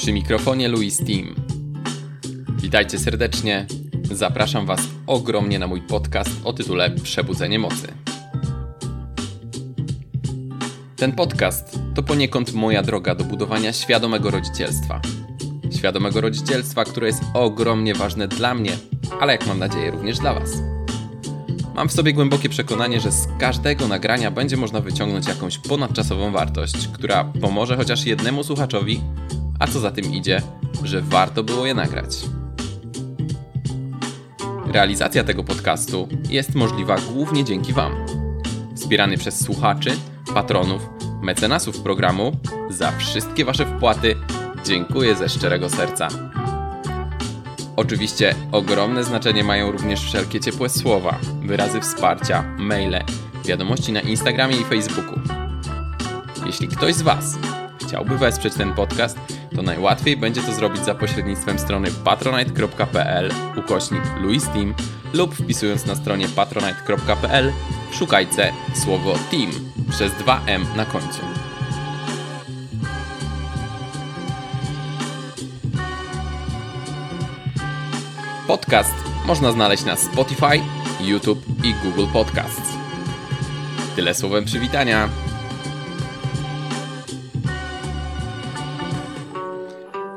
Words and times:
Przy 0.00 0.12
mikrofonie 0.12 0.68
Louis 0.68 0.96
Team. 0.96 1.34
Witajcie 2.62 2.98
serdecznie. 2.98 3.66
Zapraszam 4.02 4.66
Was 4.66 4.80
ogromnie 5.06 5.58
na 5.58 5.66
mój 5.66 5.82
podcast 5.82 6.30
o 6.44 6.52
tytule 6.52 6.90
Przebudzenie 6.90 7.58
Mocy. 7.58 7.94
Ten 10.96 11.12
podcast 11.12 11.78
to 11.94 12.02
poniekąd 12.02 12.52
moja 12.52 12.82
droga 12.82 13.14
do 13.14 13.24
budowania 13.24 13.72
świadomego 13.72 14.30
rodzicielstwa. 14.30 15.00
Świadomego 15.76 16.20
rodzicielstwa, 16.20 16.84
które 16.84 17.06
jest 17.06 17.22
ogromnie 17.34 17.94
ważne 17.94 18.28
dla 18.28 18.54
mnie, 18.54 18.72
ale 19.20 19.32
jak 19.32 19.46
mam 19.46 19.58
nadzieję 19.58 19.90
również 19.90 20.18
dla 20.18 20.34
Was. 20.34 20.50
Mam 21.74 21.88
w 21.88 21.92
sobie 21.92 22.12
głębokie 22.12 22.48
przekonanie, 22.48 23.00
że 23.00 23.12
z 23.12 23.28
każdego 23.38 23.88
nagrania 23.88 24.30
będzie 24.30 24.56
można 24.56 24.80
wyciągnąć 24.80 25.28
jakąś 25.28 25.58
ponadczasową 25.58 26.32
wartość, 26.32 26.88
która 26.88 27.24
pomoże 27.24 27.76
chociaż 27.76 28.04
jednemu 28.04 28.44
słuchaczowi, 28.44 29.00
a 29.60 29.66
co 29.66 29.80
za 29.80 29.90
tym 29.90 30.12
idzie, 30.12 30.42
że 30.84 31.02
warto 31.02 31.42
było 31.42 31.66
je 31.66 31.74
nagrać. 31.74 32.16
Realizacja 34.66 35.24
tego 35.24 35.44
podcastu 35.44 36.08
jest 36.30 36.54
możliwa 36.54 36.96
głównie 37.12 37.44
dzięki 37.44 37.72
Wam. 37.72 37.92
Wspierany 38.76 39.18
przez 39.18 39.44
słuchaczy, 39.44 39.90
patronów, 40.34 40.88
mecenasów 41.22 41.80
programu, 41.80 42.36
za 42.70 42.92
wszystkie 42.92 43.44
Wasze 43.44 43.66
wpłaty 43.66 44.14
dziękuję 44.64 45.16
ze 45.16 45.28
szczerego 45.28 45.70
serca. 45.70 46.08
Oczywiście 47.76 48.34
ogromne 48.52 49.04
znaczenie 49.04 49.44
mają 49.44 49.72
również 49.72 50.00
wszelkie 50.00 50.40
ciepłe 50.40 50.68
słowa, 50.68 51.18
wyrazy 51.42 51.80
wsparcia, 51.80 52.42
maile, 52.58 53.04
wiadomości 53.44 53.92
na 53.92 54.00
Instagramie 54.00 54.56
i 54.56 54.64
Facebooku. 54.64 55.20
Jeśli 56.46 56.68
ktoś 56.68 56.94
z 56.94 57.02
Was 57.02 57.38
chciałby 57.90 58.18
wesprzeć 58.18 58.54
ten 58.54 58.72
podcast, 58.72 59.18
to 59.56 59.62
najłatwiej 59.62 60.16
będzie 60.16 60.42
to 60.42 60.52
zrobić 60.52 60.84
za 60.84 60.94
pośrednictwem 60.94 61.58
strony 61.58 61.88
patronite.pl 62.04 63.30
ukośnik 63.56 64.02
Team 64.52 64.74
lub 65.12 65.34
wpisując 65.34 65.86
na 65.86 65.94
stronie 65.94 66.28
patronite.pl 66.28 67.52
w 67.90 67.94
szukajce 67.94 68.52
słowo 68.84 69.14
team 69.30 69.50
przez 69.90 70.12
2m 70.12 70.76
na 70.76 70.84
końcu. 70.84 71.20
Podcast 78.46 78.94
można 79.26 79.52
znaleźć 79.52 79.84
na 79.84 79.96
Spotify, 79.96 80.60
YouTube 81.00 81.42
i 81.64 81.74
Google 81.74 82.12
Podcasts. 82.12 82.72
Tyle 83.96 84.14
słowem 84.14 84.44
przywitania. 84.44 85.08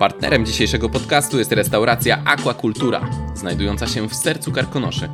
Partnerem 0.04 0.46
dzisiejszego 0.46 0.90
podcastu 0.90 1.40
jest 1.40 1.52
restauracja 1.52 2.24
Aquakultura, 2.26 3.10
znajdująca 3.36 3.88
się 3.88 4.10
w 4.10 4.16
sercu 4.16 4.52
Karkonoszy. 4.52 5.10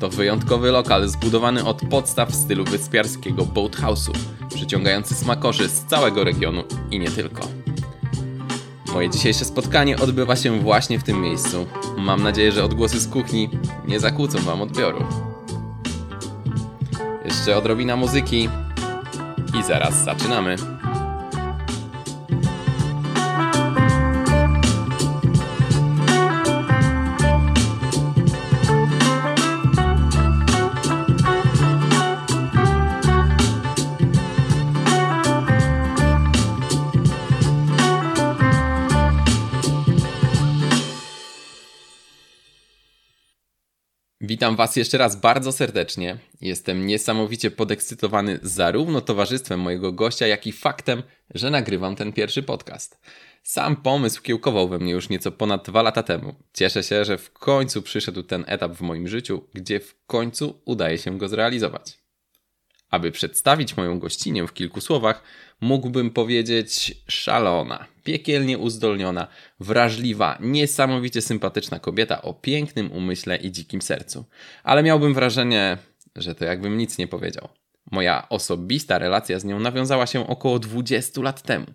To 0.00 0.08
wyjątkowy 0.08 0.70
lokal 0.70 1.08
zbudowany 1.08 1.64
od 1.64 1.80
podstaw 1.90 2.30
w 2.30 2.34
stylu 2.34 2.64
wyspiarskiego 2.64 3.42
boathouse'u, 3.42 4.12
przyciągający 4.54 5.14
smakoszy 5.14 5.68
z 5.68 5.84
całego 5.84 6.24
regionu 6.24 6.64
i 6.90 6.98
nie 6.98 7.10
tylko. 7.10 7.48
Moje 8.92 9.10
dzisiejsze 9.10 9.44
spotkanie 9.44 9.98
odbywa 9.98 10.36
się 10.36 10.60
właśnie 10.60 10.98
w 10.98 11.04
tym 11.04 11.20
miejscu. 11.20 11.66
Mam 11.96 12.22
nadzieję, 12.22 12.52
że 12.52 12.64
odgłosy 12.64 13.00
z 13.00 13.08
kuchni 13.08 13.50
nie 13.88 14.00
zakłócą 14.00 14.38
Wam 14.38 14.62
odbioru. 14.62 15.04
Jeszcze 17.24 17.56
odrobina 17.56 17.96
muzyki 17.96 18.48
i 19.60 19.62
zaraz 19.62 20.04
zaczynamy. 20.04 20.56
Witam 44.34 44.56
Was 44.56 44.76
jeszcze 44.76 44.98
raz 44.98 45.16
bardzo 45.16 45.52
serdecznie. 45.52 46.18
Jestem 46.40 46.86
niesamowicie 46.86 47.50
podekscytowany 47.50 48.38
zarówno 48.42 49.00
towarzystwem 49.00 49.60
mojego 49.60 49.92
gościa, 49.92 50.26
jak 50.26 50.46
i 50.46 50.52
faktem, 50.52 51.02
że 51.34 51.50
nagrywam 51.50 51.96
ten 51.96 52.12
pierwszy 52.12 52.42
podcast. 52.42 53.00
Sam 53.42 53.76
pomysł 53.76 54.22
kiełkował 54.22 54.68
we 54.68 54.78
mnie 54.78 54.92
już 54.92 55.08
nieco 55.08 55.32
ponad 55.32 55.66
dwa 55.66 55.82
lata 55.82 56.02
temu. 56.02 56.34
Cieszę 56.52 56.82
się, 56.82 57.04
że 57.04 57.18
w 57.18 57.32
końcu 57.32 57.82
przyszedł 57.82 58.22
ten 58.22 58.44
etap 58.46 58.72
w 58.72 58.80
moim 58.80 59.08
życiu, 59.08 59.44
gdzie 59.52 59.80
w 59.80 59.94
końcu 60.06 60.62
udaje 60.64 60.98
się 60.98 61.18
go 61.18 61.28
zrealizować. 61.28 62.03
Aby 62.94 63.10
przedstawić 63.12 63.76
moją 63.76 63.98
gościnię 63.98 64.46
w 64.46 64.52
kilku 64.52 64.80
słowach, 64.80 65.22
mógłbym 65.60 66.10
powiedzieć 66.10 66.94
szalona, 67.08 67.86
piekielnie 68.04 68.58
uzdolniona, 68.58 69.26
wrażliwa, 69.60 70.38
niesamowicie 70.40 71.22
sympatyczna 71.22 71.78
kobieta 71.78 72.22
o 72.22 72.34
pięknym 72.34 72.92
umyśle 72.92 73.36
i 73.36 73.52
dzikim 73.52 73.82
sercu. 73.82 74.24
Ale 74.64 74.82
miałbym 74.82 75.14
wrażenie, 75.14 75.78
że 76.16 76.34
to 76.34 76.44
jakbym 76.44 76.78
nic 76.78 76.98
nie 76.98 77.08
powiedział. 77.08 77.48
Moja 77.90 78.28
osobista 78.28 78.98
relacja 78.98 79.38
z 79.38 79.44
nią 79.44 79.60
nawiązała 79.60 80.06
się 80.06 80.28
około 80.28 80.58
20 80.58 81.20
lat 81.20 81.42
temu. 81.42 81.66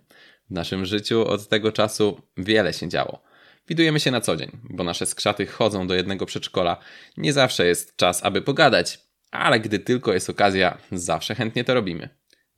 W 0.50 0.54
naszym 0.54 0.86
życiu 0.86 1.28
od 1.28 1.48
tego 1.48 1.72
czasu 1.72 2.20
wiele 2.36 2.72
się 2.72 2.88
działo. 2.88 3.22
Widujemy 3.68 4.00
się 4.00 4.10
na 4.10 4.20
co 4.20 4.36
dzień, 4.36 4.50
bo 4.70 4.84
nasze 4.84 5.06
skrzaty 5.06 5.46
chodzą 5.46 5.86
do 5.86 5.94
jednego 5.94 6.26
przedszkola. 6.26 6.76
Nie 7.16 7.32
zawsze 7.32 7.66
jest 7.66 7.96
czas, 7.96 8.24
aby 8.24 8.42
pogadać, 8.42 9.09
ale 9.30 9.60
gdy 9.60 9.78
tylko 9.78 10.12
jest 10.12 10.30
okazja, 10.30 10.78
zawsze 10.92 11.34
chętnie 11.34 11.64
to 11.64 11.74
robimy. 11.74 12.08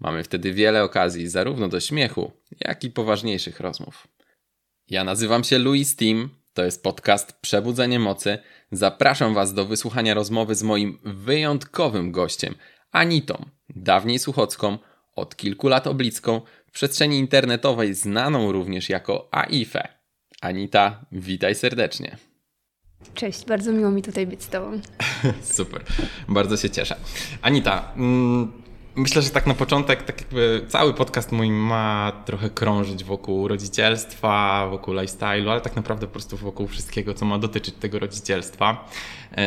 Mamy 0.00 0.24
wtedy 0.24 0.52
wiele 0.52 0.84
okazji, 0.84 1.28
zarówno 1.28 1.68
do 1.68 1.80
śmiechu, 1.80 2.32
jak 2.60 2.84
i 2.84 2.90
poważniejszych 2.90 3.60
rozmów. 3.60 4.08
Ja 4.90 5.04
nazywam 5.04 5.44
się 5.44 5.58
Louis 5.58 5.96
Team, 5.96 6.30
to 6.54 6.64
jest 6.64 6.82
podcast 6.82 7.32
Przebudzenie 7.40 7.98
Mocy. 7.98 8.38
Zapraszam 8.72 9.34
Was 9.34 9.54
do 9.54 9.64
wysłuchania 9.64 10.14
rozmowy 10.14 10.54
z 10.54 10.62
moim 10.62 10.98
wyjątkowym 11.04 12.12
gościem, 12.12 12.54
Anitą, 12.90 13.44
dawniej 13.68 14.18
Suchocką, 14.18 14.78
od 15.14 15.36
kilku 15.36 15.68
lat 15.68 15.86
Oblicką, 15.86 16.40
w 16.66 16.72
przestrzeni 16.72 17.18
internetowej 17.18 17.94
znaną 17.94 18.52
również 18.52 18.88
jako 18.88 19.28
AIFE. 19.34 19.88
Anita, 20.40 21.06
witaj 21.12 21.54
serdecznie. 21.54 22.16
Cześć, 23.14 23.46
bardzo 23.46 23.72
miło 23.72 23.90
mi 23.90 24.02
tutaj 24.02 24.26
być 24.26 24.42
z 24.42 24.48
Tobą. 24.48 24.80
Super, 25.42 25.82
bardzo 26.28 26.56
się 26.56 26.70
cieszę. 26.70 26.96
Anita, 27.42 27.92
mm, 27.96 28.52
myślę, 28.96 29.22
że 29.22 29.30
tak 29.30 29.46
na 29.46 29.54
początek, 29.54 30.02
tak 30.02 30.20
jakby 30.20 30.64
cały 30.68 30.94
podcast 30.94 31.32
mój 31.32 31.50
ma 31.50 32.12
trochę 32.24 32.50
krążyć 32.50 33.04
wokół 33.04 33.48
rodzicielstwa, 33.48 34.66
wokół 34.70 34.94
lifestyle'u, 34.94 35.50
ale 35.50 35.60
tak 35.60 35.76
naprawdę 35.76 36.06
po 36.06 36.12
prostu 36.12 36.36
wokół 36.36 36.66
wszystkiego, 36.66 37.14
co 37.14 37.24
ma 37.24 37.38
dotyczyć 37.38 37.74
tego 37.74 37.98
rodzicielstwa. 37.98 38.88
E, 39.36 39.44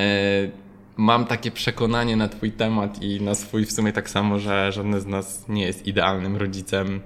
mam 0.97 1.25
takie 1.25 1.51
przekonanie 1.51 2.16
na 2.16 2.27
Twój 2.27 2.51
temat 2.51 3.01
i 3.01 3.22
na 3.22 3.35
swój 3.35 3.66
w 3.66 3.72
sumie 3.72 3.93
tak 3.93 4.09
samo, 4.09 4.39
że 4.39 4.72
żadne 4.72 5.01
z 5.01 5.05
nas 5.05 5.45
nie 5.49 5.66
jest 5.66 5.87
idealnym 5.87 6.35
rodzicem 6.35 7.01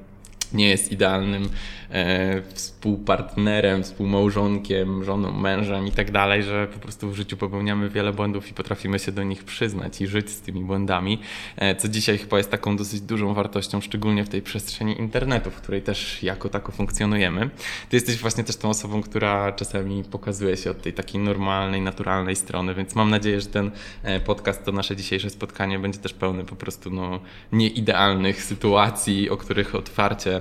nie 0.54 0.70
jest 0.70 0.92
idealnym 0.92 1.50
e, 1.90 2.42
współpartnerem, 2.54 3.84
współmałżonkiem, 3.84 5.04
żoną, 5.04 5.32
mężem 5.32 5.88
i 5.88 5.92
tak 5.92 6.12
dalej, 6.12 6.44
że 6.44 6.68
po 6.68 6.80
prostu 6.80 7.10
w 7.12 7.16
życiu 7.16 7.38
popełniamy 7.38 7.90
wiele 7.90 8.14
błędów 8.14 8.52
i 8.52 8.54
potrafimy 8.54 9.00
się 9.00 9.12
do 9.12 9.24
nich 9.24 9.44
przyznać 9.44 10.02
i 10.02 10.08
żyć 10.08 10.30
z 10.30 10.42
tymi 10.42 10.64
błędami, 10.64 11.20
e, 11.58 11.76
co 11.76 11.88
dzisiaj 11.88 12.18
chyba 12.18 12.38
jest 12.38 12.52
taką 12.52 12.78
dosyć 12.78 13.02
dużą 13.02 13.34
wartością, 13.34 13.82
szczególnie 13.82 14.24
w 14.24 14.30
tej 14.30 14.42
przestrzeni 14.42 15.00
internetu, 15.00 15.52
w 15.52 15.56
której 15.56 15.82
też 15.82 16.24
jako 16.24 16.50
tako 16.50 16.72
funkcjonujemy. 16.72 17.50
Ty 17.90 17.98
jesteś 17.98 18.18
właśnie 18.18 18.44
też 18.44 18.56
tą 18.56 18.70
osobą, 18.70 19.02
która 19.02 19.52
czasami 19.52 20.04
pokazuje 20.04 20.58
się 20.58 20.72
od 20.72 20.82
tej 20.82 20.94
takiej 20.94 21.22
normalnej, 21.22 21.82
naturalnej 21.82 22.36
strony, 22.36 22.76
więc 22.76 22.96
mam 22.96 23.10
nadzieję, 23.10 23.42
że 23.42 23.48
ten 23.48 23.72
e, 24.04 24.20
podcast, 24.20 24.66
to 24.66 24.72
nasze 24.72 24.96
dzisiejsze 24.96 25.30
spotkanie 25.30 25.80
będzie 25.80 26.00
też 26.00 26.14
pełne 26.14 26.46
po 26.46 26.56
prostu 26.56 26.90
no, 26.90 27.20
nieidealnych 27.52 28.44
sytuacji, 28.44 29.30
o 29.30 29.38
których 29.38 29.76
otwarcie 29.76 30.39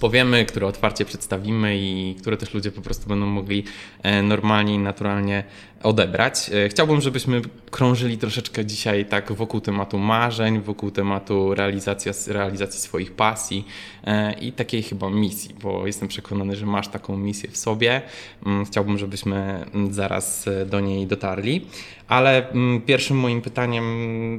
powiemy, 0.00 0.44
które 0.44 0.66
otwarcie 0.66 1.04
przedstawimy 1.04 1.78
i 1.78 2.16
które 2.20 2.36
też 2.36 2.54
ludzie 2.54 2.72
po 2.72 2.82
prostu 2.82 3.08
będą 3.08 3.26
mogli 3.26 3.64
e, 4.02 4.22
normalnie 4.22 4.74
i 4.74 4.78
naturalnie 4.78 5.44
odebrać. 5.82 6.50
E, 6.54 6.68
chciałbym, 6.68 7.00
żebyśmy 7.00 7.42
krążyli 7.70 8.18
troszeczkę 8.18 8.66
dzisiaj 8.66 9.06
tak 9.06 9.32
wokół 9.32 9.60
tematu 9.60 9.98
marzeń, 9.98 10.60
wokół 10.60 10.90
tematu 10.90 11.54
realizacji, 11.54 12.12
realizacji 12.26 12.80
swoich 12.80 13.12
pasji 13.12 13.64
e, 14.04 14.32
i 14.32 14.52
takiej 14.52 14.82
chyba 14.82 15.10
misji, 15.10 15.54
bo 15.62 15.86
jestem 15.86 16.08
przekonany, 16.08 16.56
że 16.56 16.66
masz 16.66 16.88
taką 16.88 17.16
misję 17.16 17.50
w 17.50 17.56
sobie. 17.56 18.02
Mm, 18.46 18.64
chciałbym, 18.64 18.98
żebyśmy 18.98 19.66
zaraz 19.90 20.48
do 20.66 20.80
niej 20.80 21.06
dotarli. 21.06 21.66
Ale 22.08 22.50
mm, 22.50 22.80
pierwszym 22.80 23.16
moim 23.16 23.42
pytaniem, 23.42 23.84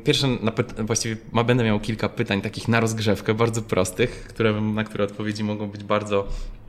pierwsze 0.04 0.28
właściwie 0.80 1.18
będę 1.46 1.64
miał 1.64 1.80
kilka 1.80 2.10
pytań 2.10 2.42
takich 2.42 2.68
na 2.68 2.80
rozgrzewkę, 2.80 3.34
bardzo 3.34 3.62
prostych, 3.62 4.26
które, 4.30 4.62
na 4.62 4.84
które 4.84 5.04
odpowiedzi 5.04 5.44
mogą 5.44 5.68
być 5.68 5.84
bardzo 5.84 6.28
e, 6.28 6.63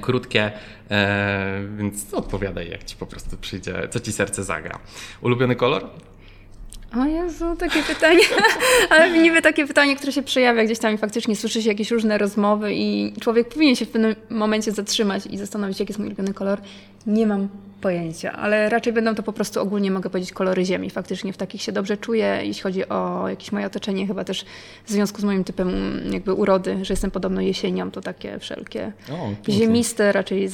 krótkie, 0.00 0.52
e, 0.90 1.60
więc 1.76 2.14
odpowiadaj, 2.14 2.70
jak 2.70 2.84
ci 2.84 2.96
po 2.96 3.06
prostu 3.06 3.36
przyjdzie, 3.36 3.88
co 3.90 4.00
ci 4.00 4.12
serce 4.12 4.44
zagra. 4.44 4.78
Ulubiony 5.22 5.56
kolor? 5.56 5.90
O 7.00 7.04
Jezu, 7.04 7.56
takie 7.56 7.82
pytanie, 7.82 8.24
ale 8.90 9.18
niby 9.18 9.42
takie 9.42 9.66
pytanie, 9.66 9.96
które 9.96 10.12
się 10.12 10.22
przejawia 10.22 10.64
gdzieś 10.64 10.78
tam 10.78 10.94
i 10.94 10.98
faktycznie 10.98 11.36
słyszy 11.36 11.62
się 11.62 11.68
jakieś 11.68 11.90
różne 11.90 12.18
rozmowy 12.18 12.74
i 12.74 13.12
człowiek 13.20 13.48
powinien 13.48 13.76
się 13.76 13.86
w 13.86 13.90
pewnym 13.90 14.14
momencie 14.30 14.72
zatrzymać 14.72 15.26
i 15.26 15.38
zastanowić, 15.38 15.80
jaki 15.80 15.90
jest 15.90 15.98
mój 15.98 16.08
ulubiony 16.08 16.34
kolor. 16.34 16.60
Nie 17.06 17.26
mam 17.26 17.48
pojęcia, 17.84 18.32
ale 18.32 18.68
raczej 18.68 18.92
będą 18.92 19.14
to 19.14 19.22
po 19.22 19.32
prostu 19.32 19.60
ogólnie, 19.60 19.90
mogę 19.90 20.10
powiedzieć, 20.10 20.32
kolory 20.32 20.64
ziemi. 20.64 20.90
Faktycznie 20.90 21.32
w 21.32 21.36
takich 21.36 21.62
się 21.62 21.72
dobrze 21.72 21.96
czuję, 21.96 22.40
jeśli 22.42 22.62
chodzi 22.62 22.88
o 22.88 23.28
jakieś 23.28 23.52
moje 23.52 23.66
otoczenie, 23.66 24.06
chyba 24.06 24.24
też 24.24 24.44
w 24.84 24.90
związku 24.90 25.20
z 25.20 25.24
moim 25.24 25.44
typem 25.44 25.70
jakby 26.12 26.32
urody, 26.32 26.84
że 26.84 26.92
jestem 26.92 27.10
podobno 27.10 27.40
jesienią, 27.40 27.90
to 27.90 28.00
takie 28.00 28.38
wszelkie 28.38 28.92
o, 29.12 29.52
ziemiste, 29.52 30.12
raczej 30.12 30.48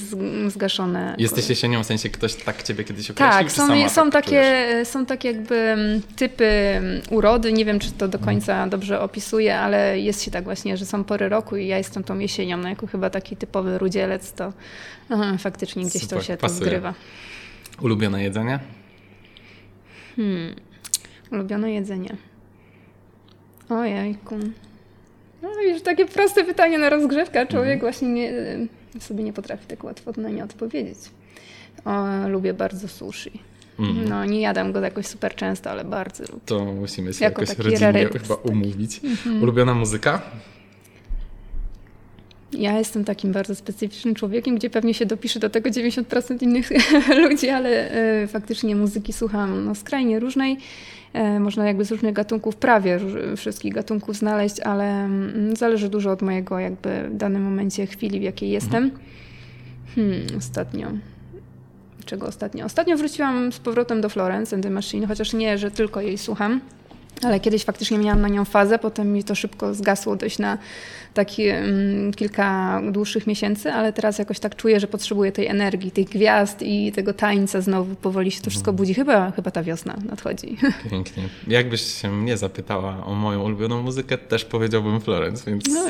zgaszone. 0.48 1.14
Jesteś 1.18 1.48
jesienią, 1.50 1.82
w 1.82 1.86
sensie 1.86 2.08
ktoś 2.08 2.34
tak 2.34 2.62
ciebie 2.62 2.84
kiedyś 2.84 3.10
określił? 3.10 3.38
Tak, 3.38 3.52
są, 3.52 3.88
są, 3.88 4.10
tak 4.10 4.24
takie, 4.24 4.66
są 4.84 5.06
takie 5.06 5.28
jakby 5.28 5.56
mm, 5.56 6.02
typy 6.16 6.44
mm, 6.44 7.02
urody, 7.10 7.52
nie 7.52 7.64
wiem, 7.64 7.78
czy 7.78 7.92
to 7.92 8.08
do 8.08 8.18
końca 8.18 8.66
dobrze 8.66 9.00
opisuje, 9.00 9.58
ale 9.58 10.00
jest 10.00 10.22
się 10.22 10.30
tak 10.30 10.44
właśnie, 10.44 10.76
że 10.76 10.86
są 10.86 11.04
pory 11.04 11.28
roku 11.28 11.56
i 11.56 11.66
ja 11.66 11.78
jestem 11.78 12.04
tą 12.04 12.18
jesienią, 12.18 12.56
no 12.56 12.68
jako 12.68 12.86
chyba 12.86 13.10
taki 13.10 13.36
typowy 13.36 13.78
rudzielec, 13.78 14.32
to 14.32 14.52
aha, 15.10 15.36
faktycznie 15.38 15.84
gdzieś 15.84 16.02
Super, 16.02 16.18
to 16.18 16.24
się 16.24 16.36
pasuje. 16.36 16.58
to 16.60 16.64
zgrywa. 16.64 16.94
Ulubione 17.82 18.22
jedzenie? 18.22 18.58
Hmm. 20.16 20.54
Ulubione 21.32 21.72
jedzenie. 21.72 22.16
Ojejku. 23.68 24.38
No 25.42 25.62
już 25.62 25.82
takie 25.82 26.06
proste 26.06 26.44
pytanie 26.44 26.78
na 26.78 26.90
rozgrzewkę, 26.90 27.46
człowiek 27.46 27.74
mhm. 27.74 27.80
właśnie 27.80 28.08
nie, 28.08 28.32
sobie 29.00 29.24
nie 29.24 29.32
potrafi 29.32 29.66
tak 29.66 29.84
łatwo 29.84 30.12
na 30.16 30.28
nie 30.28 30.44
odpowiedzieć. 30.44 30.98
O, 31.84 32.28
lubię 32.28 32.54
bardzo 32.54 32.88
sushi. 32.88 33.42
Mhm. 33.78 34.08
No 34.08 34.24
nie 34.24 34.40
jadam 34.40 34.72
go 34.72 34.80
jakoś 34.80 35.06
super 35.06 35.34
często, 35.34 35.70
ale 35.70 35.84
bardzo 35.84 36.24
lubię. 36.24 36.40
To 36.46 36.64
musimy 36.64 37.12
się 37.12 37.24
jako 37.24 37.42
jakoś 37.42 37.58
rodzinnie 37.58 38.08
chyba 38.22 38.34
umówić. 38.34 39.00
Mhm. 39.04 39.42
Ulubiona 39.42 39.74
muzyka? 39.74 40.22
Ja 42.60 42.78
jestem 42.78 43.04
takim 43.04 43.32
bardzo 43.32 43.54
specyficznym 43.54 44.14
człowiekiem, 44.14 44.56
gdzie 44.56 44.70
pewnie 44.70 44.94
się 44.94 45.06
dopisze 45.06 45.40
do 45.40 45.50
tego 45.50 45.70
90% 45.70 46.42
innych 46.42 46.70
ludzi, 47.28 47.48
ale 47.48 47.90
e, 47.90 48.26
faktycznie 48.26 48.76
muzyki 48.76 49.12
słucham 49.12 49.64
no, 49.64 49.74
skrajnie 49.74 50.20
różnej. 50.20 50.56
E, 51.12 51.40
można 51.40 51.66
jakby 51.66 51.84
z 51.84 51.90
różnych 51.90 52.12
gatunków, 52.12 52.56
prawie 52.56 53.00
wszystkich 53.36 53.74
gatunków 53.74 54.16
znaleźć, 54.16 54.60
ale 54.60 55.04
mm, 55.04 55.56
zależy 55.56 55.88
dużo 55.88 56.10
od 56.10 56.22
mojego 56.22 56.58
jakby 56.58 57.08
w 57.08 57.16
danym 57.16 57.42
momencie 57.42 57.86
chwili, 57.86 58.20
w 58.20 58.22
jakiej 58.22 58.50
jestem. 58.50 58.90
Hmm, 59.94 60.26
ostatnio. 60.38 60.88
Czego 62.04 62.26
ostatnio? 62.26 62.64
Ostatnio 62.64 62.96
wróciłam 62.96 63.52
z 63.52 63.58
powrotem 63.58 64.00
do 64.00 64.08
Florence 64.08 64.56
and 64.56 64.64
the 64.64 64.70
Machine, 64.70 65.06
chociaż 65.06 65.32
nie, 65.32 65.58
że 65.58 65.70
tylko 65.70 66.00
jej 66.00 66.18
słucham. 66.18 66.60
Ale 67.22 67.40
kiedyś 67.40 67.64
faktycznie 67.64 67.98
miałam 67.98 68.20
na 68.20 68.28
nią 68.28 68.44
fazę, 68.44 68.78
potem 68.78 69.12
mi 69.12 69.24
to 69.24 69.34
szybko 69.34 69.74
zgasło 69.74 70.16
dość 70.16 70.38
na 70.38 70.58
taki 71.14 71.48
um, 71.48 72.12
kilka 72.16 72.80
dłuższych 72.92 73.26
miesięcy, 73.26 73.72
ale 73.72 73.92
teraz 73.92 74.18
jakoś 74.18 74.38
tak 74.38 74.56
czuję, 74.56 74.80
że 74.80 74.86
potrzebuję 74.86 75.32
tej 75.32 75.46
energii, 75.46 75.90
tych 75.90 76.08
gwiazd 76.08 76.62
i 76.62 76.92
tego 76.92 77.12
tańca 77.12 77.60
znowu 77.60 77.94
powoli 77.94 78.30
się 78.30 78.40
to 78.40 78.50
wszystko 78.50 78.72
budzi. 78.72 78.94
Chyba, 78.94 79.30
chyba 79.30 79.50
ta 79.50 79.62
wiosna 79.62 79.96
nadchodzi. 80.04 80.56
Pięknie. 80.90 81.28
Jakbyś 81.48 82.00
się 82.00 82.10
mnie 82.10 82.36
zapytała 82.36 83.06
o 83.06 83.14
moją 83.14 83.42
ulubioną 83.42 83.82
muzykę, 83.82 84.18
też 84.18 84.44
powiedziałbym 84.44 85.00
Florence, 85.00 85.50
więc 85.50 85.64
no, 85.68 85.80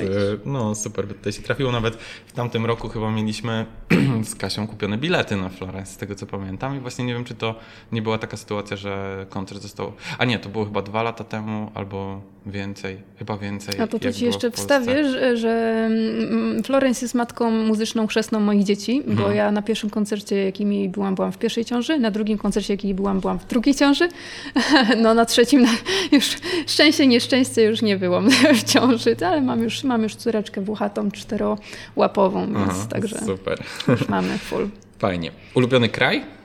no 0.45 0.75
super 0.75 1.07
by 1.07 1.15
tutaj 1.15 1.33
się 1.33 1.43
trafiło. 1.43 1.73
Nawet 1.73 1.95
w 2.27 2.33
tamtym 2.33 2.67
roku 2.67 2.89
chyba 2.89 3.11
mieliśmy 3.11 3.67
z 4.31 4.35
Kasią 4.35 4.67
kupione 4.67 4.99
bilety 4.99 5.37
na 5.37 5.49
Florence, 5.49 5.93
z 5.93 5.97
tego 5.97 6.15
co 6.15 6.27
pamiętam 6.27 6.77
i 6.77 6.81
właśnie 6.81 7.05
nie 7.05 7.15
wiem, 7.15 7.25
czy 7.25 7.35
to 7.35 7.55
nie 7.93 8.03
była 8.03 8.19
taka 8.19 8.37
sytuacja, 8.37 8.77
że 8.77 9.27
koncert 9.29 9.63
został... 9.63 9.93
A 10.19 10.25
nie, 10.25 10.39
to 10.39 10.49
było 10.49 10.65
chyba 10.65 10.83
dwa 10.83 11.03
lata 11.03 11.20
temu 11.25 11.71
albo 11.75 12.21
więcej, 12.47 12.97
chyba 13.19 13.39
więcej. 13.39 13.81
A 13.81 13.87
to, 13.87 13.99
to 13.99 14.13
ci 14.13 14.25
jeszcze 14.25 14.51
wstawię, 14.51 15.11
że, 15.11 15.37
że 15.37 15.87
mm, 15.87 16.63
Florence 16.63 17.05
jest 17.05 17.15
matką 17.15 17.51
muzyczną 17.51 18.07
chrzestną 18.07 18.41
moich 18.41 18.65
dzieci, 18.65 19.03
bo 19.07 19.13
mhm. 19.13 19.37
ja 19.37 19.53
na 19.53 19.63
pierwszym 19.63 19.91
koncercie, 19.91 20.45
jakim 20.45 20.73
jej 20.73 20.89
byłam, 20.89 21.15
byłam 21.15 21.33
w 21.33 21.39
pierwszej 21.39 21.65
ciąży, 21.65 21.99
na 21.99 22.11
drugim 22.11 22.39
koncercie, 22.39 22.75
jakim 22.75 22.97
byłam, 22.97 23.21
byłam 23.21 23.39
w 23.39 23.47
drugiej 23.47 23.75
ciąży, 23.75 24.09
no 25.03 25.15
na 25.15 25.25
trzecim 25.25 25.67
już 26.13 26.37
szczęście, 26.67 27.07
nieszczęście 27.07 27.63
już 27.63 27.83
nie 27.83 27.97
byłam 27.97 28.31
w 28.61 28.65
ciąży, 28.65 29.17
ale 29.27 29.41
mam 29.41 29.63
już, 29.63 29.85
mam 29.85 30.03
już 30.03 30.15
córeczkę 30.15 30.61
włochatą, 30.61 31.11
czterołapową, 31.11 32.47
więc 32.47 32.71
Aha, 32.71 32.87
także 32.91 33.19
super. 33.19 33.63
już 33.89 34.09
mamy 34.09 34.39
full. 34.39 34.69
Fajnie. 34.99 35.31
Ulubiony 35.55 35.89
kraj? 35.89 36.40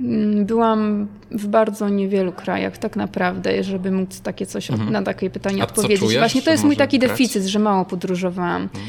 Mm, 0.00 0.44
byłam 0.44 1.06
w 1.30 1.46
bardzo 1.46 1.88
niewielu 1.88 2.32
krajach 2.32 2.78
tak 2.78 2.96
naprawdę, 2.96 3.64
żeby 3.64 3.90
móc 3.90 4.20
takie 4.20 4.46
coś 4.46 4.70
mhm. 4.70 4.92
na 4.92 5.02
takie 5.02 5.30
pytanie 5.30 5.62
A 5.62 5.66
odpowiedzieć. 5.66 6.18
Właśnie 6.18 6.42
to 6.42 6.50
jest 6.50 6.64
mój 6.64 6.76
taki 6.76 6.98
grać? 6.98 7.10
deficyt, 7.10 7.44
że 7.44 7.58
mało 7.58 7.84
podróżowałam. 7.84 8.62
Mhm. 8.62 8.84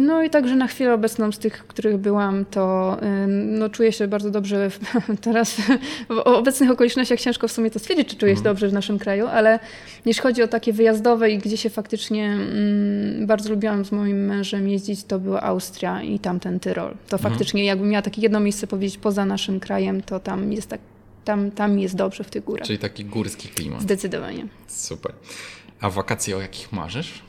No 0.00 0.22
i 0.22 0.30
także 0.30 0.56
na 0.56 0.66
chwilę 0.66 0.94
obecną 0.94 1.32
z 1.32 1.38
tych, 1.38 1.66
których 1.66 1.96
byłam, 1.96 2.44
to 2.44 2.96
no, 3.28 3.68
czuję 3.68 3.92
się 3.92 4.08
bardzo 4.08 4.30
dobrze 4.30 4.70
w, 4.70 4.80
teraz 5.20 5.56
w 6.08 6.18
obecnych 6.18 6.70
okolicznościach 6.70 7.20
ciężko 7.20 7.48
w 7.48 7.52
sumie 7.52 7.70
to 7.70 7.78
stwierdzić, 7.78 8.08
czy 8.08 8.16
czuję 8.16 8.32
się 8.32 8.38
mhm. 8.38 8.54
dobrze 8.54 8.68
w 8.68 8.72
naszym 8.72 8.98
kraju, 8.98 9.26
ale 9.26 9.58
jeśli 10.04 10.22
chodzi 10.22 10.42
o 10.42 10.48
takie 10.48 10.72
wyjazdowe 10.72 11.30
i 11.30 11.38
gdzie 11.38 11.56
się 11.56 11.70
faktycznie 11.70 12.26
mm, 12.26 13.26
bardzo 13.26 13.50
lubiłam 13.50 13.84
z 13.84 13.92
moim 13.92 14.24
mężem 14.24 14.68
jeździć, 14.68 15.04
to 15.04 15.18
była 15.18 15.42
Austria 15.42 16.02
i 16.02 16.18
tamten 16.18 16.60
Tyrol. 16.60 16.94
To 17.08 17.16
mhm. 17.16 17.32
faktycznie 17.32 17.64
jakbym 17.64 17.88
miała 17.88 18.02
takie 18.02 18.20
jedno 18.20 18.40
miejsce 18.40 18.66
powiedzieć 18.66 18.98
poza 18.98 19.24
naszym 19.24 19.60
krajem, 19.60 20.02
to 20.02 20.20
tam 20.20 20.52
jest 20.52 20.68
tak, 20.68 20.80
tam, 21.24 21.50
tam 21.50 21.78
jest 21.78 21.96
dobrze 21.96 22.24
w 22.24 22.30
tych 22.30 22.44
górach. 22.44 22.66
Czyli 22.66 22.78
taki 22.78 23.04
górski 23.04 23.48
klimat. 23.48 23.82
Zdecydowanie. 23.82 24.46
Super. 24.66 25.12
A 25.80 25.90
wakacje 25.90 26.36
o 26.36 26.40
jakich 26.40 26.72
marzysz? 26.72 27.25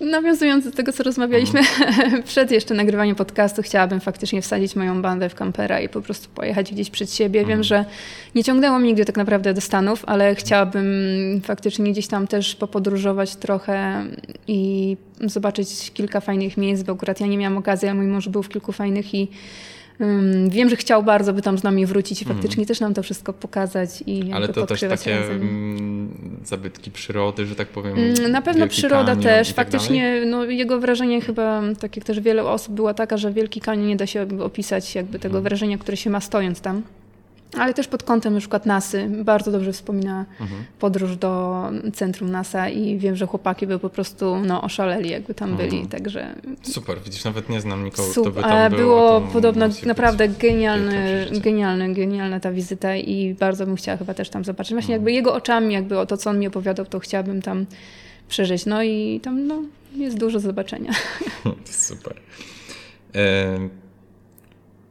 Nawiązując 0.00 0.64
do 0.64 0.70
tego, 0.70 0.92
co 0.92 1.02
rozmawialiśmy 1.02 1.60
przed 2.24 2.50
jeszcze 2.50 2.74
nagrywaniem 2.74 3.16
podcastu, 3.16 3.62
chciałabym 3.62 4.00
faktycznie 4.00 4.42
wsadzić 4.42 4.76
moją 4.76 5.02
bandę 5.02 5.28
w 5.28 5.34
kampera 5.34 5.80
i 5.80 5.88
po 5.88 6.02
prostu 6.02 6.28
pojechać 6.34 6.72
gdzieś 6.72 6.90
przed 6.90 7.12
siebie. 7.14 7.40
Wiem, 7.40 7.60
mhm. 7.60 7.64
że 7.64 7.84
nie 8.34 8.44
ciągnęło 8.44 8.78
mnie 8.78 8.88
nigdy 8.88 9.04
tak 9.04 9.16
naprawdę 9.16 9.54
do 9.54 9.60
Stanów, 9.60 10.04
ale 10.06 10.34
chciałabym 10.34 11.40
faktycznie 11.44 11.92
gdzieś 11.92 12.06
tam 12.06 12.26
też 12.26 12.54
popodróżować 12.54 13.36
trochę 13.36 14.04
i 14.48 14.96
zobaczyć 15.20 15.90
kilka 15.94 16.20
fajnych 16.20 16.56
miejsc, 16.56 16.82
bo 16.82 16.92
akurat 16.92 17.20
ja 17.20 17.26
nie 17.26 17.38
miałam 17.38 17.58
okazji, 17.58 17.88
a 17.88 17.94
mój 17.94 18.06
mąż 18.06 18.28
był 18.28 18.42
w 18.42 18.48
kilku 18.48 18.72
fajnych 18.72 19.14
i 19.14 19.28
Wiem, 20.48 20.70
że 20.70 20.76
chciał 20.76 21.02
bardzo, 21.02 21.32
by 21.32 21.42
tam 21.42 21.58
z 21.58 21.62
nami 21.62 21.86
wrócić 21.86 22.22
i 22.22 22.24
mhm. 22.24 22.36
faktycznie 22.36 22.60
mm. 22.60 22.66
też 22.68 22.80
nam 22.80 22.94
to 22.94 23.02
wszystko 23.02 23.32
pokazać 23.32 24.02
i 24.06 24.32
Ale 24.32 24.48
to 24.48 24.66
też 24.66 24.80
takie 24.80 25.18
razem. 25.18 26.08
zabytki 26.44 26.90
przyrody, 26.90 27.46
że 27.46 27.54
tak 27.54 27.68
powiem. 27.68 27.98
Mm, 27.98 28.32
na 28.32 28.42
pewno 28.42 28.66
przyroda 28.66 29.16
też. 29.16 29.48
Tak 29.48 29.56
faktycznie 29.56 30.22
no, 30.26 30.44
jego 30.44 30.80
wrażenie 30.80 31.20
chyba, 31.20 31.62
tak 31.80 31.96
jak 31.96 32.04
też 32.04 32.20
wiele 32.20 32.44
osób, 32.44 32.74
była 32.74 32.94
taka, 32.94 33.16
że 33.16 33.32
Wielki 33.32 33.60
Kanion 33.60 33.86
nie 33.86 33.96
da 33.96 34.06
się 34.06 34.26
opisać 34.40 34.94
jakby 34.94 35.18
tego 35.18 35.34
mm. 35.34 35.42
wrażenia, 35.42 35.78
które 35.78 35.96
się 35.96 36.10
ma 36.10 36.20
stojąc 36.20 36.60
tam 36.60 36.82
ale 37.58 37.74
też 37.74 37.88
pod 37.88 38.02
kątem 38.02 38.34
na 38.34 38.40
przykład 38.40 38.66
NASY. 38.66 39.08
Bardzo 39.24 39.50
dobrze 39.50 39.72
wspomina 39.72 40.24
mhm. 40.40 40.64
podróż 40.78 41.16
do 41.16 41.62
centrum 41.94 42.30
NASA 42.30 42.68
i 42.68 42.98
wiem, 42.98 43.16
że 43.16 43.26
chłopaki 43.26 43.66
by 43.66 43.78
po 43.78 43.90
prostu 43.90 44.38
no, 44.38 44.62
oszaleli, 44.62 45.10
jakby 45.10 45.34
tam 45.34 45.56
byli, 45.56 45.78
mhm. 45.78 45.88
także... 45.88 46.34
Super, 46.62 46.98
widzisz, 47.04 47.24
nawet 47.24 47.48
nie 47.48 47.60
znam 47.60 47.84
nikogo, 47.84 48.12
Super. 48.12 48.32
kto 48.32 48.42
by 48.42 48.48
tam 48.48 48.70
był. 48.70 48.78
Było 48.78 49.20
podobno 49.20 49.66
naprawdę 49.86 50.28
genialne, 50.28 51.26
genialne, 51.32 51.94
genialna 51.94 52.40
ta 52.40 52.52
wizyta 52.52 52.96
i 52.96 53.34
bardzo 53.34 53.66
bym 53.66 53.76
chciała 53.76 53.98
chyba 53.98 54.14
też 54.14 54.30
tam 54.30 54.44
zobaczyć. 54.44 54.72
Właśnie 54.72 54.94
mhm. 54.94 55.00
jakby 55.00 55.12
jego 55.12 55.34
oczami, 55.34 55.74
jakby 55.74 55.98
o 55.98 56.06
to, 56.06 56.16
co 56.16 56.30
on 56.30 56.38
mi 56.38 56.46
opowiadał, 56.46 56.86
to 56.86 56.98
chciałabym 56.98 57.42
tam 57.42 57.66
przeżyć. 58.28 58.66
No 58.66 58.82
i 58.82 59.20
tam 59.22 59.46
no, 59.46 59.62
jest 59.96 60.18
dużo 60.18 60.40
zobaczenia. 60.40 60.92
Super. 61.64 62.20
E 63.14 63.79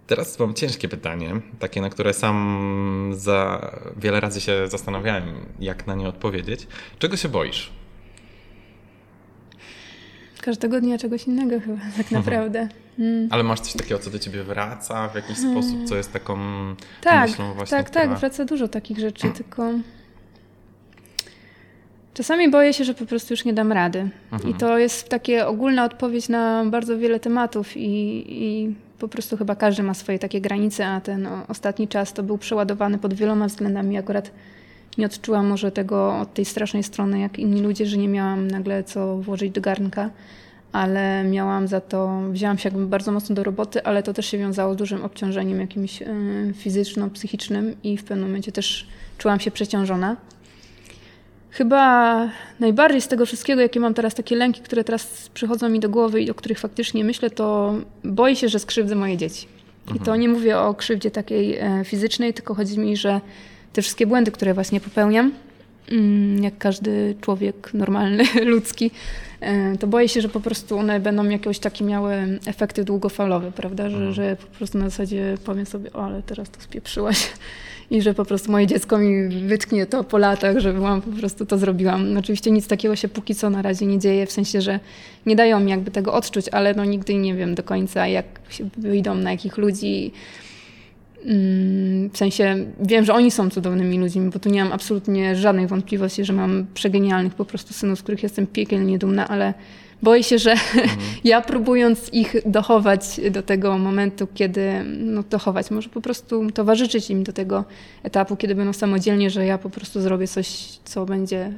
Teraz 0.09 0.39
mam 0.39 0.53
ciężkie 0.53 0.87
pytanie, 0.87 1.41
takie, 1.59 1.81
na 1.81 1.89
które 1.89 2.13
sam 2.13 3.11
za 3.13 3.71
wiele 3.97 4.19
razy 4.19 4.41
się 4.41 4.67
zastanawiałem, 4.67 5.23
jak 5.59 5.87
na 5.87 5.95
nie 5.95 6.07
odpowiedzieć. 6.07 6.67
Czego 6.99 7.17
się 7.17 7.29
boisz? 7.29 7.71
Każdego 10.41 10.81
dnia 10.81 10.97
czegoś 10.97 11.27
innego 11.27 11.59
chyba, 11.59 11.81
tak 11.97 12.13
mhm. 12.13 12.25
naprawdę. 12.25 12.69
Mm. 12.99 13.27
Ale 13.31 13.43
masz 13.43 13.59
coś 13.59 13.73
takiego, 13.73 13.99
co 13.99 14.09
do 14.09 14.19
ciebie 14.19 14.43
wraca 14.43 15.09
w 15.09 15.15
jakiś 15.15 15.39
mm. 15.39 15.51
sposób, 15.51 15.83
co 15.85 15.95
jest 15.95 16.13
taką 16.13 16.37
tak, 17.01 17.29
myślą 17.29 17.53
właśnie? 17.53 17.77
Tak, 17.77 17.89
która... 17.89 18.07
tak, 18.07 18.19
wraca 18.19 18.45
dużo 18.45 18.67
takich 18.67 18.99
rzeczy, 18.99 19.29
tylko 19.31 19.71
czasami 22.13 22.51
boję 22.51 22.73
się, 22.73 22.83
że 22.83 22.93
po 22.93 23.05
prostu 23.05 23.33
już 23.33 23.45
nie 23.45 23.53
dam 23.53 23.71
rady. 23.71 24.09
Mhm. 24.31 24.51
I 24.51 24.53
to 24.53 24.77
jest 24.77 25.09
takie 25.09 25.47
ogólna 25.47 25.85
odpowiedź 25.85 26.29
na 26.29 26.65
bardzo 26.65 26.97
wiele 26.97 27.19
tematów 27.19 27.77
i, 27.77 28.25
i 28.27 28.75
po 28.99 29.07
prostu 29.07 29.37
chyba 29.37 29.55
każdy 29.55 29.83
ma 29.83 29.93
swoje 29.93 30.19
takie 30.19 30.41
granice, 30.41 30.87
a 30.87 31.01
ten 31.01 31.27
ostatni 31.47 31.87
czas 31.87 32.13
to 32.13 32.23
był 32.23 32.37
przeładowany 32.37 32.97
pod 32.97 33.13
wieloma 33.13 33.47
względami. 33.47 33.97
Akurat 33.97 34.31
nie 34.97 35.05
odczułam 35.05 35.47
może 35.47 35.71
tego 35.71 36.19
od 36.19 36.33
tej 36.33 36.45
strasznej 36.45 36.83
strony 36.83 37.19
jak 37.19 37.39
inni 37.39 37.61
ludzie, 37.61 37.85
że 37.85 37.97
nie 37.97 38.07
miałam 38.07 38.47
nagle 38.47 38.83
co 38.83 39.17
włożyć 39.17 39.51
do 39.51 39.61
garnka. 39.61 40.09
ale 40.71 41.23
miałam 41.23 41.67
za 41.67 41.81
to, 41.81 42.21
wzięłam 42.31 42.57
się 42.57 42.69
jakby 42.69 42.85
bardzo 42.85 43.11
mocno 43.11 43.35
do 43.35 43.43
roboty, 43.43 43.83
ale 43.83 44.03
to 44.03 44.13
też 44.13 44.25
się 44.25 44.37
wiązało 44.37 44.73
z 44.73 44.77
dużym 44.77 45.03
obciążeniem 45.03 45.59
jakimś 45.59 46.03
fizyczno-psychicznym 46.53 47.75
i 47.83 47.97
w 47.97 48.03
pewnym 48.03 48.27
momencie 48.27 48.51
też 48.51 48.87
czułam 49.17 49.39
się 49.39 49.51
przeciążona. 49.51 50.15
Chyba 51.51 52.29
najbardziej 52.59 53.01
z 53.01 53.07
tego 53.07 53.25
wszystkiego, 53.25 53.61
jakie 53.61 53.79
mam 53.79 53.93
teraz 53.93 54.15
takie 54.15 54.35
lęki, 54.35 54.61
które 54.61 54.83
teraz 54.83 55.29
przychodzą 55.33 55.69
mi 55.69 55.79
do 55.79 55.89
głowy 55.89 56.21
i 56.21 56.31
o 56.31 56.33
których 56.33 56.59
faktycznie 56.59 57.03
myślę, 57.03 57.29
to 57.29 57.75
boję 58.03 58.35
się, 58.35 58.49
że 58.49 58.59
skrzywdzę 58.59 58.95
moje 58.95 59.17
dzieci. 59.17 59.47
I 59.87 59.91
to 59.93 59.99
mhm. 59.99 60.19
nie 60.19 60.29
mówię 60.29 60.59
o 60.59 60.73
krzywdzie 60.73 61.11
takiej 61.11 61.57
e, 61.57 61.81
fizycznej, 61.85 62.33
tylko 62.33 62.55
chodzi 62.55 62.79
mi, 62.79 62.97
że 62.97 63.21
te 63.73 63.81
wszystkie 63.81 64.07
błędy, 64.07 64.31
które 64.31 64.53
właśnie 64.53 64.79
popełniam, 64.79 65.31
mm, 65.91 66.43
jak 66.43 66.57
każdy 66.57 67.15
człowiek 67.21 67.73
normalny, 67.73 68.23
ludzki, 68.45 68.91
e, 69.41 69.77
to 69.77 69.87
boję 69.87 70.09
się, 70.09 70.21
że 70.21 70.29
po 70.29 70.39
prostu 70.39 70.77
one 70.77 70.99
będą 70.99 71.29
jakieś 71.29 71.59
takie 71.59 71.83
miały 71.85 72.39
efekty 72.45 72.83
długofalowe, 72.83 73.51
prawda? 73.51 73.89
Że, 73.89 73.95
mhm. 73.95 74.13
że 74.13 74.35
po 74.35 74.57
prostu 74.57 74.77
na 74.77 74.89
zasadzie 74.89 75.37
powiem 75.45 75.65
sobie, 75.65 75.93
o 75.93 76.05
ale 76.05 76.23
teraz 76.23 76.49
to 76.49 76.61
spieprzyłaś 76.61 77.31
i 77.91 78.01
że 78.01 78.13
po 78.13 78.25
prostu 78.25 78.51
moje 78.51 78.67
dziecko 78.67 78.97
mi 78.97 79.27
wytknie 79.47 79.85
to 79.85 80.03
po 80.03 80.17
latach, 80.17 80.59
że 80.59 80.73
byłam 80.73 81.01
po 81.01 81.11
prostu 81.11 81.45
to 81.45 81.57
zrobiłam. 81.57 82.17
Oczywiście 82.17 82.51
nic 82.51 82.67
takiego 82.67 82.95
się 82.95 83.07
póki 83.07 83.35
co 83.35 83.49
na 83.49 83.61
razie 83.61 83.85
nie 83.85 83.99
dzieje, 83.99 84.25
w 84.25 84.31
sensie, 84.31 84.61
że 84.61 84.79
nie 85.25 85.35
dają 85.35 85.59
mi 85.59 85.71
jakby 85.71 85.91
tego 85.91 86.13
odczuć, 86.13 86.49
ale 86.49 86.73
no 86.73 86.85
nigdy 86.85 87.15
nie 87.15 87.35
wiem 87.35 87.55
do 87.55 87.63
końca, 87.63 88.07
jak 88.07 88.25
wyjdą, 88.77 89.15
na 89.15 89.31
jakich 89.31 89.57
ludzi. 89.57 90.11
Mm, 91.25 92.09
w 92.09 92.17
sensie 92.17 92.65
wiem, 92.81 93.05
że 93.05 93.13
oni 93.13 93.31
są 93.31 93.49
cudownymi 93.49 93.99
ludźmi, 93.99 94.29
bo 94.29 94.39
tu 94.39 94.49
nie 94.49 94.63
mam 94.63 94.73
absolutnie 94.73 95.35
żadnej 95.35 95.67
wątpliwości, 95.67 96.25
że 96.25 96.33
mam 96.33 96.65
przegenialnych 96.73 97.33
po 97.33 97.45
prostu 97.45 97.73
synów, 97.73 97.99
z 97.99 98.01
których 98.03 98.23
jestem 98.23 98.47
piekielnie 98.47 98.97
dumna, 98.97 99.27
ale 99.27 99.53
boję 100.03 100.23
się, 100.23 100.37
że 100.39 100.51
mhm. 100.51 100.89
ja 101.23 101.41
próbując 101.41 102.13
ich 102.13 102.35
dochować 102.45 103.21
do 103.31 103.43
tego 103.43 103.77
momentu, 103.77 104.27
kiedy, 104.33 104.83
no 104.85 105.23
dochować, 105.29 105.71
może 105.71 105.89
po 105.89 106.01
prostu 106.01 106.51
towarzyszyć 106.51 107.09
im 107.09 107.23
do 107.23 107.33
tego 107.33 107.65
etapu, 108.03 108.35
kiedy 108.35 108.55
będą 108.55 108.73
samodzielnie, 108.73 109.29
że 109.29 109.45
ja 109.45 109.57
po 109.57 109.69
prostu 109.69 110.01
zrobię 110.01 110.27
coś, 110.27 110.47
co 110.83 111.05
będzie 111.05 111.53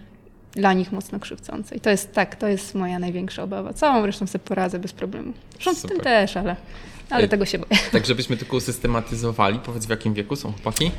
dla 0.52 0.74
nich 0.74 0.92
mocno 0.92 1.20
krzywdzące. 1.20 1.76
I 1.76 1.80
to 1.80 1.90
jest 1.90 2.14
tak, 2.14 2.36
to 2.36 2.48
jest 2.48 2.76
moja 2.76 3.00
największa 3.00 3.44
obawa. 3.44 3.74
Całą 3.74 4.06
resztą 4.06 4.28
sobie 4.28 4.44
poradzę 4.46 4.80
bez 4.80 4.94
problemu. 4.94 5.34
Zresztą 5.54 5.74
z 5.74 5.82
tym 5.82 6.00
też, 6.00 6.38
ale, 6.38 6.56
ale 7.10 7.28
tego 7.28 7.46
się 7.46 7.60
boję. 7.60 7.82
Tak, 7.92 8.06
żebyśmy 8.06 8.38
tylko 8.38 8.58
usystematyzowali, 8.58 9.60
powiedz 9.60 9.86
w 9.86 9.90
jakim 9.90 10.14
wieku 10.14 10.36
są 10.36 10.52
chłopaki? 10.52 10.92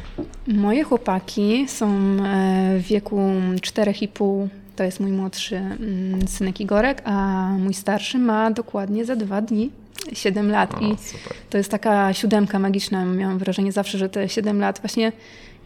Moje 0.47 0.85
chłopaki 0.85 1.69
są 1.69 1.87
e, 1.87 2.79
w 2.79 2.83
wieku 2.83 3.21
4,5 3.57 4.49
to 4.77 4.85
jest 4.85 5.01
mój 5.01 5.13
młodszy 5.13 5.57
mm, 5.57 6.29
synek 6.29 6.61
Igorek, 6.61 7.03
a 7.05 7.47
mój 7.59 7.75
starszy 7.75 8.19
ma 8.19 8.51
dokładnie 8.51 9.05
za 9.05 9.17
dwa 9.17 9.43
dni 9.43 9.71
7 10.13 10.51
lat. 10.51 10.75
O, 10.75 10.81
I 10.81 10.97
super. 10.99 11.37
to 11.51 11.59
jest 11.59 11.71
taka 11.71 12.13
siódemka 12.13 12.59
magiczna. 12.59 13.05
Miałam 13.05 13.39
wrażenie 13.39 13.73
zawsze, 13.73 13.99
że 13.99 14.09
te 14.09 14.29
7 14.29 14.61
lat 14.61 14.81
właśnie 14.83 15.13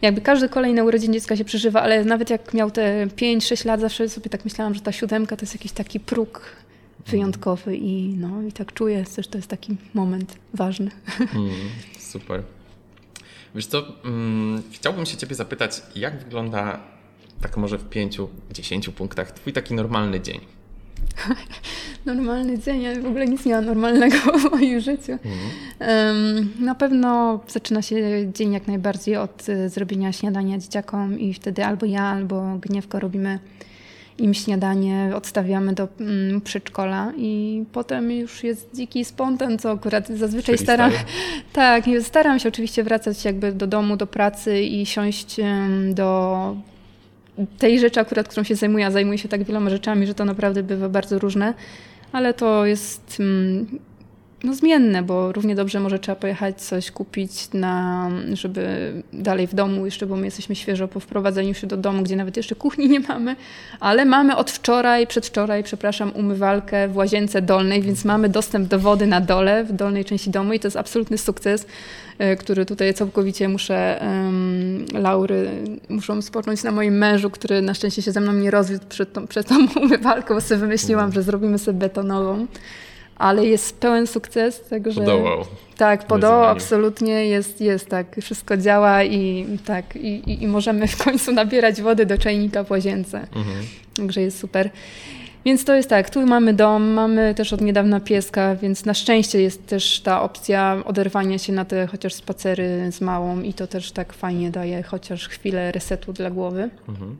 jakby 0.01 0.21
każdy 0.21 0.49
kolejny 0.49 0.83
urodzin 0.83 1.13
dziecka 1.13 1.35
się 1.35 1.45
przeżywa, 1.45 1.81
ale 1.81 2.05
nawet 2.05 2.29
jak 2.29 2.53
miał 2.53 2.71
te 2.71 3.07
5-6 3.07 3.65
lat, 3.65 3.79
zawsze 3.79 4.09
sobie 4.09 4.29
tak 4.29 4.45
myślałam, 4.45 4.73
że 4.75 4.81
ta 4.81 4.91
siódemka 4.91 5.35
to 5.35 5.43
jest 5.43 5.53
jakiś 5.53 5.71
taki 5.71 5.99
próg 5.99 6.55
wyjątkowy 7.07 7.75
i 7.75 8.15
no 8.17 8.41
i 8.41 8.51
tak 8.51 8.73
czuję, 8.73 9.05
że 9.17 9.29
to 9.29 9.37
jest 9.37 9.47
taki 9.47 9.75
moment 9.93 10.35
ważny. 10.53 10.91
Mm, 11.35 11.49
super. 11.99 12.43
Wiesz 13.55 13.65
co, 13.65 13.83
mm, 14.05 14.63
chciałbym 14.71 15.05
się 15.05 15.17
ciebie 15.17 15.35
zapytać, 15.35 15.81
jak 15.95 16.23
wygląda 16.23 16.79
tak 17.41 17.57
może 17.57 17.77
w 17.77 17.89
pięciu, 17.89 18.29
dziesięciu 18.51 18.91
punktach, 18.91 19.31
twój 19.31 19.53
taki 19.53 19.73
normalny 19.73 20.21
dzień? 20.21 20.39
normalny 22.05 22.59
dzień, 22.59 22.81
ja 22.81 23.01
w 23.01 23.05
ogóle 23.05 23.25
nic 23.25 23.45
nie 23.45 23.53
ma 23.53 23.61
normalnego 23.61 24.17
w 24.39 24.51
moim 24.51 24.79
życiu. 24.79 25.11
Mhm. 25.11 26.49
na 26.59 26.75
pewno 26.75 27.39
zaczyna 27.47 27.81
się 27.81 27.97
dzień 28.33 28.53
jak 28.53 28.67
najbardziej 28.67 29.17
od 29.17 29.49
y, 29.49 29.69
zrobienia 29.69 30.11
śniadania 30.11 30.57
dzieciakom 30.57 31.19
i 31.19 31.33
wtedy 31.33 31.65
albo 31.65 31.85
ja, 31.85 32.03
albo 32.03 32.57
Gniewko 32.61 32.99
robimy 32.99 33.39
im 34.17 34.33
śniadanie, 34.33 35.11
odstawiamy 35.15 35.73
do 35.73 35.87
mm, 35.99 36.41
przedszkola 36.41 37.11
i 37.17 37.63
potem 37.71 38.11
już 38.11 38.43
jest 38.43 38.69
dziki 38.75 39.05
spontan, 39.05 39.59
co 39.59 39.71
akurat 39.71 40.07
zazwyczaj 40.07 40.57
staram, 40.57 40.91
tak, 41.53 41.85
staram 42.01 42.39
się 42.39 42.49
oczywiście 42.49 42.83
wracać 42.83 43.25
jakby 43.25 43.51
do 43.51 43.67
domu, 43.67 43.97
do 43.97 44.07
pracy 44.07 44.61
i 44.61 44.85
siąść 44.85 45.35
do 45.89 46.55
tej 47.57 47.79
rzeczy 47.79 47.99
akurat, 47.99 48.27
którą 48.27 48.43
się 48.43 48.55
zajmuję, 48.55 48.85
a 48.85 48.91
zajmuję 48.91 49.17
się 49.17 49.29
tak 49.29 49.43
wieloma 49.43 49.69
rzeczami, 49.69 50.07
że 50.07 50.13
to 50.13 50.25
naprawdę 50.25 50.63
bywa 50.63 50.89
bardzo 50.89 51.19
różne, 51.19 51.53
ale 52.11 52.33
to 52.33 52.65
jest 52.65 53.17
mm, 53.19 53.79
no, 54.43 54.53
zmienne, 54.53 55.03
bo 55.03 55.31
równie 55.31 55.55
dobrze 55.55 55.79
może 55.79 55.99
trzeba 55.99 56.15
pojechać 56.15 56.61
coś 56.61 56.91
kupić, 56.91 57.53
na, 57.53 58.09
żeby 58.33 58.93
dalej 59.13 59.47
w 59.47 59.55
domu 59.55 59.85
jeszcze, 59.85 60.05
bo 60.05 60.15
my 60.15 60.25
jesteśmy 60.25 60.55
świeżo 60.55 60.87
po 60.87 60.99
wprowadzeniu 60.99 61.53
się 61.53 61.67
do 61.67 61.77
domu, 61.77 62.03
gdzie 62.03 62.15
nawet 62.15 62.37
jeszcze 62.37 62.55
kuchni 62.55 62.89
nie 62.89 62.99
mamy, 62.99 63.35
ale 63.79 64.05
mamy 64.05 64.35
od 64.35 64.51
wczoraj, 64.51 65.07
przedwczoraj, 65.07 65.63
przepraszam, 65.63 66.11
umywalkę 66.15 66.87
w 66.87 66.97
łazience 66.97 67.41
dolnej, 67.41 67.81
więc 67.81 68.05
mamy 68.05 68.29
dostęp 68.29 68.67
do 68.67 68.79
wody 68.79 69.07
na 69.07 69.21
dole, 69.21 69.63
w 69.63 69.73
dolnej 69.73 70.05
części 70.05 70.29
domu 70.29 70.53
i 70.53 70.59
to 70.59 70.67
jest 70.67 70.77
absolutny 70.77 71.17
sukces, 71.17 71.65
e, 72.19 72.35
który 72.35 72.65
tutaj 72.65 72.93
całkowicie 72.93 73.49
muszę, 73.49 73.99
um, 74.01 74.85
laury 74.93 75.49
muszą 75.89 76.21
spocząć 76.21 76.63
na 76.63 76.71
moim 76.71 76.97
mężu, 76.97 77.29
który 77.29 77.61
na 77.61 77.73
szczęście 77.73 78.01
się 78.01 78.11
ze 78.11 78.19
mną 78.19 78.33
nie 78.33 78.51
rozwiódł 78.51 78.85
przed 78.89 79.13
tą, 79.13 79.27
przed 79.27 79.47
tą 79.47 79.55
umywalką, 79.83 80.33
bo 80.33 80.41
sobie 80.41 80.59
wymyśliłam, 80.61 81.11
że 81.11 81.23
zrobimy 81.23 81.59
sobie 81.59 81.79
betonową 81.79 82.47
ale 83.17 83.45
jest 83.45 83.79
pełen 83.79 84.07
sukces. 84.07 84.61
Także, 84.69 85.01
podołał. 85.01 85.45
Tak, 85.77 86.07
podołał, 86.07 86.45
absolutnie 86.45 87.27
jest, 87.27 87.61
jest 87.61 87.89
tak, 87.89 88.15
wszystko 88.21 88.57
działa 88.57 89.03
i 89.03 89.45
tak, 89.65 89.95
i, 89.95 90.43
i, 90.43 90.47
możemy 90.47 90.87
w 90.87 91.03
końcu 91.03 91.31
nabierać 91.31 91.81
wody 91.81 92.05
do 92.05 92.17
czajnika 92.17 92.63
w 92.63 92.71
łazience. 92.71 93.27
Mhm. 93.35 93.65
Także 93.95 94.21
jest 94.21 94.39
super. 94.39 94.69
Więc 95.45 95.65
to 95.65 95.75
jest 95.75 95.89
tak, 95.89 96.09
tu 96.09 96.25
mamy 96.25 96.53
dom, 96.53 96.89
mamy 96.89 97.35
też 97.35 97.53
od 97.53 97.61
niedawna 97.61 97.99
pieska, 97.99 98.55
więc 98.55 98.85
na 98.85 98.93
szczęście 98.93 99.41
jest 99.41 99.67
też 99.67 99.99
ta 99.99 100.21
opcja 100.21 100.83
oderwania 100.85 101.37
się 101.37 101.53
na 101.53 101.65
te 101.65 101.87
chociaż 101.87 102.13
spacery 102.13 102.91
z 102.91 103.01
małą 103.01 103.41
i 103.41 103.53
to 103.53 103.67
też 103.67 103.91
tak 103.91 104.13
fajnie 104.13 104.51
daje 104.51 104.83
chociaż 104.83 105.27
chwilę 105.27 105.71
resetu 105.71 106.13
dla 106.13 106.31
głowy. 106.31 106.69
Mhm. 106.89 107.17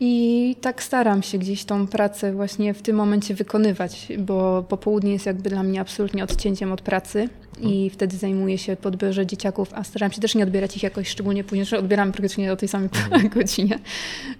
I 0.00 0.56
tak 0.60 0.82
staram 0.82 1.22
się 1.22 1.38
gdzieś 1.38 1.64
tą 1.64 1.86
pracę 1.86 2.32
właśnie 2.32 2.74
w 2.74 2.82
tym 2.82 2.96
momencie 2.96 3.34
wykonywać, 3.34 4.08
bo 4.18 4.64
popołudnie 4.68 5.12
jest 5.12 5.26
jakby 5.26 5.50
dla 5.50 5.62
mnie 5.62 5.80
absolutnie 5.80 6.24
odcięciem 6.24 6.72
od 6.72 6.80
pracy 6.80 7.28
i 7.60 7.64
mhm. 7.64 7.90
wtedy 7.90 8.16
zajmuję 8.16 8.58
się 8.58 8.76
podbiorze 8.76 9.26
dzieciaków, 9.26 9.70
a 9.74 9.84
staram 9.84 10.12
się 10.12 10.20
też 10.20 10.34
nie 10.34 10.44
odbierać 10.44 10.76
ich 10.76 10.82
jakoś 10.82 11.08
szczególnie 11.08 11.44
później, 11.44 11.64
że 11.64 11.78
odbieram 11.78 12.12
praktycznie 12.12 12.52
o 12.52 12.56
tej 12.56 12.68
samej 12.68 12.88
mhm. 13.04 13.28
godzinie, 13.38 13.78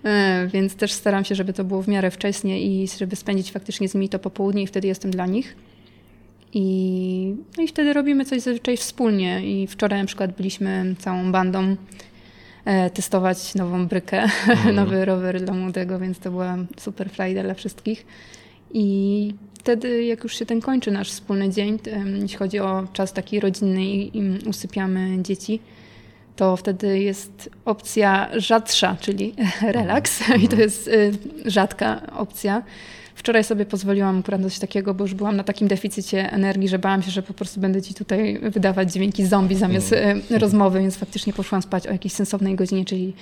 e, 0.04 0.48
więc 0.52 0.74
też 0.74 0.92
staram 0.92 1.24
się, 1.24 1.34
żeby 1.34 1.52
to 1.52 1.64
było 1.64 1.82
w 1.82 1.88
miarę 1.88 2.10
wcześnie 2.10 2.62
i 2.62 2.88
żeby 2.98 3.16
spędzić 3.16 3.52
faktycznie 3.52 3.88
z 3.88 3.94
nimi 3.94 4.08
to 4.08 4.18
popołudnie 4.18 4.62
i 4.62 4.66
wtedy 4.66 4.88
jestem 4.88 5.10
dla 5.10 5.26
nich. 5.26 5.56
I, 6.56 7.36
no 7.56 7.62
i 7.62 7.68
wtedy 7.68 7.92
robimy 7.92 8.24
coś 8.24 8.40
zazwyczaj 8.40 8.76
wspólnie 8.76 9.40
i 9.44 9.66
wczoraj 9.66 10.00
na 10.00 10.06
przykład 10.06 10.36
byliśmy 10.36 10.94
całą 10.98 11.32
bandą 11.32 11.76
testować 12.94 13.54
nową 13.54 13.86
brykę, 13.86 14.22
mm. 14.48 14.74
nowy 14.80 15.04
rower 15.04 15.44
dla 15.44 15.54
młodego, 15.54 15.98
więc 15.98 16.18
to 16.18 16.30
była 16.30 16.56
super 16.78 17.10
frajda 17.10 17.42
dla 17.42 17.54
wszystkich. 17.54 18.06
I 18.72 19.34
wtedy, 19.58 20.04
jak 20.04 20.24
już 20.24 20.38
się 20.38 20.46
ten 20.46 20.60
kończy 20.60 20.90
nasz 20.90 21.10
wspólny 21.10 21.50
dzień, 21.50 21.78
jeśli 22.20 22.38
chodzi 22.38 22.58
o 22.58 22.86
czas 22.92 23.12
taki 23.12 23.40
rodzinny 23.40 23.84
i 23.84 24.38
usypiamy 24.46 25.22
dzieci, 25.22 25.60
to 26.36 26.56
wtedy 26.56 26.98
jest 26.98 27.50
opcja 27.64 28.28
rzadsza, 28.36 28.96
czyli 29.00 29.34
relaks. 29.62 30.20
I 30.20 30.32
to 30.32 30.34
mhm. 30.34 30.60
jest 30.60 30.88
y, 30.88 31.12
rzadka 31.44 32.00
opcja. 32.16 32.62
Wczoraj 33.14 33.44
sobie 33.44 33.66
pozwoliłam 33.66 34.18
akurat 34.18 34.42
coś 34.42 34.58
takiego, 34.58 34.94
bo 34.94 35.04
już 35.04 35.14
byłam 35.14 35.36
na 35.36 35.44
takim 35.44 35.68
deficycie 35.68 36.32
energii, 36.32 36.68
że 36.68 36.78
bałam 36.78 37.02
się, 37.02 37.10
że 37.10 37.22
po 37.22 37.34
prostu 37.34 37.60
będę 37.60 37.82
ci 37.82 37.94
tutaj 37.94 38.38
wydawać 38.42 38.92
dźwięki 38.92 39.26
zombie 39.26 39.56
zamiast 39.56 39.92
mm. 39.92 40.22
rozmowy, 40.30 40.80
więc 40.80 40.96
faktycznie 40.96 41.32
poszłam 41.32 41.62
spać 41.62 41.86
o 41.86 41.92
jakiejś 41.92 42.12
sensownej 42.12 42.54
godzinie, 42.54 42.84
czyli 42.84 43.14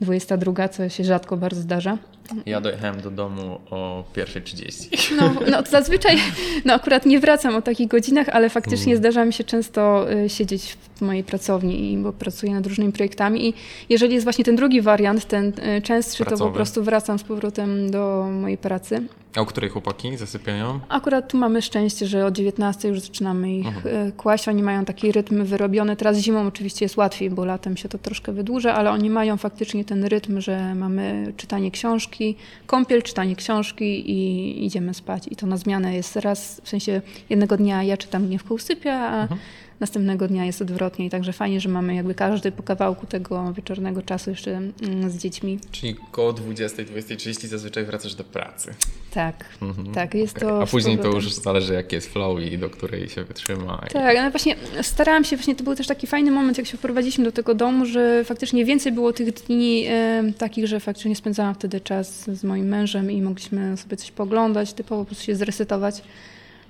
22, 0.00 0.68
co 0.68 0.88
się 0.88 1.04
rzadko 1.04 1.36
bardzo 1.36 1.60
zdarza. 1.60 1.98
Ja 2.46 2.60
dojechałem 2.60 3.00
do 3.00 3.10
domu 3.10 3.60
o 3.70 4.04
1.30. 4.14 5.16
No, 5.16 5.34
no 5.50 5.62
to 5.62 5.70
zazwyczaj, 5.70 6.16
no 6.64 6.74
akurat 6.74 7.06
nie 7.06 7.20
wracam 7.20 7.56
o 7.56 7.62
takich 7.62 7.88
godzinach, 7.88 8.28
ale 8.28 8.50
faktycznie 8.50 8.92
mm. 8.92 8.98
zdarza 8.98 9.24
mi 9.24 9.32
się 9.32 9.44
często 9.44 10.12
y, 10.12 10.28
siedzieć 10.28 10.72
w 10.72 10.89
mojej 11.00 11.24
pracowni, 11.24 11.98
bo 11.98 12.12
pracuję 12.12 12.52
nad 12.52 12.66
różnymi 12.66 12.92
projektami 12.92 13.48
i 13.48 13.54
jeżeli 13.88 14.14
jest 14.14 14.24
właśnie 14.24 14.44
ten 14.44 14.56
drugi 14.56 14.80
wariant, 14.80 15.24
ten 15.24 15.52
y, 15.78 15.82
częstszy, 15.82 16.24
Pracowy. 16.24 16.38
to 16.38 16.48
po 16.48 16.54
prostu 16.54 16.82
wracam 16.82 17.18
z 17.18 17.22
powrotem 17.22 17.90
do 17.90 18.28
mojej 18.32 18.58
pracy. 18.58 19.02
A 19.36 19.40
o 19.40 19.46
której 19.46 19.70
chłopaki 19.70 20.16
zasypiają? 20.16 20.80
Akurat 20.88 21.28
tu 21.28 21.38
mamy 21.38 21.62
szczęście, 21.62 22.06
że 22.06 22.26
o 22.26 22.30
19 22.30 22.88
już 22.88 23.00
zaczynamy 23.00 23.52
ich 23.52 23.66
mhm. 23.66 24.12
kłaść. 24.12 24.48
Oni 24.48 24.62
mają 24.62 24.84
taki 24.84 25.12
rytm 25.12 25.44
wyrobiony. 25.44 25.96
Teraz 25.96 26.18
zimą 26.18 26.46
oczywiście 26.46 26.84
jest 26.84 26.96
łatwiej, 26.96 27.30
bo 27.30 27.44
latem 27.44 27.76
się 27.76 27.88
to 27.88 27.98
troszkę 27.98 28.32
wydłuża, 28.32 28.74
ale 28.74 28.90
oni 28.90 29.10
mają 29.10 29.36
faktycznie 29.36 29.84
ten 29.84 30.04
rytm, 30.04 30.40
że 30.40 30.74
mamy 30.74 31.32
czytanie 31.36 31.70
książki, 31.70 32.36
kąpiel, 32.66 33.02
czytanie 33.02 33.36
książki 33.36 34.10
i 34.10 34.64
idziemy 34.66 34.94
spać. 34.94 35.24
I 35.30 35.36
to 35.36 35.46
na 35.46 35.56
zmianę 35.56 35.94
jest 35.94 36.16
raz, 36.16 36.60
w 36.64 36.68
sensie 36.68 37.00
jednego 37.30 37.56
dnia 37.56 37.82
ja 37.82 37.96
czytam, 37.96 38.22
mnie 38.22 38.38
w 38.38 38.52
usypia, 38.52 38.94
a 38.94 39.22
mhm 39.22 39.40
następnego 39.80 40.28
dnia 40.28 40.44
jest 40.44 40.62
odwrotnie. 40.62 41.10
także 41.10 41.32
fajnie, 41.32 41.60
że 41.60 41.68
mamy 41.68 41.94
jakby 41.94 42.14
każdy 42.14 42.52
po 42.52 42.62
kawałku 42.62 43.06
tego 43.06 43.52
wieczornego 43.52 44.02
czasu 44.02 44.30
jeszcze 44.30 44.50
mm, 44.50 45.10
z 45.10 45.16
dziećmi. 45.16 45.58
Czyli 45.70 45.96
koło 46.10 46.32
20, 46.32 46.82
20.30 46.82 47.46
zazwyczaj 47.46 47.84
wracasz 47.84 48.14
do 48.14 48.24
pracy. 48.24 48.74
Tak, 49.10 49.44
mhm. 49.62 49.92
tak. 49.92 50.14
Jest 50.14 50.36
okay. 50.36 50.48
to 50.48 50.62
A 50.62 50.66
później 50.66 50.98
to 50.98 51.08
już 51.08 51.32
zależy 51.32 51.74
jaki 51.74 51.94
jest 51.94 52.12
flow 52.12 52.40
i 52.40 52.58
do 52.58 52.70
której 52.70 53.08
się 53.08 53.24
wytrzyma. 53.24 53.84
Tak, 53.92 54.16
ale 54.16 54.30
właśnie 54.30 54.56
starałam 54.82 55.24
się, 55.24 55.36
właśnie 55.36 55.54
to 55.54 55.64
był 55.64 55.74
też 55.74 55.86
taki 55.86 56.06
fajny 56.06 56.30
moment, 56.30 56.58
jak 56.58 56.66
się 56.66 56.76
wprowadziliśmy 56.76 57.24
do 57.24 57.32
tego 57.32 57.54
domu, 57.54 57.86
że 57.86 58.24
faktycznie 58.24 58.64
więcej 58.64 58.92
było 58.92 59.12
tych 59.12 59.32
dni 59.32 59.84
e, 59.88 60.22
takich, 60.38 60.66
że 60.66 60.80
faktycznie 60.80 61.16
spędzałam 61.16 61.54
wtedy 61.54 61.80
czas 61.80 62.30
z 62.30 62.44
moim 62.44 62.66
mężem 62.66 63.10
i 63.10 63.22
mogliśmy 63.22 63.76
sobie 63.76 63.96
coś 63.96 64.10
poglądać, 64.10 64.72
typowo 64.72 65.02
po 65.02 65.06
prostu 65.06 65.24
się 65.24 65.36
zresetować 65.36 66.02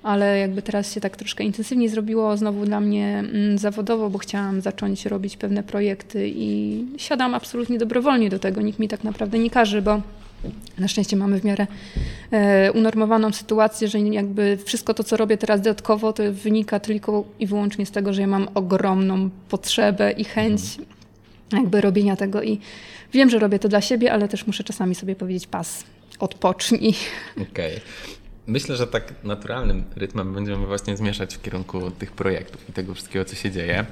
ale 0.03 0.39
jakby 0.39 0.61
teraz 0.61 0.93
się 0.93 1.01
tak 1.01 1.17
troszkę 1.17 1.43
intensywniej 1.43 1.89
zrobiło 1.89 2.37
znowu 2.37 2.65
dla 2.65 2.79
mnie 2.79 3.19
mm, 3.19 3.57
zawodowo, 3.57 4.09
bo 4.09 4.17
chciałam 4.17 4.61
zacząć 4.61 5.05
robić 5.05 5.37
pewne 5.37 5.63
projekty 5.63 6.31
i 6.35 6.85
siadam 6.97 7.33
absolutnie 7.33 7.77
dobrowolnie 7.77 8.29
do 8.29 8.39
tego. 8.39 8.61
Nikt 8.61 8.79
mi 8.79 8.87
tak 8.87 9.03
naprawdę 9.03 9.39
nie 9.39 9.49
każe, 9.49 9.81
bo 9.81 10.01
na 10.79 10.87
szczęście 10.87 11.15
mamy 11.15 11.39
w 11.39 11.43
miarę 11.43 11.67
e, 12.31 12.71
unormowaną 12.71 13.33
sytuację, 13.33 13.87
że 13.87 13.99
jakby 13.99 14.57
wszystko 14.65 14.93
to, 14.93 15.03
co 15.03 15.17
robię 15.17 15.37
teraz 15.37 15.61
dodatkowo, 15.61 16.13
to 16.13 16.23
wynika 16.31 16.79
tylko 16.79 17.23
i 17.39 17.47
wyłącznie 17.47 17.85
z 17.85 17.91
tego, 17.91 18.13
że 18.13 18.21
ja 18.21 18.27
mam 18.27 18.47
ogromną 18.53 19.29
potrzebę 19.49 20.11
i 20.11 20.23
chęć 20.23 20.61
jakby 21.53 21.81
robienia 21.81 22.15
tego 22.15 22.43
i 22.43 22.59
wiem, 23.13 23.29
że 23.29 23.39
robię 23.39 23.59
to 23.59 23.69
dla 23.69 23.81
siebie, 23.81 24.13
ale 24.13 24.27
też 24.27 24.47
muszę 24.47 24.63
czasami 24.63 24.95
sobie 24.95 25.15
powiedzieć 25.15 25.47
pas, 25.47 25.83
odpocznij. 26.19 26.93
Okej. 27.51 27.75
Okay. 27.75 28.20
Myślę, 28.47 28.75
że 28.75 28.87
tak 28.87 29.13
naturalnym 29.23 29.83
rytmem 29.95 30.33
będziemy 30.33 30.65
właśnie 30.65 30.97
zmierzać 30.97 31.35
w 31.35 31.41
kierunku 31.41 31.91
tych 31.91 32.11
projektów 32.11 32.69
i 32.69 32.73
tego 32.73 32.93
wszystkiego, 32.93 33.25
co 33.25 33.35
się 33.35 33.51
dzieje. 33.51 33.85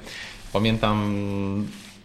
Pamiętam, 0.52 1.14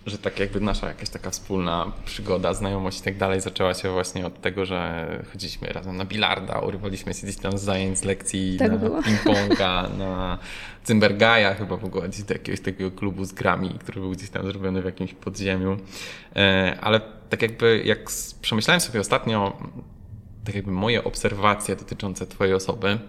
że 0.05 0.17
tak 0.17 0.39
jakby 0.39 0.59
nasza 0.59 0.87
jakaś 0.87 1.09
taka 1.09 1.29
wspólna 1.29 1.91
przygoda, 2.05 2.53
znajomość 2.53 2.99
i 2.99 3.03
tak 3.03 3.17
dalej 3.17 3.41
zaczęła 3.41 3.73
się 3.73 3.91
właśnie 3.91 4.25
od 4.25 4.41
tego, 4.41 4.65
że 4.65 5.07
chodziliśmy 5.31 5.67
razem 5.67 5.97
na 5.97 6.05
bilarda, 6.05 6.59
urywaliśmy 6.59 7.13
się 7.13 7.27
gdzieś 7.27 7.37
tam 7.37 7.57
z 7.57 7.61
zajęć, 7.61 7.97
z 7.97 8.03
lekcji 8.03 8.57
tak 8.59 8.71
na 8.71 8.77
ping-ponga, 8.77 9.89
na 9.97 10.37
Cymbergaja 10.83 11.55
chyba 11.55 11.77
w 11.77 11.85
ogóle, 11.85 12.09
gdzieś 12.09 12.23
do 12.23 12.33
jakiegoś 12.33 12.61
takiego 12.61 12.91
klubu 12.91 13.25
z 13.25 13.33
grami, 13.33 13.69
który 13.79 14.01
był 14.01 14.11
gdzieś 14.11 14.29
tam 14.29 14.45
zrobiony 14.45 14.81
w 14.81 14.85
jakimś 14.85 15.13
podziemiu. 15.13 15.77
E, 16.35 16.77
ale 16.81 17.01
tak 17.29 17.41
jakby 17.41 17.81
jak 17.85 17.99
przemyślałem 18.41 18.81
sobie 18.81 18.99
ostatnio 18.99 19.57
tak 20.45 20.55
jakby 20.55 20.71
moje 20.71 21.03
obserwacje 21.03 21.75
dotyczące 21.75 22.27
Twojej 22.27 22.53
osoby 22.53 22.99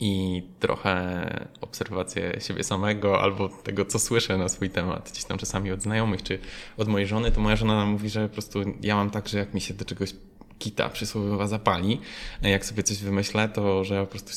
i 0.00 0.42
trochę 0.60 1.26
obserwacje 1.60 2.40
siebie 2.40 2.64
samego 2.64 3.20
albo 3.20 3.48
tego, 3.48 3.84
co 3.84 3.98
słyszę 3.98 4.38
na 4.38 4.48
swój 4.48 4.70
temat, 4.70 5.10
gdzieś 5.10 5.24
tam 5.24 5.38
czasami 5.38 5.72
od 5.72 5.82
znajomych 5.82 6.22
czy 6.22 6.38
od 6.76 6.88
mojej 6.88 7.06
żony, 7.06 7.32
to 7.32 7.40
moja 7.40 7.56
żona 7.56 7.86
mówi, 7.86 8.08
że 8.08 8.28
po 8.28 8.32
prostu 8.32 8.58
ja 8.82 8.96
mam 8.96 9.10
tak, 9.10 9.28
że 9.28 9.38
jak 9.38 9.54
mi 9.54 9.60
się 9.60 9.74
do 9.74 9.84
czegoś 9.84 10.12
kita 10.58 10.88
przysłowiowa 10.88 11.46
zapali. 11.46 12.00
Jak 12.42 12.66
sobie 12.66 12.82
coś 12.82 12.98
wymyślę, 12.98 13.48
to 13.48 13.84
że 13.84 14.00
po 14.00 14.06
prostu 14.06 14.32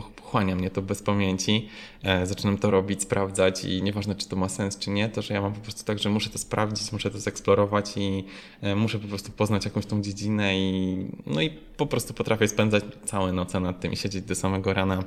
pochłania 0.00 0.56
mnie 0.56 0.70
to 0.70 0.82
bez 0.82 1.02
pamięci. 1.02 1.68
E, 2.02 2.26
zaczynam 2.26 2.58
to 2.58 2.70
robić, 2.70 3.02
sprawdzać 3.02 3.64
i 3.64 3.82
nieważne, 3.82 4.14
czy 4.14 4.28
to 4.28 4.36
ma 4.36 4.48
sens, 4.48 4.78
czy 4.78 4.90
nie, 4.90 5.08
to 5.08 5.22
że 5.22 5.34
ja 5.34 5.40
mam 5.40 5.52
po 5.52 5.60
prostu 5.60 5.84
tak, 5.84 5.98
że 5.98 6.10
muszę 6.10 6.30
to 6.30 6.38
sprawdzić, 6.38 6.92
muszę 6.92 7.10
to 7.10 7.18
zeksplorować 7.18 7.92
i 7.96 8.24
e, 8.60 8.74
muszę 8.74 8.98
po 8.98 9.08
prostu 9.08 9.32
poznać 9.32 9.64
jakąś 9.64 9.86
tą 9.86 10.02
dziedzinę 10.02 10.58
i 10.58 10.96
no 11.26 11.42
i 11.42 11.50
po 11.76 11.86
prostu 11.86 12.14
potrafię 12.14 12.48
spędzać 12.48 12.84
całe 13.04 13.32
noce 13.32 13.60
nad 13.60 13.80
tym 13.80 13.92
i 13.92 13.96
siedzieć 13.96 14.24
do 14.24 14.34
samego 14.34 14.74
rana 14.74 15.04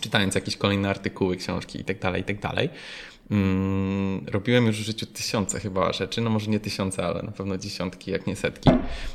czytając 0.00 0.34
jakieś 0.34 0.56
kolejne 0.56 0.90
artykuły, 0.90 1.36
książki 1.36 1.78
itd., 1.78 2.00
tak 2.00 2.16
itd. 2.16 2.68
Mm, 3.30 4.24
robiłem 4.26 4.66
już 4.66 4.76
w 4.76 4.84
życiu 4.84 5.06
tysiące 5.06 5.60
chyba 5.60 5.92
rzeczy, 5.92 6.20
no 6.20 6.30
może 6.30 6.50
nie 6.50 6.60
tysiące, 6.60 7.06
ale 7.06 7.22
na 7.22 7.32
pewno 7.32 7.58
dziesiątki, 7.58 8.10
jak 8.10 8.26
nie 8.26 8.36
setki 8.36 8.70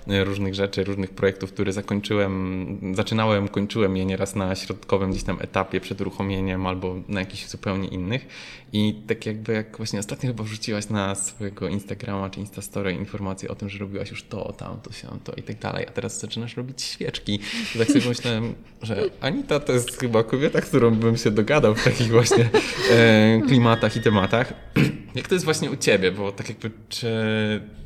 e, 0.08 0.24
różnych 0.24 0.56
rzeczy, 0.56 0.84
różnych 0.84 1.10
projektów, 1.10 1.54
które 1.54 1.74
zakończyłem, 1.74 2.94
zaczynałem, 2.96 3.48
kończyłem 3.48 3.98
je 3.98 4.06
nieraz 4.06 4.36
na 4.36 4.56
środkowym 4.56 5.12
gdzieś 5.12 5.24
tam 5.24 5.38
etapie 5.42 5.82
przed 5.82 6.02
uruchomieniem 6.02 6.68
albo 6.68 6.96
na 7.08 7.20
jakichś 7.20 7.48
zupełnie 7.48 7.88
innych 7.88 8.28
i 8.74 8.94
tak 9.08 9.26
jakby 9.26 9.54
jak 9.54 9.78
właśnie 9.78 10.00
ostatnio 10.00 10.30
chyba 10.30 10.44
wrzuciłaś 10.44 10.90
na 10.90 11.16
swojego 11.16 11.68
Instagrama 11.68 12.30
czy 12.30 12.40
Instastory 12.40 12.94
informację 12.94 13.50
o 13.50 13.56
tym, 13.56 13.70
że 13.70 13.80
robiłaś 13.80 14.10
już 14.10 14.24
to, 14.24 14.54
tamto, 14.54 14.90
to 15.24 15.34
i 15.38 15.44
tak 15.44 15.60
dalej, 15.60 15.86
a 15.88 15.92
teraz 15.92 16.20
zaczynasz 16.20 16.58
robić 16.58 16.82
świeczki. 16.82 17.40
To 17.74 17.80
tak 17.80 17.88
sobie 17.88 18.10
myślałem, 18.10 18.56
że 18.82 19.04
Anita 19.22 19.60
to 19.60 19.74
jest 19.74 20.00
chyba 20.00 20.24
kobieta, 20.24 20.62
którą 20.62 20.96
bym 20.96 21.18
się 21.18 21.32
dogadał 21.32 21.76
w 21.76 21.84
takich 21.84 22.08
właśnie 22.08 22.50
e, 22.92 23.42
klimatach 23.48 23.96
i 23.96 24.02
tematach. 24.02 24.54
Jak 25.16 25.28
to 25.28 25.36
jest 25.36 25.46
właśnie 25.46 25.72
u 25.72 25.76
Ciebie? 25.76 26.12
Bo 26.12 26.32
tak 26.32 26.50
jakby, 26.50 26.72
czy 26.90 27.12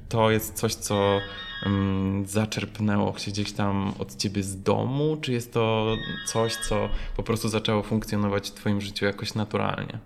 to 0.09 0.31
jest 0.31 0.53
coś, 0.53 0.75
co 0.75 1.19
um, 1.65 2.23
zaczerpnęło 2.27 3.17
się 3.17 3.31
gdzieś 3.31 3.51
tam 3.51 3.93
od 3.99 4.15
Ciebie 4.15 4.43
z 4.43 4.61
domu, 4.61 5.17
czy 5.21 5.33
jest 5.33 5.53
to 5.53 5.95
coś, 6.27 6.55
co 6.55 6.89
po 7.17 7.23
prostu 7.23 7.49
zaczęło 7.49 7.83
funkcjonować 7.83 8.49
w 8.49 8.53
Twoim 8.53 8.81
życiu 8.81 9.05
jakoś 9.05 9.33
naturalnie? 9.33 9.99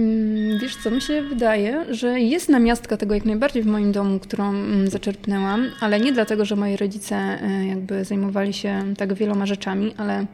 Mm, 0.00 0.58
wiesz 0.58 0.76
co, 0.76 0.90
mi 0.90 1.00
się 1.00 1.22
wydaje, 1.22 1.94
że 1.94 2.20
jest 2.20 2.48
namiastka 2.48 2.96
tego 2.96 3.14
jak 3.14 3.24
najbardziej 3.24 3.62
w 3.62 3.66
moim 3.66 3.92
domu, 3.92 4.18
którą 4.18 4.48
mm, 4.48 4.90
zaczerpnęłam, 4.90 5.70
ale 5.80 6.00
nie 6.00 6.12
dlatego, 6.12 6.44
że 6.44 6.56
moi 6.56 6.76
rodzice 6.76 7.16
e, 7.16 7.66
jakby 7.66 8.04
zajmowali 8.04 8.52
się 8.52 8.94
tak 8.98 9.14
wieloma 9.14 9.46
rzeczami, 9.46 9.94
ale 9.96 10.26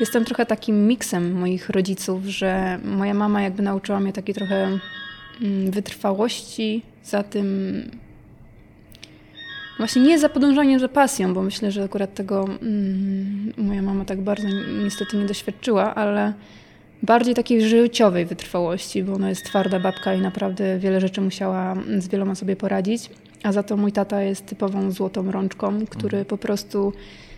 jestem 0.00 0.24
trochę 0.24 0.46
takim 0.46 0.86
miksem 0.86 1.32
moich 1.32 1.70
rodziców, 1.70 2.24
że 2.24 2.78
moja 2.84 3.14
mama 3.14 3.42
jakby 3.42 3.62
nauczyła 3.62 4.00
mnie 4.00 4.12
takiej 4.12 4.34
trochę 4.34 4.78
mm, 5.42 5.70
wytrwałości, 5.70 6.82
za 7.04 7.22
tym 7.22 7.46
właśnie 9.78 10.02
nie 10.02 10.18
za 10.18 10.28
podążaniem 10.28 10.80
za 10.80 10.88
pasją, 10.88 11.34
bo 11.34 11.42
myślę, 11.42 11.72
że 11.72 11.84
akurat 11.84 12.14
tego 12.14 12.48
moja 13.56 13.82
mama 13.82 14.04
tak 14.04 14.20
bardzo 14.20 14.48
niestety 14.84 15.16
nie 15.16 15.26
doświadczyła, 15.26 15.94
ale 15.94 16.32
bardziej 17.02 17.34
takiej 17.34 17.68
życiowej 17.68 18.26
wytrwałości, 18.26 19.02
bo 19.02 19.12
ona 19.14 19.28
jest 19.28 19.44
twarda 19.44 19.80
babka 19.80 20.14
i 20.14 20.20
naprawdę 20.20 20.78
wiele 20.78 21.00
rzeczy 21.00 21.20
musiała 21.20 21.76
z 21.98 22.08
wieloma 22.08 22.34
sobie 22.34 22.56
poradzić. 22.56 23.10
A 23.42 23.52
za 23.52 23.62
to 23.62 23.76
mój 23.76 23.92
tata 23.92 24.22
jest 24.22 24.46
typową 24.46 24.90
złotą 24.90 25.32
rączką, 25.32 25.86
który 25.86 26.24
po 26.24 26.38
prostu 26.38 26.92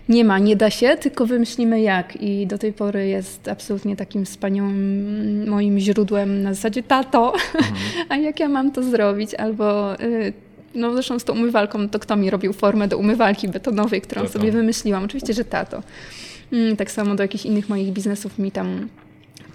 nie 0.09 0.25
ma, 0.25 0.39
nie 0.39 0.57
da 0.57 0.71
się, 0.71 0.97
tylko 0.97 1.27
wymyślimy 1.27 1.81
jak. 1.81 2.23
I 2.23 2.47
do 2.47 2.59
tej 2.59 2.73
pory 2.73 3.09
jest 3.09 3.49
absolutnie 3.49 3.97
takim 3.97 4.25
wspaniałym 4.25 5.49
moim 5.49 5.79
źródłem 5.79 6.43
na 6.43 6.55
zasadzie 6.55 6.83
tato, 6.83 7.33
mhm. 7.35 7.75
a 8.09 8.17
jak 8.17 8.41
ja 8.41 8.49
mam 8.49 8.73
to 8.73 8.83
zrobić? 8.83 9.35
Albo 9.35 10.01
y, 10.01 10.33
no 10.75 10.93
zresztą 10.93 11.19
z 11.19 11.25
tą 11.25 11.33
umywalką, 11.33 11.89
to 11.89 11.99
kto 11.99 12.17
mi 12.17 12.31
robił 12.31 12.53
formę 12.53 12.89
do 12.89 12.99
umywalki 12.99 13.49
betonowej, 13.49 14.01
którą 14.01 14.23
tato. 14.23 14.33
sobie 14.33 14.53
wymyśliłam? 14.53 15.05
Oczywiście, 15.05 15.35
że 15.35 15.45
tato. 15.45 15.83
Mm, 16.53 16.77
tak 16.77 16.91
samo 16.91 17.15
do 17.15 17.23
jakichś 17.23 17.47
innych 17.47 17.69
moich 17.69 17.93
biznesów 17.93 18.39
mi 18.39 18.53
tam 18.53 18.89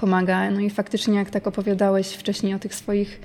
pomaga. 0.03 0.51
No 0.51 0.59
i 0.59 0.69
faktycznie, 0.69 1.15
jak 1.15 1.29
tak 1.29 1.47
opowiadałeś 1.47 2.07
wcześniej 2.07 2.53
o 2.53 2.59
tych 2.59 2.75
swoich 2.75 3.19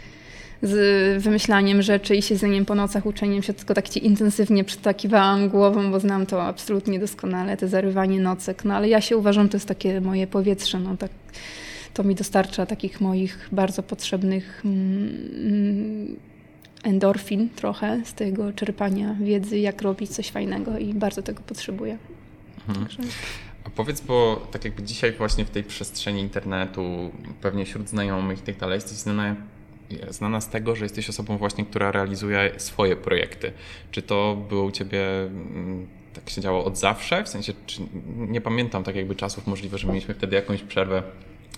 z 0.63 1.23
wymyślaniem 1.23 1.83
rzeczy 1.83 2.17
i 2.17 2.23
siedzeniem 2.23 2.65
po 2.65 2.75
nocach, 2.75 3.07
uczeniem 3.07 3.43
się, 3.43 3.53
tylko 3.55 3.75
tak 3.75 3.89
ci 3.89 4.07
intensywnie 4.07 4.65
przytakiwałam 4.65 5.49
głową, 5.49 5.91
bo 5.91 6.01
znam 6.01 6.27
to 6.27 6.43
absolutnie 6.43 6.99
doskonale, 6.99 7.57
te 7.57 7.69
zarywanie 7.69 8.21
nocek. 8.21 8.65
No 8.65 8.75
ale 8.75 8.89
ja 8.89 9.01
się 9.01 9.17
uważam, 9.17 9.49
to 9.49 9.57
jest 9.57 9.69
takie 9.69 10.01
moje 10.01 10.27
powietrze, 10.27 10.81
no 10.81 10.97
tak 10.97 11.11
to 11.95 12.05
mi 12.05 12.15
dostarcza 12.15 12.67
takich 12.67 13.01
moich 13.01 13.49
bardzo 13.53 13.83
potrzebnych 13.83 14.63
mm, 14.65 16.17
endorfin 16.83 17.49
trochę 17.49 18.01
z 18.05 18.15
tego 18.15 18.53
czerpania 18.53 19.17
wiedzy, 19.21 19.59
jak 19.59 19.83
robić 19.83 20.11
coś 20.11 20.31
fajnego 20.31 20.79
i 20.79 20.95
bardzo 20.95 21.23
tego 21.23 21.43
potrzebuję. 21.47 21.99
Mhm. 22.69 22.87
Także... 22.87 23.03
A 23.69 23.71
powiedz, 23.71 24.01
bo 24.01 24.47
tak 24.51 24.65
jakby 24.65 24.83
dzisiaj 24.83 25.13
właśnie 25.13 25.45
w 25.45 25.51
tej 25.51 25.65
przestrzeni 25.65 26.21
internetu, 26.21 27.11
pewnie 27.41 27.65
wśród 27.65 27.89
znajomych 27.89 28.39
i 28.39 28.43
tak 28.43 28.57
dalej, 28.57 28.75
jesteś 28.75 28.97
znana, 28.97 29.37
znana 30.11 30.41
z 30.41 30.49
tego, 30.49 30.77
że 30.77 30.85
jesteś 30.85 31.09
osobą 31.09 31.39
właśnie, 31.39 31.65
która 31.65 31.93
realizuje 31.93 32.53
swoje 32.57 32.97
projekty. 32.97 33.53
Czy 33.91 34.03
to 34.03 34.37
było 34.49 34.65
u 34.65 34.71
Ciebie 34.71 35.21
mm, 35.21 35.87
tak 36.15 36.31
się 36.31 36.41
działo 36.41 36.65
od 36.65 36.79
zawsze? 36.79 37.25
W 37.25 37.29
sensie, 37.29 37.53
czy 37.67 37.83
nie 38.17 38.41
pamiętam 38.41 38.85
tak 38.85 38.97
jakby 38.97 39.15
czasów, 39.15 39.47
możliwe, 39.47 39.79
że 39.79 39.89
mieliśmy 39.89 40.15
wtedy 40.15 40.37
jakąś 40.37 40.63
przerwę 40.63 41.03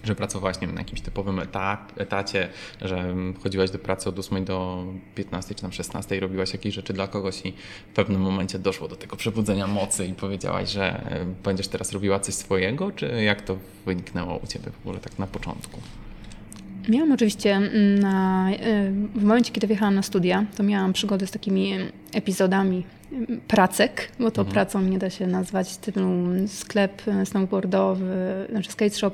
że 0.05 0.15
pracowałaś 0.15 0.61
nie 0.61 0.67
wiem, 0.67 0.75
na 0.75 0.81
jakimś 0.81 1.01
typowym 1.01 1.41
etap, 1.41 2.01
etacie, 2.01 2.49
że 2.81 3.15
chodziłaś 3.43 3.71
do 3.71 3.79
pracy 3.79 4.09
od 4.09 4.19
8 4.19 4.45
do 4.45 4.85
15 5.15 5.55
czy 5.55 5.63
tam 5.63 5.73
16 5.73 6.21
robiłaś 6.21 6.53
jakieś 6.53 6.75
rzeczy 6.75 6.93
dla 6.93 7.09
kogoś 7.09 7.47
i 7.47 7.53
w 7.93 7.95
pewnym 7.95 8.21
momencie 8.21 8.59
doszło 8.59 8.89
do 8.89 8.97
tego 8.97 9.17
przebudzenia 9.17 9.67
mocy 9.67 10.07
i 10.07 10.15
powiedziałaś, 10.15 10.71
że 10.71 10.85
e, 10.85 11.27
będziesz 11.45 11.69
teraz 11.69 11.93
robiła 11.93 12.21
coś 12.21 12.35
swojego, 12.35 12.93
czy 12.93 13.23
jak 13.23 13.43
to 13.43 13.57
wyniknęło 13.87 14.37
u 14.37 14.47
Ciebie 14.47 14.71
w 14.71 14.87
ogóle 14.87 15.01
tak 15.01 15.19
na 15.19 15.27
początku? 15.27 15.81
Miałam 16.89 17.13
oczywiście 17.13 17.57
mm, 17.57 17.99
na, 17.99 18.51
e, 18.51 18.91
w 19.15 19.23
momencie, 19.23 19.53
kiedy 19.53 19.67
wjechałam 19.67 19.95
na 19.95 20.03
studia, 20.03 20.45
to 20.57 20.63
miałam 20.63 20.93
przygody 20.93 21.27
z 21.27 21.31
takimi 21.31 21.75
epizodami 22.13 22.85
mm, 23.13 23.41
pracek, 23.49 24.13
bo 24.19 24.31
to 24.31 24.41
mhm. 24.41 24.55
pracą 24.55 24.83
nie 24.83 24.99
da 24.99 25.11
się 25.11 25.27
nazwać, 25.27 25.77
typu 25.77 26.01
sklep 26.47 27.03
snowboardowy, 27.25 28.47
znaczy 28.51 28.71
skate 28.71 28.97
shop, 28.97 29.13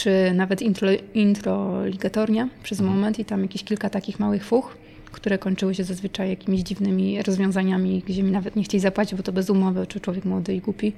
czy 0.00 0.32
nawet 0.34 0.62
intro, 0.62 0.88
introligatornia 1.14 2.48
przez 2.62 2.80
mhm. 2.80 2.96
moment 2.96 3.18
i 3.18 3.24
tam 3.24 3.42
jakieś 3.42 3.64
kilka 3.64 3.90
takich 3.90 4.20
małych 4.20 4.44
fuch, 4.44 4.76
które 5.12 5.38
kończyły 5.38 5.74
się 5.74 5.84
zazwyczaj 5.84 6.30
jakimiś 6.30 6.60
dziwnymi 6.60 7.22
rozwiązaniami, 7.22 8.02
gdzie 8.06 8.22
mi 8.22 8.30
nawet 8.30 8.56
nie 8.56 8.62
chcieli 8.62 8.80
zapłacić, 8.80 9.14
bo 9.14 9.22
to 9.22 9.32
bez 9.32 9.50
umowy, 9.50 9.86
czy 9.86 10.00
człowiek 10.00 10.24
młody 10.24 10.54
i 10.54 10.60
głupi 10.60 10.92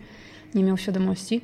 nie 0.55 0.65
miał 0.65 0.79
świadomości. 0.79 1.41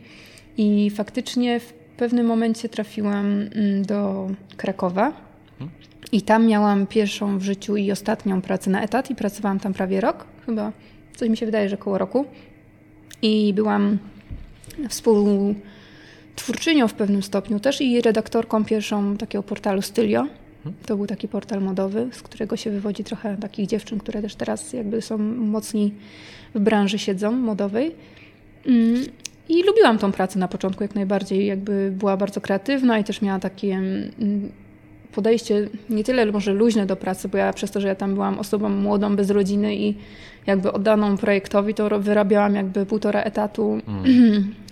I 0.56 0.90
faktycznie 0.90 1.60
w 1.60 1.72
pewnym 1.96 2.26
momencie 2.26 2.68
trafiłam 2.68 3.26
mm, 3.26 3.82
do 3.82 4.30
Krakowa 4.56 5.12
mhm. 5.52 5.70
i 6.12 6.22
tam 6.22 6.46
miałam 6.46 6.86
pierwszą 6.86 7.38
w 7.38 7.42
życiu 7.42 7.76
i 7.76 7.92
ostatnią 7.92 8.42
pracę 8.42 8.70
na 8.70 8.82
etat 8.82 9.10
i 9.10 9.14
pracowałam 9.14 9.60
tam 9.60 9.74
prawie 9.74 10.00
rok, 10.00 10.26
chyba 10.46 10.72
coś 11.16 11.28
mi 11.28 11.36
się 11.36 11.46
wydaje, 11.46 11.68
że 11.68 11.74
około 11.76 11.98
roku. 11.98 12.24
I 13.22 13.52
byłam 13.54 13.98
współ 14.88 15.54
twórczynią 16.38 16.88
w 16.88 16.94
pewnym 16.94 17.22
stopniu 17.22 17.60
też 17.60 17.80
i 17.80 18.00
redaktorką 18.00 18.64
pierwszą 18.64 19.16
takiego 19.16 19.42
portalu 19.42 19.82
Stylio. 19.82 20.26
To 20.86 20.96
był 20.96 21.06
taki 21.06 21.28
portal 21.28 21.62
modowy, 21.62 22.08
z 22.12 22.22
którego 22.22 22.56
się 22.56 22.70
wywodzi 22.70 23.04
trochę 23.04 23.36
takich 23.36 23.66
dziewczyn, 23.66 23.98
które 23.98 24.22
też 24.22 24.34
teraz 24.34 24.72
jakby 24.72 25.02
są 25.02 25.18
mocni 25.18 25.94
w 26.54 26.60
branży 26.60 26.98
siedzą 26.98 27.32
modowej. 27.32 27.94
Mm, 28.66 29.04
I 29.48 29.62
lubiłam 29.64 29.98
tą 29.98 30.12
pracę 30.12 30.38
na 30.38 30.48
początku 30.48 30.84
jak 30.84 30.94
najbardziej, 30.94 31.46
jakby 31.46 31.92
była 31.98 32.16
bardzo 32.16 32.40
kreatywna 32.40 32.98
i 32.98 33.04
też 33.04 33.22
miała 33.22 33.38
takie 33.38 33.74
mm, 33.74 34.52
podejście 35.12 35.68
nie 35.90 36.04
tyle 36.04 36.26
może 36.26 36.52
luźne 36.52 36.86
do 36.86 36.96
pracy, 36.96 37.28
bo 37.28 37.38
ja 37.38 37.52
przez 37.52 37.70
to, 37.70 37.80
że 37.80 37.88
ja 37.88 37.94
tam 37.94 38.14
byłam 38.14 38.38
osobą 38.38 38.68
młodą, 38.68 39.16
bez 39.16 39.30
rodziny 39.30 39.76
i 39.76 39.94
jakby 40.46 40.72
oddaną 40.72 41.16
projektowi, 41.16 41.74
to 41.74 42.00
wyrabiałam 42.00 42.54
jakby 42.54 42.86
półtora 42.86 43.22
etatu 43.22 43.80
mm. 43.88 44.54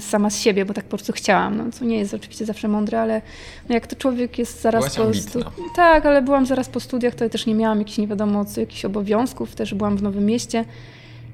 sama 0.00 0.30
z 0.30 0.40
siebie, 0.40 0.64
bo 0.64 0.74
tak 0.74 0.84
po 0.84 0.90
prostu 0.90 1.12
chciałam, 1.12 1.56
no, 1.56 1.64
co 1.72 1.84
nie 1.84 1.98
jest 1.98 2.14
oczywiście 2.14 2.44
zawsze 2.44 2.68
mądre, 2.68 3.00
ale 3.00 3.22
no, 3.68 3.74
jak 3.74 3.86
to 3.86 3.96
człowiek 3.96 4.38
jest 4.38 4.62
zaraz 4.62 4.96
Byłaś 4.96 5.14
po 5.14 5.28
stu... 5.28 5.40
Tak, 5.76 6.06
ale 6.06 6.22
byłam 6.22 6.46
zaraz 6.46 6.68
po 6.68 6.80
studiach, 6.80 7.14
to 7.14 7.24
ja 7.24 7.30
też 7.30 7.46
nie 7.46 7.54
miałam 7.54 7.78
jakichś 7.78 7.98
nie 7.98 8.06
wiadomo 8.06 8.44
co, 8.44 8.60
jakichś 8.60 8.84
obowiązków, 8.84 9.54
też 9.54 9.74
byłam 9.74 9.96
w 9.96 10.02
Nowym 10.02 10.26
Mieście 10.26 10.64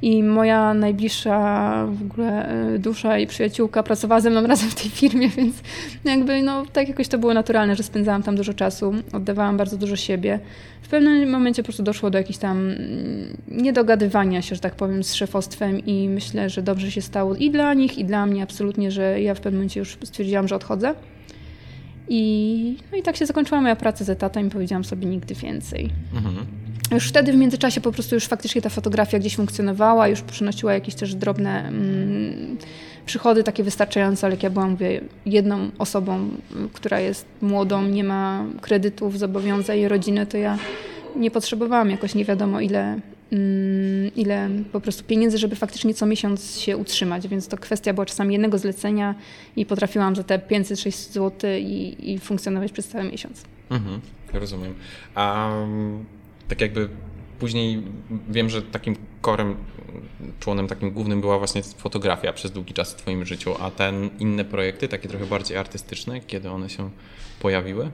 i 0.03 0.23
moja 0.23 0.75
najbliższa 0.75 1.87
w 1.87 2.03
ogóle 2.03 2.49
e, 2.49 2.79
dusza 2.79 3.19
i 3.19 3.27
przyjaciółka 3.27 3.83
pracowała 3.83 4.21
ze 4.21 4.31
mną 4.31 4.47
razem 4.47 4.71
w 4.71 4.75
tej 4.75 4.91
firmie, 4.91 5.29
więc 5.29 5.55
jakby 6.05 6.43
no 6.43 6.67
tak 6.73 6.89
jakoś 6.89 7.09
to 7.09 7.19
było 7.19 7.35
naturalne, 7.35 7.77
że 7.77 7.83
spędzałam 7.83 8.23
tam 8.23 8.37
dużo 8.37 8.55
czasu, 8.55 8.95
oddawałam 9.13 9.57
bardzo 9.57 9.77
dużo 9.77 9.97
siebie. 9.97 10.41
W 10.83 10.89
pewnym 10.89 11.31
momencie 11.31 11.63
po 11.63 11.67
prostu 11.67 11.83
doszło 11.83 12.11
do 12.11 12.19
jakichś 12.19 12.39
tam 12.39 12.59
mm, 12.59 13.37
niedogadywania 13.49 14.43
się, 14.43 14.55
że 14.55 14.61
tak 14.61 14.75
powiem, 14.75 15.05
z 15.05 15.15
szefostwem 15.15 15.87
i 15.87 16.09
myślę, 16.09 16.51
że 16.51 16.63
dobrze 16.63 16.91
się 16.91 17.03
stało 17.03 17.35
i 17.35 17.51
dla 17.51 17.75
nich, 17.75 17.99
i 17.99 18.05
dla 18.05 18.27
mnie 18.27 18.43
absolutnie, 18.43 18.91
że 18.91 19.21
ja 19.21 19.35
w 19.35 19.41
pewnym 19.41 19.59
momencie 19.61 19.81
już 19.81 19.99
stwierdziłam, 20.05 20.49
że 20.49 20.57
odchodzę. 20.57 20.95
I, 22.09 22.77
no 22.93 22.99
i 22.99 23.03
tak 23.03 23.17
się 23.17 23.27
zakończyła 23.27 23.61
moja 23.61 23.77
praca 23.77 24.05
z 24.05 24.11
etatem 24.11 24.47
i 24.47 24.51
powiedziałam 24.51 24.85
sobie 24.85 25.07
nigdy 25.07 25.35
więcej. 25.35 25.91
Mhm. 26.15 26.47
Już 26.90 27.09
wtedy 27.09 27.33
w 27.33 27.37
międzyczasie 27.37 27.81
po 27.81 27.92
prostu 27.92 28.14
już 28.14 28.27
faktycznie 28.27 28.62
ta 28.62 28.68
fotografia 28.68 29.18
gdzieś 29.18 29.37
funkcjonowała, 29.37 30.09
już 30.09 30.22
przynosiła 30.22 30.72
jakieś 30.72 30.94
też 30.94 31.14
drobne 31.14 31.68
mm, 31.68 32.57
przychody 33.07 33.44
takie 33.44 33.64
wystarczające, 33.64 34.27
ale 34.27 34.35
jak 34.35 34.42
ja 34.42 34.51
byłam 34.51 34.70
mówię, 34.70 35.01
jedną 35.27 35.70
osobą, 35.79 36.29
która 36.72 37.01
jest 37.01 37.27
młodą, 37.42 37.83
nie 37.83 38.05
ma 38.05 38.44
kredytów, 38.61 39.18
zobowiązań 39.18 39.88
rodziny, 39.88 40.27
to 40.27 40.37
ja 40.37 40.59
nie 41.16 41.31
potrzebowałam 41.31 41.90
jakoś 41.90 42.14
nie 42.14 42.24
wiadomo 42.24 42.61
ile, 42.61 43.01
mm, 43.33 44.14
ile 44.16 44.48
po 44.72 44.81
prostu 44.81 45.05
pieniędzy, 45.05 45.38
żeby 45.38 45.57
faktycznie 45.57 45.94
co 45.94 46.07
miesiąc 46.07 46.61
się 46.61 46.77
utrzymać, 46.77 47.29
więc 47.29 47.48
to 47.48 47.57
kwestia 47.57 47.94
była 47.94 48.07
czasami 48.07 48.35
jednego 48.35 48.59
zlecenia 48.59 49.14
i 49.57 49.66
potrafiłam 49.66 50.16
za 50.16 50.22
te 50.22 50.38
500-600 50.38 51.12
zł 51.12 51.51
i, 51.61 51.96
i 52.12 52.18
funkcjonować 52.18 52.72
przez 52.72 52.88
cały 52.88 53.05
miesiąc. 53.05 53.44
Mhm, 53.70 54.01
rozumiem. 54.33 54.74
A 55.14 55.51
tak 56.49 56.61
jakby 56.61 56.89
później 57.39 57.83
wiem, 58.29 58.51
że 58.51 58.63
takim 58.63 58.97
korem, 59.21 59.57
członem 60.41 60.67
takim 60.67 60.91
głównym 60.91 61.21
była 61.21 61.39
właśnie 61.39 61.63
fotografia 61.63 62.33
przez 62.33 62.51
długi 62.51 62.75
czas 62.75 62.93
w 62.93 62.97
Twoim 62.97 63.27
życiu, 63.27 63.55
a 63.61 63.71
ten 63.71 64.11
inne 64.19 64.45
projekty, 64.45 64.89
takie 64.89 65.09
trochę 65.09 65.27
bardziej 65.27 65.57
artystyczne, 65.57 66.21
kiedy 66.21 66.51
one 66.51 66.71
się 66.71 66.91
pojawiły? 67.41 67.91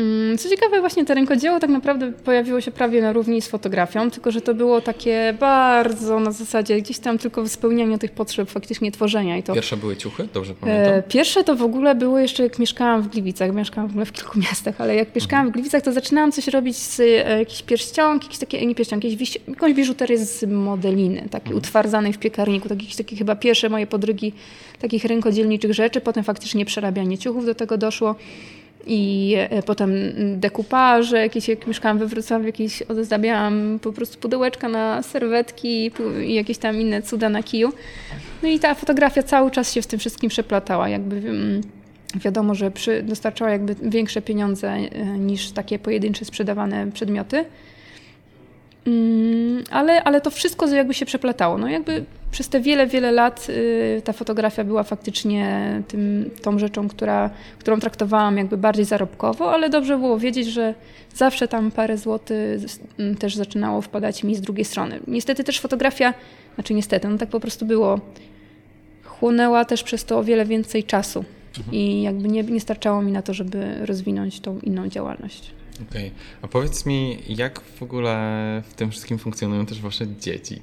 Mm, 0.00 0.38
co 0.38 0.48
ciekawe, 0.48 0.80
właśnie 0.80 1.04
to 1.04 1.14
rękodzieło 1.14 1.60
tak 1.60 1.70
naprawdę 1.70 2.12
pojawiło 2.12 2.60
się 2.60 2.70
prawie 2.70 3.02
na 3.02 3.12
równi 3.12 3.42
z 3.42 3.48
fotografią, 3.48 4.10
tylko 4.10 4.30
że 4.30 4.40
to 4.40 4.54
było 4.54 4.80
takie 4.80 5.34
bardzo 5.40 6.20
na 6.20 6.32
zasadzie 6.32 6.80
gdzieś 6.80 6.98
tam 6.98 7.18
tylko 7.18 7.48
spełnianie 7.48 7.98
tych 7.98 8.10
potrzeb 8.10 8.50
faktycznie 8.50 8.92
tworzenia. 8.92 9.36
I 9.36 9.42
to, 9.42 9.54
Pierwsze 9.54 9.76
były 9.76 9.96
ciuchy, 9.96 10.28
dobrze 10.34 10.54
pamiętam? 10.54 10.94
E, 10.94 11.02
pierwsze 11.02 11.44
to 11.44 11.56
w 11.56 11.62
ogóle 11.62 11.94
było 11.94 12.18
jeszcze 12.18 12.42
jak 12.42 12.58
mieszkałam 12.58 13.02
w 13.02 13.08
Gliwicach, 13.08 13.54
mieszkałam 13.54 13.88
w 13.88 13.90
ogóle 13.90 14.06
w 14.06 14.12
kilku 14.12 14.38
miastach, 14.48 14.80
ale 14.80 14.94
jak 14.94 15.14
mieszkałam 15.14 15.48
w 15.48 15.52
Gliwicach, 15.52 15.82
to 15.82 15.92
zaczynałam 15.92 16.32
coś 16.32 16.48
robić 16.48 16.76
z 16.76 17.00
e, 17.00 17.04
jakichś 17.38 17.62
pierścionki, 17.62 18.26
jakieś 18.26 18.38
takie, 18.38 18.66
nie 18.66 18.74
pierścionki, 18.74 19.10
jakieś, 19.10 19.38
jakąś 19.48 19.72
biżuterię 19.72 20.18
z 20.18 20.48
modeliny, 20.48 21.20
takiej 21.20 21.52
mhm. 21.52 21.56
utwardzanej 21.56 22.12
w 22.12 22.18
piekarniku, 22.18 22.68
jakieś 22.70 22.96
takie 22.96 23.16
chyba 23.16 23.36
pierwsze 23.36 23.68
moje 23.68 23.86
podrygi 23.86 24.32
takich 24.80 25.04
rękodzielniczych 25.04 25.74
rzeczy, 25.74 26.00
potem 26.00 26.24
faktycznie 26.24 26.64
przerabianie 26.64 27.18
ciuchów 27.18 27.46
do 27.46 27.54
tego 27.54 27.78
doszło 27.78 28.14
i 28.86 29.34
e, 29.38 29.62
potem 29.62 29.92
dekupaże, 30.36 31.18
jakieś, 31.18 31.48
jak 31.48 31.66
mieszkałam 31.66 31.98
we 31.98 32.06
Wrocławiu, 32.06 32.46
jakieś 32.46 32.82
ozdabiałam 32.82 33.78
po 33.82 33.92
prostu 33.92 34.18
pudełeczka 34.18 34.68
na 34.68 35.02
serwetki 35.02 35.90
i 36.26 36.34
jakieś 36.34 36.58
tam 36.58 36.80
inne 36.80 37.02
cuda 37.02 37.28
na 37.28 37.42
kiju. 37.42 37.72
No 38.42 38.48
i 38.48 38.58
ta 38.58 38.74
fotografia 38.74 39.22
cały 39.22 39.50
czas 39.50 39.72
się 39.72 39.82
w 39.82 39.86
tym 39.86 39.98
wszystkim 39.98 40.30
przeplatała, 40.30 40.88
jakby 40.88 41.16
mm, 41.16 41.60
wiadomo, 42.14 42.54
że 42.54 42.70
przy, 42.70 43.02
dostarczała 43.02 43.50
jakby 43.50 43.76
większe 43.82 44.22
pieniądze 44.22 44.68
e, 44.72 45.04
niż 45.04 45.50
takie 45.50 45.78
pojedyncze 45.78 46.24
sprzedawane 46.24 46.92
przedmioty. 46.92 47.44
Mm, 48.86 49.64
ale, 49.70 50.04
ale 50.04 50.20
to 50.20 50.30
wszystko 50.30 50.66
jakby 50.66 50.94
się 50.94 51.06
przeplatało. 51.06 51.58
No 51.58 51.68
jakby 51.68 52.04
przez 52.30 52.48
te 52.48 52.60
wiele, 52.60 52.86
wiele 52.86 53.12
lat 53.12 53.46
y, 53.48 54.02
ta 54.04 54.12
fotografia 54.12 54.64
była 54.64 54.82
faktycznie 54.82 55.82
tym, 55.88 56.30
tą 56.42 56.58
rzeczą, 56.58 56.88
która, 56.88 57.30
którą 57.58 57.80
traktowałam 57.80 58.36
jakby 58.36 58.56
bardziej 58.56 58.84
zarobkowo, 58.84 59.52
ale 59.52 59.70
dobrze 59.70 59.98
było 59.98 60.18
wiedzieć, 60.18 60.46
że 60.46 60.74
zawsze 61.14 61.48
tam 61.48 61.70
parę 61.70 61.98
złotych 61.98 62.60
też 63.18 63.36
zaczynało 63.36 63.82
wpadać 63.82 64.24
mi 64.24 64.36
z 64.36 64.40
drugiej 64.40 64.64
strony. 64.64 65.00
Niestety 65.06 65.44
też 65.44 65.60
fotografia, 65.60 66.14
znaczy 66.54 66.74
niestety, 66.74 67.08
no 67.08 67.18
tak 67.18 67.28
po 67.28 67.40
prostu 67.40 67.66
było, 67.66 68.00
chłonęła 69.04 69.64
też 69.64 69.82
przez 69.82 70.04
to 70.04 70.18
o 70.18 70.24
wiele 70.24 70.44
więcej 70.44 70.84
czasu 70.84 71.24
mhm. 71.58 71.76
i 71.76 72.02
jakby 72.02 72.28
nie, 72.28 72.42
nie 72.42 72.60
starczało 72.60 73.02
mi 73.02 73.12
na 73.12 73.22
to, 73.22 73.34
żeby 73.34 73.86
rozwinąć 73.86 74.40
tą 74.40 74.58
inną 74.58 74.88
działalność. 74.88 75.50
Okej, 75.90 76.06
okay. 76.06 76.10
a 76.42 76.48
powiedz 76.48 76.86
mi, 76.86 77.18
jak 77.28 77.60
w 77.60 77.82
ogóle 77.82 78.62
w 78.68 78.74
tym 78.74 78.90
wszystkim 78.90 79.18
funkcjonują 79.18 79.66
też 79.66 79.80
wasze 79.80 80.06
dzieci? 80.20 80.62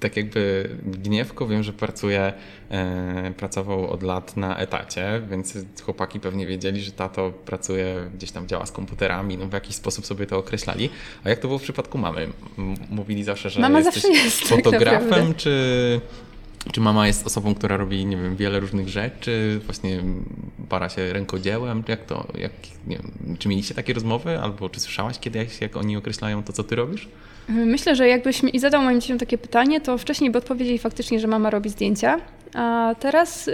Tak 0.00 0.16
jakby 0.16 0.70
Gniewko 0.84 1.46
wiem, 1.46 1.62
że 1.62 1.72
pracuje, 1.72 2.32
e, 2.70 3.32
pracował 3.36 3.90
od 3.90 4.02
lat 4.02 4.36
na 4.36 4.56
etacie, 4.56 5.22
więc 5.30 5.58
chłopaki 5.82 6.20
pewnie 6.20 6.46
wiedzieli, 6.46 6.80
że 6.80 6.92
tato 6.92 7.30
pracuje, 7.30 8.10
gdzieś 8.14 8.30
tam 8.30 8.48
działa 8.48 8.66
z 8.66 8.72
komputerami, 8.72 9.38
no 9.38 9.46
w 9.46 9.52
jakiś 9.52 9.76
sposób 9.76 10.06
sobie 10.06 10.26
to 10.26 10.38
określali. 10.38 10.90
A 11.24 11.28
jak 11.28 11.38
to 11.38 11.48
było 11.48 11.58
w 11.58 11.62
przypadku 11.62 11.98
mamy? 11.98 12.28
Mówili 12.90 13.24
zawsze, 13.24 13.50
że 13.50 13.60
Mama 13.60 13.78
jesteś 13.78 14.02
zawsze 14.02 14.18
jest, 14.18 14.40
tak 14.40 14.48
fotografem, 14.48 15.26
tak 15.26 15.36
czy 15.36 16.00
czy 16.72 16.80
mama 16.80 17.06
jest 17.06 17.26
osobą, 17.26 17.54
która 17.54 17.76
robi, 17.76 18.06
nie 18.06 18.16
wiem, 18.16 18.36
wiele 18.36 18.60
różnych 18.60 18.88
rzeczy, 18.88 19.60
właśnie 19.64 20.02
para 20.68 20.88
się 20.88 21.12
rękodziełem? 21.12 21.82
Jak 21.88 22.04
to, 22.04 22.26
jak, 22.38 22.52
nie 22.86 22.96
wiem, 22.96 23.36
czy 23.38 23.48
mieliście 23.48 23.74
takie 23.74 23.92
rozmowy, 23.92 24.38
albo 24.38 24.68
czy 24.68 24.80
słyszałaś 24.80 25.18
kiedyś, 25.18 25.60
jak 25.60 25.76
oni 25.76 25.96
określają 25.96 26.42
to, 26.42 26.52
co 26.52 26.64
ty 26.64 26.76
robisz? 26.76 27.08
Myślę, 27.48 27.96
że 27.96 28.08
jakbyś 28.08 28.42
mi 28.42 28.58
zadał 28.58 28.82
moim 28.82 29.00
dzieciom 29.00 29.18
takie 29.18 29.38
pytanie, 29.38 29.80
to 29.80 29.98
wcześniej 29.98 30.30
by 30.30 30.38
odpowiedzieli 30.38 30.78
faktycznie, 30.78 31.20
że 31.20 31.26
mama 31.26 31.50
robi 31.50 31.70
zdjęcia, 31.70 32.20
a 32.54 32.94
teraz 33.00 33.48
y, 33.48 33.52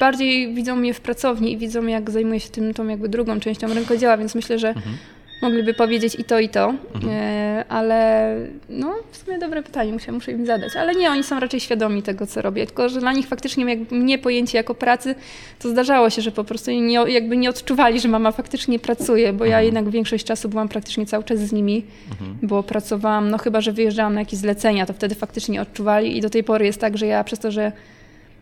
bardziej 0.00 0.54
widzą 0.54 0.76
mnie 0.76 0.94
w 0.94 1.00
pracowni 1.00 1.52
i 1.52 1.56
widzą, 1.56 1.86
jak 1.86 2.10
zajmuję 2.10 2.40
się 2.40 2.48
tym, 2.48 2.74
tą 2.74 2.88
jakby 2.88 3.08
drugą 3.08 3.40
częścią 3.40 3.74
rękodzieła, 3.74 4.16
więc 4.16 4.34
myślę, 4.34 4.58
że 4.58 4.68
mhm. 4.68 4.96
Mogliby 5.42 5.74
powiedzieć 5.74 6.14
i 6.18 6.24
to, 6.24 6.38
i 6.38 6.48
to, 6.48 6.74
mhm. 6.94 7.12
E, 7.12 7.64
ale 7.68 8.36
no 8.68 8.94
w 9.10 9.16
sumie 9.16 9.38
dobre 9.38 9.62
pytanie, 9.62 9.92
muszę, 9.92 10.12
muszę 10.12 10.32
im 10.32 10.46
zadać. 10.46 10.76
Ale 10.76 10.94
nie, 10.94 11.10
oni 11.10 11.24
są 11.24 11.40
raczej 11.40 11.60
świadomi 11.60 12.02
tego, 12.02 12.26
co 12.26 12.42
robię, 12.42 12.66
tylko 12.66 12.88
że 12.88 13.00
dla 13.00 13.12
nich 13.12 13.26
faktycznie 13.26 13.64
jakby 13.64 13.96
mnie 13.96 14.18
pojęcie 14.18 14.58
jako 14.58 14.74
pracy, 14.74 15.14
to 15.58 15.68
zdarzało 15.68 16.10
się, 16.10 16.22
że 16.22 16.32
po 16.32 16.44
prostu 16.44 16.70
nie, 16.70 16.94
jakby 16.94 17.36
nie 17.36 17.50
odczuwali, 17.50 18.00
że 18.00 18.08
mama 18.08 18.32
faktycznie 18.32 18.78
pracuje, 18.78 19.32
bo 19.32 19.44
ja 19.44 19.58
mhm. 19.58 19.64
jednak 19.64 19.90
większość 19.90 20.24
czasu 20.24 20.48
byłam 20.48 20.68
praktycznie 20.68 21.06
cały 21.06 21.24
czas 21.24 21.38
z 21.38 21.52
nimi, 21.52 21.84
mhm. 22.10 22.38
bo 22.42 22.62
pracowałam, 22.62 23.30
no 23.30 23.38
chyba, 23.38 23.60
że 23.60 23.72
wyjeżdżałam 23.72 24.14
na 24.14 24.20
jakieś 24.20 24.38
zlecenia, 24.38 24.86
to 24.86 24.92
wtedy 24.92 25.14
faktycznie 25.14 25.62
odczuwali 25.62 26.16
i 26.16 26.20
do 26.20 26.30
tej 26.30 26.44
pory 26.44 26.66
jest 26.66 26.80
tak, 26.80 26.98
że 26.98 27.06
ja 27.06 27.24
przez 27.24 27.38
to, 27.38 27.50
że 27.50 27.72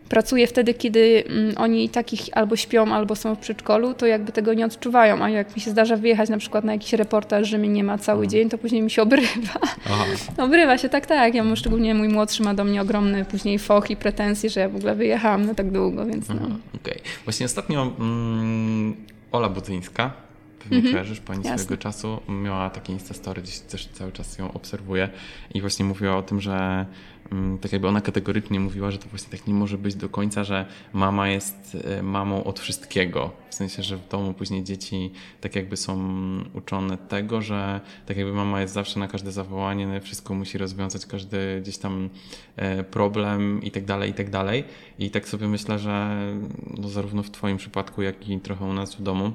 pracuję 0.09 0.47
wtedy, 0.47 0.73
kiedy 0.73 1.23
mm, 1.27 1.57
oni 1.57 1.89
takich 1.89 2.21
albo 2.31 2.55
śpią, 2.55 2.93
albo 2.93 3.15
są 3.15 3.35
w 3.35 3.39
przedszkolu, 3.39 3.93
to 3.93 4.05
jakby 4.05 4.31
tego 4.31 4.53
nie 4.53 4.65
odczuwają. 4.65 5.23
A 5.23 5.29
jak 5.29 5.55
mi 5.55 5.61
się 5.61 5.71
zdarza 5.71 5.97
wyjechać 5.97 6.29
na 6.29 6.37
przykład 6.37 6.63
na 6.63 6.73
jakiś 6.73 6.93
reportaż, 6.93 7.47
że 7.47 7.57
mnie 7.57 7.69
nie 7.69 7.83
ma 7.83 7.97
cały 7.97 8.23
mhm. 8.23 8.29
dzień, 8.29 8.49
to 8.49 8.57
później 8.57 8.81
mi 8.81 8.91
się 8.91 9.01
obrywa. 9.01 9.59
Aha. 9.85 10.05
Obrywa 10.45 10.77
się, 10.77 10.89
tak, 10.89 11.05
tak. 11.05 11.35
Ja 11.35 11.43
mam 11.43 11.55
szczególnie 11.55 11.93
mój 11.93 12.07
młodszy 12.07 12.43
ma 12.43 12.53
do 12.53 12.63
mnie 12.63 12.81
ogromny 12.81 13.25
później 13.25 13.59
foch 13.59 13.89
i 13.89 13.95
pretensje, 13.95 14.49
że 14.49 14.59
ja 14.59 14.69
w 14.69 14.75
ogóle 14.75 14.95
wyjechałam 14.95 15.45
na 15.45 15.53
tak 15.53 15.71
długo, 15.71 16.05
więc 16.05 16.29
no. 16.29 16.35
Okej. 16.35 16.59
Okay. 16.81 17.01
Właśnie 17.23 17.45
ostatnio 17.45 17.91
mm, 17.99 18.95
Ola 19.31 19.49
Budzyńska, 19.49 20.24
pewnie 20.65 20.77
mm 20.77 20.91
-hmm. 20.91 20.93
kojarzysz, 20.93 21.19
pani 21.19 21.43
Jasne. 21.43 21.59
swojego 21.59 21.83
czasu 21.83 22.21
miała 22.29 22.69
takie 22.69 22.93
Instastory, 22.93 23.41
gdzieś 23.41 23.59
też 23.59 23.87
cały 23.87 24.11
czas 24.11 24.37
ją 24.37 24.53
obserwuję 24.53 25.09
i 25.53 25.61
właśnie 25.61 25.85
mówiła 25.85 26.17
o 26.17 26.21
tym, 26.21 26.41
że 26.41 26.85
Mm, 27.31 27.57
tak 27.57 27.71
jakby 27.71 27.87
ona 27.87 28.01
kategorycznie 28.01 28.59
mówiła, 28.59 28.91
że 28.91 28.97
to 28.97 29.09
właśnie 29.09 29.37
tak 29.37 29.47
nie 29.47 29.53
może 29.53 29.77
być 29.77 29.95
do 29.95 30.09
końca, 30.09 30.43
że 30.43 30.65
mama 30.93 31.29
jest 31.29 31.77
e, 31.83 32.03
mamą 32.03 32.43
od 32.43 32.59
wszystkiego. 32.59 33.31
W 33.49 33.55
sensie, 33.55 33.83
że 33.83 33.97
w 33.97 34.07
domu 34.07 34.33
później 34.33 34.63
dzieci 34.63 35.11
tak 35.41 35.55
jakby 35.55 35.77
są 35.77 35.97
uczone 36.53 36.97
tego, 36.97 37.41
że 37.41 37.81
tak 38.05 38.17
jakby 38.17 38.33
mama 38.33 38.61
jest 38.61 38.73
zawsze 38.73 38.99
na 38.99 39.07
każde 39.07 39.31
zawołanie, 39.31 39.87
no 39.87 39.99
wszystko 39.99 40.33
musi 40.33 40.57
rozwiązać, 40.57 41.05
każdy 41.05 41.61
gdzieś 41.61 41.77
tam 41.77 42.09
e, 42.55 42.83
problem 42.83 43.63
i 43.63 43.71
tak 43.71 43.85
dalej, 43.85 44.11
i 44.11 44.13
tak 44.13 44.29
dalej. 44.29 44.63
I 44.99 45.09
tak 45.09 45.27
sobie 45.27 45.47
myślę, 45.47 45.79
że 45.79 46.17
no 46.77 46.89
zarówno 46.89 47.23
w 47.23 47.31
Twoim 47.31 47.57
przypadku, 47.57 48.01
jak 48.01 48.29
i 48.29 48.39
trochę 48.39 48.65
u 48.65 48.73
nas 48.73 48.95
w 48.95 49.03
domu, 49.03 49.31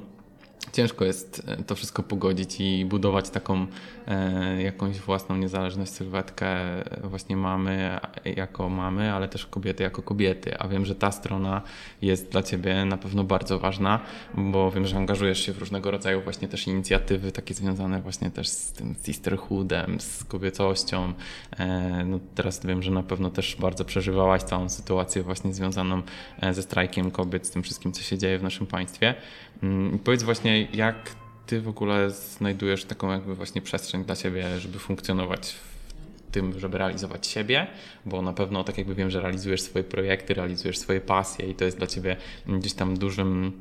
ciężko 0.73 1.05
jest 1.05 1.43
e, 1.47 1.57
to 1.57 1.75
wszystko 1.75 2.03
pogodzić 2.03 2.61
i 2.61 2.85
budować 2.85 3.31
taką 3.31 3.67
e, 4.07 4.63
jakąś 4.63 4.99
własną 4.99 5.37
niezależność, 5.37 5.93
sylwetkę 5.93 6.47
e, 6.47 7.09
właśnie 7.09 7.37
mamy 7.37 8.01
jako 8.25 8.69
mamy, 8.69 9.13
ale 9.13 9.29
też 9.29 9.47
kobiety 9.47 9.83
jako 9.83 10.03
kobiety. 10.03 10.59
A 10.59 10.69
wiem, 10.69 10.87
że 10.87 10.95
ta 10.95 11.13
strona 11.13 11.63
jest 12.03 12.31
dla 12.31 12.43
Ciebie 12.43 12.85
na 12.85 12.97
pewno 12.97 13.25
bardzo 13.25 13.59
ważna, 13.59 14.01
bo 14.35 14.71
wiem, 14.71 14.87
że 14.87 14.97
angażujesz 14.97 15.47
się 15.47 15.53
w 15.53 15.59
różnego 15.59 15.91
rodzaju 15.91 16.23
właśnie 16.23 16.49
też 16.49 16.67
inicjatywy 16.67 17.33
takie 17.33 17.55
związane 17.55 18.03
właśnie 18.03 18.31
też 18.31 18.49
z 18.49 18.73
tym 18.73 18.95
sisterhoodem, 19.03 20.01
z 20.01 20.25
kobiecością. 20.25 21.13
E, 21.59 22.05
no 22.05 22.19
teraz 22.35 22.67
wiem, 22.67 22.83
że 22.83 22.91
na 22.91 23.03
pewno 23.03 23.31
też 23.31 23.57
bardzo 23.57 23.85
przeżywałaś 23.85 24.43
całą 24.43 24.69
sytuację 24.69 25.23
właśnie 25.23 25.55
związaną 25.55 26.03
e, 26.41 26.55
ze 26.55 26.63
strajkiem 26.63 27.11
kobiet, 27.11 27.47
z 27.47 27.51
tym 27.51 27.63
wszystkim, 27.63 27.93
co 27.93 28.03
się 28.03 28.19
dzieje 28.19 28.39
w 28.39 28.43
naszym 28.43 28.67
państwie. 28.67 29.15
Mm, 29.63 29.99
powiedz 29.99 30.23
właśnie, 30.23 30.63
jak 30.63 31.15
ty 31.47 31.61
w 31.61 31.69
ogóle 31.69 32.11
znajdujesz 32.11 32.85
taką 32.85 33.13
jakby 33.13 33.35
właśnie 33.35 33.63
przestrzeń 33.63 34.05
dla 34.05 34.15
siebie, 34.15 34.61
żeby 34.61 34.79
funkcjonować 34.79 35.53
w 35.53 36.33
tym, 36.33 36.61
żeby 36.61 36.79
realizować 36.79 37.27
siebie, 37.27 37.67
bo 38.07 38.23
na 38.23 38.33
pewno 38.33 38.65
tak 38.65 38.79
jakby 38.79 38.95
wiem, 38.95 39.11
że 39.11 39.21
realizujesz 39.21 39.63
swoje 39.63 39.85
projekty, 39.85 40.35
realizujesz 40.35 40.79
swoje 40.79 41.01
pasje 41.01 41.51
i 41.51 41.55
to 41.55 41.65
jest 41.65 41.79
dla 41.79 41.87
ciebie 41.87 42.17
gdzieś 42.47 42.75
tam 42.75 42.99
dużym 42.99 43.53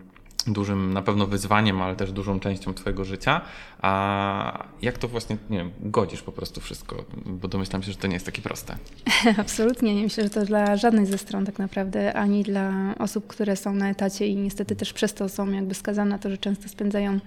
dużym 0.48 0.94
na 0.94 1.02
pewno 1.02 1.28
wyzwaniem, 1.28 1.82
ale 1.82 1.96
też 1.96 2.12
dużą 2.12 2.40
częścią 2.40 2.74
Twojego 2.74 3.06
życia. 3.06 3.42
A 3.82 4.66
jak 4.82 4.98
to 4.98 5.08
właśnie, 5.08 5.38
nie 5.50 5.58
wiem, 5.58 5.72
godzisz 5.80 6.22
po 6.22 6.32
prostu 6.32 6.62
wszystko? 6.62 7.06
Bo 7.26 7.48
domyślam 7.48 7.84
się, 7.84 7.92
że 7.92 7.98
to 7.98 8.08
nie 8.08 8.14
jest 8.14 8.26
takie 8.26 8.42
proste. 8.42 8.78
Absolutnie. 9.38 9.96
Nie 9.96 10.04
myślę, 10.04 10.24
że 10.24 10.30
to 10.30 10.46
dla 10.46 10.78
żadnej 10.78 11.06
ze 11.06 11.18
stron 11.18 11.46
tak 11.46 11.60
naprawdę, 11.60 12.14
ani 12.14 12.44
dla 12.44 12.96
osób, 13.00 13.28
które 13.28 13.56
są 13.56 13.74
na 13.74 13.90
etacie 13.90 14.28
i 14.28 14.36
niestety 14.36 14.76
też 14.76 14.94
przez 14.94 15.14
to 15.14 15.30
są 15.30 15.52
jakby 15.52 15.74
skazane 15.74 16.10
na 16.10 16.20
to, 16.20 16.30
że 16.30 16.38
często 16.38 16.70
spędzają 16.70 17.20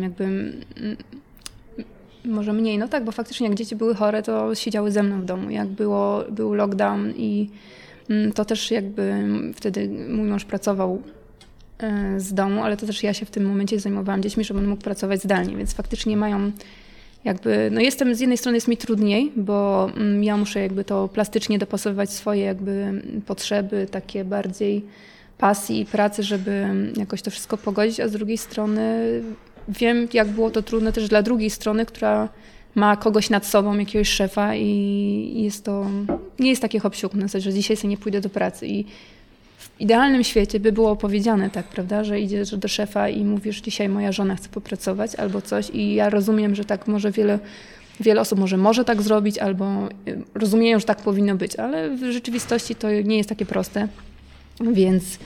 jakby 0.00 0.52
może 2.24 2.52
mniej, 2.52 2.78
no 2.78 2.88
tak, 2.88 3.04
bo 3.04 3.12
faktycznie 3.12 3.48
jak 3.48 3.56
dzieci 3.56 3.76
były 3.76 3.94
chore, 3.94 4.22
to 4.22 4.54
siedziały 4.54 4.90
ze 4.90 5.02
mną 5.02 5.20
w 5.20 5.24
domu. 5.24 5.50
Jak 5.50 5.68
było, 5.68 6.24
był 6.30 6.54
lockdown 6.54 7.12
i 7.16 7.50
mm, 8.10 8.32
to 8.32 8.44
też 8.44 8.70
jakby 8.70 9.24
wtedy 9.54 9.88
mój 9.88 10.26
mąż 10.26 10.44
pracował 10.44 11.02
z 12.16 12.34
domu, 12.34 12.62
ale 12.64 12.76
to 12.76 12.86
też 12.86 13.02
ja 13.02 13.14
się 13.14 13.26
w 13.26 13.30
tym 13.30 13.46
momencie 13.46 13.80
zajmowałam 13.80 14.22
dziećmi, 14.22 14.44
żeby 14.44 14.60
on 14.60 14.66
mógł 14.66 14.82
pracować 14.82 15.22
zdalnie, 15.22 15.56
więc 15.56 15.74
faktycznie 15.74 16.16
mają 16.16 16.52
jakby, 17.24 17.68
no 17.72 17.80
jestem, 17.80 18.14
z 18.14 18.20
jednej 18.20 18.38
strony 18.38 18.56
jest 18.56 18.68
mi 18.68 18.76
trudniej, 18.76 19.32
bo 19.36 19.90
mm, 19.96 20.24
ja 20.24 20.36
muszę 20.36 20.60
jakby 20.60 20.84
to 20.84 21.08
plastycznie 21.08 21.58
dopasowywać 21.58 22.10
swoje 22.10 22.42
jakby 22.42 23.02
potrzeby, 23.26 23.86
takie 23.90 24.24
bardziej 24.24 24.84
pasji 25.38 25.80
i 25.80 25.86
pracy, 25.86 26.22
żeby 26.22 26.66
jakoś 26.96 27.22
to 27.22 27.30
wszystko 27.30 27.56
pogodzić, 27.56 28.00
a 28.00 28.08
z 28.08 28.12
drugiej 28.12 28.38
strony 28.38 29.04
wiem, 29.68 30.08
jak 30.12 30.28
było 30.28 30.50
to 30.50 30.62
trudne 30.62 30.92
też 30.92 31.08
dla 31.08 31.22
drugiej 31.22 31.50
strony, 31.50 31.86
która 31.86 32.28
ma 32.74 32.96
kogoś 32.96 33.30
nad 33.30 33.46
sobą, 33.46 33.78
jakiegoś 33.78 34.08
szefa 34.08 34.54
i 34.54 35.42
jest 35.42 35.64
to, 35.64 35.86
nie 36.38 36.50
jest 36.50 36.62
takie 36.62 36.78
hop 36.80 37.14
na 37.14 37.22
zasadzie, 37.22 37.44
że 37.44 37.52
dzisiaj 37.52 37.76
sobie 37.76 37.88
nie 37.88 37.96
pójdę 37.96 38.20
do 38.20 38.28
pracy 38.28 38.66
i 38.66 38.84
w 39.78 39.80
idealnym 39.80 40.24
świecie 40.24 40.60
by 40.60 40.72
było 40.72 40.96
powiedziane 40.96 41.50
tak, 41.50 41.66
prawda, 41.66 42.04
że 42.04 42.20
idziesz 42.20 42.56
do 42.56 42.68
szefa 42.68 43.08
i 43.08 43.24
mówisz, 43.24 43.60
dzisiaj 43.60 43.88
moja 43.88 44.12
żona 44.12 44.36
chce 44.36 44.48
popracować 44.48 45.14
albo 45.14 45.42
coś 45.42 45.70
i 45.70 45.94
ja 45.94 46.10
rozumiem, 46.10 46.54
że 46.54 46.64
tak 46.64 46.86
może 46.86 47.12
wiele, 47.12 47.38
wiele 48.00 48.20
osób 48.20 48.38
może 48.38 48.56
może 48.56 48.84
tak 48.84 49.02
zrobić 49.02 49.38
albo 49.38 49.88
y, 50.08 50.22
rozumieją, 50.34 50.78
że 50.78 50.84
tak 50.84 50.98
powinno 50.98 51.36
być, 51.36 51.56
ale 51.56 51.96
w 51.96 52.12
rzeczywistości 52.12 52.74
to 52.74 52.90
nie 52.90 53.16
jest 53.16 53.28
takie 53.28 53.46
proste, 53.46 53.88
więc 54.60 55.18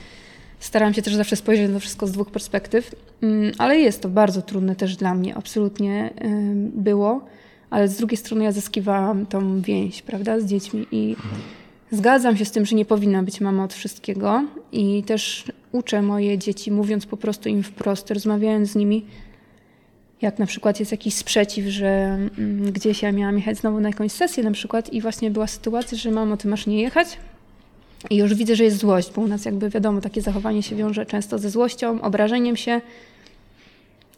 staram 0.60 0.94
się 0.94 1.02
też 1.02 1.14
zawsze 1.14 1.36
spojrzeć 1.36 1.70
na 1.70 1.78
wszystko 1.78 2.06
z 2.06 2.12
dwóch 2.12 2.30
perspektyw, 2.30 2.94
mm, 3.22 3.52
ale 3.58 3.78
jest 3.78 4.00
to 4.02 4.08
bardzo 4.08 4.42
trudne 4.42 4.76
też 4.76 4.96
dla 4.96 5.14
mnie, 5.14 5.34
absolutnie 5.34 6.10
było, 6.74 7.24
ale 7.70 7.88
z 7.88 7.96
drugiej 7.96 8.16
strony 8.16 8.44
ja 8.44 8.52
zyskiwałam 8.52 9.26
tą 9.26 9.60
więź, 9.60 10.02
prawda, 10.02 10.40
z 10.40 10.46
dziećmi 10.46 10.86
i 10.92 11.16
Zgadzam 11.92 12.36
się 12.36 12.44
z 12.44 12.50
tym, 12.50 12.66
że 12.66 12.76
nie 12.76 12.84
powinna 12.84 13.22
być 13.22 13.40
mama 13.40 13.64
od 13.64 13.74
wszystkiego 13.74 14.44
i 14.72 15.02
też 15.02 15.44
uczę 15.72 16.02
moje 16.02 16.38
dzieci, 16.38 16.70
mówiąc 16.70 17.06
po 17.06 17.16
prostu 17.16 17.48
im 17.48 17.62
wprost, 17.62 18.10
rozmawiając 18.10 18.70
z 18.70 18.74
nimi, 18.74 19.06
jak 20.22 20.38
na 20.38 20.46
przykład 20.46 20.80
jest 20.80 20.92
jakiś 20.92 21.14
sprzeciw, 21.14 21.66
że 21.66 21.86
mm, 22.38 22.72
gdzieś 22.72 23.02
ja 23.02 23.12
miałam 23.12 23.36
jechać 23.36 23.58
znowu 23.58 23.80
na 23.80 23.88
jakąś 23.88 24.12
sesję 24.12 24.44
na 24.44 24.50
przykład 24.50 24.92
i 24.92 25.00
właśnie 25.00 25.30
była 25.30 25.46
sytuacja, 25.46 25.98
że 25.98 26.10
mamo, 26.10 26.36
ty 26.36 26.48
masz 26.48 26.66
nie 26.66 26.82
jechać? 26.82 27.18
I 28.10 28.16
już 28.16 28.34
widzę, 28.34 28.56
że 28.56 28.64
jest 28.64 28.76
złość, 28.76 29.12
bo 29.16 29.22
u 29.22 29.28
nas 29.28 29.44
jakby 29.44 29.70
wiadomo, 29.70 30.00
takie 30.00 30.22
zachowanie 30.22 30.62
się 30.62 30.76
wiąże 30.76 31.06
często 31.06 31.38
ze 31.38 31.50
złością, 31.50 32.00
obrażeniem 32.00 32.56
się, 32.56 32.80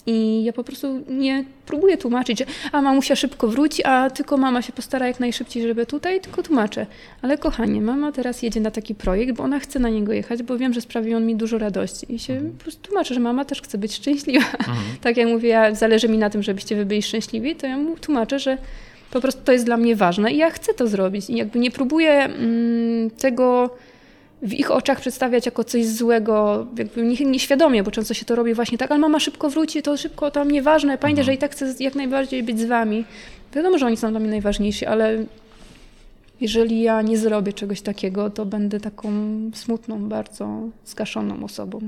i 0.06 0.44
ja 0.44 0.52
po 0.52 0.64
prostu 0.64 1.04
nie 1.08 1.44
próbuję 1.66 1.96
tłumaczyć, 1.96 2.38
że 2.38 2.44
a 2.72 2.82
mamusia 2.82 3.16
szybko 3.16 3.48
wróci, 3.48 3.84
a 3.84 4.10
tylko 4.10 4.36
mama 4.36 4.62
się 4.62 4.72
postara 4.72 5.06
jak 5.06 5.20
najszybciej, 5.20 5.62
żeby 5.62 5.86
tutaj, 5.86 6.20
tylko 6.20 6.42
tłumaczę. 6.42 6.86
Ale 7.22 7.38
kochanie, 7.38 7.80
mama 7.80 8.12
teraz 8.12 8.42
jedzie 8.42 8.60
na 8.60 8.70
taki 8.70 8.94
projekt, 8.94 9.36
bo 9.36 9.42
ona 9.42 9.58
chce 9.58 9.78
na 9.78 9.88
niego 9.88 10.12
jechać, 10.12 10.42
bo 10.42 10.58
wiem, 10.58 10.72
że 10.72 10.80
sprawi 10.80 11.14
on 11.14 11.26
mi 11.26 11.36
dużo 11.36 11.58
radości. 11.58 12.14
I 12.14 12.18
się 12.18 12.32
mhm. 12.32 12.52
po 12.52 12.62
prostu 12.62 12.82
tłumaczę, 12.82 13.14
że 13.14 13.20
mama 13.20 13.44
też 13.44 13.62
chce 13.62 13.78
być 13.78 13.94
szczęśliwa. 13.94 14.46
Mhm. 14.58 14.76
tak 15.02 15.16
jak 15.16 15.28
mówię, 15.28 15.48
ja, 15.48 15.74
zależy 15.74 16.08
mi 16.08 16.18
na 16.18 16.30
tym, 16.30 16.42
żebyście 16.42 16.76
wy 16.76 16.86
byli 16.86 17.02
szczęśliwi, 17.02 17.56
to 17.56 17.66
ja 17.66 17.76
mu 17.76 17.96
tłumaczę, 17.96 18.38
że 18.38 18.58
po 19.10 19.20
prostu 19.20 19.42
to 19.44 19.52
jest 19.52 19.64
dla 19.64 19.76
mnie 19.76 19.96
ważne 19.96 20.32
i 20.32 20.36
ja 20.36 20.50
chcę 20.50 20.74
to 20.74 20.86
zrobić. 20.88 21.30
I 21.30 21.36
jakby 21.36 21.58
nie 21.58 21.70
próbuję 21.70 22.10
mm, 22.10 23.10
tego 23.10 23.70
w 24.44 24.52
ich 24.52 24.70
oczach 24.70 25.00
przedstawiać 25.00 25.46
jako 25.46 25.64
coś 25.64 25.86
złego, 25.86 26.66
jakby 26.78 27.02
nieświadomie, 27.24 27.82
bo 27.82 27.90
często 27.90 28.14
się 28.14 28.24
to 28.24 28.36
robi 28.36 28.54
właśnie 28.54 28.78
tak, 28.78 28.90
ale 28.90 29.00
mama 29.00 29.20
szybko 29.20 29.50
wróci, 29.50 29.82
to 29.82 29.96
szybko, 29.96 30.30
to 30.30 30.44
nieważne, 30.44 30.98
pamiętaj, 30.98 31.22
mhm. 31.22 31.26
że 31.26 31.34
i 31.34 31.38
tak 31.38 31.52
chcę 31.52 31.74
jak 31.80 31.94
najbardziej 31.94 32.42
być 32.42 32.60
z 32.60 32.64
wami. 32.64 33.04
Wiadomo, 33.54 33.78
że 33.78 33.86
oni 33.86 33.96
są 33.96 34.10
dla 34.10 34.20
mnie 34.20 34.30
najważniejsi, 34.30 34.86
ale 34.86 35.24
jeżeli 36.40 36.82
ja 36.82 37.02
nie 37.02 37.18
zrobię 37.18 37.52
czegoś 37.52 37.80
takiego, 37.80 38.30
to 38.30 38.46
będę 38.46 38.80
taką 38.80 39.10
smutną, 39.54 40.08
bardzo 40.08 40.60
zgaszoną 40.86 41.44
osobą. 41.44 41.80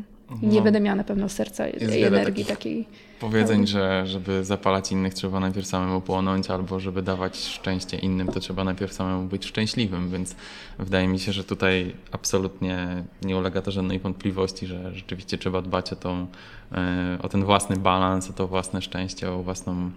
I 0.43 0.47
nie 0.47 0.59
no, 0.59 0.63
będę 0.63 0.81
miała 0.81 0.97
na 0.97 1.05
pewno 1.05 1.29
serca 1.29 1.69
i 1.69 2.03
energii 2.03 2.45
takiej. 2.45 2.87
Powiedzeń, 3.21 3.67
że 3.67 4.07
żeby 4.07 4.45
zapalać 4.45 4.93
innych, 4.93 5.15
trzeba 5.15 5.41
najpierw 5.41 5.67
samemu 5.67 6.01
płonąć, 6.01 6.51
albo 6.51 6.81
żeby 6.81 7.03
dawać 7.03 7.37
szczęście 7.39 7.97
innym, 7.97 8.29
to 8.29 8.41
trzeba 8.41 8.65
najpierw 8.65 8.93
samemu 8.93 9.29
być 9.29 9.47
szczęśliwym, 9.47 10.11
więc 10.11 10.37
wydaje 10.79 11.09
mi 11.09 11.19
się, 11.19 11.33
że 11.33 11.45
tutaj 11.45 11.95
absolutnie 12.13 13.05
nie 13.23 13.37
ulega 13.37 13.63
to 13.63 13.71
żadnej 13.71 13.99
wątpliwości, 13.99 14.67
że 14.67 14.95
rzeczywiście 14.95 15.39
trzeba 15.39 15.63
dbać 15.63 15.93
o, 15.93 15.97
tą, 15.97 16.27
e, 16.73 17.19
o 17.23 17.29
ten 17.29 17.45
własny 17.45 17.77
balans, 17.77 18.31
o 18.31 18.33
to 18.33 18.49
własne 18.49 18.83
szczęście, 18.83 19.31
o 19.31 19.43
własną 19.43 19.91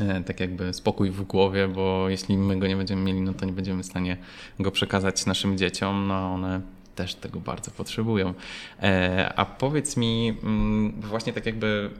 e, 0.00 0.22
tak 0.22 0.40
jakby 0.40 0.72
spokój 0.72 1.10
w 1.10 1.22
głowie, 1.22 1.68
bo 1.68 2.08
jeśli 2.08 2.38
my 2.38 2.58
go 2.58 2.66
nie 2.66 2.76
będziemy 2.76 3.02
mieli, 3.02 3.20
no 3.20 3.34
to 3.34 3.46
nie 3.46 3.52
będziemy 3.52 3.82
w 3.82 3.86
stanie 3.86 4.16
go 4.60 4.70
przekazać 4.70 5.26
naszym 5.26 5.58
dzieciom, 5.58 6.06
no 6.06 6.34
one 6.34 6.60
też 6.94 7.14
tego 7.14 7.40
bardzo 7.40 7.70
potrzebują. 7.70 8.34
E, 8.82 9.32
a 9.36 9.44
powiedz 9.44 9.96
mi, 9.96 10.38
mm, 10.42 11.00
właśnie 11.00 11.32
tak 11.32 11.46
jakby 11.46 11.90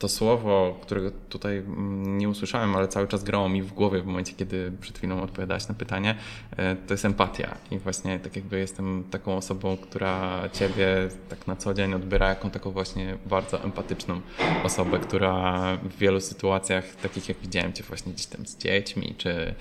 to 0.00 0.08
słowo, 0.08 0.78
którego 0.82 1.10
tutaj 1.28 1.58
mm, 1.58 2.18
nie 2.18 2.28
usłyszałem, 2.28 2.76
ale 2.76 2.88
cały 2.88 3.08
czas 3.08 3.24
grało 3.24 3.48
mi 3.48 3.62
w 3.62 3.72
głowie 3.72 4.02
w 4.02 4.06
momencie, 4.06 4.32
kiedy 4.32 4.72
przed 4.80 4.98
chwilą 4.98 5.22
odpowiadałaś 5.22 5.68
na 5.68 5.74
pytanie, 5.74 6.14
e, 6.56 6.76
to 6.76 6.94
jest 6.94 7.04
empatia. 7.04 7.56
I 7.70 7.78
właśnie 7.78 8.18
tak 8.18 8.36
jakby 8.36 8.58
jestem 8.58 9.04
taką 9.10 9.36
osobą, 9.36 9.76
która 9.76 10.42
ciebie 10.52 11.08
tak 11.28 11.46
na 11.46 11.56
co 11.56 11.74
dzień 11.74 11.94
odbiera 11.94 12.28
jako 12.28 12.50
taką 12.50 12.70
właśnie 12.70 13.18
bardzo 13.26 13.64
empatyczną 13.64 14.20
osobę, 14.64 14.98
która 14.98 15.76
w 15.76 15.96
wielu 15.98 16.20
sytuacjach, 16.20 16.96
takich 16.96 17.28
jak 17.28 17.38
widziałem 17.38 17.72
cię 17.72 17.84
właśnie 17.84 18.12
gdzieś 18.12 18.26
tam 18.26 18.46
z 18.46 18.56
dziećmi, 18.56 19.14
czy 19.18 19.54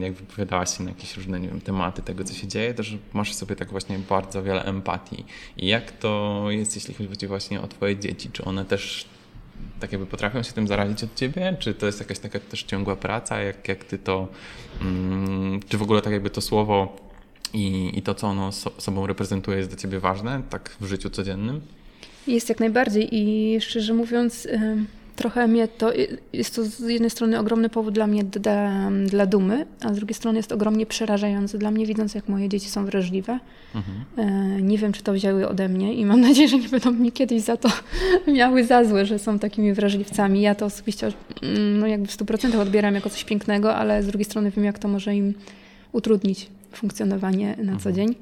jak 0.00 0.12
wypowiadałaś 0.12 0.76
się 0.76 0.84
na 0.84 0.90
jakieś 0.90 1.16
różne 1.16 1.40
nie 1.40 1.48
wiem, 1.48 1.60
tematy 1.60 2.02
tego, 2.02 2.24
co 2.24 2.34
się 2.34 2.48
dzieje, 2.48 2.74
to 2.74 2.82
że 2.82 2.96
masz 3.12 3.34
sobie 3.34 3.56
tak 3.56 3.70
właśnie 3.70 3.98
bardzo 3.98 4.42
wiele 4.42 4.64
empatii. 4.64 5.24
I 5.56 5.66
jak 5.66 5.92
to 5.92 6.44
jest, 6.48 6.74
jeśli 6.74 6.94
chodzi 6.94 7.26
właśnie 7.26 7.60
o 7.60 7.68
twoje 7.68 7.96
dzieci? 7.96 8.30
Czy 8.32 8.44
one 8.44 8.64
też 8.64 9.08
tak 9.80 9.92
jakby 9.92 10.06
potrafią 10.06 10.42
się 10.42 10.52
tym 10.52 10.68
zarazić 10.68 11.04
od 11.04 11.14
ciebie? 11.14 11.56
Czy 11.58 11.74
to 11.74 11.86
jest 11.86 12.00
jakaś 12.00 12.18
taka 12.18 12.40
też 12.40 12.62
ciągła 12.62 12.96
praca? 12.96 13.42
Jak, 13.42 13.68
jak 13.68 13.84
ty 13.84 13.98
to, 13.98 14.28
mm, 14.80 15.60
czy 15.68 15.78
w 15.78 15.82
ogóle 15.82 16.02
tak 16.02 16.12
jakby 16.12 16.30
to 16.30 16.40
słowo 16.40 16.96
i, 17.54 17.92
i 17.98 18.02
to, 18.02 18.14
co 18.14 18.26
ono 18.26 18.52
so, 18.52 18.70
sobą 18.78 19.06
reprezentuje, 19.06 19.56
jest 19.56 19.70
dla 19.70 19.78
ciebie 19.78 20.00
ważne, 20.00 20.42
tak 20.50 20.76
w 20.80 20.86
życiu 20.86 21.10
codziennym? 21.10 21.60
Jest 22.26 22.48
jak 22.48 22.60
najbardziej 22.60 23.08
i 23.10 23.60
szczerze 23.60 23.94
mówiąc, 23.94 24.48
trochę 25.18 25.48
mnie 25.48 25.68
to, 25.68 25.92
jest 26.32 26.54
to 26.54 26.64
z 26.64 26.80
jednej 26.80 27.10
strony 27.10 27.38
ogromny 27.38 27.68
powód 27.68 27.94
dla 27.94 28.06
mnie 28.06 28.24
dla, 28.24 28.90
dla 29.06 29.26
dumy, 29.26 29.66
a 29.80 29.94
z 29.94 29.96
drugiej 29.96 30.14
strony 30.14 30.38
jest 30.38 30.52
ogromnie 30.52 30.86
przerażający 30.86 31.58
dla 31.58 31.70
mnie, 31.70 31.86
widząc 31.86 32.14
jak 32.14 32.28
moje 32.28 32.48
dzieci 32.48 32.68
są 32.68 32.84
wrażliwe. 32.84 33.38
Mhm. 33.74 34.04
E, 34.16 34.62
nie 34.62 34.78
wiem, 34.78 34.92
czy 34.92 35.02
to 35.02 35.12
wzięły 35.12 35.48
ode 35.48 35.68
mnie 35.68 35.94
i 35.94 36.04
mam 36.04 36.20
nadzieję, 36.20 36.48
że 36.48 36.58
nie 36.58 36.68
będą 36.68 36.92
mi 36.92 37.12
kiedyś 37.12 37.42
za 37.42 37.56
to 37.56 37.68
miały 38.38 38.64
za 38.64 38.84
złe, 38.84 39.06
że 39.06 39.18
są 39.18 39.38
takimi 39.38 39.72
wrażliwcami. 39.72 40.40
Ja 40.40 40.54
to 40.54 40.66
osobiście 40.66 41.12
mm, 41.42 41.78
no 41.78 41.86
jakby 41.86 42.06
w 42.06 42.16
100% 42.16 42.60
odbieram 42.60 42.94
jako 42.94 43.10
coś 43.10 43.24
pięknego, 43.24 43.74
ale 43.74 44.02
z 44.02 44.06
drugiej 44.06 44.24
strony 44.24 44.50
wiem, 44.50 44.64
jak 44.64 44.78
to 44.78 44.88
może 44.88 45.14
im 45.14 45.34
utrudnić 45.92 46.48
funkcjonowanie 46.72 47.56
na 47.58 47.76
co 47.78 47.90
mhm. 47.90 47.94
dzień. 47.94 48.14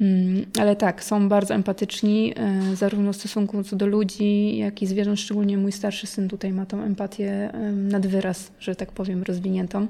Mm, 0.00 0.46
ale 0.60 0.76
tak, 0.76 1.04
są 1.04 1.28
bardzo 1.28 1.54
empatyczni, 1.54 2.34
e, 2.36 2.76
zarówno 2.76 3.12
w 3.12 3.16
stosunku 3.16 3.64
co 3.64 3.76
do 3.76 3.86
ludzi, 3.86 4.56
jak 4.56 4.82
i 4.82 4.86
zwierząt. 4.86 5.20
Szczególnie 5.20 5.58
mój 5.58 5.72
starszy 5.72 6.06
syn 6.06 6.28
tutaj 6.28 6.52
ma 6.52 6.66
tą 6.66 6.82
empatię 6.82 7.50
nad 7.74 8.06
wyraz, 8.06 8.52
że 8.60 8.76
tak 8.76 8.92
powiem, 8.92 9.22
rozwiniętą. 9.22 9.86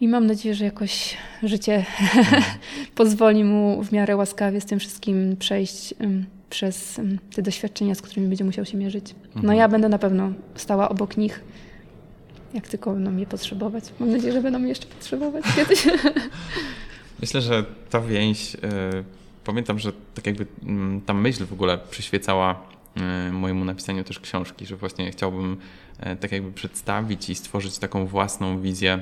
I 0.00 0.08
mam 0.08 0.26
nadzieję, 0.26 0.54
że 0.54 0.64
jakoś 0.64 1.16
życie 1.42 1.84
pozwoli 2.94 3.44
mu 3.44 3.82
w 3.82 3.92
miarę 3.92 4.16
łaskawie 4.16 4.60
z 4.60 4.64
tym 4.64 4.78
wszystkim 4.78 5.36
przejść 5.36 5.94
przez 6.50 7.00
te 7.34 7.42
doświadczenia, 7.42 7.94
z 7.94 8.02
którymi 8.02 8.28
będzie 8.28 8.44
musiał 8.44 8.64
się 8.64 8.78
mierzyć. 8.78 9.14
No 9.34 9.40
mhm. 9.40 9.58
ja 9.58 9.68
będę 9.68 9.88
na 9.88 9.98
pewno 9.98 10.32
stała 10.54 10.88
obok 10.88 11.16
nich, 11.16 11.40
jak 12.54 12.68
tylko 12.68 12.92
będą 12.92 13.10
mnie 13.10 13.26
potrzebować. 13.26 13.84
Mam 14.00 14.10
nadzieję, 14.10 14.32
że 14.32 14.42
będą 14.42 14.58
mnie 14.58 14.68
jeszcze 14.68 14.86
potrzebować 14.86 15.44
kiedyś. 15.56 15.86
Myślę, 17.20 17.40
że 17.40 17.64
ta 17.90 18.00
więź, 18.00 18.54
y, 18.54 18.58
pamiętam, 19.44 19.78
że 19.78 19.92
tak 20.14 20.26
jakby 20.26 20.46
mm, 20.62 21.00
ta 21.00 21.14
myśl 21.14 21.46
w 21.46 21.52
ogóle 21.52 21.78
przyświecała 21.90 22.62
y, 23.28 23.32
mojemu 23.32 23.64
napisaniu 23.64 24.04
też 24.04 24.20
książki, 24.20 24.66
że 24.66 24.76
właśnie 24.76 25.10
chciałbym 25.10 25.56
y, 26.06 26.16
tak 26.16 26.32
jakby 26.32 26.52
przedstawić 26.52 27.30
i 27.30 27.34
stworzyć 27.34 27.78
taką 27.78 28.06
własną 28.06 28.60
wizję 28.60 29.00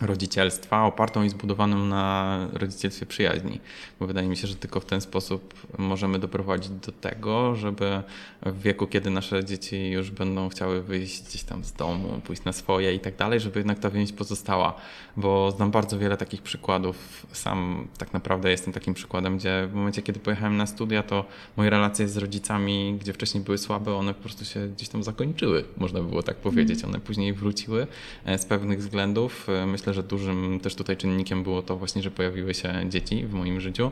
rodzicielstwa 0.00 0.84
opartą 0.84 1.22
i 1.22 1.28
zbudowaną 1.28 1.84
na 1.84 2.38
rodzicielstwie 2.52 3.06
przyjaźni. 3.06 3.60
Bo 4.00 4.06
wydaje 4.06 4.28
mi 4.28 4.36
się, 4.36 4.46
że 4.46 4.54
tylko 4.56 4.80
w 4.80 4.84
ten 4.84 5.00
sposób 5.00 5.54
możemy 5.78 6.18
doprowadzić 6.18 6.70
do 6.70 6.92
tego, 6.92 7.54
żeby 7.54 8.02
w 8.46 8.62
wieku, 8.62 8.86
kiedy 8.86 9.10
nasze 9.10 9.44
dzieci 9.44 9.90
już 9.90 10.10
będą 10.10 10.48
chciały 10.48 10.82
wyjść 10.82 11.22
gdzieś 11.22 11.42
tam 11.42 11.64
z 11.64 11.72
domu, 11.72 12.20
pójść 12.24 12.44
na 12.44 12.52
swoje 12.52 12.94
i 12.94 13.00
tak 13.00 13.16
dalej, 13.16 13.40
żeby 13.40 13.60
jednak 13.60 13.78
ta 13.78 13.90
więź 13.90 14.12
pozostała. 14.12 14.74
Bo 15.16 15.50
znam 15.50 15.70
bardzo 15.70 15.98
wiele 15.98 16.16
takich 16.16 16.42
przykładów. 16.42 17.26
Sam 17.32 17.88
tak 17.98 18.12
naprawdę 18.12 18.50
jestem 18.50 18.72
takim 18.72 18.94
przykładem, 18.94 19.38
gdzie 19.38 19.68
w 19.70 19.74
momencie, 19.74 20.02
kiedy 20.02 20.20
pojechałem 20.20 20.56
na 20.56 20.66
studia, 20.66 21.02
to 21.02 21.24
moje 21.56 21.70
relacje 21.70 22.08
z 22.08 22.16
rodzicami, 22.16 22.96
gdzie 23.00 23.12
wcześniej 23.12 23.44
były 23.44 23.58
słabe, 23.58 23.94
one 23.94 24.14
po 24.14 24.20
prostu 24.20 24.44
się 24.44 24.68
gdzieś 24.68 24.88
tam 24.88 25.02
zakończyły, 25.02 25.64
można 25.76 26.00
by 26.02 26.08
było 26.08 26.22
tak 26.22 26.36
powiedzieć. 26.36 26.76
Mhm. 26.76 26.94
One 26.94 27.00
później 27.00 27.32
wróciły 27.32 27.86
e, 28.24 28.38
z 28.38 28.44
pewnych 28.44 28.78
względów. 28.78 29.48
E, 29.48 29.66
myślę, 29.82 29.94
że 29.94 30.02
dużym 30.02 30.60
też 30.60 30.74
tutaj 30.74 30.96
czynnikiem 30.96 31.42
było 31.42 31.62
to 31.62 31.76
właśnie, 31.76 32.02
że 32.02 32.10
pojawiły 32.10 32.54
się 32.54 32.84
dzieci 32.88 33.26
w 33.26 33.32
moim 33.32 33.60
życiu 33.60 33.90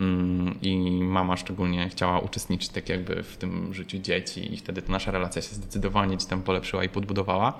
mm, 0.00 0.60
i 0.62 0.76
mama 1.02 1.36
szczególnie 1.36 1.88
chciała 1.88 2.18
uczestniczyć 2.18 2.68
tak 2.68 2.88
jakby 2.88 3.22
w 3.22 3.36
tym 3.36 3.74
życiu 3.74 3.98
dzieci 3.98 4.54
i 4.54 4.56
wtedy 4.56 4.82
ta 4.82 4.92
nasza 4.92 5.10
relacja 5.10 5.42
się 5.42 5.54
zdecydowanie 5.54 6.16
gdzieś 6.16 6.28
tam 6.28 6.42
polepszyła 6.42 6.84
i 6.84 6.88
podbudowała. 6.88 7.58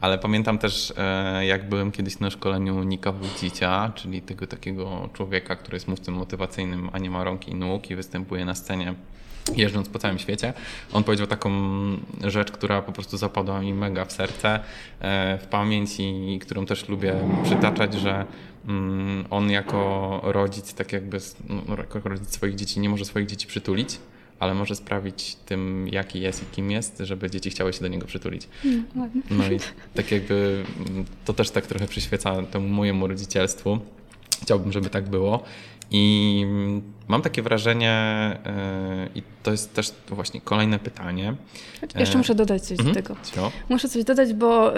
Ale 0.00 0.18
pamiętam 0.18 0.58
też, 0.58 0.92
e, 0.96 1.46
jak 1.46 1.68
byłem 1.68 1.92
kiedyś 1.92 2.18
na 2.18 2.30
szkoleniu 2.30 2.82
Nika 2.82 3.12
Wójcicia, 3.12 3.92
czyli 3.94 4.22
tego 4.22 4.46
takiego 4.46 5.08
człowieka, 5.12 5.56
który 5.56 5.76
jest 5.76 5.88
mówcą 5.88 6.12
motywacyjnym, 6.12 6.90
a 6.92 6.98
nie 6.98 7.10
ma 7.10 7.24
rąk 7.24 7.48
i 7.48 7.54
nóg 7.54 7.90
i 7.90 7.96
występuje 7.96 8.44
na 8.44 8.54
scenie 8.54 8.94
jeżdżąc 9.54 9.88
po 9.88 9.98
całym 9.98 10.18
świecie. 10.18 10.52
On 10.92 11.04
powiedział 11.04 11.26
taką 11.26 11.50
rzecz, 12.24 12.52
która 12.52 12.82
po 12.82 12.92
prostu 12.92 13.16
zapadła 13.16 13.60
mi 13.60 13.74
mega 13.74 14.04
w 14.04 14.12
serce, 14.12 14.60
e, 15.00 15.38
w 15.38 15.46
pamięć 15.46 15.90
i 15.98 16.38
którą 16.42 16.66
też 16.66 16.88
lubię 16.88 17.14
przytaczać, 17.44 17.94
że 17.94 18.24
mm, 18.68 19.24
on 19.30 19.50
jako 19.50 20.20
rodzic, 20.24 20.74
tak 20.74 20.92
jakby 20.92 21.18
no, 21.48 21.76
jako 21.76 22.08
rodzic 22.08 22.30
swoich 22.30 22.54
dzieci 22.54 22.80
nie 22.80 22.88
może 22.88 23.04
swoich 23.04 23.26
dzieci 23.26 23.46
przytulić, 23.46 23.98
ale 24.38 24.54
może 24.54 24.76
sprawić 24.76 25.36
tym, 25.46 25.88
jaki 25.88 26.20
jest 26.20 26.42
i 26.42 26.46
kim 26.46 26.70
jest, 26.70 26.98
żeby 27.00 27.30
dzieci 27.30 27.50
chciały 27.50 27.72
się 27.72 27.80
do 27.80 27.88
niego 27.88 28.06
przytulić. 28.06 28.48
No, 28.94 29.08
no 29.30 29.52
i 29.52 29.58
tak 29.94 30.10
jakby 30.10 30.64
mm, 30.90 31.04
to 31.24 31.32
też 31.32 31.50
tak 31.50 31.66
trochę 31.66 31.86
przyświeca 31.86 32.42
temu 32.42 32.68
mojemu 32.68 33.06
rodzicielstwu. 33.06 33.78
Chciałbym, 34.42 34.72
żeby 34.72 34.90
tak 34.90 35.08
było. 35.08 35.42
I 35.90 36.46
mam 37.08 37.22
takie 37.22 37.42
wrażenie, 37.42 37.90
e, 37.90 39.08
i 39.14 39.22
to 39.42 39.50
jest 39.50 39.74
też 39.74 39.92
właśnie 40.08 40.40
kolejne 40.40 40.78
pytanie. 40.78 41.34
Jeszcze 41.98 42.14
e, 42.14 42.18
muszę 42.18 42.34
dodać 42.34 42.62
coś 42.62 42.78
mhm. 42.78 42.88
do 42.88 43.02
tego. 43.02 43.16
Co? 43.22 43.52
Muszę 43.68 43.88
coś 43.88 44.04
dodać, 44.04 44.34
bo 44.34 44.72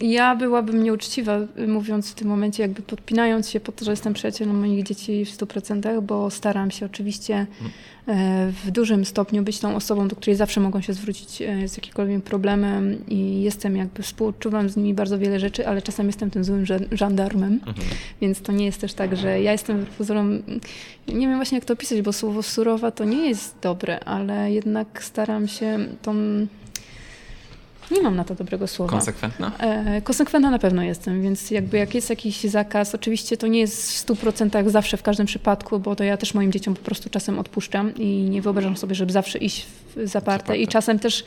ja 0.00 0.36
byłabym 0.36 0.82
nieuczciwa, 0.82 1.38
mówiąc 1.68 2.10
w 2.10 2.14
tym 2.14 2.28
momencie, 2.28 2.62
jakby 2.62 2.82
podpinając 2.82 3.50
się 3.50 3.60
po 3.60 3.72
to, 3.72 3.84
że 3.84 3.90
jestem 3.90 4.14
przyjacielem 4.14 4.60
moich 4.60 4.82
dzieci 4.82 5.24
w 5.24 5.36
100%, 5.36 6.02
bo 6.02 6.30
staram 6.30 6.70
się 6.70 6.86
oczywiście 6.86 7.34
mhm. 7.34 7.70
E, 8.08 8.52
w 8.64 8.70
dużym 8.70 9.04
stopniu 9.04 9.42
być 9.42 9.58
tą 9.58 9.76
osobą, 9.76 10.08
do 10.08 10.16
której 10.16 10.36
zawsze 10.36 10.60
mogą 10.60 10.80
się 10.80 10.92
zwrócić 10.92 11.42
z 11.66 11.76
jakimkolwiek 11.76 12.24
problemem 12.24 13.06
i 13.08 13.42
jestem 13.42 13.76
jakby 13.76 14.02
współczuwam 14.02 14.68
z 14.68 14.76
nimi 14.76 14.94
bardzo 14.94 15.18
wiele 15.18 15.40
rzeczy, 15.40 15.68
ale 15.68 15.82
czasem 15.82 16.06
jestem 16.06 16.30
tym 16.30 16.44
złym 16.44 16.64
żandarmem, 16.92 17.52
mhm. 17.52 17.86
więc 18.20 18.40
to 18.40 18.52
nie 18.52 18.64
jest 18.64 18.80
też 18.80 18.94
tak, 18.94 19.16
że 19.16 19.40
ja 19.40 19.52
jestem 19.52 19.86
pozorom, 19.98 20.42
nie 21.08 21.28
wiem 21.28 21.38
właśnie 21.44 21.58
jak 21.58 21.64
to 21.64 21.74
opisać, 21.74 22.02
bo 22.02 22.12
słowo 22.12 22.42
surowa 22.42 22.90
to 22.90 23.04
nie 23.04 23.28
jest 23.28 23.54
dobre, 23.62 24.00
ale 24.00 24.52
jednak 24.52 25.02
staram 25.02 25.48
się 25.48 25.78
tą 26.02 26.14
nie 27.90 28.02
mam 28.02 28.16
na 28.16 28.24
to 28.24 28.34
dobrego 28.34 28.66
słowa. 28.66 28.90
Konsekwentna? 28.90 29.52
E, 29.58 30.02
konsekwentna 30.02 30.50
na 30.50 30.58
pewno 30.58 30.82
jestem, 30.82 31.22
więc 31.22 31.50
jakby 31.50 31.78
jak 31.78 31.94
jest 31.94 32.10
jakiś 32.10 32.40
zakaz, 32.40 32.94
oczywiście 32.94 33.36
to 33.36 33.46
nie 33.46 33.60
jest 33.60 33.92
w 33.92 34.06
100% 34.06 34.70
zawsze 34.70 34.96
w 34.96 35.02
każdym 35.02 35.26
przypadku, 35.26 35.78
bo 35.78 35.96
to 35.96 36.04
ja 36.04 36.16
też 36.16 36.34
moim 36.34 36.52
dzieciom 36.52 36.74
po 36.74 36.82
prostu 36.82 37.10
czasem 37.10 37.38
odpuszczam 37.38 37.94
i 37.94 38.06
nie 38.06 38.42
wyobrażam 38.42 38.76
sobie, 38.76 38.94
żeby 38.94 39.12
zawsze 39.12 39.38
iść 39.38 39.66
w 39.96 40.08
zaparte 40.08 40.56
i 40.56 40.68
czasem 40.68 40.98
też 40.98 41.24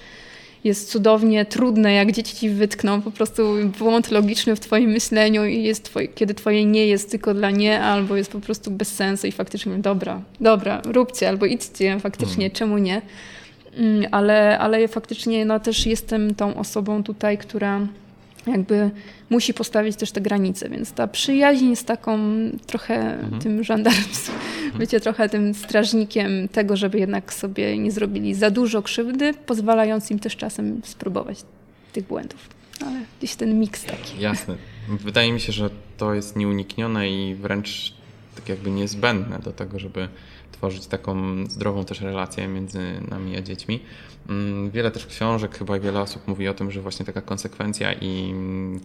jest 0.64 0.90
cudownie 0.92 1.46
trudne, 1.46 1.94
jak 1.94 2.12
dzieci 2.12 2.36
ci 2.36 2.50
wytkną 2.50 3.02
po 3.02 3.12
prostu 3.12 3.56
błąd 3.80 4.12
logiczny 4.12 4.56
w 4.56 4.60
twoim 4.60 4.90
myśleniu 4.90 5.46
i 5.46 5.64
jest 5.64 5.84
twoje, 5.84 6.08
kiedy 6.08 6.34
twoje 6.34 6.66
nie 6.66 6.88
jest 6.88 7.12
tylko 7.12 7.34
dla 7.34 7.52
nie, 7.52 7.82
albo 7.82 8.16
jest 8.16 8.32
po 8.32 8.40
prostu 8.40 8.72
bez 8.72 8.96
sensu 8.96 9.28
i 9.28 9.32
faktycznie 9.32 9.78
dobra, 9.78 10.22
dobra, 10.42 10.82
róbcie 10.86 11.30
albo 11.30 11.46
idźcie, 11.46 12.00
faktycznie, 12.00 12.46
mm. 12.46 12.56
czemu 12.56 12.78
nie? 12.78 13.02
Mm, 13.78 14.06
ale, 14.12 14.60
ale 14.60 14.88
faktycznie 14.88 15.46
no, 15.46 15.60
też 15.60 15.86
jestem 15.86 16.36
tą 16.36 16.56
osobą 16.56 17.04
tutaj, 17.04 17.38
która 17.38 17.88
jakby 18.48 18.92
musi 19.30 19.54
postawić 19.54 19.96
też 19.96 20.12
te 20.12 20.22
granice, 20.22 20.70
więc 20.70 20.92
ta 20.92 21.08
przyjaźń 21.08 21.76
z 21.76 21.84
taką 21.84 22.20
trochę 22.66 23.20
mhm. 23.20 23.42
tym 23.42 23.64
żandarmstwem, 23.64 24.36
mhm. 24.36 24.78
bycie 24.78 25.00
trochę 25.00 25.30
tym 25.30 25.54
strażnikiem 25.54 26.48
tego, 26.48 26.78
żeby 26.78 27.00
jednak 27.00 27.34
sobie 27.34 27.78
nie 27.78 27.92
zrobili 27.92 28.34
za 28.34 28.52
dużo 28.52 28.82
krzywdy, 28.82 29.34
pozwalając 29.34 30.12
im 30.12 30.20
też 30.20 30.36
czasem 30.36 30.82
spróbować 30.84 31.44
tych 31.94 32.08
błędów. 32.08 32.50
Ale 32.86 33.02
gdzieś 33.20 33.36
ten 33.36 33.60
miks 33.60 33.84
taki. 33.84 34.20
Jasne. 34.20 34.56
Wydaje 34.90 35.34
mi 35.34 35.40
się, 35.40 35.54
że 35.54 35.70
to 35.98 36.14
jest 36.14 36.36
nieuniknione 36.36 37.10
i 37.10 37.36
wręcz 37.36 37.94
tak 38.36 38.50
jakby 38.50 38.72
niezbędne 38.72 39.40
do 39.40 39.52
tego, 39.52 39.80
żeby 39.80 40.08
tworzyć 40.58 40.88
taką 40.88 41.16
zdrową 41.50 41.86
też 41.86 42.02
relację 42.02 42.48
między 42.48 42.80
nami 43.10 43.38
a 43.38 43.42
dziećmi. 43.42 43.80
Mm, 44.30 44.72
wiele 44.72 44.92
też 44.92 45.06
książek, 45.06 45.58
chyba 45.58 45.80
wiele 45.80 46.02
osób 46.02 46.28
mówi 46.28 46.48
o 46.48 46.54
tym, 46.54 46.72
że 46.72 46.82
właśnie 46.82 47.06
taka 47.06 47.22
konsekwencja 47.22 47.94
i 47.94 48.34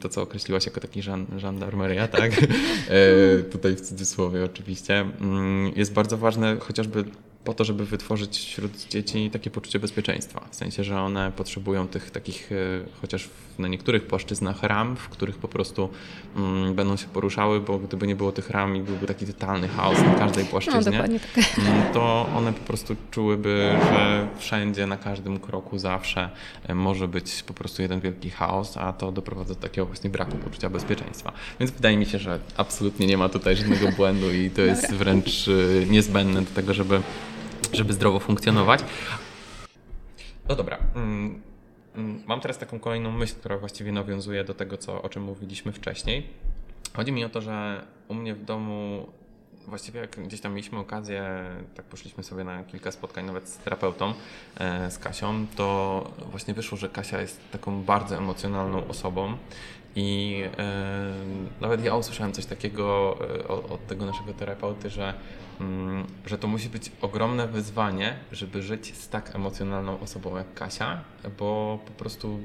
to, 0.01 0.09
co 0.09 0.23
określiłaś 0.23 0.67
jako 0.67 0.81
taki 0.81 1.03
żandarmeria, 1.37 2.09
tak? 2.09 2.33
E, 2.89 3.43
tutaj 3.43 3.77
w 3.77 3.81
cudzysłowie 3.81 4.45
oczywiście, 4.45 5.01
mm, 5.01 5.73
jest 5.77 5.93
bardzo 5.93 6.19
ważne 6.19 6.57
chociażby 6.61 7.05
po 7.45 7.55
to, 7.55 7.65
żeby 7.65 7.87
wytworzyć 7.87 8.39
wśród 8.39 8.89
dzieci 8.89 9.31
takie 9.31 9.51
poczucie 9.51 9.79
bezpieczeństwa. 9.79 10.49
W 10.51 10.57
sensie, 10.57 10.85
że 10.85 11.01
one 11.01 11.33
potrzebują 11.37 11.89
tych 11.89 12.11
takich, 12.11 12.53
e, 12.53 12.57
chociaż 13.01 13.29
na 13.59 13.69
niektórych 13.69 14.07
płaszczyznach 14.07 14.63
ram, 14.63 14.97
w 14.97 15.09
których 15.09 15.39
po 15.39 15.49
prostu 15.49 15.89
mm, 16.37 16.75
będą 16.75 16.97
się 16.97 17.07
poruszały, 17.07 17.61
bo 17.61 17.79
gdyby 17.79 18.07
nie 18.07 18.17
było 18.17 18.33
tych 18.33 18.51
ram 18.51 18.77
i 18.77 18.81
byłby 18.81 19.07
taki 19.07 19.27
totalny 19.27 19.69
chaos 19.69 19.99
na 19.99 20.15
każdej 20.15 20.45
płaszczyźnie, 20.45 20.93
no, 20.93 20.99
tak. 20.99 21.11
Mm, 21.59 21.93
to 21.93 22.29
one 22.37 22.53
po 22.53 22.67
prostu 22.67 22.97
czułyby, 23.11 23.71
że 23.93 24.29
wszędzie, 24.39 24.87
na 24.87 24.97
każdym 24.97 25.41
kroku 25.41 25.79
zawsze 25.79 26.31
e, 26.69 26.75
może 26.75 27.09
być 27.09 27.43
po 27.43 27.55
prostu 27.55 27.83
jeden 27.83 28.01
wielki 28.01 28.31
chaos, 28.31 28.77
a 28.77 28.93
to 28.93 29.13
doprowadza 29.13 29.55
do 29.55 29.61
takiego 29.61 29.87
właśnie 29.87 30.11
braku 30.11 30.37
poczucia 30.37 30.71
bezpieczeństwa. 30.71 31.33
Więc 31.61 31.71
wydaje 31.71 31.97
mi 31.97 32.07
się, 32.07 32.19
że 32.19 32.39
absolutnie 32.57 33.07
nie 33.07 33.19
ma 33.19 33.29
tutaj 33.29 33.57
żadnego 33.57 33.89
błędu 33.93 34.33
i 34.33 34.51
to 34.51 34.63
jest 34.63 34.95
wręcz 34.95 35.49
e, 35.49 35.87
niezbędne 35.87 36.43
do 36.43 36.51
tego, 36.51 36.75
żeby 36.75 37.03
żeby 37.73 37.93
zdrowo 37.93 38.21
funkcjonować. 38.21 38.85
No 40.49 40.57
dobra. 40.57 40.79
Mm, 40.95 41.43
mm, 41.97 42.23
mam 42.27 42.41
teraz 42.41 42.59
taką 42.59 42.81
kolejną 42.81 43.13
myśl, 43.13 43.35
która 43.35 43.59
właściwie 43.59 43.93
nawiązuje 43.93 44.45
do 44.45 44.55
tego, 44.55 44.79
co, 44.79 45.03
o 45.03 45.09
czym 45.09 45.23
mówiliśmy 45.23 45.73
wcześniej. 45.73 46.27
Chodzi 46.95 47.13
mi 47.13 47.25
o 47.25 47.29
to, 47.29 47.41
że 47.41 47.87
u 48.09 48.15
mnie 48.15 48.35
w 48.35 48.45
domu 48.45 49.07
właściwie 49.67 50.01
jak 50.01 50.21
gdzieś 50.21 50.41
tam 50.41 50.53
mieliśmy 50.53 50.79
okazję, 50.79 51.45
tak 51.75 51.85
poszliśmy 51.85 52.25
sobie 52.25 52.45
na 52.45 52.65
kilka 52.65 52.93
spotkań 52.93 53.25
nawet 53.25 53.49
z 53.49 53.59
terapeutą, 53.59 54.15
e, 54.59 54.91
z 54.91 54.99
Kasią, 54.99 55.47
to 55.57 56.11
właśnie 56.31 56.55
wyszło, 56.55 56.79
że 56.79 56.89
Kasia 56.89 57.21
jest 57.21 57.41
taką 57.53 57.83
bardzo 57.83 58.17
emocjonalną 58.17 58.89
osobą 58.89 59.37
i 59.97 60.43
e, 60.59 61.13
nawet 61.61 61.85
ja 61.85 61.97
usłyszałem 61.97 62.33
coś 62.33 62.47
takiego 62.47 63.17
e, 63.21 63.49
od 63.49 63.87
tego 63.87 64.07
naszego 64.07 64.33
terapeuty, 64.33 64.91
że 64.91 65.15
że 66.27 66.39
to 66.39 66.49
musi 66.49 66.69
być 66.69 66.93
ogromne 67.01 67.49
wyzwanie, 67.49 68.17
żeby 68.33 68.63
żyć 68.63 68.97
z 68.97 69.09
tak 69.09 69.35
emocjonalną 69.35 70.01
osobą 70.01 70.37
jak 70.37 70.55
Kasia, 70.55 71.05
bo 71.39 71.79
po 71.87 71.93
prostu 71.93 72.39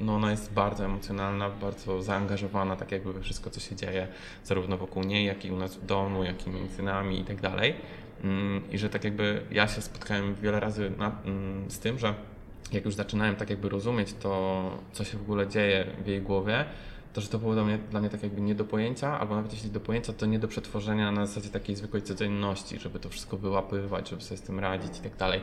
no 0.00 0.14
ona 0.14 0.30
jest 0.30 0.52
bardzo 0.52 0.84
emocjonalna, 0.84 1.50
bardzo 1.50 2.02
zaangażowana, 2.02 2.76
tak 2.76 2.92
jakby 2.92 3.12
we 3.12 3.20
wszystko, 3.20 3.50
co 3.50 3.60
się 3.60 3.76
dzieje, 3.76 4.08
zarówno 4.44 4.76
wokół 4.76 5.02
niej, 5.02 5.26
jak 5.26 5.44
i 5.44 5.50
u 5.50 5.56
nas 5.56 5.76
w 5.76 5.86
domu, 5.86 6.24
jak 6.24 6.46
i 6.46 6.50
między 6.50 6.82
nami 6.82 7.20
i 7.20 7.24
tak 7.24 7.40
dalej. 7.40 7.74
Mm, 8.24 8.62
I 8.70 8.78
że 8.78 8.88
tak 8.88 9.04
jakby 9.04 9.42
ja 9.50 9.68
się 9.68 9.82
spotkałem 9.82 10.34
wiele 10.34 10.60
razy 10.60 10.92
na, 10.98 11.12
mm, 11.24 11.70
z 11.70 11.78
tym, 11.78 11.98
że 11.98 12.14
jak 12.72 12.84
już 12.84 12.94
zaczynałem 12.94 13.36
tak 13.36 13.50
jakby 13.50 13.68
rozumieć 13.68 14.12
to, 14.12 14.70
co 14.92 15.04
się 15.04 15.18
w 15.18 15.22
ogóle 15.22 15.48
dzieje 15.48 15.86
w 16.04 16.06
jej 16.06 16.22
głowie, 16.22 16.64
to, 17.12 17.20
że 17.20 17.28
to 17.28 17.38
było 17.38 17.54
dla 17.54 17.64
mnie, 17.64 17.78
dla 17.78 18.00
mnie 18.00 18.10
tak 18.10 18.22
jakby 18.22 18.40
nie 18.40 18.54
do 18.54 18.64
pojęcia, 18.64 19.20
albo 19.20 19.36
nawet 19.36 19.52
jeśli 19.52 19.70
do 19.70 19.80
pojęcia, 19.80 20.12
to 20.12 20.26
nie 20.26 20.38
do 20.38 20.48
przetworzenia 20.48 21.12
na 21.12 21.26
zasadzie 21.26 21.48
takiej 21.48 21.76
zwykłej 21.76 22.02
codzienności, 22.02 22.78
żeby 22.78 22.98
to 22.98 23.08
wszystko 23.08 23.36
wyłapywać, 23.36 24.10
żeby 24.10 24.22
sobie 24.22 24.38
z 24.38 24.42
tym 24.42 24.58
radzić 24.58 24.98
i 24.98 25.00
tak 25.00 25.16
dalej. 25.16 25.40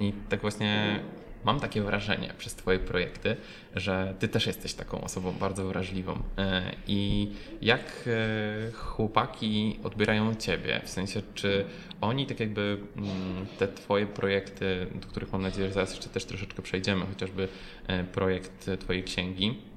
I 0.00 0.12
tak 0.28 0.40
właśnie 0.40 1.00
mam 1.44 1.60
takie 1.60 1.82
wrażenie 1.82 2.34
przez 2.38 2.54
Twoje 2.54 2.78
projekty, 2.78 3.36
że 3.76 4.14
Ty 4.18 4.28
też 4.28 4.46
jesteś 4.46 4.74
taką 4.74 5.00
osobą 5.00 5.32
bardzo 5.32 5.66
wrażliwą. 5.66 6.22
E, 6.38 6.62
I 6.86 7.30
jak 7.62 7.80
e, 8.06 8.72
chłopaki 8.72 9.78
odbierają 9.82 10.34
Ciebie? 10.34 10.80
W 10.84 10.90
sensie, 10.90 11.22
czy 11.34 11.64
oni 12.00 12.26
tak 12.26 12.40
jakby 12.40 12.78
mm, 12.96 13.46
te 13.58 13.68
Twoje 13.68 14.06
projekty, 14.06 14.86
do 14.94 15.08
których 15.08 15.32
mam 15.32 15.42
nadzieję, 15.42 15.68
że 15.68 15.74
zaraz 15.74 15.90
jeszcze 15.90 16.08
też 16.08 16.24
troszeczkę 16.24 16.62
przejdziemy, 16.62 17.06
chociażby 17.06 17.48
e, 17.86 18.04
projekt 18.04 18.70
Twojej 18.80 19.04
księgi, 19.04 19.69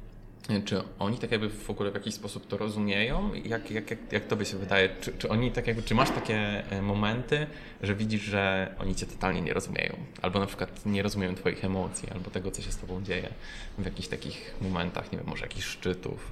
czy 0.65 0.81
oni 0.99 1.17
tak 1.17 1.31
jakby 1.31 1.49
w 1.49 1.69
ogóle 1.69 1.91
w 1.91 1.93
jakiś 1.93 2.13
sposób 2.13 2.47
to 2.47 2.57
rozumieją? 2.57 3.31
Jak, 3.45 3.71
jak, 3.71 3.91
jak, 3.91 4.13
jak 4.13 4.27
tobie 4.27 4.45
się 4.45 4.57
wydaje? 4.57 4.89
Czy, 5.01 5.11
czy 5.17 5.29
oni 5.29 5.51
tak 5.51 5.67
jakby, 5.67 5.83
czy 5.83 5.95
masz 5.95 6.09
takie 6.09 6.63
e, 6.71 6.81
momenty, 6.81 7.47
że 7.83 7.95
widzisz, 7.95 8.21
że 8.21 8.75
oni 8.79 8.95
cię 8.95 9.05
totalnie 9.05 9.41
nie 9.41 9.53
rozumieją? 9.53 9.95
Albo 10.21 10.39
na 10.39 10.45
przykład 10.45 10.85
nie 10.85 11.03
rozumieją 11.03 11.35
twoich 11.35 11.65
emocji, 11.65 12.09
albo 12.13 12.31
tego, 12.31 12.51
co 12.51 12.61
się 12.61 12.71
z 12.71 12.77
tobą 12.77 13.03
dzieje 13.03 13.29
w 13.77 13.85
jakichś 13.85 14.07
takich 14.07 14.55
momentach, 14.61 15.11
nie 15.11 15.17
wiem, 15.17 15.27
może 15.27 15.41
jakichś 15.41 15.65
szczytów? 15.65 16.31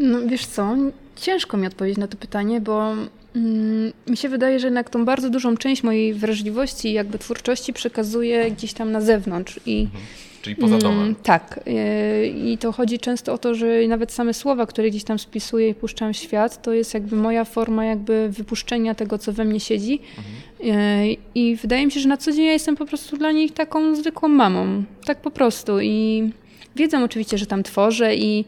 No 0.00 0.18
wiesz 0.26 0.46
co, 0.46 0.76
ciężko 1.16 1.56
mi 1.56 1.66
odpowiedzieć 1.66 1.98
na 1.98 2.08
to 2.08 2.16
pytanie, 2.16 2.60
bo 2.60 2.92
mm, 3.36 3.92
mi 4.06 4.16
się 4.16 4.28
wydaje, 4.28 4.60
że 4.60 4.66
jednak 4.66 4.90
tą 4.90 5.04
bardzo 5.04 5.30
dużą 5.30 5.56
część 5.56 5.82
mojej 5.82 6.14
wrażliwości, 6.14 6.92
jakby 6.92 7.18
twórczości 7.18 7.72
przekazuję 7.72 8.50
gdzieś 8.50 8.72
tam 8.72 8.92
na 8.92 9.00
zewnątrz 9.00 9.60
i 9.66 9.80
mhm 9.80 10.04
Czyli 10.54 10.60
poza 10.60 10.78
domem. 10.78 11.02
Mm, 11.02 11.14
tak. 11.14 11.60
E, 11.66 12.26
I 12.26 12.58
to 12.58 12.72
chodzi 12.72 12.98
często 12.98 13.32
o 13.32 13.38
to, 13.38 13.54
że 13.54 13.66
nawet 13.88 14.12
same 14.12 14.34
słowa, 14.34 14.66
które 14.66 14.90
gdzieś 14.90 15.04
tam 15.04 15.18
spisuję 15.18 15.68
i 15.68 15.74
puszczam 15.74 16.12
w 16.12 16.16
świat, 16.16 16.62
to 16.62 16.72
jest 16.72 16.94
jakby 16.94 17.16
moja 17.16 17.44
forma 17.44 17.84
jakby 17.84 18.28
wypuszczenia 18.30 18.94
tego, 18.94 19.18
co 19.18 19.32
we 19.32 19.44
mnie 19.44 19.60
siedzi. 19.60 20.00
Mhm. 20.18 20.78
E, 20.78 21.06
I 21.34 21.56
wydaje 21.56 21.86
mi 21.86 21.92
się, 21.92 22.00
że 22.00 22.08
na 22.08 22.16
co 22.16 22.32
dzień 22.32 22.44
ja 22.44 22.52
jestem 22.52 22.76
po 22.76 22.86
prostu 22.86 23.16
dla 23.16 23.32
nich 23.32 23.52
taką 23.52 23.94
zwykłą 23.94 24.28
mamą. 24.28 24.84
Tak 25.04 25.20
po 25.20 25.30
prostu. 25.30 25.80
I 25.80 26.30
wiedzą 26.76 27.04
oczywiście, 27.04 27.38
że 27.38 27.46
tam 27.46 27.62
tworzę 27.62 28.16
i 28.16 28.44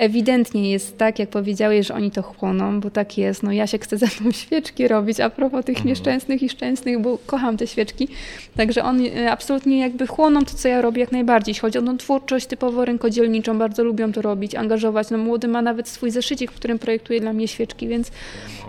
ewidentnie 0.00 0.70
jest 0.70 0.98
tak, 0.98 1.18
jak 1.18 1.28
powiedziałeś, 1.28 1.86
że 1.86 1.94
oni 1.94 2.10
to 2.10 2.22
chłoną, 2.22 2.80
bo 2.80 2.90
tak 2.90 3.18
jest. 3.18 3.42
No 3.42 3.52
ja 3.52 3.66
się 3.66 3.78
chcę 3.78 3.98
ze 3.98 4.06
mną 4.20 4.32
świeczki 4.42 4.88
robić, 4.88 5.20
a 5.20 5.30
propos 5.30 5.64
tych 5.64 5.76
mhm. 5.76 5.88
nieszczęsnych 5.88 6.42
i 6.42 6.48
szczęsnych, 6.48 7.00
bo 7.00 7.18
kocham 7.26 7.56
te 7.56 7.66
świeczki. 7.66 8.08
Także 8.56 8.84
oni 8.84 9.10
e, 9.10 9.30
absolutnie 9.30 9.78
jakby 9.78 10.06
chłoną 10.06 10.44
to, 10.44 10.54
co 10.54 10.68
ja 10.68 10.82
robię 10.82 11.00
jak 11.00 11.12
najbardziej. 11.12 11.50
Jeśli 11.50 11.60
chodzi 11.60 11.78
o 11.78 11.82
tą 11.82 11.98
twórczość 11.98 12.46
typowo 12.46 12.84
rękodzielniczą, 12.84 13.58
bardzo 13.58 13.84
lubią 13.84 14.12
to 14.12 14.22
robić, 14.22 14.54
angażować. 14.54 15.10
No 15.10 15.18
młody 15.18 15.48
ma 15.48 15.62
nawet 15.62 15.88
swój 15.88 16.10
zeszycik, 16.10 16.52
w 16.52 16.54
którym 16.54 16.78
projektuje 16.78 17.20
dla 17.20 17.32
mnie 17.32 17.48
świeczki, 17.48 17.88
więc 17.88 18.10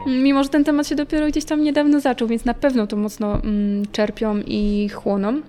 mimo, 0.08 0.44
że 0.44 0.50
ten 0.50 0.64
temat 0.64 0.88
się 0.88 0.96
dopiero 0.96 1.28
gdzieś 1.28 1.46
tam 1.46 1.64
niedawno 1.64 2.00
zaczął, 2.00 2.28
więc 2.28 2.46
na 2.46 2.54
pewno 2.54 2.88
to 2.88 2.96
mocno 2.96 3.34
mm, 3.34 3.86
czerpią 3.92 4.38
i 4.48 4.90
chłoną. 4.90 5.42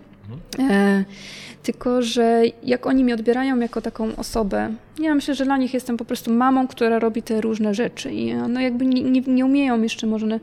Mhm. 0.58 0.70
E 0.70 1.04
tylko, 1.62 2.02
że 2.02 2.42
jak 2.62 2.86
oni 2.86 3.04
mnie 3.04 3.14
odbierają 3.14 3.58
jako 3.58 3.80
taką 3.80 4.16
osobę, 4.16 4.74
ja 4.98 5.14
myślę, 5.14 5.34
że 5.34 5.44
dla 5.44 5.56
nich 5.56 5.74
jestem 5.74 5.96
po 5.96 6.04
prostu 6.04 6.32
mamą, 6.32 6.68
która 6.68 6.98
robi 6.98 7.22
te 7.22 7.40
różne 7.40 7.74
rzeczy 7.74 8.12
i 8.12 8.34
no 8.34 8.60
jakby 8.60 8.86
nie, 8.86 9.02
nie, 9.02 9.20
nie 9.20 9.46
umieją 9.46 9.82
jeszcze 9.82 10.06
może, 10.06 10.40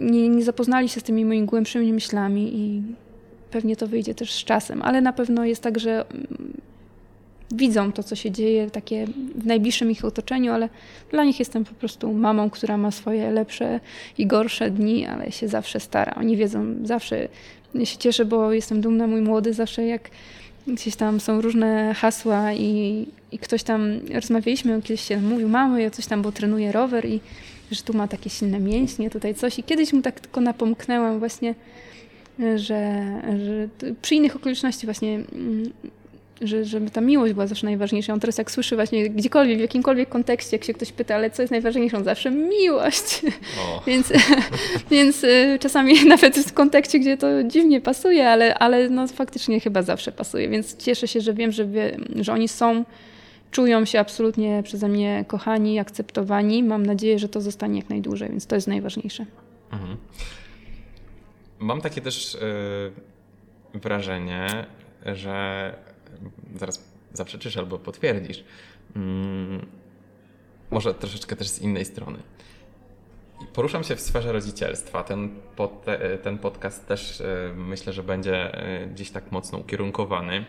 nie, 0.00 0.28
nie 0.28 0.44
zapoznali 0.44 0.88
się 0.88 1.00
z 1.00 1.02
tymi 1.02 1.24
moimi 1.24 1.46
głębszymi 1.46 1.92
myślami 1.92 2.58
i 2.58 2.82
pewnie 3.50 3.76
to 3.76 3.86
wyjdzie 3.86 4.14
też 4.14 4.32
z 4.32 4.44
czasem, 4.44 4.82
ale 4.82 5.00
na 5.00 5.12
pewno 5.12 5.44
jest 5.44 5.62
tak, 5.62 5.78
że 5.78 6.04
mm, 6.10 6.52
widzą 7.52 7.92
to, 7.92 8.02
co 8.02 8.16
się 8.16 8.30
dzieje 8.30 8.70
takie 8.70 9.06
w 9.34 9.46
najbliższym 9.46 9.90
ich 9.90 10.04
otoczeniu, 10.04 10.52
ale 10.52 10.68
dla 11.10 11.24
nich 11.24 11.38
jestem 11.38 11.64
po 11.64 11.74
prostu 11.74 12.12
mamą, 12.12 12.50
która 12.50 12.76
ma 12.76 12.90
swoje 12.90 13.30
lepsze 13.30 13.80
i 14.18 14.26
gorsze 14.26 14.70
dni, 14.70 15.06
ale 15.06 15.32
się 15.32 15.48
zawsze 15.48 15.80
stara. 15.80 16.14
Oni 16.14 16.36
wiedzą 16.36 16.66
zawsze, 16.84 17.28
się 17.84 17.96
cieszę, 17.98 18.24
bo 18.24 18.52
jestem 18.52 18.80
dumna, 18.80 19.06
mój 19.06 19.20
młody 19.20 19.54
zawsze 19.54 19.86
jak 19.86 20.10
gdzieś 20.66 20.96
tam 20.96 21.20
są 21.20 21.40
różne 21.40 21.94
hasła 21.94 22.52
i, 22.52 23.06
i 23.32 23.38
ktoś 23.38 23.62
tam, 23.62 24.00
rozmawialiśmy, 24.14 24.82
kiedyś 24.82 25.00
się 25.00 25.20
mówił, 25.20 25.48
mamy, 25.48 25.82
ja 25.82 25.90
coś 25.90 26.06
tam, 26.06 26.22
bo 26.22 26.32
trenuję 26.32 26.72
rower 26.72 27.06
i 27.06 27.20
że 27.70 27.82
tu 27.82 27.94
ma 27.94 28.08
takie 28.08 28.30
silne 28.30 28.60
mięśnie, 28.60 29.10
tutaj 29.10 29.34
coś 29.34 29.58
i 29.58 29.62
kiedyś 29.62 29.92
mu 29.92 30.02
tak 30.02 30.20
tylko 30.20 30.40
napomknęłam 30.40 31.18
właśnie, 31.18 31.54
że, 32.56 33.04
że 33.44 33.68
przy 34.02 34.14
innych 34.14 34.36
okoliczności 34.36 34.86
właśnie 34.86 35.14
mm, 35.14 35.70
że, 36.40 36.64
żeby 36.64 36.90
ta 36.90 37.00
miłość 37.00 37.32
była 37.32 37.46
zawsze 37.46 37.66
najważniejsza. 37.66 38.12
On 38.12 38.20
teraz 38.20 38.38
jak 38.38 38.50
słyszy 38.50 38.76
właśnie 38.76 39.10
gdziekolwiek, 39.10 39.58
w 39.58 39.60
jakimkolwiek 39.60 40.08
kontekście, 40.08 40.56
jak 40.56 40.64
się 40.64 40.74
ktoś 40.74 40.92
pyta, 40.92 41.14
ale 41.14 41.30
co 41.30 41.42
jest 41.42 41.50
najważniejsze, 41.50 41.96
on 41.96 42.04
zawsze 42.04 42.30
miłość. 42.30 43.22
więc, 43.86 44.12
więc 44.90 45.24
y, 45.24 45.58
czasami 45.60 46.04
nawet 46.14 46.38
w 46.38 46.52
kontekście, 46.52 46.98
gdzie 46.98 47.16
to 47.16 47.44
dziwnie 47.44 47.80
pasuje, 47.80 48.28
ale, 48.28 48.54
ale 48.54 48.88
no 48.88 49.08
faktycznie 49.08 49.60
chyba 49.60 49.82
zawsze 49.82 50.12
pasuje. 50.12 50.48
Więc 50.48 50.76
cieszę 50.76 51.08
się, 51.08 51.20
że 51.20 51.34
wiem, 51.34 51.52
że, 51.52 51.66
wie, 51.66 51.96
że 52.20 52.32
oni 52.32 52.48
są, 52.48 52.84
czują 53.50 53.84
się 53.84 54.00
absolutnie 54.00 54.62
przeze 54.62 54.88
mnie 54.88 55.24
kochani, 55.28 55.78
akceptowani. 55.78 56.62
Mam 56.62 56.86
nadzieję, 56.86 57.18
że 57.18 57.28
to 57.28 57.40
zostanie 57.40 57.78
jak 57.78 57.88
najdłużej, 57.88 58.28
więc 58.28 58.46
to 58.46 58.54
jest 58.54 58.68
najważniejsze. 58.68 59.26
Mhm. 59.72 59.96
Mam 61.58 61.80
takie 61.80 62.00
też 62.00 62.38
yy, 63.74 63.80
wrażenie, 63.80 64.46
że 65.06 65.74
zaraz 66.56 66.84
zaprzeczysz 67.12 67.56
albo 67.56 67.78
potwierdzisz. 67.78 68.44
Mm, 68.96 69.66
może 70.70 70.94
troszeczkę 70.94 71.36
też 71.36 71.48
z 71.48 71.58
innej 71.62 71.84
strony. 71.84 72.18
Poruszam 73.52 73.84
się 73.84 73.96
w 73.96 74.00
sferze 74.00 74.32
rodzicielstwa. 74.32 75.02
Ten, 75.02 75.30
pod, 75.56 75.86
ten 76.22 76.38
podcast 76.38 76.86
też 76.86 77.20
e, 77.20 77.52
myślę, 77.56 77.92
że 77.92 78.02
będzie 78.02 78.54
e, 78.54 78.86
gdzieś 78.86 79.10
tak 79.10 79.32
mocno 79.32 79.58
ukierunkowany. 79.58 80.44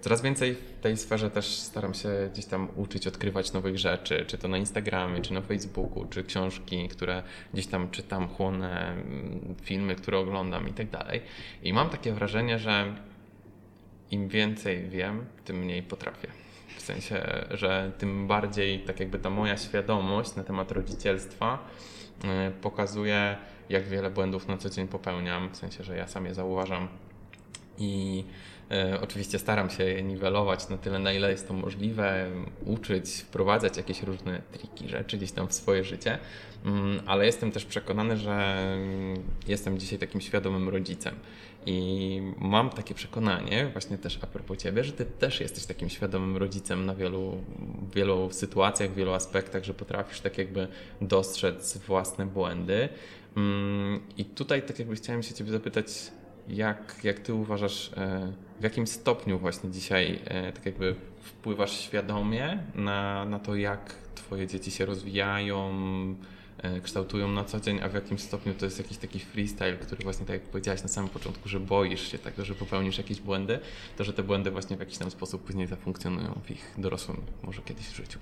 Coraz 0.00 0.22
więcej 0.22 0.54
w 0.54 0.80
tej 0.80 0.96
sferze 0.96 1.30
też 1.30 1.46
staram 1.46 1.94
się 1.94 2.08
gdzieś 2.32 2.46
tam 2.46 2.68
uczyć, 2.76 3.06
odkrywać 3.06 3.52
nowych 3.52 3.78
rzeczy, 3.78 4.24
czy 4.26 4.38
to 4.38 4.48
na 4.48 4.58
Instagramie, 4.58 5.22
czy 5.22 5.32
na 5.32 5.42
Facebooku, 5.42 6.06
czy 6.10 6.24
książki, 6.24 6.88
które 6.88 7.22
gdzieś 7.52 7.66
tam 7.66 7.90
czytam, 7.90 8.28
chłonę, 8.28 8.92
mm, 8.92 9.54
filmy, 9.62 9.94
które 9.94 10.18
oglądam 10.18 10.68
i 10.68 10.72
tak 10.72 10.90
dalej. 10.90 11.20
I 11.62 11.72
mam 11.72 11.90
takie 11.90 12.12
wrażenie, 12.12 12.58
że 12.58 12.94
im 14.10 14.28
więcej 14.28 14.88
wiem, 14.88 15.24
tym 15.44 15.56
mniej 15.56 15.82
potrafię. 15.82 16.28
W 16.76 16.82
sensie, 16.82 17.46
że 17.50 17.92
tym 17.98 18.26
bardziej 18.26 18.80
tak 18.80 19.00
jakby 19.00 19.18
ta 19.18 19.30
moja 19.30 19.56
świadomość 19.56 20.36
na 20.36 20.44
temat 20.44 20.72
rodzicielstwa 20.72 21.58
e, 22.24 22.50
pokazuje, 22.62 23.36
jak 23.68 23.88
wiele 23.88 24.10
błędów 24.10 24.48
na 24.48 24.58
co 24.58 24.70
dzień 24.70 24.88
popełniam, 24.88 25.50
w 25.52 25.56
sensie, 25.56 25.84
że 25.84 25.96
ja 25.96 26.08
sam 26.08 26.26
je 26.26 26.34
zauważam 26.34 26.88
i 27.78 28.24
e, 28.70 29.00
oczywiście 29.00 29.38
staram 29.38 29.70
się 29.70 29.84
je 29.84 30.02
niwelować 30.02 30.68
na 30.68 30.78
tyle, 30.78 30.98
na 30.98 31.12
ile 31.12 31.30
jest 31.30 31.48
to 31.48 31.54
możliwe, 31.54 32.30
uczyć, 32.64 33.10
wprowadzać 33.10 33.76
jakieś 33.76 34.02
różne 34.02 34.42
triki, 34.52 34.88
rzeczy 34.88 35.16
gdzieś 35.16 35.32
tam 35.32 35.48
w 35.48 35.52
swoje 35.52 35.84
życie, 35.84 36.18
mm, 36.64 37.00
ale 37.06 37.26
jestem 37.26 37.52
też 37.52 37.64
przekonany, 37.64 38.16
że 38.16 38.66
jestem 39.48 39.78
dzisiaj 39.78 39.98
takim 39.98 40.20
świadomym 40.20 40.68
rodzicem. 40.68 41.14
I 41.66 42.22
mam 42.38 42.70
takie 42.70 42.94
przekonanie, 42.94 43.70
właśnie 43.72 43.98
też 43.98 44.18
a 44.22 44.26
propos 44.26 44.58
Ciebie, 44.58 44.84
że 44.84 44.92
Ty 44.92 45.04
też 45.04 45.40
jesteś 45.40 45.66
takim 45.66 45.88
świadomym 45.88 46.36
rodzicem 46.36 46.86
na 46.86 46.94
wielu, 46.94 47.42
wielu 47.94 48.28
sytuacjach, 48.32 48.90
w 48.90 48.94
wielu 48.94 49.12
aspektach, 49.12 49.64
że 49.64 49.74
potrafisz 49.74 50.20
tak 50.20 50.38
jakby 50.38 50.68
dostrzec 51.00 51.78
własne 51.78 52.26
błędy. 52.26 52.88
Mm, 53.36 54.00
I 54.16 54.24
tutaj 54.24 54.62
tak 54.62 54.78
jakby 54.78 54.96
chciałem 54.96 55.22
się 55.22 55.34
Ciebie 55.34 55.50
zapytać, 55.50 55.86
jak, 56.48 57.00
jak 57.04 57.20
Ty 57.20 57.34
uważasz, 57.34 57.90
e, 57.96 58.32
w 58.60 58.62
jakim 58.62 58.86
stopniu 58.86 59.38
właśnie 59.38 59.70
dzisiaj 59.70 60.18
e, 60.24 60.52
tak 60.52 60.66
jakby 60.66 60.94
wpływasz 61.20 61.80
świadomie 61.80 62.58
na, 62.74 63.24
na 63.24 63.38
to, 63.38 63.54
jak 63.54 63.94
Twoje 64.14 64.46
dzieci 64.46 64.70
się 64.70 64.86
rozwijają, 64.86 65.74
kształtują 66.82 67.28
na 67.28 67.44
co 67.44 67.60
dzień, 67.60 67.80
a 67.82 67.88
w 67.88 67.94
jakim 67.94 68.18
stopniu 68.18 68.54
to 68.54 68.64
jest 68.64 68.78
jakiś 68.78 68.98
taki 68.98 69.20
freestyle, 69.20 69.76
który 69.76 70.04
właśnie 70.04 70.26
tak 70.26 70.34
jak 70.34 70.42
powiedziałaś 70.42 70.82
na 70.82 70.88
samym 70.88 71.10
początku, 71.10 71.48
że 71.48 71.60
boisz 71.60 72.12
się 72.12 72.18
tego, 72.18 72.44
że 72.44 72.54
popełnisz 72.54 72.98
jakieś 72.98 73.20
błędy, 73.20 73.58
to 73.96 74.04
że 74.04 74.12
te 74.12 74.22
błędy 74.22 74.50
właśnie 74.50 74.76
w 74.76 74.80
jakiś 74.80 74.98
tam 74.98 75.10
sposób 75.10 75.42
później 75.42 75.66
zafunkcjonują 75.66 76.40
w 76.44 76.50
ich 76.50 76.74
dorosłym, 76.78 77.16
może 77.42 77.62
kiedyś 77.62 77.86
w 77.86 77.96
życiu. 77.96 78.18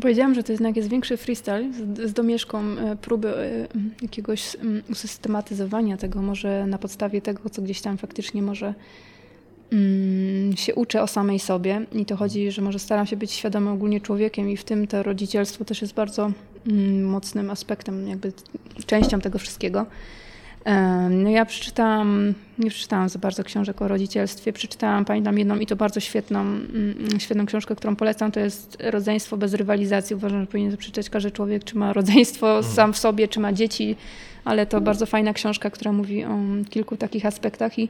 Powiedziałam, 0.00 0.34
że 0.34 0.42
to 0.42 0.52
jednak 0.52 0.76
jest 0.76 0.88
większy 0.88 1.16
freestyle 1.16 1.72
z, 1.72 2.10
z 2.10 2.12
domieszką 2.12 2.62
e, 2.62 2.96
próby 2.96 3.36
e, 3.36 3.68
jakiegoś 4.02 4.56
usystematyzowania 4.90 5.96
tego, 5.96 6.22
może 6.22 6.66
na 6.66 6.78
podstawie 6.78 7.22
tego, 7.22 7.50
co 7.50 7.62
gdzieś 7.62 7.80
tam 7.80 7.98
faktycznie 7.98 8.42
może 8.42 8.74
mm, 9.72 10.56
się 10.56 10.74
uczę 10.74 11.02
o 11.02 11.06
samej 11.06 11.38
sobie 11.38 11.86
i 11.92 12.06
to 12.06 12.16
chodzi, 12.16 12.50
że 12.50 12.62
może 12.62 12.78
staram 12.78 13.06
się 13.06 13.16
być 13.16 13.32
świadomym 13.32 13.72
ogólnie 13.72 14.00
człowiekiem 14.00 14.50
i 14.50 14.56
w 14.56 14.64
tym 14.64 14.86
to 14.86 15.02
rodzicielstwo 15.02 15.64
też 15.64 15.82
jest 15.82 15.94
bardzo 15.94 16.22
mm, 16.24 16.34
mocnym 17.02 17.50
aspektem, 17.50 18.08
jakby 18.08 18.32
częścią 18.86 19.20
tego 19.20 19.38
wszystkiego. 19.38 19.86
No 21.10 21.30
ja 21.30 21.44
przeczytałam, 21.44 22.34
nie 22.58 22.70
przeczytałam 22.70 23.08
za 23.08 23.18
bardzo 23.18 23.44
książek 23.44 23.82
o 23.82 23.88
rodzicielstwie, 23.88 24.52
przeczytałam, 24.52 25.04
pamiętam 25.04 25.38
jedną 25.38 25.58
i 25.58 25.66
to 25.66 25.76
bardzo 25.76 26.00
świetną, 26.00 26.40
mm, 26.40 26.96
świetną 27.18 27.46
książkę, 27.46 27.76
którą 27.76 27.96
polecam, 27.96 28.32
to 28.32 28.40
jest 28.40 28.78
Rodzeństwo 28.80 29.36
bez 29.36 29.54
rywalizacji. 29.54 30.16
Uważam, 30.16 30.40
że 30.40 30.46
powinien 30.46 30.70
to 30.70 30.76
przeczytać 30.76 31.10
każdy 31.10 31.30
człowiek, 31.30 31.64
czy 31.64 31.78
ma 31.78 31.92
rodzeństwo 31.92 32.56
mhm. 32.56 32.74
sam 32.74 32.92
w 32.92 32.98
sobie, 32.98 33.28
czy 33.28 33.40
ma 33.40 33.52
dzieci, 33.52 33.96
ale 34.44 34.66
to 34.66 34.80
bardzo 34.80 35.06
fajna 35.06 35.32
książka, 35.32 35.70
która 35.70 35.92
mówi 35.92 36.24
o 36.24 36.38
kilku 36.70 36.96
takich 36.96 37.26
aspektach 37.26 37.78
i 37.78 37.88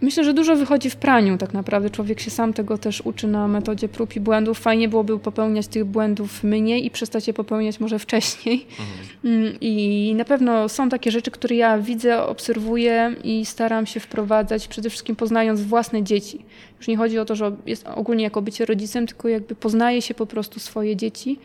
Myślę, 0.00 0.24
że 0.24 0.34
dużo 0.34 0.56
wychodzi 0.56 0.90
w 0.90 0.96
praniu 0.96 1.38
tak 1.38 1.54
naprawdę. 1.54 1.90
Człowiek 1.90 2.20
się 2.20 2.30
sam 2.30 2.52
tego 2.52 2.78
też 2.78 3.00
uczy 3.00 3.26
na 3.26 3.48
metodzie 3.48 3.88
prób 3.88 4.16
i 4.16 4.20
błędów. 4.20 4.58
Fajnie 4.58 4.88
byłoby 4.88 5.18
popełniać 5.18 5.66
tych 5.66 5.84
błędów 5.84 6.44
mniej 6.44 6.86
i 6.86 6.90
przestać 6.90 7.26
je 7.26 7.34
popełniać 7.34 7.80
może 7.80 7.98
wcześniej. 7.98 8.66
Mhm. 8.70 8.96
Mm, 9.24 9.54
I 9.60 10.14
na 10.16 10.24
pewno 10.24 10.68
są 10.68 10.88
takie 10.88 11.10
rzeczy, 11.10 11.30
które 11.30 11.56
ja 11.56 11.78
widzę, 11.78 12.22
obserwuję 12.22 13.14
i 13.24 13.46
staram 13.46 13.86
się 13.86 14.00
wprowadzać, 14.00 14.68
przede 14.68 14.90
wszystkim 14.90 15.16
poznając 15.16 15.62
własne 15.62 16.02
dzieci. 16.02 16.44
Już 16.78 16.88
nie 16.88 16.96
chodzi 16.96 17.18
o 17.18 17.24
to, 17.24 17.36
że 17.36 17.56
jest 17.66 17.86
ogólnie 17.86 18.24
jako 18.24 18.42
bycie 18.42 18.66
rodzicem, 18.66 19.06
tylko 19.06 19.28
jakby 19.28 19.54
poznaje 19.54 20.02
się 20.02 20.14
po 20.14 20.26
prostu 20.26 20.60
swoje 20.60 20.96
dzieci 20.96 21.38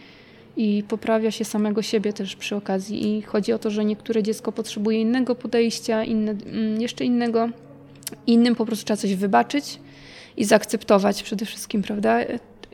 i 0.57 0.83
poprawia 0.87 1.31
się 1.31 1.45
samego 1.45 1.81
siebie 1.81 2.13
też 2.13 2.35
przy 2.35 2.55
okazji. 2.55 3.17
I 3.17 3.21
chodzi 3.21 3.53
o 3.53 3.59
to, 3.59 3.69
że 3.69 3.85
niektóre 3.85 4.23
dziecko 4.23 4.51
potrzebuje 4.51 5.01
innego 5.01 5.35
podejścia, 5.35 6.03
inne, 6.03 6.31
mm, 6.31 6.81
jeszcze 6.81 7.05
innego 7.05 7.49
Innym 8.28 8.55
po 8.55 8.66
prostu 8.66 8.86
trzeba 8.86 8.97
coś 8.97 9.16
wybaczyć 9.16 9.80
i 10.38 10.45
zaakceptować 10.45 11.24
przede 11.24 11.45
wszystkim, 11.45 11.82
prawda? 11.82 12.20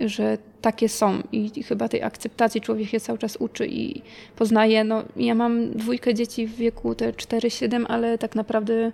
Że 0.01 0.37
takie 0.61 0.89
są 0.89 1.23
i 1.31 1.63
chyba 1.63 1.89
tej 1.89 2.03
akceptacji 2.03 2.61
człowiek 2.61 2.89
się 2.89 2.99
cały 2.99 3.17
czas 3.17 3.37
uczy 3.37 3.67
i 3.67 4.01
poznaje. 4.35 4.83
No, 4.83 5.03
ja 5.15 5.35
mam 5.35 5.71
dwójkę 5.71 6.13
dzieci 6.13 6.47
w 6.47 6.55
wieku 6.55 6.95
te 6.95 7.11
4-7, 7.11 7.85
ale 7.87 8.17
tak 8.17 8.35
naprawdę 8.35 8.91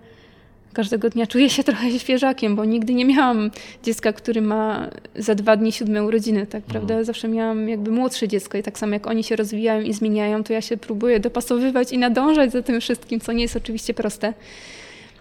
każdego 0.73 1.09
dnia 1.09 1.27
czuję 1.27 1.49
się 1.49 1.63
trochę 1.69 1.99
świeżakiem, 1.99 2.55
bo 2.55 2.65
nigdy 2.65 2.93
nie 2.93 3.05
miałam 3.05 3.51
dziecka, 3.83 4.13
który 4.13 4.41
ma 4.41 4.89
za 5.15 5.35
dwa 5.35 5.55
dni 5.57 5.71
siódme 5.71 6.03
urodziny, 6.03 6.47
tak 6.47 6.63
prawda? 6.63 6.93
Mhm. 6.93 7.05
Zawsze 7.05 7.27
miałam 7.27 7.69
jakby 7.69 7.91
młodsze 7.91 8.27
dziecko 8.27 8.57
i 8.57 8.63
tak 8.63 8.79
samo 8.79 8.93
jak 8.93 9.07
oni 9.07 9.23
się 9.23 9.35
rozwijają 9.35 9.81
i 9.81 9.93
zmieniają, 9.93 10.43
to 10.43 10.53
ja 10.53 10.61
się 10.61 10.77
próbuję 10.77 11.19
dopasowywać 11.19 11.91
i 11.91 11.97
nadążać 11.97 12.51
za 12.51 12.61
tym 12.61 12.81
wszystkim, 12.81 13.19
co 13.19 13.31
nie 13.31 13.41
jest 13.41 13.55
oczywiście 13.55 13.93
proste. 13.93 14.33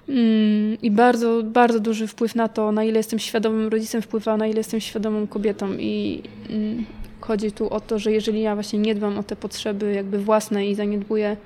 Mm, 0.09 0.76
I 0.82 0.90
bardzo, 0.90 1.42
bardzo 1.42 1.80
duży 1.80 2.07
wpływ 2.07 2.34
na 2.34 2.48
to, 2.48 2.72
na 2.72 2.84
ile 2.84 2.98
jestem 2.98 3.18
świadomym 3.18 3.68
rodzicem, 3.68 4.03
wpływa 4.03 4.36
na 4.36 4.46
ile 4.46 4.59
jestem 4.59 4.80
świadomą 4.80 5.26
kobietą. 5.26 5.72
I 5.78 6.22
mm, 6.50 6.84
chodzi 7.20 7.53
tu 7.53 7.70
o 7.70 7.80
to, 7.80 7.98
że 7.98 8.12
jeżeli 8.12 8.42
ja 8.42 8.55
właśnie 8.55 8.78
nie 8.78 8.94
dbam 8.94 9.18
o 9.18 9.22
te 9.22 9.36
potrzeby 9.36 9.92
jakby 9.92 10.18
własne 10.18 10.66
i 10.66 10.74
zaniedbuję 10.74 11.36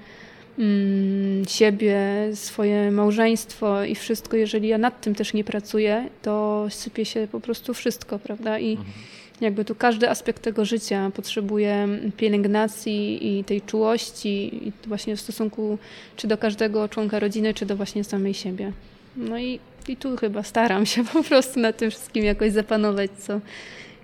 mm, 0.58 1.44
siebie, 1.44 2.00
swoje 2.34 2.90
małżeństwo 2.90 3.84
i 3.84 3.94
wszystko, 3.94 4.36
jeżeli 4.36 4.68
ja 4.68 4.78
nad 4.78 5.00
tym 5.00 5.14
też 5.14 5.34
nie 5.34 5.44
pracuję, 5.44 6.08
to 6.22 6.66
sypie 6.70 7.04
się 7.04 7.28
po 7.32 7.40
prostu 7.40 7.74
wszystko, 7.74 8.18
prawda? 8.18 8.58
I 8.58 8.70
mhm 8.70 8.92
jakby 9.40 9.64
tu 9.64 9.74
każdy 9.74 10.10
aspekt 10.10 10.42
tego 10.42 10.64
życia 10.64 11.10
potrzebuje 11.14 11.88
pielęgnacji 12.16 13.38
i 13.38 13.44
tej 13.44 13.62
czułości 13.62 14.68
i 14.68 14.72
właśnie 14.86 15.16
w 15.16 15.20
stosunku 15.20 15.78
czy 16.16 16.26
do 16.26 16.38
każdego 16.38 16.88
członka 16.88 17.18
rodziny, 17.18 17.54
czy 17.54 17.66
do 17.66 17.76
właśnie 17.76 18.04
samej 18.04 18.34
siebie. 18.34 18.72
No 19.16 19.38
i, 19.38 19.60
i 19.88 19.96
tu 19.96 20.16
chyba 20.16 20.42
staram 20.42 20.86
się 20.86 21.04
po 21.12 21.22
prostu 21.22 21.60
na 21.60 21.72
tym 21.72 21.90
wszystkim 21.90 22.24
jakoś 22.24 22.52
zapanować, 22.52 23.10
co 23.18 23.40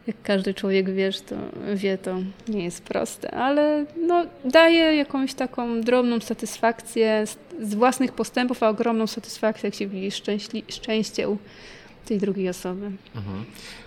jak 0.06 0.16
każdy 0.22 0.54
człowiek 0.54 0.90
wiesz, 0.90 1.20
to 1.20 1.36
wie, 1.74 1.98
to 1.98 2.16
nie 2.48 2.64
jest 2.64 2.82
proste, 2.82 3.30
ale 3.30 3.86
no, 4.06 4.26
daje 4.44 4.96
jakąś 4.96 5.34
taką 5.34 5.80
drobną 5.80 6.20
satysfakcję 6.20 7.26
z, 7.26 7.36
z 7.68 7.74
własnych 7.74 8.12
postępów, 8.12 8.62
a 8.62 8.68
ogromną 8.68 9.06
satysfakcję, 9.06 9.66
jak 9.66 9.74
się 9.74 9.86
widzi 9.86 10.10
szczęście 10.68 11.28
u 11.28 11.38
tej 12.04 12.18
drugiej 12.18 12.48
osoby. 12.48 12.90
Mhm. 13.14 13.44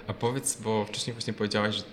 A 0.07 0.13
powiedz, 0.13 0.61
bo 0.61 0.85
wcześniej 0.85 1.13
właśnie 1.13 1.33
powiedziałaś, 1.33 1.75
że 1.75 1.83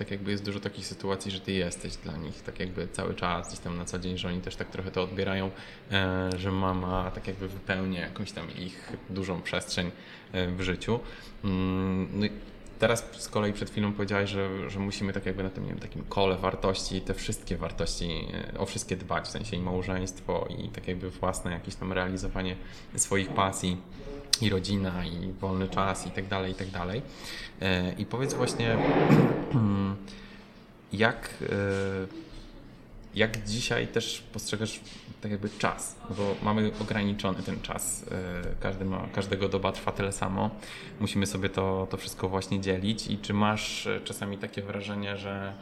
tak 0.00 0.10
jakby 0.10 0.30
jest 0.30 0.44
dużo 0.44 0.60
takich 0.60 0.86
sytuacji, 0.86 1.30
że 1.30 1.40
ty 1.40 1.52
jesteś 1.52 1.96
dla 1.96 2.16
nich 2.16 2.42
tak 2.42 2.60
jakby 2.60 2.88
cały 2.88 3.14
czas, 3.14 3.48
gdzieś 3.48 3.60
tam 3.60 3.76
na 3.76 3.84
co 3.84 3.98
dzień, 3.98 4.18
że 4.18 4.28
oni 4.28 4.40
też 4.40 4.56
tak 4.56 4.70
trochę 4.70 4.90
to 4.90 5.02
odbierają, 5.02 5.50
e, 5.92 6.30
że 6.38 6.52
mama 6.52 7.10
tak 7.14 7.26
jakby 7.26 7.48
wypełnia 7.48 8.00
jakąś 8.00 8.32
tam 8.32 8.46
ich 8.58 8.92
dużą 9.10 9.42
przestrzeń 9.42 9.90
e, 10.32 10.52
w 10.52 10.60
życiu. 10.60 11.00
Mm, 11.44 12.08
no 12.12 12.26
i 12.26 12.30
teraz 12.78 13.04
z 13.18 13.28
kolei 13.28 13.52
przed 13.52 13.70
chwilą 13.70 13.92
powiedziałaś, 13.92 14.30
że, 14.30 14.70
że 14.70 14.78
musimy 14.78 15.12
tak 15.12 15.26
jakby 15.26 15.42
na 15.42 15.50
tym 15.50 15.64
nie 15.64 15.70
wiem, 15.70 15.78
takim 15.78 16.04
kole 16.04 16.36
wartości, 16.36 17.00
te 17.00 17.14
wszystkie 17.14 17.56
wartości, 17.56 18.26
e, 18.54 18.58
o 18.58 18.66
wszystkie 18.66 18.96
dbać, 18.96 19.24
w 19.24 19.30
sensie 19.30 19.56
i 19.56 19.60
małżeństwo 19.60 20.48
i 20.58 20.68
tak 20.68 20.88
jakby 20.88 21.10
własne 21.10 21.52
jakieś 21.52 21.74
tam 21.74 21.92
realizowanie 21.92 22.56
swoich 22.96 23.28
pasji 23.28 23.76
i 24.42 24.50
rodzina, 24.50 25.04
i 25.04 25.32
wolny 25.32 25.68
czas, 25.68 26.06
i 26.06 26.10
tak 26.10 26.28
dalej, 26.28 26.52
i 26.52 26.54
tak 26.54 26.70
dalej. 26.70 27.02
E, 27.60 27.92
I 27.92 28.06
powiedz 28.06 28.34
właśnie, 28.34 28.76
jak, 30.92 31.30
e, 31.42 31.56
jak 33.14 33.44
dzisiaj 33.44 33.88
też 33.88 34.22
postrzegasz 34.32 34.80
tak 35.20 35.30
jakby 35.30 35.50
czas, 35.50 35.96
bo 36.16 36.34
mamy 36.42 36.70
ograniczony 36.80 37.42
ten 37.42 37.60
czas. 37.60 38.04
E, 38.10 38.42
każdy 38.60 38.84
ma, 38.84 39.06
każdego 39.12 39.48
doba 39.48 39.72
trwa 39.72 39.92
tyle 39.92 40.12
samo. 40.12 40.50
Musimy 41.00 41.26
sobie 41.26 41.48
to, 41.48 41.86
to 41.90 41.96
wszystko 41.96 42.28
właśnie 42.28 42.60
dzielić. 42.60 43.06
I 43.06 43.18
czy 43.18 43.34
masz 43.34 43.88
czasami 44.04 44.38
takie 44.38 44.62
wrażenie, 44.62 45.16
że 45.16 45.52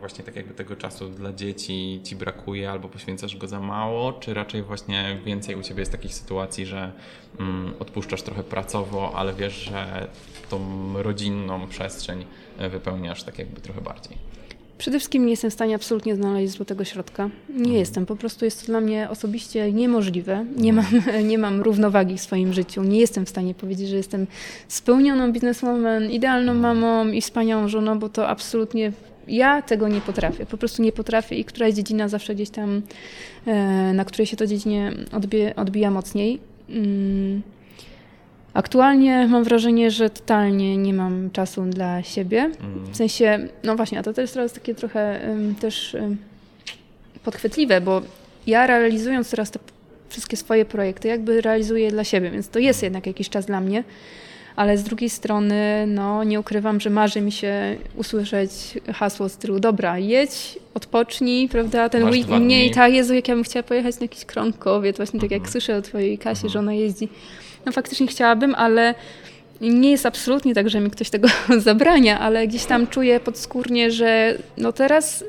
właśnie 0.00 0.24
tak 0.24 0.36
jakby 0.36 0.54
tego 0.54 0.76
czasu 0.76 1.08
dla 1.08 1.32
dzieci 1.32 2.00
ci 2.04 2.16
brakuje 2.16 2.70
albo 2.70 2.88
poświęcasz 2.88 3.36
go 3.36 3.48
za 3.48 3.60
mało, 3.60 4.12
czy 4.12 4.34
raczej 4.34 4.62
właśnie 4.62 5.20
więcej 5.24 5.54
u 5.56 5.62
ciebie 5.62 5.80
jest 5.80 5.92
takich 5.92 6.14
sytuacji, 6.14 6.66
że 6.66 6.92
mm, 7.40 7.74
odpuszczasz 7.78 8.22
trochę 8.22 8.42
pracowo, 8.42 9.12
ale 9.16 9.34
wiesz, 9.34 9.54
że 9.54 10.08
tą 10.50 10.58
rodzinną 11.02 11.68
przestrzeń 11.68 12.24
e, 12.58 12.68
wypełniasz 12.68 13.22
tak 13.22 13.38
jakby 13.38 13.60
trochę 13.60 13.80
bardziej? 13.80 14.28
Przede 14.78 14.98
wszystkim 14.98 15.24
nie 15.24 15.30
jestem 15.30 15.50
w 15.50 15.54
stanie 15.54 15.74
absolutnie 15.74 16.16
znaleźć 16.16 16.52
złotego 16.52 16.84
środka. 16.84 17.30
Nie 17.48 17.56
mhm. 17.56 17.76
jestem, 17.76 18.06
po 18.06 18.16
prostu 18.16 18.44
jest 18.44 18.60
to 18.60 18.66
dla 18.66 18.80
mnie 18.80 19.10
osobiście 19.10 19.72
niemożliwe. 19.72 20.46
Nie 20.56 20.72
mam, 20.72 20.86
nie 21.30 21.38
mam 21.38 21.62
równowagi 21.62 22.18
w 22.18 22.20
swoim 22.20 22.52
życiu. 22.52 22.82
Nie 22.82 23.00
jestem 23.00 23.26
w 23.26 23.28
stanie 23.28 23.54
powiedzieć, 23.54 23.88
że 23.88 23.96
jestem 23.96 24.26
spełnioną 24.68 25.32
bizneswoman, 25.32 26.10
idealną 26.10 26.52
mhm. 26.52 26.78
mamą 26.78 27.12
i 27.12 27.20
wspaniałą 27.20 27.68
żoną, 27.68 27.98
bo 27.98 28.08
to 28.08 28.28
absolutnie 28.28 28.92
ja 29.28 29.62
tego 29.62 29.88
nie 29.88 30.00
potrafię, 30.00 30.46
po 30.46 30.56
prostu 30.56 30.82
nie 30.82 30.92
potrafię 30.92 31.36
i 31.36 31.44
któraś 31.44 31.74
dziedzina 31.74 32.08
zawsze 32.08 32.34
gdzieś 32.34 32.50
tam, 32.50 32.82
e, 33.46 33.92
na 33.92 34.04
której 34.04 34.26
się 34.26 34.36
to 34.36 34.46
dziedzinie 34.46 34.92
odbija, 35.12 35.54
odbija 35.54 35.90
mocniej. 35.90 36.38
Mm. 36.70 37.42
Aktualnie 38.54 39.28
mam 39.28 39.44
wrażenie, 39.44 39.90
że 39.90 40.10
totalnie 40.10 40.76
nie 40.76 40.94
mam 40.94 41.30
czasu 41.30 41.62
dla 41.62 42.02
siebie. 42.02 42.40
Mhm. 42.40 42.92
W 42.92 42.96
sensie, 42.96 43.48
no 43.64 43.76
właśnie, 43.76 43.98
a 43.98 44.02
to 44.02 44.12
też 44.12 44.30
teraz 44.30 44.52
takie 44.52 44.74
trochę 44.74 45.20
też 45.60 45.96
podchwytliwe, 47.24 47.80
bo 47.80 48.02
ja 48.46 48.66
realizując 48.66 49.30
teraz 49.30 49.50
te 49.50 49.58
wszystkie 50.08 50.36
swoje 50.36 50.64
projekty, 50.64 51.08
jakby 51.08 51.40
realizuję 51.40 51.90
dla 51.90 52.04
siebie, 52.04 52.30
więc 52.30 52.48
to 52.48 52.58
jest 52.58 52.82
jednak 52.82 53.06
jakiś 53.06 53.28
czas 53.28 53.46
dla 53.46 53.60
mnie 53.60 53.84
ale 54.58 54.78
z 54.78 54.82
drugiej 54.82 55.10
strony 55.10 55.84
no, 55.86 56.24
nie 56.24 56.40
ukrywam, 56.40 56.80
że 56.80 56.90
marzy 56.90 57.20
mi 57.20 57.32
się 57.32 57.76
usłyszeć 57.96 58.50
hasło 58.94 59.28
z 59.28 59.32
stylu 59.32 59.60
dobra, 59.60 59.98
jedź, 59.98 60.58
odpocznij, 60.74 61.48
prawda, 61.48 61.88
ten 61.88 62.04
weekend, 62.04 62.44
mniej, 62.44 62.70
tak, 62.70 62.92
Jezu, 62.92 63.14
jak 63.14 63.28
ja 63.28 63.34
bym 63.34 63.44
chciała 63.44 63.62
pojechać 63.62 63.94
na 64.00 64.04
jakiś 64.04 64.24
krągkowiec, 64.24 64.96
właśnie 64.96 65.20
tak 65.20 65.30
jak 65.30 65.38
mhm. 65.38 65.52
słyszę 65.52 65.76
o 65.76 65.82
twojej 65.82 66.18
Kasie, 66.18 66.46
mhm. 66.46 66.52
że 66.52 66.58
ona 66.58 66.72
jeździ. 66.72 67.08
No 67.66 67.72
faktycznie 67.72 68.06
chciałabym, 68.06 68.54
ale 68.54 68.94
nie 69.60 69.90
jest 69.90 70.06
absolutnie 70.06 70.54
tak, 70.54 70.70
że 70.70 70.80
mi 70.80 70.90
ktoś 70.90 71.10
tego 71.10 71.28
zabrania, 71.58 72.20
ale 72.20 72.46
gdzieś 72.46 72.64
tam 72.64 72.86
czuję 72.86 73.20
podskórnie, 73.20 73.90
że 73.90 74.38
no 74.56 74.72
teraz 74.72 75.24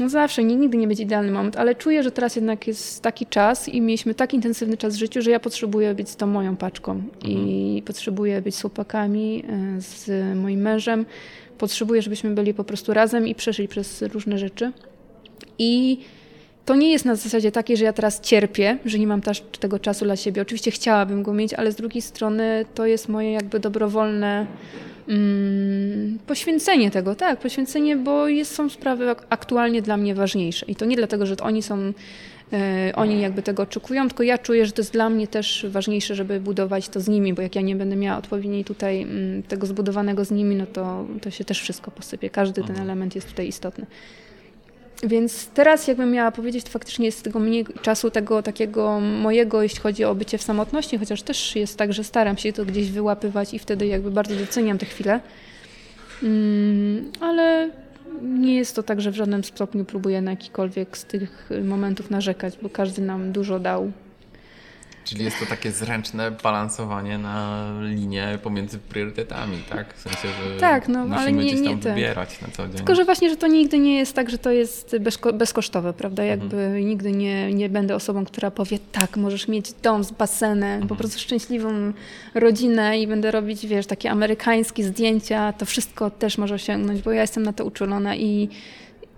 no 0.00 0.08
zawsze, 0.08 0.44
nie, 0.44 0.56
nigdy 0.56 0.76
nie 0.76 0.86
będzie 0.86 1.02
idealny 1.02 1.32
moment, 1.32 1.56
ale 1.56 1.74
czuję, 1.74 2.02
że 2.02 2.10
teraz 2.10 2.36
jednak 2.36 2.66
jest 2.66 3.02
taki 3.02 3.26
czas 3.26 3.68
i 3.68 3.80
mieliśmy 3.80 4.14
tak 4.14 4.34
intensywny 4.34 4.76
czas 4.76 4.96
w 4.96 4.98
życiu, 4.98 5.22
że 5.22 5.30
ja 5.30 5.40
potrzebuję 5.40 5.94
być 5.94 6.08
z 6.08 6.16
tą 6.16 6.26
moją 6.26 6.56
paczką 6.56 6.92
mhm. 6.92 7.48
i 7.48 7.82
potrzebuję 7.86 8.42
być 8.42 8.54
z 8.54 8.60
chłopakami, 8.60 9.44
e, 9.48 9.80
z 9.80 10.36
moim 10.36 10.60
mężem. 10.60 11.06
Potrzebuję, 11.58 12.02
żebyśmy 12.02 12.30
byli 12.30 12.54
po 12.54 12.64
prostu 12.64 12.94
razem 12.94 13.28
i 13.28 13.34
przeszli 13.34 13.68
przez 13.68 14.02
różne 14.02 14.38
rzeczy. 14.38 14.72
I 15.58 16.00
to 16.70 16.76
nie 16.76 16.92
jest 16.92 17.04
na 17.04 17.16
zasadzie 17.16 17.52
takiej, 17.52 17.76
że 17.76 17.84
ja 17.84 17.92
teraz 17.92 18.20
cierpię, 18.20 18.78
że 18.84 18.98
nie 18.98 19.06
mam 19.06 19.20
też 19.20 19.40
tego 19.40 19.78
czasu 19.78 20.04
dla 20.04 20.16
siebie. 20.16 20.42
Oczywiście 20.42 20.70
chciałabym 20.70 21.22
go 21.22 21.32
mieć, 21.32 21.54
ale 21.54 21.72
z 21.72 21.76
drugiej 21.76 22.02
strony 22.02 22.64
to 22.74 22.86
jest 22.86 23.08
moje 23.08 23.32
jakby 23.32 23.60
dobrowolne 23.60 24.46
mm, 25.08 26.18
poświęcenie 26.26 26.90
tego, 26.90 27.14
tak, 27.14 27.40
poświęcenie, 27.40 27.96
bo 27.96 28.28
jest, 28.28 28.54
są 28.54 28.68
sprawy 28.68 29.14
aktualnie 29.30 29.82
dla 29.82 29.96
mnie 29.96 30.14
ważniejsze. 30.14 30.66
I 30.66 30.76
to 30.76 30.84
nie 30.84 30.96
dlatego, 30.96 31.26
że 31.26 31.36
oni 31.42 31.62
są 31.62 31.92
e, 32.52 32.92
oni 32.96 33.20
jakby 33.20 33.42
tego 33.42 33.62
oczekują, 33.62 34.08
tylko 34.08 34.22
ja 34.22 34.38
czuję, 34.38 34.66
że 34.66 34.72
to 34.72 34.80
jest 34.82 34.92
dla 34.92 35.10
mnie 35.10 35.26
też 35.26 35.66
ważniejsze, 35.68 36.14
żeby 36.14 36.40
budować 36.40 36.88
to 36.88 37.00
z 37.00 37.08
nimi, 37.08 37.34
bo 37.34 37.42
jak 37.42 37.54
ja 37.54 37.62
nie 37.62 37.76
będę 37.76 37.96
miała 37.96 38.18
odpowiedniej 38.18 38.64
tutaj 38.64 39.02
mm, 39.02 39.42
tego 39.42 39.66
zbudowanego 39.66 40.24
z 40.24 40.30
nimi, 40.30 40.56
no 40.56 40.66
to, 40.66 41.06
to 41.22 41.30
się 41.30 41.44
też 41.44 41.60
wszystko 41.60 41.90
posypie. 41.90 42.30
Każdy 42.30 42.60
ten 42.60 42.70
mhm. 42.70 42.88
element 42.88 43.14
jest 43.14 43.28
tutaj 43.28 43.48
istotny. 43.48 43.86
Więc 45.02 45.46
teraz 45.46 45.86
jakbym 45.86 46.10
miała 46.10 46.30
powiedzieć, 46.30 46.64
to 46.64 46.70
faktycznie 46.70 47.06
jest 47.06 47.22
tego 47.22 47.38
mniej 47.38 47.66
czasu 47.82 48.10
tego 48.10 48.42
takiego 48.42 49.00
mojego, 49.00 49.62
jeśli 49.62 49.80
chodzi 49.80 50.04
o 50.04 50.14
bycie 50.14 50.38
w 50.38 50.42
samotności, 50.42 50.98
chociaż 50.98 51.22
też 51.22 51.56
jest 51.56 51.78
tak, 51.78 51.92
że 51.92 52.04
staram 52.04 52.36
się 52.36 52.52
to 52.52 52.64
gdzieś 52.64 52.90
wyłapywać 52.90 53.54
i 53.54 53.58
wtedy 53.58 53.86
jakby 53.86 54.10
bardzo 54.10 54.36
doceniam 54.36 54.78
te 54.78 54.86
chwile. 54.86 55.20
Mm, 56.22 57.12
ale 57.20 57.70
nie 58.22 58.56
jest 58.56 58.76
to 58.76 58.82
tak, 58.82 59.00
że 59.00 59.10
w 59.10 59.14
żadnym 59.14 59.44
stopniu 59.44 59.84
próbuję 59.84 60.22
na 60.22 60.30
jakikolwiek 60.30 60.98
z 60.98 61.04
tych 61.04 61.50
momentów 61.64 62.10
narzekać, 62.10 62.54
bo 62.62 62.68
każdy 62.68 63.02
nam 63.02 63.32
dużo 63.32 63.60
dał 63.60 63.92
Czyli 65.04 65.24
jest 65.24 65.40
to 65.40 65.46
takie 65.46 65.72
zręczne 65.72 66.30
balansowanie 66.30 67.18
na 67.18 67.66
linię 67.80 68.38
pomiędzy 68.42 68.78
priorytetami, 68.78 69.58
tak? 69.68 69.94
W 69.94 70.00
sensie, 70.00 70.28
że 70.28 70.60
tak, 70.60 70.88
no, 70.88 70.98
musimy 70.98 71.20
ale 71.20 71.32
nie, 71.32 71.42
gdzieś 71.42 71.54
tam 71.54 71.64
nie 71.64 71.76
wybierać 71.76 72.40
na 72.40 72.48
co 72.48 72.68
dzień. 72.68 72.76
Tylko, 72.76 72.94
że 72.94 73.04
właśnie, 73.04 73.30
że 73.30 73.36
to 73.36 73.46
nigdy 73.46 73.78
nie 73.78 73.98
jest 73.98 74.14
tak, 74.14 74.30
że 74.30 74.38
to 74.38 74.50
jest 74.50 74.96
bezko 75.00 75.32
bezkosztowe, 75.32 75.92
prawda? 75.92 76.22
Mhm. 76.22 76.40
Jakby 76.40 76.56
mhm. 76.56 76.86
nigdy 76.86 77.12
nie, 77.12 77.54
nie 77.54 77.68
będę 77.68 77.94
osobą, 77.94 78.24
która 78.24 78.50
powie 78.50 78.78
tak, 78.92 79.16
możesz 79.16 79.48
mieć 79.48 79.72
dom 79.72 80.04
z 80.04 80.10
basenem, 80.10 80.72
mhm. 80.72 80.88
po 80.88 80.96
prostu 80.96 81.18
szczęśliwą 81.18 81.92
rodzinę 82.34 83.00
i 83.00 83.06
będę 83.06 83.30
robić, 83.30 83.66
wiesz, 83.66 83.86
takie 83.86 84.10
amerykańskie 84.10 84.84
zdjęcia, 84.84 85.52
to 85.52 85.66
wszystko 85.66 86.10
też 86.10 86.38
może 86.38 86.54
osiągnąć, 86.54 87.02
bo 87.02 87.12
ja 87.12 87.20
jestem 87.20 87.42
na 87.42 87.52
to 87.52 87.64
uczulona 87.64 88.16
i 88.16 88.48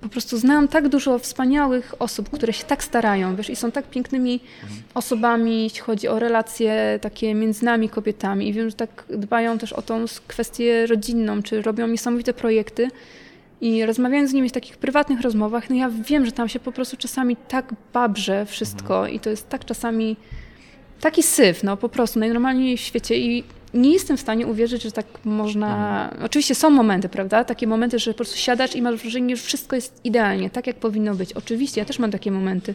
po 0.03 0.09
prostu 0.09 0.39
znam 0.39 0.69
tak 0.69 0.89
dużo 0.89 1.19
wspaniałych 1.19 1.95
osób, 1.99 2.31
które 2.31 2.53
się 2.53 2.65
tak 2.65 2.85
starają, 2.85 3.37
wiesz, 3.37 3.51
i 3.51 3.57
są 3.57 3.71
tak 3.71 3.91
pięknymi 3.91 4.41
mhm. 4.63 4.83
osobami, 4.95 5.63
jeśli 5.63 5.81
chodzi 5.81 6.09
o 6.09 6.19
relacje 6.19 6.99
takie 7.03 7.35
między 7.35 7.65
nami, 7.65 7.89
kobietami. 7.89 8.49
I 8.49 8.53
wiem, 8.53 8.71
że 8.71 8.77
tak 8.77 9.05
dbają 9.09 9.59
też 9.59 9.73
o 9.73 9.83
tą 9.83 10.05
kwestię 10.27 10.87
rodzinną, 10.87 11.43
czy 11.43 11.63
robią 11.63 11.87
niesamowite 11.87 12.35
projekty. 12.35 12.89
I 13.61 13.87
rozmawiając 13.87 14.31
z 14.31 14.33
nimi 14.33 14.49
w 14.49 14.53
takich 14.53 14.77
prywatnych 14.77 15.21
rozmowach, 15.21 15.71
no 15.71 15.77
ja 15.77 15.91
wiem, 15.91 16.27
że 16.27 16.33
tam 16.33 16.49
się 16.49 16.61
po 16.61 16.73
prostu 16.73 16.97
czasami 16.97 17.37
tak 17.37 17.75
babrze 17.93 18.47
wszystko 18.47 18.95
mhm. 18.97 19.15
i 19.15 19.21
to 19.21 19.31
jest 19.31 19.49
tak 19.49 19.65
czasami 19.65 20.17
taki 21.01 21.23
syf, 21.23 21.63
no 21.63 21.77
po 21.77 21.89
prostu 21.89 22.19
najnormalniej 22.19 22.77
w 22.77 22.81
świecie 22.81 23.19
i 23.19 23.45
nie 23.75 23.93
jestem 23.93 24.17
w 24.17 24.21
stanie 24.21 24.47
uwierzyć, 24.47 24.83
że 24.83 24.93
tak 24.93 25.07
można. 25.25 26.03
Mhm. 26.05 26.25
Oczywiście 26.25 26.55
są 26.55 26.71
momenty, 26.71 27.09
prawda? 27.09 27.45
Takie 27.45 27.67
momenty, 27.67 27.99
że 27.99 28.11
po 28.11 28.17
prostu 28.17 28.37
siadasz 28.37 28.77
i 28.77 28.83
masz 28.83 28.97
wrażenie, 28.97 29.37
że 29.37 29.43
wszystko 29.43 29.77
jest 29.77 30.01
idealnie, 30.05 30.51
tak 30.51 30.67
jak 30.67 30.77
powinno 30.77 31.15
być. 31.15 31.33
Oczywiście, 31.33 31.81
ja 31.81 31.85
też 31.85 31.99
mam 31.99 32.11
takie 32.11 32.31
momenty, 32.31 32.75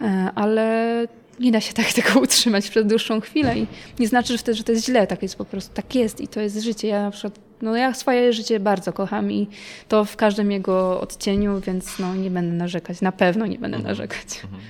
e, 0.00 0.30
ale 0.34 1.06
nie 1.40 1.52
da 1.52 1.60
się 1.60 1.72
tak 1.72 1.92
tego 2.02 2.20
utrzymać 2.20 2.70
przez 2.70 2.86
dłuższą 2.86 3.20
chwilę 3.20 3.58
i 3.58 3.66
nie 3.98 4.08
znaczy 4.08 4.32
że 4.32 4.38
wtedy, 4.38 4.58
że 4.58 4.64
to 4.64 4.72
jest 4.72 4.84
źle, 4.84 5.06
tak 5.06 5.22
jest 5.22 5.36
po 5.36 5.44
prostu, 5.44 5.74
tak 5.74 5.94
jest 5.94 6.20
i 6.20 6.28
to 6.28 6.40
jest 6.40 6.62
życie. 6.62 6.88
Ja 6.88 7.02
na 7.02 7.10
przykład, 7.10 7.38
no 7.62 7.76
ja 7.76 7.94
swoje 7.94 8.32
życie 8.32 8.60
bardzo 8.60 8.92
kocham 8.92 9.32
i 9.32 9.46
to 9.88 10.04
w 10.04 10.16
każdym 10.16 10.52
jego 10.52 11.00
odcieniu, 11.00 11.60
więc 11.60 11.98
no 11.98 12.14
nie 12.14 12.30
będę 12.30 12.52
narzekać, 12.52 13.00
na 13.00 13.12
pewno 13.12 13.46
nie 13.46 13.58
będę 13.58 13.76
mhm. 13.76 13.96
narzekać. 13.96 14.40
Mhm. 14.44 14.62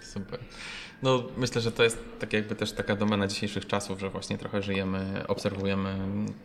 Super. 0.00 0.38
No, 1.02 1.22
myślę, 1.36 1.60
że 1.60 1.72
to 1.72 1.82
jest 1.82 1.98
tak 2.18 2.32
jakby 2.32 2.56
też 2.56 2.72
taka 2.72 2.96
domena 2.96 3.26
dzisiejszych 3.26 3.66
czasów, 3.66 4.00
że 4.00 4.10
właśnie 4.10 4.38
trochę 4.38 4.62
żyjemy, 4.62 5.24
obserwujemy 5.28 5.94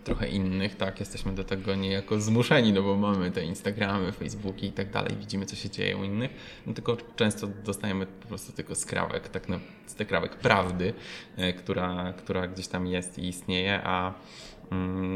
trochę 0.04 0.28
innych, 0.28 0.76
tak? 0.76 1.00
Jesteśmy 1.00 1.34
do 1.34 1.44
tego 1.44 1.76
niejako 1.76 2.20
zmuszeni, 2.20 2.74
no 2.74 2.84
bo 2.84 2.96
mamy 2.96 3.32
te 3.32 3.44
Instagramy, 3.44 4.12
Facebooki 4.12 4.68
i 4.68 4.72
tak 4.72 4.92
dalej, 4.92 5.16
widzimy 5.20 5.46
co 5.46 5.56
się 5.56 5.70
dzieje 5.70 5.98
u 5.98 6.04
innych, 6.04 6.32
no 6.66 6.74
tylko 6.74 6.98
często 7.16 7.48
dostajemy 7.48 8.06
po 8.06 8.28
prostu 8.28 8.52
tylko 8.52 8.76
skrawek, 8.76 9.30
tak 9.30 9.50
na 9.50 9.60
skrawek 9.88 10.36
prawdy, 10.36 10.94
e, 11.38 11.54
która, 11.54 12.14
która 12.14 12.48
gdzieś 12.48 12.68
tam 12.68 12.88
jest 12.88 13.20
i 13.20 13.28
istnieje, 13.28 13.82
a 13.84 14.14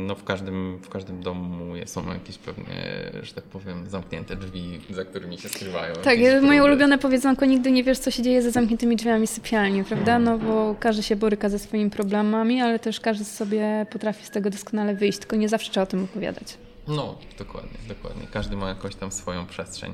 no 0.08 0.16
w 0.16 0.24
każdym, 0.24 0.80
w 0.82 0.90
każdym 0.90 1.24
domu 1.24 1.74
są 1.86 2.14
jakieś 2.14 2.38
pewnie, 2.38 2.76
że 3.22 3.34
tak 3.34 3.44
powiem, 3.44 3.90
zamknięte 3.90 4.36
drzwi, 4.36 4.80
za 4.90 5.06
którymi 5.06 5.38
się 5.38 5.50
skrywają. 5.50 5.96
Tak, 5.96 6.20
moje 6.42 6.64
ulubione 6.64 6.98
powiedzonko, 6.98 7.46
nigdy 7.46 7.72
nie 7.72 7.84
wiesz, 7.84 7.98
co 7.98 8.12
się 8.12 8.24
dzieje 8.24 8.42
za 8.42 8.52
zamkniętymi 8.52 8.96
drzwiami 8.96 9.28
sypialni, 9.28 9.84
prawda? 9.84 10.16
Mhm. 10.16 10.24
No 10.24 10.48
bo 10.48 10.76
każdy 10.80 11.04
się 11.04 11.16
boryka 11.16 11.50
ze 11.50 11.60
swoimi 11.60 11.90
problemami, 11.90 12.62
ale 12.62 12.80
też 12.80 13.00
każdy 13.00 13.26
sobie 13.26 13.86
potrafi 13.92 14.26
z 14.26 14.30
tego 14.30 14.50
doskonale 14.50 14.96
wyjść, 14.96 15.20
tylko 15.20 15.36
nie 15.36 15.50
zawsze 15.50 15.72
trzeba 15.72 15.84
o 15.84 15.88
tym 15.88 16.04
opowiadać. 16.04 16.58
No, 16.88 17.18
dokładnie, 17.38 17.78
dokładnie. 17.88 18.28
Każdy 18.32 18.56
ma 18.56 18.70
jakąś 18.70 18.96
tam 18.96 19.12
swoją 19.12 19.46
przestrzeń. 19.46 19.94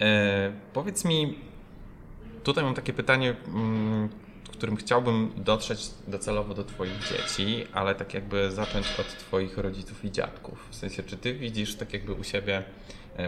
E, 0.00 0.52
powiedz 0.72 1.04
mi, 1.04 1.38
tutaj 2.44 2.64
mam 2.64 2.74
takie 2.74 2.92
pytanie, 2.92 3.34
mm, 3.48 4.08
którym 4.52 4.76
chciałbym 4.76 5.32
dotrzeć 5.36 5.90
docelowo 6.08 6.54
do 6.54 6.64
Twoich 6.64 6.98
dzieci, 7.08 7.66
ale 7.72 7.94
tak 7.94 8.14
jakby 8.14 8.50
zacząć 8.50 8.86
od 9.00 9.06
Twoich 9.06 9.58
rodziców 9.58 10.04
i 10.04 10.10
dziadków. 10.10 10.68
W 10.70 10.74
sensie, 10.74 11.02
czy 11.02 11.16
Ty 11.16 11.34
widzisz 11.34 11.74
tak 11.74 11.92
jakby 11.92 12.12
u 12.12 12.24
siebie 12.24 12.64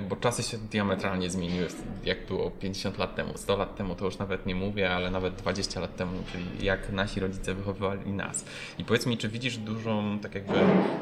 bo 0.09 0.17
czasy 0.17 0.43
się 0.43 0.59
diametralnie 0.59 1.31
zmieniły, 1.31 1.67
jak 2.05 2.27
było 2.27 2.51
50 2.51 2.99
lat 2.99 3.15
temu, 3.15 3.33
100 3.37 3.57
lat 3.57 3.77
temu, 3.77 3.95
to 3.95 4.05
już 4.05 4.19
nawet 4.19 4.47
nie 4.47 4.55
mówię, 4.55 4.95
ale 4.95 5.11
nawet 5.11 5.35
20 5.35 5.81
lat 5.81 5.97
temu, 5.97 6.13
czyli 6.33 6.45
jak 6.67 6.93
nasi 6.93 7.21
rodzice 7.21 7.55
wychowywali 7.55 8.13
nas. 8.13 8.45
I 8.79 8.85
powiedz 8.85 9.07
mi, 9.07 9.19
czy 9.19 9.29
widzisz 9.29 9.57
dużą, 9.57 10.19
tak 10.19 10.35
jakby 10.35 10.55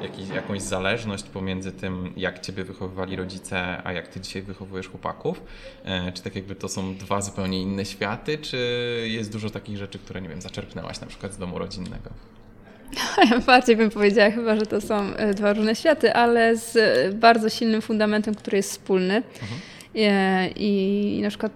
jakiś, 0.03 0.29
jakąś 0.29 0.63
zależność 0.63 1.25
pomiędzy 1.25 1.73
tym, 1.73 2.13
jak 2.17 2.41
ciebie 2.41 2.65
wychowywali 2.65 3.17
rodzice, 3.17 3.83
a 3.85 3.93
jak 3.93 4.09
ty 4.09 4.21
dzisiaj 4.21 4.43
wychowujesz 4.43 4.89
chłopaków? 4.89 5.43
E, 5.85 6.13
czy 6.13 6.23
tak 6.23 6.37
jakby 6.37 6.55
to 6.55 6.69
są 6.69 6.95
dwa 6.95 7.21
zupełnie 7.21 7.63
inne 7.63 7.85
światy, 7.85 8.39
czy 8.39 8.57
jest 9.09 9.33
dużo 9.33 9.51
takich 9.51 9.77
rzeczy, 9.77 9.99
które, 9.99 10.21
nie 10.21 10.29
wiem, 10.29 10.41
zaczerpnęłaś 10.41 11.01
na 11.01 11.07
przykład 11.07 11.33
z 11.33 11.39
domu 11.39 11.59
rodzinnego? 11.59 12.11
Ja 13.31 13.39
bardziej 13.47 13.77
bym 13.77 13.91
powiedziała 13.91 14.31
chyba, 14.31 14.57
że 14.57 14.67
to 14.67 14.81
są 14.81 15.15
e, 15.15 15.35
dwa 15.35 15.53
różne 15.53 15.75
światy, 15.77 16.13
ale 16.13 16.57
z 16.57 16.77
e, 16.77 17.13
bardzo 17.13 17.49
silnym 17.49 17.83
fundamentem, 17.83 18.35
który 18.35 18.57
jest 18.57 18.71
wspólny. 18.71 19.17
Mhm. 19.17 19.61
E, 19.97 20.49
I 20.49 21.21
na 21.23 21.29
przykład 21.29 21.53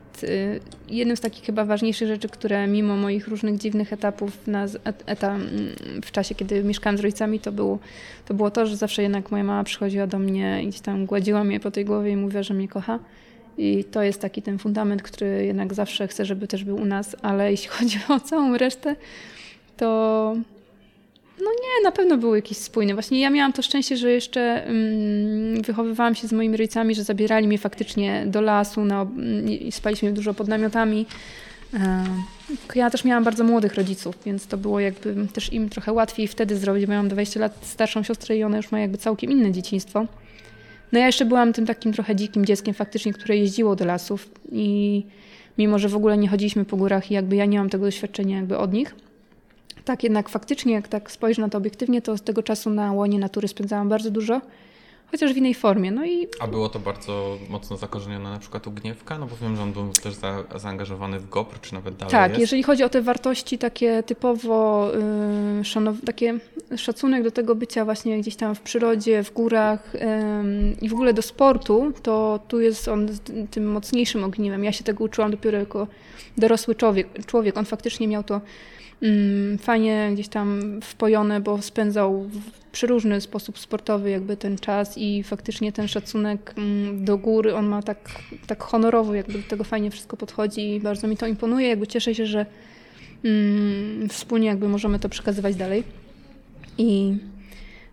jednym 0.88 1.16
z 1.16 1.20
takich 1.20 1.44
chyba 1.44 1.64
ważniejszych 1.64 2.08
rzeczy, 2.08 2.28
które 2.28 2.66
mimo 2.66 2.96
moich 2.96 3.28
różnych 3.28 3.58
dziwnych 3.58 3.92
etapów 3.92 4.46
na 4.46 4.66
eta, 5.06 5.36
w 6.04 6.10
czasie, 6.10 6.34
kiedy 6.34 6.64
mieszkałam 6.64 6.98
z 6.98 7.00
rodzicami, 7.00 7.40
to 7.40 7.52
było, 7.52 7.78
to 8.26 8.34
było 8.34 8.50
to, 8.50 8.66
że 8.66 8.76
zawsze 8.76 9.02
jednak 9.02 9.30
moja 9.30 9.44
mama 9.44 9.64
przychodziła 9.64 10.06
do 10.06 10.18
mnie 10.18 10.62
i 10.62 10.66
gdzieś 10.66 10.80
tam 10.80 11.06
gładziła 11.06 11.44
mnie 11.44 11.60
po 11.60 11.70
tej 11.70 11.84
głowie 11.84 12.10
i 12.10 12.16
mówiła, 12.16 12.42
że 12.42 12.54
mnie 12.54 12.68
kocha. 12.68 12.98
I 13.58 13.84
to 13.84 14.02
jest 14.02 14.20
taki 14.20 14.42
ten 14.42 14.58
fundament, 14.58 15.02
który 15.02 15.46
jednak 15.46 15.74
zawsze 15.74 16.08
chcę, 16.08 16.24
żeby 16.24 16.48
też 16.48 16.64
był 16.64 16.76
u 16.76 16.84
nas, 16.84 17.16
ale 17.22 17.50
jeśli 17.50 17.68
chodzi 17.78 17.98
o 18.08 18.20
całą 18.20 18.58
resztę, 18.58 18.96
to 19.76 20.36
no 21.40 21.50
nie, 21.50 21.84
na 21.84 21.92
pewno 21.92 22.18
był 22.18 22.34
jakiś 22.34 22.58
spójny. 22.58 22.94
Właśnie 22.94 23.20
ja 23.20 23.30
miałam 23.30 23.52
to 23.52 23.62
szczęście, 23.62 23.96
że 23.96 24.10
jeszcze 24.10 24.62
um, 24.66 25.62
wychowywałam 25.62 26.14
się 26.14 26.28
z 26.28 26.32
moimi 26.32 26.56
rodzicami, 26.56 26.94
że 26.94 27.04
zabierali 27.04 27.48
mnie 27.48 27.58
faktycznie 27.58 28.24
do 28.26 28.40
lasu, 28.40 28.84
na, 28.84 29.06
i 29.48 29.72
spaliśmy 29.72 30.12
dużo 30.12 30.34
pod 30.34 30.48
namiotami. 30.48 31.06
Ja 32.74 32.90
też 32.90 33.04
miałam 33.04 33.24
bardzo 33.24 33.44
młodych 33.44 33.74
rodziców, 33.74 34.18
więc 34.26 34.46
to 34.46 34.56
było 34.56 34.80
jakby 34.80 35.26
też 35.32 35.52
im 35.52 35.68
trochę 35.68 35.92
łatwiej 35.92 36.28
wtedy 36.28 36.56
zrobić, 36.56 36.88
miałam 36.88 37.08
20 37.08 37.40
lat 37.40 37.58
starszą 37.62 38.02
siostrę 38.02 38.36
i 38.36 38.44
ona 38.44 38.56
już 38.56 38.70
ma 38.70 38.80
jakby 38.80 38.98
całkiem 38.98 39.30
inne 39.30 39.52
dzieciństwo. 39.52 40.06
No 40.92 40.98
ja 40.98 41.06
jeszcze 41.06 41.24
byłam 41.24 41.52
tym 41.52 41.66
takim 41.66 41.92
trochę 41.92 42.16
dzikim 42.16 42.46
dzieckiem 42.46 42.74
faktycznie, 42.74 43.12
które 43.12 43.36
jeździło 43.36 43.76
do 43.76 43.84
lasów 43.84 44.30
i 44.52 45.02
mimo, 45.58 45.78
że 45.78 45.88
w 45.88 45.96
ogóle 45.96 46.16
nie 46.18 46.28
chodziliśmy 46.28 46.64
po 46.64 46.76
górach 46.76 47.10
i 47.10 47.14
jakby 47.14 47.36
ja 47.36 47.44
nie 47.44 47.58
mam 47.58 47.70
tego 47.70 47.84
doświadczenia 47.84 48.36
jakby 48.36 48.58
od 48.58 48.72
nich, 48.72 48.94
tak 49.86 50.02
jednak 50.02 50.28
faktycznie, 50.28 50.72
jak 50.72 50.88
tak 50.88 51.10
spojrzę 51.10 51.42
na 51.42 51.48
to 51.48 51.58
obiektywnie, 51.58 52.02
to 52.02 52.16
z 52.16 52.22
tego 52.22 52.42
czasu 52.42 52.70
na 52.70 52.92
łonie 52.92 53.18
natury 53.18 53.48
spędzałam 53.48 53.88
bardzo 53.88 54.10
dużo 54.10 54.40
chociaż 55.10 55.32
w 55.32 55.36
innej 55.36 55.54
formie. 55.54 55.90
No 55.90 56.06
i... 56.06 56.28
A 56.40 56.46
było 56.46 56.68
to 56.68 56.78
bardzo 56.78 57.38
mocno 57.48 57.76
zakorzenione 57.76 58.30
na 58.30 58.38
przykład 58.38 58.66
u 58.66 58.70
Gniewka? 58.70 59.18
No 59.18 59.26
bo 59.26 59.36
wiem, 59.42 59.56
że 59.56 59.62
on 59.62 59.72
był 59.72 59.92
też 60.02 60.14
za, 60.14 60.44
zaangażowany 60.56 61.20
w 61.20 61.28
GoPro, 61.28 61.58
czy 61.62 61.74
nawet 61.74 61.96
dalej 61.96 62.12
Tak, 62.12 62.30
jest. 62.30 62.40
jeżeli 62.40 62.62
chodzi 62.62 62.84
o 62.84 62.88
te 62.88 63.02
wartości 63.02 63.58
takie 63.58 64.02
typowo, 64.02 64.90
yy, 65.58 65.64
szanow... 65.64 65.96
takie 66.06 66.38
szacunek 66.76 67.22
do 67.22 67.30
tego 67.30 67.54
bycia 67.54 67.84
właśnie 67.84 68.18
gdzieś 68.18 68.36
tam 68.36 68.54
w 68.54 68.60
przyrodzie, 68.60 69.22
w 69.22 69.32
górach 69.32 69.94
yy, 69.94 70.00
i 70.82 70.88
w 70.88 70.92
ogóle 70.92 71.14
do 71.14 71.22
sportu, 71.22 71.92
to 72.02 72.40
tu 72.48 72.60
jest 72.60 72.88
on 72.88 73.08
tym 73.50 73.72
mocniejszym 73.72 74.24
ogniwem. 74.24 74.64
Ja 74.64 74.72
się 74.72 74.84
tego 74.84 75.04
uczyłam 75.04 75.30
dopiero 75.30 75.58
jako 75.58 75.86
dorosły 76.36 76.74
człowiek. 76.74 77.26
człowiek. 77.26 77.56
On 77.56 77.64
faktycznie 77.64 78.08
miał 78.08 78.22
to 78.22 78.40
fajnie 79.58 80.10
gdzieś 80.12 80.28
tam 80.28 80.80
wpojone, 80.82 81.40
bo 81.40 81.62
spędzał 81.62 82.22
w 82.22 82.70
przeróżny 82.72 83.20
sposób 83.20 83.58
sportowy 83.58 84.10
jakby 84.10 84.36
ten 84.36 84.58
czas 84.58 84.98
i 84.98 85.22
faktycznie 85.22 85.72
ten 85.72 85.88
szacunek 85.88 86.54
mm, 86.58 87.04
do 87.04 87.18
góry, 87.18 87.54
on 87.54 87.66
ma 87.66 87.82
tak, 87.82 88.10
tak 88.46 88.62
honorowo 88.62 89.14
jakby 89.14 89.32
do 89.32 89.48
tego 89.48 89.64
fajnie 89.64 89.90
wszystko 89.90 90.16
podchodzi 90.16 90.74
i 90.74 90.80
bardzo 90.80 91.08
mi 91.08 91.16
to 91.16 91.26
imponuje, 91.26 91.68
jakby 91.68 91.86
cieszę 91.86 92.14
się, 92.14 92.26
że 92.26 92.46
mm, 93.24 94.08
wspólnie 94.08 94.46
jakby 94.46 94.68
możemy 94.68 94.98
to 94.98 95.08
przekazywać 95.08 95.56
dalej. 95.56 95.84
I 96.78 97.16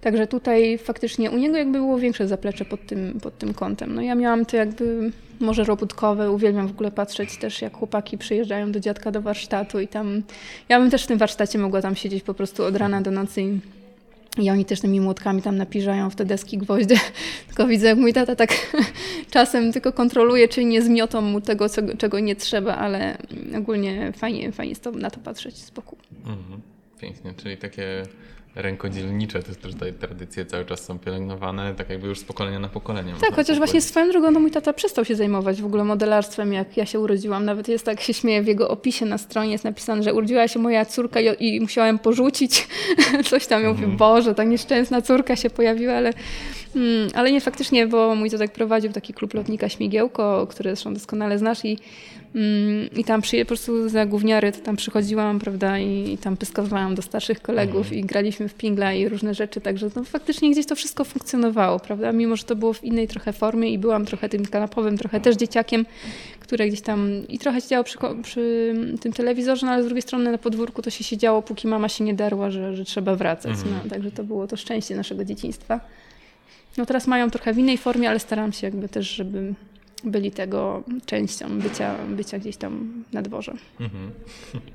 Także 0.03 0.27
tutaj 0.27 0.77
faktycznie 0.77 1.31
u 1.31 1.37
niego 1.37 1.57
jakby 1.57 1.77
było 1.77 1.99
większe 1.99 2.27
zaplecze 2.27 2.65
pod 2.65 2.87
tym, 2.87 3.19
pod 3.21 3.37
tym 3.37 3.53
kątem. 3.53 3.95
No 3.95 4.01
ja 4.01 4.15
miałam 4.15 4.45
to 4.45 4.57
jakby 4.57 5.11
może 5.43 5.63
robótkowe, 5.63 6.31
uwielbiam 6.31 6.67
w 6.67 6.71
ogóle 6.71 6.91
patrzeć 6.91 7.37
też 7.37 7.61
jak 7.61 7.77
chłopaki 7.77 8.17
przyjeżdżają 8.17 8.71
do 8.71 8.79
dziadka 8.79 9.11
do 9.11 9.21
warsztatu 9.21 9.79
i 9.79 9.87
tam, 9.87 10.23
ja 10.69 10.79
bym 10.79 10.91
też 10.91 11.03
w 11.03 11.07
tym 11.07 11.17
warsztacie 11.17 11.59
mogła 11.59 11.81
tam 11.81 11.95
siedzieć 11.95 12.23
po 12.23 12.33
prostu 12.33 12.63
od 12.63 12.75
rana 12.75 13.01
do 13.01 13.11
nocy 13.11 13.41
i, 13.41 13.59
i 14.37 14.49
oni 14.49 14.65
też 14.65 14.81
tymi 14.81 15.01
młotkami 15.01 15.41
tam 15.41 15.57
napiżają 15.57 16.09
w 16.09 16.15
te 16.15 16.25
deski 16.25 16.57
gwoździe. 16.57 16.95
Tylko 17.47 17.67
widzę, 17.67 17.87
jak 17.87 17.97
mój 17.97 18.13
tata 18.13 18.35
tak 18.35 18.49
czasem 19.31 19.73
tylko 19.73 19.93
kontroluje, 19.93 20.47
czy 20.47 20.65
nie 20.65 20.81
zmiotą 20.81 21.21
mu 21.21 21.41
tego, 21.41 21.69
co, 21.69 21.81
czego 21.97 22.19
nie 22.19 22.35
trzeba, 22.35 22.75
ale 22.75 23.17
ogólnie 23.57 24.11
fajnie, 24.11 24.51
fajnie 24.51 24.69
jest 24.69 24.83
to, 24.83 24.91
na 24.91 25.09
to 25.09 25.19
patrzeć 25.19 25.57
z 25.57 25.69
boku. 25.71 25.97
Mhm. 26.25 26.61
Pięknie, 27.01 27.33
czyli 27.37 27.57
takie 27.57 28.03
rękodzielnicze 28.55 29.43
też, 29.43 29.57
też 29.57 29.75
te 29.75 29.93
tradycje 29.93 30.45
cały 30.45 30.65
czas 30.65 30.85
są 30.85 30.99
pielęgnowane, 30.99 31.75
tak 31.75 31.89
jakby 31.89 32.07
już 32.07 32.19
z 32.19 32.23
pokolenia 32.23 32.59
na 32.59 32.69
pokolenie. 32.69 33.13
Tak, 33.21 33.35
chociaż 33.35 33.57
właśnie 33.57 33.81
swoją 33.81 34.11
drogą 34.11 34.31
no 34.31 34.39
mój 34.39 34.51
tata 34.51 34.73
przestał 34.73 35.05
się 35.05 35.15
zajmować 35.15 35.61
w 35.61 35.65
ogóle 35.65 35.83
modelarstwem, 35.83 36.53
jak 36.53 36.77
ja 36.77 36.85
się 36.85 36.99
urodziłam. 36.99 37.45
Nawet 37.45 37.67
jest 37.67 37.85
tak, 37.85 38.01
się 38.01 38.13
śmieję, 38.13 38.41
w 38.41 38.47
jego 38.47 38.69
opisie 38.69 39.05
na 39.05 39.17
stronie 39.17 39.51
jest 39.51 39.63
napisane, 39.63 40.03
że 40.03 40.13
urodziła 40.13 40.47
się 40.47 40.59
moja 40.59 40.85
córka 40.85 41.21
i, 41.21 41.55
i 41.55 41.61
musiałem 41.61 41.99
porzucić 41.99 42.67
coś 43.29 43.47
tam. 43.47 43.63
Ja 43.63 43.69
mówię, 43.69 43.85
mm. 43.85 43.97
Boże, 43.97 44.35
ta 44.35 44.43
nieszczęsna 44.43 45.01
córka 45.01 45.35
się 45.35 45.49
pojawiła, 45.49 45.93
ale, 45.93 46.13
mm, 46.75 47.09
ale 47.13 47.31
nie 47.31 47.41
faktycznie, 47.41 47.87
bo 47.87 48.15
mój 48.15 48.29
tak 48.29 48.51
prowadził 48.51 48.91
taki 48.91 49.13
klub 49.13 49.33
lotnika 49.33 49.69
Śmigiełko, 49.69 50.47
który 50.47 50.69
zresztą 50.69 50.93
doskonale 50.93 51.37
znasz 51.37 51.65
i 51.65 51.77
I 52.95 53.03
tam 53.03 53.21
przy, 53.21 53.39
po 53.39 53.45
prostu 53.45 53.89
za 53.89 54.05
gówniary 54.05 54.51
to 54.51 54.59
tam 54.59 54.75
przychodziłam, 54.75 55.39
prawda, 55.39 55.79
i, 55.79 56.13
i 56.13 56.17
tam 56.17 56.37
pyskowałam 56.37 56.95
do 56.95 57.01
starszych 57.01 57.41
kolegów 57.41 57.81
mhm. 57.81 57.97
i 57.99 58.03
graliśmy 58.03 58.47
w 58.47 58.53
pingla 58.53 58.93
i 58.93 59.09
różne 59.09 59.33
rzeczy, 59.33 59.61
także 59.61 59.89
no, 59.95 60.03
faktycznie 60.03 60.51
gdzieś 60.51 60.65
to 60.65 60.75
wszystko 60.75 61.03
funkcjonowało, 61.03 61.79
prawda, 61.79 62.11
mimo, 62.11 62.35
że 62.35 62.43
to 62.43 62.55
było 62.55 62.73
w 62.73 62.83
innej 62.83 63.07
trochę 63.07 63.33
formie 63.33 63.69
i 63.69 63.77
byłam 63.77 64.05
trochę 64.05 64.29
tym 64.29 64.45
kanapowym, 64.45 64.97
trochę 64.97 65.19
też 65.21 65.35
dzieciakiem, 65.35 65.85
które 66.39 66.67
gdzieś 66.67 66.81
tam 66.81 67.27
i 67.29 67.39
trochę 67.39 67.61
siedziało 67.61 67.83
przy, 67.83 67.97
przy 68.23 68.73
tym 69.01 69.13
telewizorze, 69.13 69.65
no, 69.65 69.71
ale 69.71 69.83
z 69.83 69.85
drugiej 69.85 70.01
strony 70.01 70.31
na 70.31 70.37
podwórku 70.37 70.81
to 70.81 70.89
się 70.89 71.03
siedziało, 71.03 71.41
póki 71.41 71.67
mama 71.67 71.89
się 71.89 72.03
nie 72.03 72.13
darła, 72.13 72.51
że, 72.51 72.75
że 72.75 72.85
trzeba 72.85 73.15
wracać, 73.15 73.51
mhm. 73.51 73.75
no, 73.83 73.89
także 73.89 74.11
to 74.11 74.23
było 74.23 74.47
to 74.47 74.57
szczęście 74.57 74.95
naszego 74.95 75.25
dzieciństwa. 75.25 75.79
No 76.77 76.85
teraz 76.85 77.07
mają 77.07 77.29
trochę 77.29 77.53
w 77.53 77.57
innej 77.57 77.77
formie, 77.77 78.09
ale 78.09 78.19
staram 78.19 78.53
się 78.53 78.67
jakby 78.67 78.89
też, 78.89 79.09
żeby 79.09 79.53
byli 80.03 80.31
tego 80.31 80.83
częścią 81.05 81.59
bycia, 81.59 81.95
bycia 82.07 82.39
gdzieś 82.39 82.57
tam 82.57 83.03
na 83.13 83.21
dworze. 83.21 83.53
Mhm. 83.79 84.11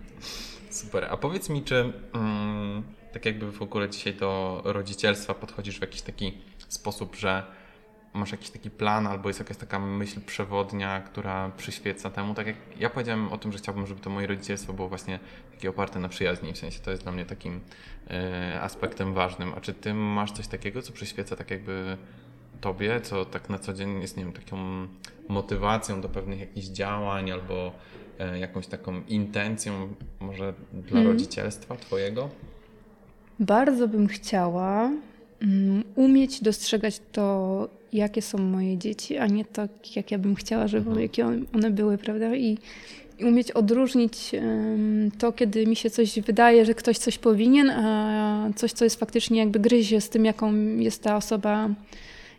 Super. 0.71 1.05
A 1.11 1.17
powiedz 1.17 1.49
mi, 1.49 1.63
czy 1.63 1.93
mm, 2.13 2.83
tak 3.13 3.27
jakby 3.27 3.53
w 3.53 3.63
ogóle 3.63 3.91
dzisiaj 3.91 4.15
do 4.15 4.63
rodzicielstwa 4.65 5.35
podchodzisz 5.35 5.79
w 5.79 5.81
jakiś 5.81 6.03
taki 6.03 6.33
sposób, 6.69 7.17
że 7.17 7.43
masz 8.15 8.33
jakiś 8.33 8.51
taki 8.51 8.71
plan 8.71 9.07
albo 9.07 9.29
jest 9.29 9.39
jakaś 9.39 9.57
taka 9.57 9.79
myśl 9.79 10.21
przewodnia, 10.21 11.01
która 11.01 11.51
przyświeca 11.57 12.11
temu. 12.11 12.35
Tak 12.35 12.47
jak 12.47 12.57
ja 12.79 12.91
powiedziałem 12.91 13.33
o 13.33 13.39
tym, 13.39 13.53
że 13.53 13.59
chciałbym, 13.59 13.87
żeby 13.87 14.01
to 14.01 14.11
moje 14.11 14.27
rodzicielstwo 14.27 14.73
było 14.73 14.89
właśnie 14.89 15.19
takie 15.53 15.71
oparte 15.71 15.99
na 16.01 16.09
przyjaźni, 16.09 16.53
w 16.53 16.59
sensie 16.59 16.81
to 16.81 16.91
jest 16.91 17.03
dla 17.03 17.13
mnie 17.13 17.25
takim 17.25 17.61
y, 18.55 18.61
aspektem 18.61 19.15
ważnym. 19.15 19.53
A 19.57 19.61
czy 19.61 19.75
ty 19.75 19.95
masz 19.95 20.33
coś 20.33 20.49
takiego, 20.49 20.83
co 20.83 20.93
przyświeca 20.93 21.37
tak 21.37 21.51
jakby 21.51 21.97
tobie, 22.61 23.01
co 23.01 23.25
tak 23.25 23.51
na 23.51 23.59
co 23.59 23.73
dzień 23.73 24.01
jest, 24.01 24.17
nie 24.17 24.25
wiem, 24.25 24.33
taką 24.33 24.89
motywacją 25.29 26.01
do 26.01 26.09
pewnych 26.09 26.41
jakichś 26.41 26.67
działań 26.67 27.31
albo 27.31 27.73
e, 28.19 28.39
jakąś 28.39 28.67
taką 28.67 29.03
intencją 29.09 29.89
może 30.21 30.55
dla 30.73 30.93
hmm. 30.93 31.13
rodzicielstwa 31.13 31.77
twojego? 31.77 32.29
Bardzo 33.41 33.89
bym 33.89 34.07
chciała 34.07 34.91
um, 35.43 35.85
umieć 35.95 36.43
dostrzegać 36.43 37.01
to, 37.13 37.69
jakie 37.93 38.23
są 38.23 38.39
moje 38.39 38.79
dzieci, 38.79 39.19
a 39.19 39.27
nie 39.27 39.45
tak, 39.45 39.97
jak 39.97 40.11
ja 40.11 40.19
bym 40.19 40.35
chciała, 40.35 40.69
żeby 40.69 40.87
mhm. 40.87 41.03
jakie 41.03 41.27
one 41.55 41.71
były, 41.71 41.99
prawda? 41.99 42.37
I, 42.37 42.59
i 43.19 43.25
umieć 43.25 43.51
odróżnić 43.51 44.31
to, 45.19 45.33
kiedy 45.33 45.67
mi 45.67 45.77
się 45.77 45.91
coś 45.91 46.21
wydaje, 46.21 46.65
że 46.65 46.75
ktoś 46.75 46.99
coś 46.99 47.19
powinien, 47.19 47.71
a 47.71 48.51
coś, 48.57 48.73
co 48.73 48.85
jest 48.85 49.01
faktycznie 49.01 49.39
jakby 49.39 49.61
gryzie 49.61 50.01
z 50.01 50.09
tym, 50.09 50.25
jaką 50.25 50.55
jest 50.77 51.03
ta 51.03 51.17
osoba 51.17 51.69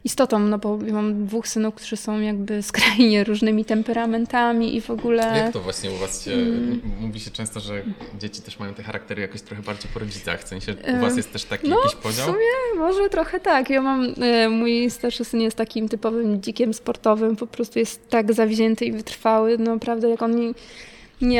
istotą, 0.03 0.39
no 0.39 0.57
bo 0.57 0.79
ja 0.85 0.93
mam 0.93 1.25
dwóch 1.25 1.47
synów, 1.47 1.75
którzy 1.75 1.97
są 1.97 2.19
jakby 2.21 2.63
skrajnie 2.63 3.23
różnymi 3.29 3.65
temperamentami 3.65 4.75
i 4.75 4.81
w 4.81 4.89
ogóle... 4.89 5.23
Jak 5.37 5.53
to 5.53 5.59
właśnie 5.59 5.91
u 5.91 5.97
Was 5.97 6.25
się... 6.25 6.31
Mm. 6.31 6.81
Mówi 6.99 7.19
się 7.19 7.31
często, 7.31 7.59
że 7.59 7.83
dzieci 8.19 8.41
też 8.41 8.59
mają 8.59 8.73
te 8.73 8.83
charaktery 8.83 9.21
jakoś 9.21 9.41
trochę 9.41 9.63
bardziej 9.63 9.91
po 9.93 9.99
rodzicach, 9.99 10.43
w 10.43 10.47
sensie 10.47 10.75
u 10.97 11.01
Was 11.01 11.17
jest 11.17 11.33
też 11.33 11.43
taki 11.43 11.69
no, 11.69 11.77
jakiś 11.83 11.95
podział? 11.95 12.27
w 12.27 12.29
sumie 12.29 12.85
może 12.85 13.09
trochę 13.09 13.39
tak. 13.39 13.69
Ja 13.69 13.81
mam... 13.81 14.13
E, 14.21 14.49
mój 14.49 14.89
starszy 14.89 15.25
syn 15.25 15.41
jest 15.41 15.57
takim 15.57 15.89
typowym 15.89 16.41
dzikiem 16.41 16.73
sportowym, 16.73 17.35
po 17.35 17.47
prostu 17.47 17.79
jest 17.79 18.09
tak 18.09 18.33
zawzięty 18.33 18.85
i 18.85 18.91
wytrwały, 18.91 19.57
no 19.57 19.73
naprawdę 19.73 20.09
jak 20.09 20.21
on 20.21 20.35
nie 20.35 20.53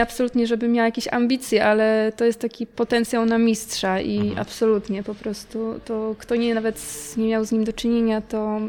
absolutnie, 0.02 0.48
żeby 0.48 0.68
miał 0.68 0.86
jakieś 0.86 1.08
ambicje, 1.08 1.66
ale 1.66 2.12
to 2.18 2.26
jest 2.26 2.40
taki 2.40 2.68
potencjał 2.68 3.26
na 3.26 3.38
mistrza 3.38 4.00
i 4.00 4.18
mhm. 4.18 4.40
absolutnie 4.40 5.04
po 5.04 5.16
prostu 5.16 5.80
to 5.86 6.16
kto 6.20 6.36
nie 6.36 6.56
nawet 6.56 6.82
nie 7.18 7.28
miał 7.28 7.46
z 7.46 7.52
nim 7.52 7.64
do 7.64 7.74
czynienia, 7.74 8.22
to 8.22 8.60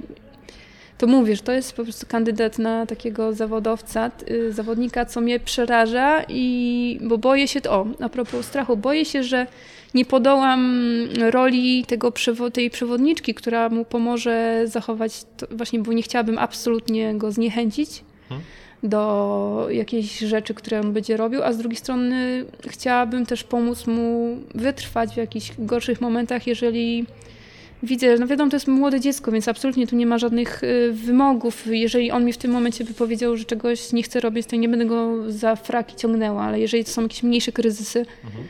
to 0.99 1.07
mówisz, 1.07 1.43
to 1.43 1.53
jest 1.53 1.73
po 1.73 1.83
prostu 1.83 2.07
kandydat 2.07 2.59
na 2.59 2.87
takiego 2.87 3.33
zawodowca, 3.33 4.11
y, 4.31 4.53
zawodnika, 4.53 5.05
co 5.05 5.21
mnie 5.21 5.41
przeraża 5.41 6.23
i 6.29 6.99
bo 7.03 7.19
boję 7.19 7.49
się, 7.49 7.61
o, 7.69 7.87
a 8.01 8.09
propos 8.09 8.47
strachu, 8.47 8.77
boję 8.77 9.05
się, 9.05 9.23
że 9.23 9.47
nie 9.95 10.05
podołam 10.05 10.83
roli 11.31 11.85
tego, 11.85 12.13
tej 12.53 12.71
przewodniczki, 12.71 13.35
która 13.35 13.69
mu 13.69 13.85
pomoże 13.85 14.63
zachować, 14.65 15.25
to, 15.37 15.47
właśnie, 15.51 15.79
bo 15.79 15.93
nie 15.93 16.03
chciałabym 16.03 16.39
absolutnie 16.39 17.15
go 17.15 17.33
zniechęcić. 17.33 18.05
Hmm 18.29 18.45
do 18.83 19.67
jakiejś 19.71 20.19
rzeczy, 20.19 20.55
które 20.55 20.81
on 20.81 20.93
będzie 20.93 21.17
robił, 21.17 21.43
a 21.43 21.53
z 21.53 21.59
drugiej 21.59 21.77
strony 21.77 22.45
chciałabym 22.69 23.27
też 23.27 23.45
pomóc 23.45 23.87
mu 23.87 24.37
wytrwać 24.55 25.15
w 25.15 25.17
jakichś 25.17 25.53
gorszych 25.59 26.01
momentach, 26.01 26.47
jeżeli 26.47 27.07
widzę, 27.83 28.17
no 28.19 28.27
wiadomo, 28.27 28.51
to 28.51 28.57
jest 28.57 28.69
młode 28.69 29.01
dziecko, 29.01 29.33
więc 29.33 29.49
absolutnie 29.49 29.87
tu 29.87 29.97
nie 29.97 30.07
ma 30.07 30.19
żadnych 30.19 30.65
y, 30.65 30.93
wymogów. 30.93 31.67
Jeżeli 31.67 32.11
on 32.11 32.25
mi 32.25 32.33
w 32.33 32.39
tym 32.39 32.51
momencie 32.51 32.85
by 32.85 32.95
powiedział, 32.95 33.37
że 33.37 33.45
czegoś 33.45 33.93
nie 33.93 34.03
chce 34.03 34.21
robić, 34.21 34.47
to 34.47 34.57
nie 34.57 34.69
będę 34.69 34.85
go 34.85 35.33
za 35.33 35.57
fraki 35.57 35.97
ciągnęła, 35.97 36.43
ale 36.43 36.61
jeżeli 36.61 36.85
to 36.85 36.91
są 36.91 37.03
jakieś 37.03 37.23
mniejsze 37.23 37.53
kryzysy, 37.53 37.99
mhm 38.25 38.45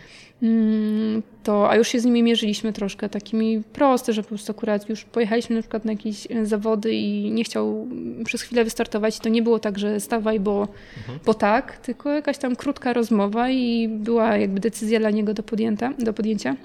to, 1.43 1.71
a 1.71 1.77
już 1.77 1.89
się 1.89 2.01
z 2.01 2.05
nimi 2.05 2.23
mierzyliśmy 2.23 2.73
troszkę, 2.73 3.09
takimi 3.09 3.63
proste, 3.73 4.13
że 4.13 4.23
po 4.23 4.29
prostu 4.29 4.53
akurat 4.53 4.89
już 4.89 5.05
pojechaliśmy 5.05 5.57
na 5.57 5.63
przykład 5.63 5.85
na 5.85 5.93
jakieś 5.93 6.31
e, 6.31 6.47
zawody 6.47 6.93
i 6.93 7.31
nie 7.31 7.45
chciał 7.45 7.89
przez 8.25 8.43
chwilę 8.43 8.65
wystartować. 8.65 9.19
To 9.19 9.29
nie 9.29 9.43
było 9.43 9.59
tak, 9.59 9.79
że 9.79 10.01
stawaj, 10.01 10.41
bo, 10.41 10.69
mhm. 10.99 11.19
bo 11.27 11.35
tak, 11.35 11.77
tylko 11.77 12.11
jakaś 12.11 12.39
tam 12.39 12.57
krótka 12.57 12.93
rozmowa 12.93 13.51
i 13.51 13.89
była 13.89 14.37
jakby 14.37 14.61
decyzja 14.61 14.99
dla 14.99 15.11
niego 15.11 15.35
do, 15.35 15.43
podjęta, 15.43 15.93
do 15.99 16.13
podjęcia. 16.13 16.57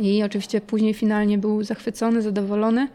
I 0.00 0.22
oczywiście 0.22 0.60
później 0.60 0.94
finalnie 0.94 1.38
był 1.38 1.62
zachwycony, 1.62 2.22
zadowolony. 2.22 2.88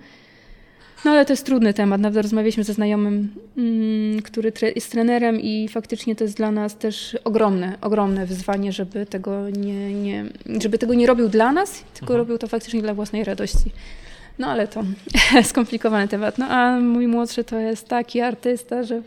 No 1.05 1.11
ale 1.11 1.25
to 1.25 1.33
jest 1.33 1.45
trudny 1.45 1.73
temat. 1.73 2.01
Nawet 2.01 2.23
rozmawialiśmy 2.23 2.63
ze 2.63 2.73
znajomym, 2.73 3.33
mm, 3.57 4.21
który 4.21 4.51
jest 4.75 4.91
trenerem 4.91 5.41
i 5.41 5.67
faktycznie 5.67 6.15
to 6.15 6.23
jest 6.23 6.37
dla 6.37 6.51
nas 6.51 6.77
też 6.77 7.17
ogromne, 7.23 7.77
ogromne 7.81 8.25
wyzwanie, 8.25 8.71
żeby 8.71 9.05
tego 9.05 9.49
nie, 9.49 9.93
nie, 9.93 10.25
żeby 10.61 10.77
tego 10.77 10.93
nie 10.93 11.07
robił 11.07 11.29
dla 11.29 11.51
nas, 11.51 11.83
tylko 11.93 12.13
mhm. 12.13 12.17
robił 12.17 12.37
to 12.37 12.47
faktycznie 12.47 12.81
dla 12.81 12.93
własnej 12.93 13.23
radości. 13.23 13.71
No 14.39 14.47
ale 14.47 14.67
to 14.67 14.83
skomplikowany 15.43 16.07
temat. 16.07 16.37
No 16.37 16.45
a 16.45 16.79
mój 16.79 17.07
młodszy 17.07 17.43
to 17.43 17.59
jest 17.59 17.87
taki 17.87 18.21
artysta, 18.21 18.83
że 18.83 19.01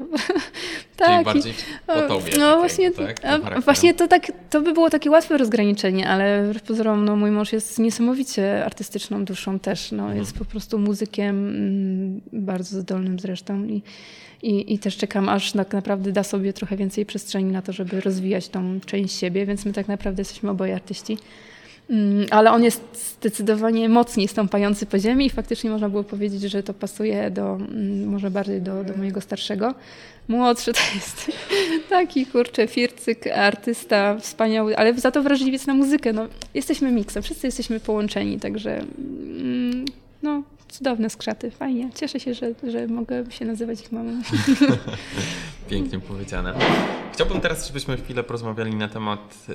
taki. 0.97 1.24
bardziej 1.24 1.55
po 1.87 2.03
tobie. 2.03 2.33
No 2.39 2.57
właśnie, 2.59 2.91
tak? 2.91 3.20
właśnie 3.64 3.95
to 3.95 4.09
tak, 4.09 4.33
to 4.51 4.61
by 4.61 4.72
było 4.72 4.91
takie 4.91 5.11
łatwe 5.11 5.39
rozgraniczenie, 5.39 6.09
ale 6.09 6.53
pozorom 6.66 7.05
no, 7.05 7.16
mój 7.16 7.30
mąż 7.30 7.53
jest 7.53 7.78
niesamowicie 7.78 8.64
artystyczną 8.64 9.24
duszą 9.24 9.59
też. 9.59 9.93
No, 9.93 10.03
mhm. 10.03 10.18
Jest 10.18 10.39
po 10.39 10.45
prostu 10.45 10.78
muzykiem 10.78 11.49
mm, 11.49 12.20
bardzo 12.33 12.80
zdolnym 12.80 13.18
zresztą 13.18 13.64
i, 13.64 13.83
i, 14.43 14.74
i 14.74 14.78
też 14.78 14.97
czekam, 14.97 15.28
aż 15.28 15.53
tak 15.53 15.72
naprawdę 15.72 16.12
da 16.12 16.22
sobie 16.22 16.53
trochę 16.53 16.76
więcej 16.76 17.07
przestrzeni 17.07 17.53
na 17.53 17.62
to, 17.62 17.72
żeby 17.72 18.01
rozwijać 18.01 18.49
tą 18.49 18.80
część 18.87 19.18
siebie, 19.18 19.47
więc 19.47 19.64
my 19.64 19.72
tak 19.72 19.89
naprawdę 19.89 20.20
jesteśmy 20.20 20.51
oboje 20.51 20.74
artyści. 20.74 21.18
Mm, 21.93 22.26
ale 22.30 22.51
on 22.51 22.64
jest 22.64 23.16
zdecydowanie 23.18 23.88
mocniej 23.88 24.28
stąpający 24.28 24.86
po 24.86 24.99
ziemi 24.99 25.26
i 25.26 25.30
faktycznie 25.30 25.70
można 25.70 25.88
było 25.88 26.05
powiedzieć, 26.05 26.43
że 26.43 26.62
to 26.62 26.74
pasuje 26.74 27.30
do, 27.30 27.55
mm, 27.55 28.09
może 28.09 28.30
bardziej 28.30 28.62
do, 28.62 28.84
do 28.84 28.97
mojego 28.97 29.20
starszego. 29.20 29.74
Młodszy 30.28 30.72
to 30.72 30.80
jest 30.95 31.30
taki, 31.90 32.26
kurczę, 32.26 32.66
fircyk, 32.66 33.26
artysta, 33.26 34.16
wspaniały, 34.18 34.76
ale 34.76 34.95
za 34.95 35.11
to 35.11 35.22
wrażliwiec 35.22 35.66
na 35.66 35.74
muzykę. 35.74 36.12
No, 36.12 36.26
jesteśmy 36.55 36.93
miksem, 36.93 37.22
wszyscy 37.22 37.47
jesteśmy 37.47 37.80
połączeni, 37.80 38.40
także 38.40 38.78
mm, 38.78 39.84
no, 40.22 40.43
cudowne 40.68 41.11
skrzaty, 41.11 41.51
fajnie. 41.51 41.90
Cieszę 41.95 42.20
się, 42.20 42.34
że, 42.34 42.55
że 42.68 42.86
mogę 42.86 43.30
się 43.30 43.45
nazywać 43.45 43.80
ich 43.80 43.93
mamą. 43.93 44.22
Pięknie 45.70 46.01
powiedziane. 46.01 46.55
Chciałbym 47.12 47.40
teraz, 47.40 47.66
żebyśmy 47.66 47.97
chwilę 47.97 48.22
porozmawiali 48.22 48.74
na 48.74 48.88
temat 48.88 49.34
y, 49.49 49.53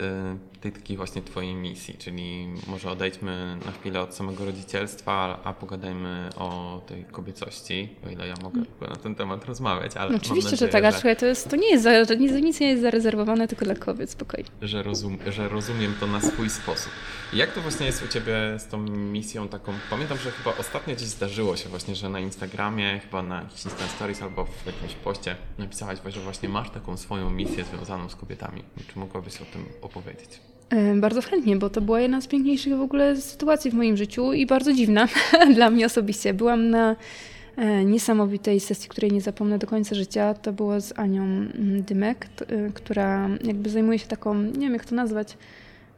tej 0.71 0.81
takiej 0.81 0.97
właśnie 0.97 1.21
Twojej 1.21 1.55
misji, 1.55 1.93
czyli 1.97 2.47
może 2.67 2.91
odejdźmy 2.91 3.57
na 3.65 3.71
chwilę 3.71 4.01
od 4.01 4.15
samego 4.15 4.45
rodzicielstwa, 4.45 5.39
a 5.43 5.53
pogadajmy 5.53 6.29
o 6.37 6.81
tej 6.87 7.05
kobiecości, 7.05 7.89
o 8.07 8.09
ile 8.09 8.27
ja 8.27 8.33
mogę 8.43 8.61
na 8.81 8.95
ten 8.95 9.15
temat 9.15 9.45
rozmawiać. 9.45 9.97
Ale 9.97 10.11
no 10.11 10.17
oczywiście, 10.17 10.51
nadzieję, 10.51 10.71
że 10.71 10.81
tak, 10.81 11.03
że... 11.03 11.15
to, 11.15 11.25
jest, 11.25 11.49
to 11.49 11.55
nie 11.55 11.69
jest, 11.69 11.83
za, 11.83 12.13
nic, 12.13 12.31
nic 12.31 12.59
nie 12.59 12.69
jest 12.69 12.81
zarezerwowane 12.81 13.47
tylko 13.47 13.65
dla 13.65 13.75
kobiet, 13.75 14.09
spokojnie. 14.09 14.49
Że, 14.61 14.83
rozum, 14.83 15.17
że 15.27 15.49
rozumiem 15.49 15.93
to 15.99 16.07
na 16.07 16.21
swój 16.21 16.49
sposób. 16.49 16.91
Jak 17.33 17.53
to 17.53 17.61
właśnie 17.61 17.85
jest 17.85 18.05
u 18.05 18.07
Ciebie 18.07 18.35
z 18.57 18.67
tą 18.67 18.77
misją 18.87 19.47
taką? 19.47 19.73
Pamiętam, 19.89 20.17
że 20.17 20.31
chyba 20.31 20.57
ostatnio 20.57 20.95
gdzieś 20.95 21.07
zdarzyło 21.07 21.57
się 21.57 21.69
właśnie, 21.69 21.95
że 21.95 22.09
na 22.09 22.19
Instagramie, 22.19 22.99
chyba 22.99 23.23
na 23.23 23.41
jakichś 23.41 23.65
Insta 23.65 23.87
Stories 23.87 24.21
albo 24.21 24.45
w 24.45 24.65
jakimś 24.65 24.93
poście 24.93 25.35
napisałaś, 25.57 25.99
że 26.07 26.19
właśnie 26.19 26.49
masz 26.49 26.69
taką 26.69 26.97
swoją 26.97 27.29
misję 27.29 27.63
związaną 27.63 28.09
z 28.09 28.15
kobietami. 28.15 28.63
Czy 28.87 28.99
mogłabyś 28.99 29.41
o 29.41 29.45
tym 29.45 29.65
opowiedzieć? 29.81 30.29
Bardzo 30.95 31.21
chętnie, 31.21 31.55
bo 31.55 31.69
to 31.69 31.81
była 31.81 32.01
jedna 32.01 32.21
z 32.21 32.27
piękniejszych 32.27 32.77
w 32.77 32.81
ogóle 32.81 33.15
sytuacji 33.15 33.71
w 33.71 33.73
moim 33.73 33.97
życiu 33.97 34.33
i 34.33 34.45
bardzo 34.45 34.73
dziwna 34.73 35.07
dla 35.55 35.69
mnie 35.69 35.85
osobiście. 35.85 36.33
Byłam 36.33 36.69
na 36.69 36.95
e, 37.55 37.85
niesamowitej 37.85 38.59
sesji, 38.59 38.89
której 38.89 39.11
nie 39.11 39.21
zapomnę 39.21 39.59
do 39.59 39.67
końca 39.67 39.95
życia. 39.95 40.33
To 40.33 40.53
było 40.53 40.81
z 40.81 40.99
Anią 40.99 41.23
mm, 41.23 41.83
Dymek, 41.83 42.27
e, 42.41 42.69
która 42.73 43.29
jakby 43.43 43.69
zajmuje 43.69 43.99
się 43.99 44.07
taką, 44.07 44.33
nie 44.43 44.59
wiem 44.59 44.73
jak 44.73 44.85
to 44.85 44.95
nazwać, 44.95 45.37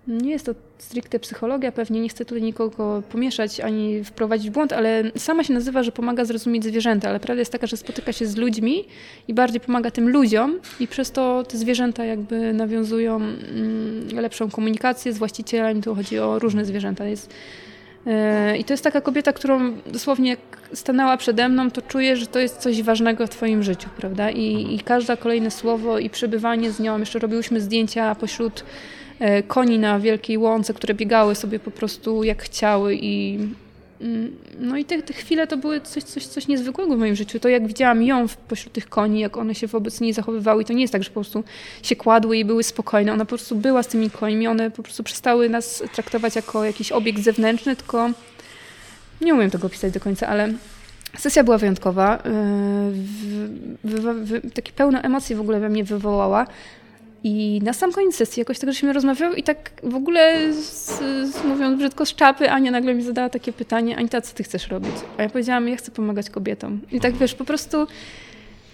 nie 0.09 0.31
jest 0.31 0.45
to 0.45 0.55
stricte 0.77 1.19
psychologia, 1.19 1.71
pewnie 1.71 2.01
nie 2.01 2.09
chcę 2.09 2.25
tutaj 2.25 2.41
nikogo 2.41 3.03
pomieszać 3.11 3.59
ani 3.59 4.03
wprowadzić 4.03 4.49
w 4.49 4.53
błąd, 4.53 4.73
ale 4.73 5.03
sama 5.15 5.43
się 5.43 5.53
nazywa, 5.53 5.83
że 5.83 5.91
pomaga 5.91 6.25
zrozumieć 6.25 6.63
zwierzęta, 6.63 7.09
ale 7.09 7.19
prawda 7.19 7.39
jest 7.39 7.51
taka, 7.51 7.67
że 7.67 7.77
spotyka 7.77 8.13
się 8.13 8.27
z 8.27 8.35
ludźmi 8.35 8.85
i 9.27 9.33
bardziej 9.33 9.61
pomaga 9.61 9.91
tym 9.91 10.09
ludziom 10.09 10.59
i 10.79 10.87
przez 10.87 11.11
to 11.11 11.43
te 11.43 11.57
zwierzęta 11.57 12.05
jakby 12.05 12.53
nawiązują 12.53 13.15
mm, 13.15 14.07
lepszą 14.13 14.49
komunikację 14.49 15.13
z 15.13 15.17
właścicielami, 15.17 15.81
tu 15.81 15.95
chodzi 15.95 16.19
o 16.19 16.39
różne 16.39 16.65
zwierzęta. 16.65 17.05
Jest, 17.05 17.33
e, 18.07 18.57
i 18.57 18.63
to 18.63 18.73
jest 18.73 18.83
taka 18.83 19.01
kobieta, 19.01 19.33
którą 19.33 19.73
dosłownie 19.87 20.29
jak 20.29 20.39
stanęła 20.73 21.17
przede 21.17 21.49
mną, 21.49 21.71
to 21.71 21.81
czuję, 21.81 22.15
że 22.17 22.27
to 22.27 22.39
jest 22.39 22.57
coś 22.57 22.83
ważnego 22.83 23.27
w 23.27 23.29
Twoim 23.29 23.63
życiu, 23.63 23.89
prawda? 23.97 24.31
I, 24.31 24.75
i 24.75 24.79
każde 24.79 25.17
kolejne 25.17 25.51
słowo 25.51 25.99
i 25.99 26.09
przebywanie 26.09 26.71
z 26.71 26.79
nią, 26.79 26.99
jeszcze 26.99 27.19
robiłyśmy 27.19 27.61
zdjęcia 27.61 28.15
pośród 28.15 28.63
koni 29.47 29.79
na 29.79 29.99
wielkiej 29.99 30.37
łące, 30.37 30.73
które 30.73 30.93
biegały 30.93 31.35
sobie 31.35 31.59
po 31.59 31.71
prostu 31.71 32.23
jak 32.23 32.43
chciały 32.43 32.95
i 32.95 33.39
mm, 34.01 34.35
no 34.59 34.77
i 34.77 34.85
te, 34.85 35.01
te 35.01 35.13
chwile 35.13 35.47
to 35.47 35.57
były 35.57 35.81
coś, 35.81 36.03
coś, 36.03 36.25
coś 36.25 36.47
niezwykłego 36.47 36.95
w 36.95 36.99
moim 36.99 37.15
życiu. 37.15 37.39
To 37.39 37.49
jak 37.49 37.67
widziałam 37.67 38.03
ją 38.03 38.25
pośród 38.47 38.73
tych 38.73 38.89
koni, 38.89 39.19
jak 39.19 39.37
one 39.37 39.55
się 39.55 39.67
wobec 39.67 40.01
niej 40.01 40.13
zachowywały 40.13 40.61
i 40.61 40.65
to 40.65 40.73
nie 40.73 40.81
jest 40.81 40.93
tak, 40.93 41.03
że 41.03 41.09
po 41.09 41.13
prostu 41.13 41.43
się 41.83 41.95
kładły 41.95 42.37
i 42.37 42.45
były 42.45 42.63
spokojne. 42.63 43.13
Ona 43.13 43.25
po 43.25 43.29
prostu 43.29 43.55
była 43.55 43.83
z 43.83 43.87
tymi 43.87 44.09
końmi, 44.09 44.47
one 44.47 44.71
po 44.71 44.83
prostu 44.83 45.03
przestały 45.03 45.49
nas 45.49 45.83
traktować 45.93 46.35
jako 46.35 46.63
jakiś 46.63 46.91
obiekt 46.91 47.23
zewnętrzny, 47.23 47.75
tylko 47.75 48.09
nie 49.21 49.33
umiem 49.33 49.49
tego 49.49 49.67
opisać 49.67 49.93
do 49.93 49.99
końca, 49.99 50.27
ale 50.27 50.53
sesja 51.17 51.43
była 51.43 51.57
wyjątkowa. 51.57 52.17
E, 52.17 52.91
takie 54.53 54.71
pełne 54.71 55.01
emocji 55.01 55.35
w 55.35 55.41
ogóle 55.41 55.59
we 55.59 55.69
mnie 55.69 55.83
wywołała. 55.83 56.47
I 57.23 57.61
na 57.63 57.73
sam 57.73 57.91
koniec 57.91 58.15
sesji 58.15 58.41
jakoś 58.41 58.59
tak 58.59 58.69
żeśmy 58.69 58.93
rozmawiały 58.93 59.35
i 59.35 59.43
tak 59.43 59.71
w 59.83 59.95
ogóle, 59.95 60.53
z, 60.53 60.99
z, 61.33 61.43
mówiąc 61.43 61.77
brzydko, 61.79 62.05
z 62.05 62.15
czapy, 62.15 62.51
Ania 62.51 62.71
nagle 62.71 62.93
mi 62.93 63.03
zadała 63.03 63.29
takie 63.29 63.53
pytanie, 63.53 63.97
Anita, 63.97 64.21
co 64.21 64.35
ty 64.35 64.43
chcesz 64.43 64.67
robić? 64.67 64.95
A 65.17 65.23
ja 65.23 65.29
powiedziałam, 65.29 65.67
ja 65.67 65.75
chcę 65.75 65.91
pomagać 65.91 66.29
kobietom. 66.29 66.81
I 66.91 66.99
tak 66.99 67.13
wiesz, 67.15 67.35
po 67.35 67.45
prostu, 67.45 67.87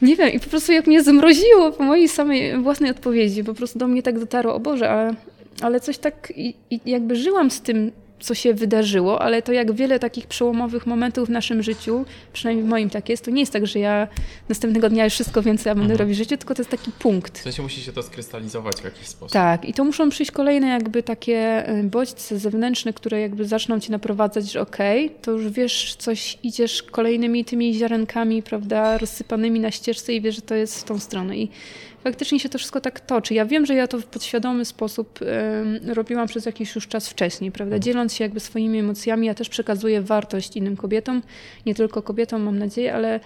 nie 0.02 0.16
wiem, 0.16 0.30
i 0.30 0.40
po 0.40 0.50
prostu 0.50 0.72
jak 0.72 0.88
mnie 0.88 1.04
zmroziło 1.04 1.72
po 1.72 1.84
mojej 1.84 2.08
samej 2.08 2.58
własnej 2.58 2.92
odpowiedzi, 2.92 3.44
po 3.44 3.54
prostu 3.54 3.80
do 3.80 3.88
mnie 3.88 4.04
tak 4.04 4.20
dotarło, 4.20 4.56
o 4.56 4.60
Boże, 4.60 4.90
ale, 4.90 5.16
ale 5.62 5.80
coś 5.80 5.98
tak, 5.98 6.34
i, 6.36 6.56
i 6.70 6.80
jakby 6.86 7.16
żyłam 7.16 7.52
z 7.52 7.62
tym 7.62 7.92
co 8.26 8.36
się 8.36 8.54
wydarzyło, 8.54 9.22
ale 9.22 9.42
to 9.42 9.54
jak 9.54 9.72
wiele 9.72 10.00
takich 10.00 10.28
przełomowych 10.28 10.86
momentów 10.86 11.28
w 11.28 11.32
naszym 11.32 11.64
życiu, 11.64 12.06
przynajmniej 12.34 12.66
w 12.66 12.70
moim 12.70 12.90
tak 12.90 13.10
jest, 13.10 13.26
to 13.26 13.32
nie 13.32 13.40
jest 13.40 13.54
tak, 13.54 13.68
że 13.68 13.80
ja 13.80 14.08
następnego 14.50 14.90
dnia 14.90 15.04
już 15.04 15.14
wszystko 15.14 15.42
więcej 15.42 15.70
ja 15.70 15.76
będę 15.76 15.94
mhm. 15.94 16.00
robić 16.00 16.18
w 16.18 16.20
życiu, 16.20 16.38
tylko 16.38 16.56
to 16.56 16.62
jest 16.62 16.72
taki 16.72 16.92
punkt. 16.92 17.40
W 17.40 17.42
sensie 17.42 17.64
musi 17.64 17.82
się 17.82 17.92
to 17.92 18.04
skrystalizować 18.04 18.76
w 18.76 18.84
jakiś 18.84 19.08
sposób. 19.08 19.32
Tak, 19.32 19.66
i 19.66 19.74
to 19.74 19.84
muszą 19.84 20.10
przyjść 20.10 20.32
kolejne 20.32 20.68
jakby 20.68 21.04
takie 21.04 21.70
y, 21.80 21.84
bodźce 21.84 22.40
zewnętrzne, 22.40 22.94
które 22.94 23.22
jakby 23.22 23.46
zaczną 23.46 23.80
ci 23.80 23.92
naprowadzać, 23.92 24.52
że 24.52 24.62
okej, 24.62 25.06
okay, 25.06 25.18
to 25.22 25.32
już 25.32 25.50
wiesz, 25.50 25.96
coś 25.96 26.38
idziesz 26.44 26.84
kolejnymi 26.84 27.46
tymi 27.46 27.74
ziarenkami, 27.74 28.44
prawda, 28.44 28.98
rozsypanymi 28.98 29.60
na 29.60 29.72
ścieżce 29.72 30.14
i 30.14 30.22
wiesz, 30.22 30.36
że 30.36 30.42
to 30.42 30.56
jest 30.56 30.80
w 30.80 30.84
tą 30.84 31.00
stronę. 31.00 31.38
I 31.38 31.50
faktycznie 32.06 32.40
się 32.40 32.50
to 32.50 32.58
wszystko 32.58 32.82
tak 32.82 33.00
toczy. 33.00 33.34
Ja 33.34 33.46
wiem, 33.46 33.66
że 33.66 33.76
ja 33.76 33.88
to 33.88 34.00
w 34.00 34.06
podświadomy 34.06 34.66
sposób 34.66 35.20
y, 35.22 35.94
robiłam 35.94 36.28
przez 36.28 36.46
jakiś 36.46 36.76
już 36.76 36.88
czas 36.88 37.10
wcześniej, 37.10 37.52
prawda? 37.52 37.80
Dzieląc 37.80 38.14
się 38.14 38.24
jakby 38.24 38.40
swoimi 38.40 38.80
emocjami, 38.80 39.28
ja 39.28 39.34
też 39.34 39.50
przekazuję 39.50 40.02
wartość 40.02 40.58
innym 40.58 40.78
kobietom, 40.78 41.22
nie 41.66 41.76
tylko 41.76 42.02
kobietom, 42.02 42.44
mam 42.44 42.60
nadzieję, 42.60 42.94
ale 42.94 43.20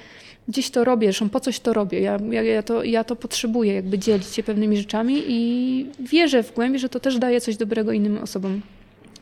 gdzieś 0.47 0.69
to 0.69 0.83
robię, 0.83 1.07
zresztą 1.07 1.29
po 1.29 1.39
coś 1.39 1.59
to 1.59 1.73
robię. 1.73 1.99
Ja, 2.01 2.17
ja, 2.31 2.43
ja, 2.43 2.63
to, 2.63 2.83
ja 2.83 3.03
to 3.03 3.15
potrzebuję, 3.15 3.73
jakby 3.73 3.99
dzielić 3.99 4.27
się 4.27 4.43
pewnymi 4.43 4.77
rzeczami 4.77 5.23
i 5.27 5.85
wierzę 5.99 6.43
w 6.43 6.53
głębi, 6.53 6.79
że 6.79 6.89
to 6.89 6.99
też 6.99 7.17
daje 7.17 7.41
coś 7.41 7.57
dobrego 7.57 7.91
innym 7.91 8.17
osobom. 8.17 8.61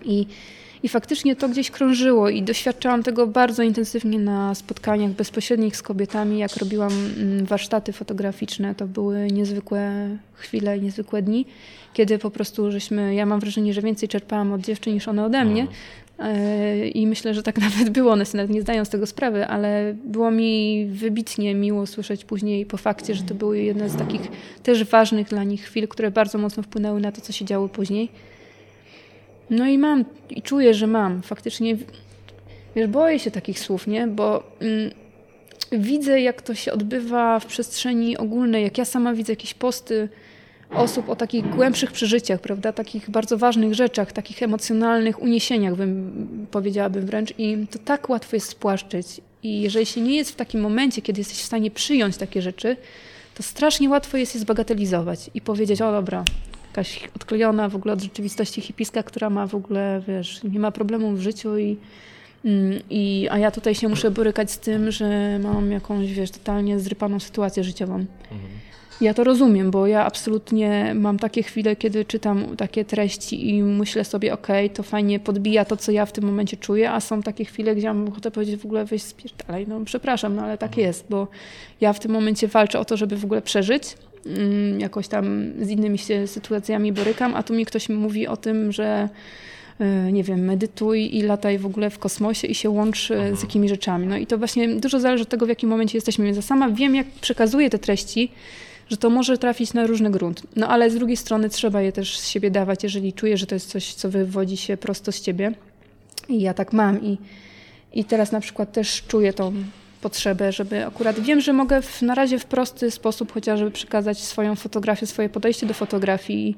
I 0.05 0.27
i 0.83 0.89
faktycznie 0.89 1.35
to 1.35 1.49
gdzieś 1.49 1.71
krążyło 1.71 2.29
i 2.29 2.43
doświadczałam 2.43 3.03
tego 3.03 3.27
bardzo 3.27 3.63
intensywnie 3.63 4.19
na 4.19 4.55
spotkaniach 4.55 5.11
bezpośrednich 5.11 5.77
z 5.77 5.81
kobietami, 5.81 6.39
jak 6.39 6.57
robiłam 6.57 6.91
mm, 7.17 7.45
warsztaty 7.45 7.93
fotograficzne. 7.93 8.75
To 8.75 8.87
były 8.87 9.27
niezwykłe 9.31 10.09
chwile, 10.33 10.79
niezwykłe 10.79 11.21
dni, 11.21 11.45
kiedy 11.93 12.19
po 12.19 12.31
prostu 12.31 12.71
żeśmy, 12.71 13.15
ja 13.15 13.25
mam 13.25 13.39
wrażenie, 13.39 13.73
że 13.73 13.81
więcej 13.81 14.09
czerpałam 14.09 14.53
od 14.53 14.61
dziewczyn 14.61 14.93
niż 14.93 15.07
one 15.07 15.25
ode 15.25 15.45
mnie. 15.45 15.67
E, 16.19 16.87
I 16.87 17.07
myślę, 17.07 17.33
że 17.33 17.43
tak 17.43 17.57
nawet 17.69 17.89
było, 17.89 18.11
one 18.11 18.25
sobie 18.25 18.37
nawet 18.43 18.55
nie 18.55 18.61
zdają 18.61 18.85
z 18.85 18.89
tego 18.89 19.05
sprawy, 19.05 19.47
ale 19.47 19.95
było 20.03 20.31
mi 20.31 20.85
wybitnie 20.85 21.55
miło 21.55 21.87
słyszeć 21.87 22.25
później 22.25 22.65
po 22.65 22.77
fakcie, 22.77 23.15
że 23.15 23.23
to 23.23 23.35
były 23.35 23.59
jedne 23.59 23.89
z 23.89 23.95
takich 23.95 24.21
też 24.63 24.83
ważnych 24.83 25.27
dla 25.27 25.43
nich 25.43 25.63
chwil, 25.63 25.87
które 25.87 26.11
bardzo 26.11 26.37
mocno 26.37 26.63
wpłynęły 26.63 27.01
na 27.01 27.11
to, 27.11 27.21
co 27.21 27.33
się 27.33 27.45
działo 27.45 27.69
później. 27.69 28.09
No 29.49 29.67
i 29.67 29.77
mam, 29.77 30.05
i 30.29 30.41
czuję, 30.41 30.73
że 30.73 30.87
mam. 30.87 31.21
Faktycznie, 31.21 31.77
wiesz, 32.75 32.87
boję 32.87 33.19
się 33.19 33.31
takich 33.31 33.59
słów, 33.59 33.87
nie? 33.87 34.07
Bo 34.07 34.43
mm, 34.61 34.91
widzę, 35.71 36.21
jak 36.21 36.41
to 36.41 36.55
się 36.55 36.73
odbywa 36.73 37.39
w 37.39 37.45
przestrzeni 37.45 38.17
ogólnej, 38.17 38.63
jak 38.63 38.77
ja 38.77 38.85
sama 38.85 39.13
widzę 39.13 39.31
jakieś 39.31 39.53
posty 39.53 40.09
osób 40.73 41.09
o 41.09 41.15
takich 41.15 41.49
głębszych 41.49 41.91
przeżyciach, 41.91 42.41
prawda? 42.41 42.73
Takich 42.73 43.09
bardzo 43.09 43.37
ważnych 43.37 43.73
rzeczach, 43.73 44.11
takich 44.11 44.43
emocjonalnych 44.43 45.21
uniesieniach, 45.21 45.75
bym, 45.75 46.47
powiedziałabym 46.51 47.05
wręcz. 47.05 47.33
I 47.37 47.67
to 47.71 47.79
tak 47.79 48.09
łatwo 48.09 48.35
jest 48.35 48.49
spłaszczyć. 48.49 49.07
I 49.43 49.61
jeżeli 49.61 49.85
się 49.85 50.01
nie 50.01 50.15
jest 50.15 50.31
w 50.31 50.35
takim 50.35 50.61
momencie, 50.61 51.01
kiedy 51.01 51.21
jesteś 51.21 51.37
w 51.37 51.45
stanie 51.45 51.71
przyjąć 51.71 52.17
takie 52.17 52.41
rzeczy, 52.41 52.77
to 53.35 53.43
strasznie 53.43 53.89
łatwo 53.89 54.17
jest 54.17 54.35
je 54.35 54.41
zbagatelizować 54.41 55.29
i 55.33 55.41
powiedzieć, 55.41 55.81
o 55.81 55.91
dobra, 55.91 56.23
jakaś 56.77 57.09
odklejona 57.15 57.69
w 57.69 57.75
ogóle 57.75 57.93
od 57.93 58.01
rzeczywistości 58.01 58.61
hipiska, 58.61 59.03
która 59.03 59.29
ma 59.29 59.47
w 59.47 59.55
ogóle, 59.55 60.01
wiesz, 60.07 60.43
nie 60.43 60.59
ma 60.59 60.71
problemu 60.71 61.11
w 61.11 61.19
życiu 61.19 61.57
i 61.57 61.77
Mm, 62.45 62.79
I, 62.89 63.27
a 63.31 63.37
ja 63.37 63.51
tutaj 63.51 63.75
się 63.75 63.87
muszę 63.87 64.11
borykać 64.11 64.51
z 64.51 64.59
tym, 64.59 64.91
że 64.91 65.39
mam 65.39 65.71
jakąś, 65.71 66.13
wiesz, 66.13 66.31
totalnie 66.31 66.79
zrypaną 66.79 67.19
sytuację 67.19 67.63
życiową. 67.63 67.93
Mhm. 67.95 68.49
Ja 69.01 69.13
to 69.13 69.23
rozumiem, 69.23 69.71
bo 69.71 69.87
ja 69.87 70.05
absolutnie 70.05 70.91
mam 70.95 71.19
takie 71.19 71.43
chwile, 71.43 71.75
kiedy 71.75 72.05
czytam 72.05 72.55
takie 72.57 72.85
treści 72.85 73.49
i 73.49 73.63
myślę 73.63 74.05
sobie, 74.05 74.33
okej, 74.33 74.65
okay, 74.65 74.75
to 74.75 74.83
fajnie 74.83 75.19
podbija 75.19 75.65
to, 75.65 75.77
co 75.77 75.91
ja 75.91 76.05
w 76.05 76.11
tym 76.11 76.23
momencie 76.23 76.57
czuję, 76.57 76.91
a 76.91 76.99
są 76.99 77.21
takie 77.21 77.45
chwile, 77.45 77.75
gdzie 77.75 77.87
mam 77.87 78.07
ochotę 78.07 78.31
powiedzieć 78.31 78.61
w 78.61 78.65
ogóle 78.65 78.85
weź 78.85 79.03
spierdalaj, 79.03 79.67
no 79.67 79.79
przepraszam, 79.85 80.35
no 80.35 80.41
ale 80.41 80.57
tak 80.57 80.69
mhm. 80.69 80.87
jest, 80.87 81.05
bo 81.09 81.27
ja 81.81 81.93
w 81.93 81.99
tym 81.99 82.11
momencie 82.11 82.47
walczę 82.47 82.79
o 82.79 82.85
to, 82.85 82.97
żeby 82.97 83.17
w 83.17 83.25
ogóle 83.25 83.41
przeżyć, 83.41 83.83
jakoś 84.77 85.07
tam 85.07 85.51
z 85.61 85.69
innymi 85.69 85.97
się 85.97 86.27
sytuacjami 86.27 86.93
borykam, 86.93 87.35
a 87.35 87.43
tu 87.43 87.53
mi 87.53 87.65
ktoś 87.65 87.89
mówi 87.89 88.27
o 88.27 88.37
tym, 88.37 88.71
że 88.71 89.09
e, 89.79 90.11
nie 90.11 90.23
wiem, 90.23 90.39
medytuj 90.39 91.15
i 91.15 91.21
lataj 91.21 91.57
w 91.57 91.65
ogóle 91.65 91.89
w 91.89 91.99
kosmosie 91.99 92.47
i 92.47 92.55
się 92.55 92.69
łącz 92.69 93.11
mhm. 93.11 93.37
z 93.37 93.41
jakimi 93.41 93.69
rzeczami. 93.69 94.07
No 94.07 94.17
i 94.17 94.27
to 94.27 94.37
właśnie 94.37 94.75
dużo 94.75 94.99
zależy 94.99 95.23
od 95.23 95.29
tego, 95.29 95.45
w 95.45 95.49
jakim 95.49 95.69
momencie 95.69 95.97
jesteśmy. 95.97 96.25
Więc 96.25 96.35
ja 96.35 96.41
sama 96.41 96.69
wiem, 96.69 96.95
jak 96.95 97.07
przekazuję 97.07 97.69
te 97.69 97.79
treści, 97.79 98.31
że 98.89 98.97
to 98.97 99.09
może 99.09 99.37
trafić 99.37 99.73
na 99.73 99.87
różny 99.87 100.11
grunt. 100.11 100.41
No 100.55 100.67
ale 100.67 100.89
z 100.89 100.95
drugiej 100.95 101.17
strony 101.17 101.49
trzeba 101.49 101.81
je 101.81 101.91
też 101.91 102.19
z 102.19 102.27
siebie 102.27 102.51
dawać, 102.51 102.83
jeżeli 102.83 103.13
czuję, 103.13 103.37
że 103.37 103.45
to 103.45 103.55
jest 103.55 103.69
coś, 103.69 103.93
co 103.93 104.09
wywodzi 104.09 104.57
się 104.57 104.77
prosto 104.77 105.11
z 105.11 105.21
ciebie. 105.21 105.53
I 106.29 106.41
ja 106.41 106.53
tak 106.53 106.73
mam. 106.73 107.03
I, 107.03 107.17
i 107.93 108.05
teraz 108.05 108.31
na 108.31 108.39
przykład 108.39 108.71
też 108.71 109.03
czuję 109.07 109.33
tą 109.33 109.53
potrzebę, 110.01 110.51
żeby 110.51 110.85
akurat 110.85 111.19
wiem, 111.19 111.41
że 111.41 111.53
mogę 111.53 111.81
w, 111.81 112.01
na 112.01 112.15
razie 112.15 112.39
w 112.39 112.45
prosty 112.45 112.91
sposób 112.91 113.31
chociażby 113.31 113.71
przekazać 113.71 114.19
swoją 114.19 114.55
fotografię, 114.55 115.05
swoje 115.05 115.29
podejście 115.29 115.65
do 115.65 115.73
fotografii. 115.73 116.49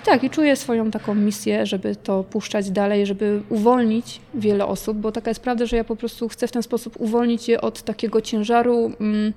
I 0.00 0.04
tak, 0.04 0.24
i 0.24 0.30
czuję 0.30 0.56
swoją 0.56 0.90
taką 0.90 1.14
misję, 1.14 1.66
żeby 1.66 1.96
to 1.96 2.24
puszczać 2.24 2.70
dalej, 2.70 3.06
żeby 3.06 3.42
uwolnić 3.48 4.20
wiele 4.34 4.66
osób, 4.66 4.96
bo 4.98 5.12
taka 5.12 5.30
jest 5.30 5.40
prawda, 5.40 5.66
że 5.66 5.76
ja 5.76 5.84
po 5.84 5.96
prostu 5.96 6.28
chcę 6.28 6.48
w 6.48 6.52
ten 6.52 6.62
sposób 6.62 7.00
uwolnić 7.00 7.48
je 7.48 7.60
od 7.60 7.82
takiego 7.82 8.20
ciężaru. 8.20 8.92
Mm, 9.00 9.32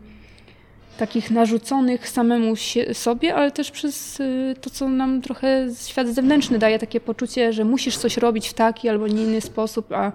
takich 0.98 1.32
narzuconych 1.32 2.10
samemu 2.10 2.54
sobie, 2.94 3.36
ale 3.36 3.52
też 3.52 3.72
przez 3.72 4.20
y, 4.20 4.56
to, 4.62 4.70
co 4.70 4.88
nam 4.88 5.22
trochę 5.22 5.68
świat 5.88 6.08
zewnętrzny 6.08 6.60
daje, 6.60 6.80
takie 6.80 7.00
poczucie, 7.00 7.54
że 7.54 7.66
musisz 7.66 7.98
coś 7.98 8.18
robić 8.18 8.48
w 8.48 8.54
taki 8.54 8.90
albo 8.90 9.08
inny 9.08 9.42
sposób, 9.42 9.92
a 9.92 10.12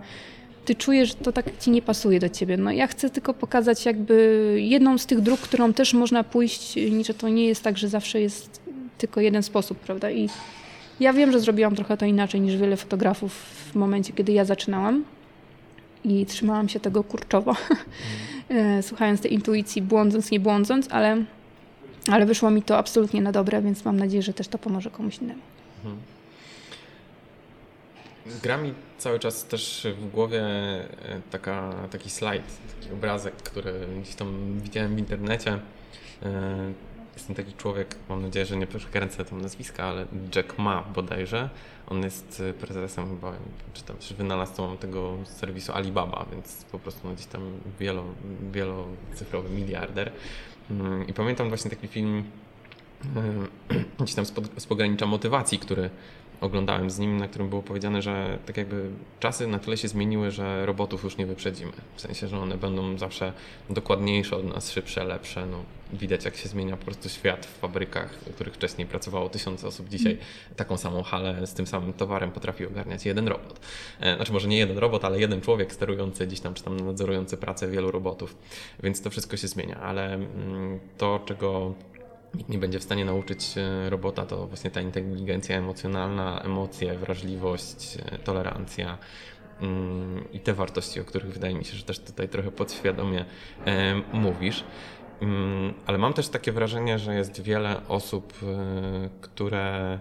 ty 0.71 0.75
czujesz, 0.75 1.09
że 1.09 1.15
to 1.15 1.33
tak 1.33 1.59
ci 1.59 1.71
nie 1.71 1.83
pasuje 1.83 2.21
do 2.21 2.29
ciebie. 2.29 2.57
No 2.57 2.73
ja 2.73 2.87
chcę 2.87 3.11
tylko 3.11 3.35
pokazać 3.35 3.87
jakby 3.87 4.57
jedną 4.61 4.99
z 4.99 5.07
tych 5.07 5.21
dróg, 5.21 5.41
którą 5.41 5.73
też 5.73 5.95
można 5.95 6.25
pójść, 6.25 6.79
że 7.07 7.15
to 7.15 7.29
nie 7.29 7.47
jest 7.47 7.63
tak, 7.65 7.79
że 7.79 7.89
zawsze 7.89 8.21
jest 8.21 8.61
tylko 8.99 9.21
jeden 9.21 9.43
sposób, 9.43 9.79
prawda? 9.79 10.11
I 10.11 10.29
ja 11.01 11.13
wiem, 11.13 11.33
że 11.33 11.41
zrobiłam 11.41 11.77
trochę 11.77 11.97
to 11.97 12.07
inaczej 12.07 12.41
niż 12.41 12.57
wiele 12.57 12.77
fotografów 12.77 13.33
w 13.73 13.75
momencie, 13.75 14.13
kiedy 14.13 14.33
ja 14.33 14.45
zaczynałam 14.45 15.05
i 16.05 16.27
trzymałam 16.27 16.69
się 16.69 16.81
tego 16.81 17.05
kurczowo, 17.05 17.57
mm. 18.49 18.83
słuchając 18.89 19.21
tej 19.21 19.35
intuicji, 19.35 19.83
błądząc, 19.83 20.31
nie 20.31 20.41
błądząc, 20.41 20.89
ale, 20.91 21.25
ale 22.09 22.27
wyszło 22.27 22.51
mi 22.51 22.63
to 22.63 22.79
absolutnie 22.79 23.23
na 23.23 23.33
dobre, 23.33 23.63
więc 23.63 23.85
mam 23.85 23.97
nadzieję, 23.97 24.23
że 24.23 24.33
też 24.33 24.49
to 24.49 24.59
pomoże 24.59 24.91
komuś 24.91 25.19
innemu. 25.19 25.43
Mhm. 25.85 26.20
Gra 28.43 28.57
mi 28.57 28.75
cały 28.99 29.19
czas 29.19 29.45
też 29.45 29.87
w 29.99 30.11
głowie 30.11 30.43
e, 30.43 30.89
taka, 31.31 31.73
taki 31.91 32.11
slajd, 32.11 32.43
taki 32.75 32.93
obrazek, 32.93 33.37
który 33.37 33.73
gdzieś 34.03 34.15
tam 34.15 34.61
widziałem 34.61 34.97
w 34.97 34.99
internecie. 34.99 35.59
E, 36.23 36.73
Jestem 37.21 37.37
taki 37.37 37.53
człowiek, 37.53 37.97
mam 38.09 38.23
nadzieję, 38.23 38.47
że 38.47 38.57
nie 38.57 38.67
przekręcę 38.67 39.25
tam 39.25 39.41
nazwiska, 39.41 39.85
ale 39.85 40.07
Jack 40.37 40.59
Ma 40.59 40.83
bodajże. 40.95 41.51
On 41.89 42.03
jest 42.03 42.41
y, 42.41 42.53
prezesem 42.53 43.09
chyba, 43.09 43.33
czy 43.75 43.83
tam 43.83 43.97
czy 43.99 44.15
wynalazcą 44.15 44.77
tego 44.77 45.17
serwisu 45.25 45.73
Alibaba, 45.73 46.27
więc 46.33 46.65
po 46.65 46.79
prostu 46.79 47.09
no, 47.09 47.15
gdzieś 47.15 47.27
tam 47.27 47.53
wielo, 47.81 48.05
wielocyfrowy 48.53 49.51
miliarder. 49.51 50.13
Mm, 50.71 51.07
I 51.07 51.13
pamiętam 51.13 51.49
właśnie 51.49 51.71
taki 51.71 51.89
film 51.89 52.25
gdzieś 54.01 54.15
tam 54.15 54.25
z 54.57 54.67
pogranicza 54.67 55.07
motywacji, 55.07 55.59
który 55.59 55.91
oglądałem 56.41 56.91
z 56.91 56.99
nim, 56.99 57.17
na 57.17 57.29
którym 57.29 57.49
było 57.49 57.63
powiedziane, 57.63 58.03
że 58.03 58.39
tak 58.47 58.57
jakby 58.57 58.91
czasy 59.21 59.47
na 59.47 59.59
tyle 59.59 59.77
się 59.77 59.89
zmieniły, 59.89 60.31
że 60.31 60.67
robotów 60.67 61.05
już 61.05 61.17
nie 61.17 61.27
wyprzedzimy. 61.27 61.73
W 61.97 62.01
sensie, 62.01 62.29
że 62.29 62.39
one 62.39 62.57
będą 62.57 62.99
zawsze 62.99 63.33
dokładniejsze 63.71 64.37
od 64.37 64.45
nas, 64.45 64.73
szybsze, 64.73 65.05
lepsze. 65.05 65.47
No, 65.47 65.65
widać, 65.93 66.25
jak 66.25 66.37
się 66.37 66.49
zmienia 66.49 66.77
po 66.77 66.85
prostu 66.85 67.09
świat 67.09 67.47
w 67.47 67.59
fabrykach, 67.59 68.15
w 68.15 68.35
których 68.35 68.55
wcześniej 68.55 68.87
pracowało 68.87 69.29
tysiące 69.29 69.67
osób. 69.67 69.89
Dzisiaj 69.89 70.19
taką 70.57 70.77
samą 70.77 71.03
halę 71.03 71.47
z 71.47 71.55
tym 71.55 71.67
samym 71.67 71.93
towarem 71.93 72.31
potrafi 72.31 72.67
ogarniać 72.67 73.07
jeden 73.07 73.29
robot. 73.29 73.61
E, 74.01 74.17
znaczy, 74.17 74.33
może 74.33 74.49
nie 74.49 74.59
jeden 74.59 74.79
robot, 74.79 75.05
ale 75.05 75.21
jeden 75.21 75.41
człowiek 75.41 75.73
sterujący 75.73 76.27
gdzieś 76.27 76.41
tam, 76.41 76.55
czy 76.55 76.63
tam 76.63 76.81
nadzorujący 76.81 77.37
pracę 77.37 77.69
wielu 77.69 77.91
robotów. 77.91 78.37
Więc 78.83 79.03
to 79.03 79.11
wszystko 79.11 79.37
się 79.37 79.49
zmienia, 79.49 79.81
ale 79.81 80.15
mm, 80.15 80.81
to, 80.99 81.21
czego 81.25 81.75
nikt 82.35 82.49
nie 82.49 82.59
będzie 82.59 82.79
w 82.79 82.83
stanie 82.83 83.05
nauczyć 83.05 83.55
e, 83.57 83.91
robota, 83.91 84.27
to 84.27 84.47
właśnie 84.47 84.71
ta 84.71 84.81
inteligencja 84.81 85.57
emocjonalna, 85.57 86.41
emocje, 86.45 86.99
wrażliwość, 86.99 87.99
e, 88.13 88.19
tolerancja 88.19 88.99
mm, 89.61 90.33
i 90.33 90.41
te 90.41 90.55
wartości, 90.55 91.01
o 91.01 91.05
których 91.05 91.33
wydaje 91.33 91.55
mi 91.55 91.65
się, 91.65 91.77
że 91.77 91.83
też 91.83 91.99
tutaj 91.99 92.29
trochę 92.29 92.51
podświadomie 92.51 93.25
e, 93.67 93.95
mówisz. 94.13 94.65
Mm, 95.21 95.75
ale 95.87 95.99
mam 95.99 96.13
też 96.13 96.29
takie 96.29 96.53
wrażenie, 96.53 96.99
że 96.99 97.15
jest 97.15 97.43
wiele 97.43 97.81
osób, 97.89 98.33
które 99.21 99.99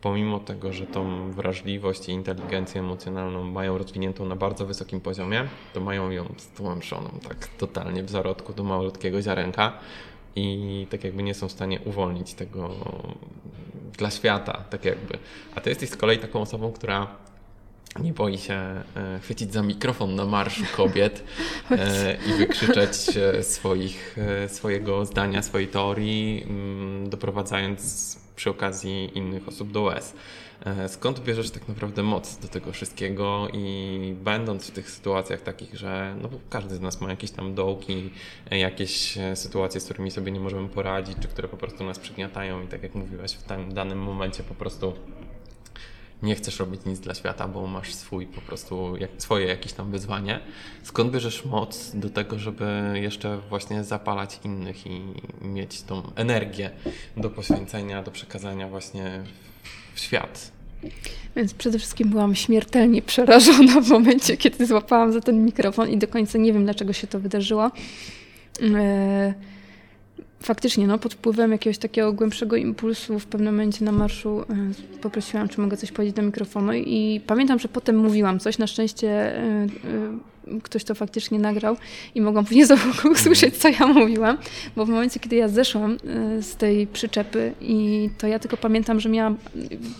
pomimo 0.00 0.38
tego, 0.38 0.72
że 0.72 0.86
tą 0.86 1.30
wrażliwość 1.32 2.08
i 2.08 2.12
inteligencję 2.12 2.80
emocjonalną 2.80 3.44
mają 3.44 3.78
rozwiniętą 3.78 4.26
na 4.26 4.36
bardzo 4.36 4.66
wysokim 4.66 5.00
poziomie, 5.00 5.48
to 5.74 5.80
mają 5.80 6.10
ją 6.10 6.34
stłamszoną 6.36 7.10
tak 7.28 7.46
totalnie 7.46 8.02
w 8.02 8.10
zarodku 8.10 8.52
do 8.52 8.64
malutkiego 8.64 9.22
ziarenka 9.22 9.72
i 10.36 10.86
tak 10.90 11.04
jakby 11.04 11.22
nie 11.22 11.34
są 11.34 11.48
w 11.48 11.52
stanie 11.52 11.80
uwolnić 11.80 12.34
tego 12.34 12.70
dla 13.98 14.10
świata, 14.10 14.64
tak 14.70 14.84
jakby. 14.84 15.18
A 15.54 15.60
ty 15.60 15.70
jesteś 15.70 15.90
z 15.90 15.96
kolei 15.96 16.18
taką 16.18 16.40
osobą, 16.40 16.72
która 16.72 17.06
nie 17.98 18.12
boi 18.12 18.38
się 18.38 18.54
e, 18.54 18.84
chwycić 19.22 19.52
za 19.52 19.62
mikrofon 19.62 20.14
na 20.14 20.24
marszu 20.24 20.64
kobiet 20.76 21.24
e, 21.70 22.16
i 22.26 22.32
wykrzyczeć 22.32 23.16
e, 23.16 23.42
swoich, 23.42 24.16
swojego 24.48 25.06
zdania, 25.06 25.42
swojej 25.42 25.68
teorii, 25.68 26.42
mm, 26.48 27.10
doprowadzając 27.10 28.18
przy 28.36 28.50
okazji 28.50 29.18
innych 29.18 29.48
osób 29.48 29.72
do 29.72 29.82
łez. 29.82 30.14
E, 30.64 30.88
skąd 30.88 31.20
bierzesz 31.20 31.50
tak 31.50 31.68
naprawdę 31.68 32.02
moc 32.02 32.38
do 32.38 32.48
tego 32.48 32.72
wszystkiego 32.72 33.48
i 33.52 34.14
będąc 34.24 34.66
w 34.66 34.70
tych 34.70 34.90
sytuacjach 34.90 35.40
takich, 35.40 35.74
że 35.74 36.16
no, 36.22 36.28
każdy 36.50 36.76
z 36.76 36.80
nas 36.80 37.00
ma 37.00 37.10
jakieś 37.10 37.30
tam 37.30 37.54
dołki, 37.54 38.10
e, 38.50 38.58
jakieś 38.58 39.18
e, 39.18 39.36
sytuacje, 39.36 39.80
z 39.80 39.84
którymi 39.84 40.10
sobie 40.10 40.32
nie 40.32 40.40
możemy 40.40 40.68
poradzić, 40.68 41.16
czy 41.20 41.28
które 41.28 41.48
po 41.48 41.56
prostu 41.56 41.84
nas 41.84 41.98
przygniatają 41.98 42.62
i 42.62 42.66
tak 42.66 42.82
jak 42.82 42.94
mówiłaś, 42.94 43.36
w 43.68 43.72
danym 43.72 43.98
momencie 43.98 44.42
po 44.42 44.54
prostu 44.54 44.92
nie 46.22 46.34
chcesz 46.34 46.58
robić 46.58 46.80
nic 46.86 47.00
dla 47.00 47.14
świata, 47.14 47.48
bo 47.48 47.66
masz 47.66 47.94
swój 47.94 48.26
po 48.26 48.40
prostu, 48.40 48.96
jak, 48.96 49.10
swoje 49.18 49.46
jakieś 49.46 49.72
tam 49.72 49.90
wyzwanie. 49.90 50.40
Skąd 50.82 51.12
bierzesz 51.12 51.44
moc 51.44 51.90
do 51.94 52.10
tego, 52.10 52.38
żeby 52.38 52.92
jeszcze 52.94 53.38
właśnie 53.48 53.84
zapalać 53.84 54.40
innych 54.44 54.86
i 54.86 55.02
mieć 55.42 55.82
tą 55.82 56.02
energię 56.14 56.70
do 57.16 57.30
poświęcenia, 57.30 58.02
do 58.02 58.10
przekazania 58.10 58.68
właśnie 58.68 59.24
świat? 60.00 60.52
Więc 61.36 61.54
przede 61.54 61.78
wszystkim 61.78 62.08
byłam 62.08 62.34
śmiertelnie 62.34 63.02
przerażona 63.02 63.80
w 63.80 63.88
momencie, 63.88 64.36
kiedy 64.36 64.66
złapałam 64.66 65.12
za 65.12 65.20
ten 65.20 65.44
mikrofon 65.44 65.88
i 65.88 65.98
do 65.98 66.08
końca 66.08 66.38
nie 66.38 66.52
wiem, 66.52 66.64
dlaczego 66.64 66.92
się 66.92 67.06
to 67.06 67.20
wydarzyło. 67.20 67.70
E, 68.76 69.34
faktycznie, 70.42 70.86
no, 70.86 70.98
pod 70.98 71.14
wpływem 71.14 71.52
jakiegoś 71.52 71.78
takiego 71.78 72.12
głębszego 72.12 72.56
impulsu 72.56 73.18
w 73.18 73.26
pewnym 73.26 73.54
momencie 73.54 73.84
na 73.84 73.92
marszu 73.92 74.40
e, 74.40 75.00
poprosiłam, 75.00 75.48
czy 75.48 75.60
mogę 75.60 75.76
coś 75.76 75.92
powiedzieć 75.92 76.16
do 76.16 76.22
mikrofonu 76.22 76.72
i 76.72 77.20
pamiętam, 77.26 77.58
że 77.58 77.68
potem 77.68 77.98
mówiłam 77.98 78.38
coś. 78.40 78.58
Na 78.58 78.66
szczęście 78.66 79.08
e, 79.08 79.42
e, 79.42 79.68
ktoś 80.62 80.84
to 80.84 80.94
faktycznie 80.94 81.38
nagrał 81.38 81.76
i 82.14 82.20
mogłam 82.20 82.44
później 82.44 82.66
znowu 82.66 83.08
usłyszeć, 83.08 83.56
co 83.56 83.68
ja 83.68 83.86
mówiłam, 83.86 84.38
bo 84.76 84.86
w 84.86 84.88
momencie, 84.88 85.20
kiedy 85.20 85.36
ja 85.36 85.48
zeszłam 85.48 85.96
z 86.40 86.56
tej 86.56 86.86
przyczepy 86.86 87.52
i 87.60 88.10
to 88.18 88.26
ja 88.26 88.38
tylko 88.38 88.56
pamiętam, 88.56 89.00
że 89.00 89.08
miałam 89.08 89.36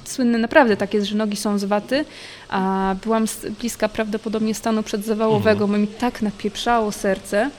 słynne 0.05 0.39
naprawdę 0.39 0.77
takie, 0.77 1.05
że 1.05 1.17
nogi 1.17 1.37
są 1.37 1.59
z 1.59 1.65
waty, 1.65 2.05
a 2.49 2.95
byłam 3.03 3.25
bliska 3.61 3.89
prawdopodobnie 3.89 4.55
stanu 4.55 4.83
przedzawałowego, 4.83 5.69
bo 5.69 5.79
mi 5.79 5.87
tak 5.87 6.23
napieprzało 6.23 6.93
serce, 6.93 7.51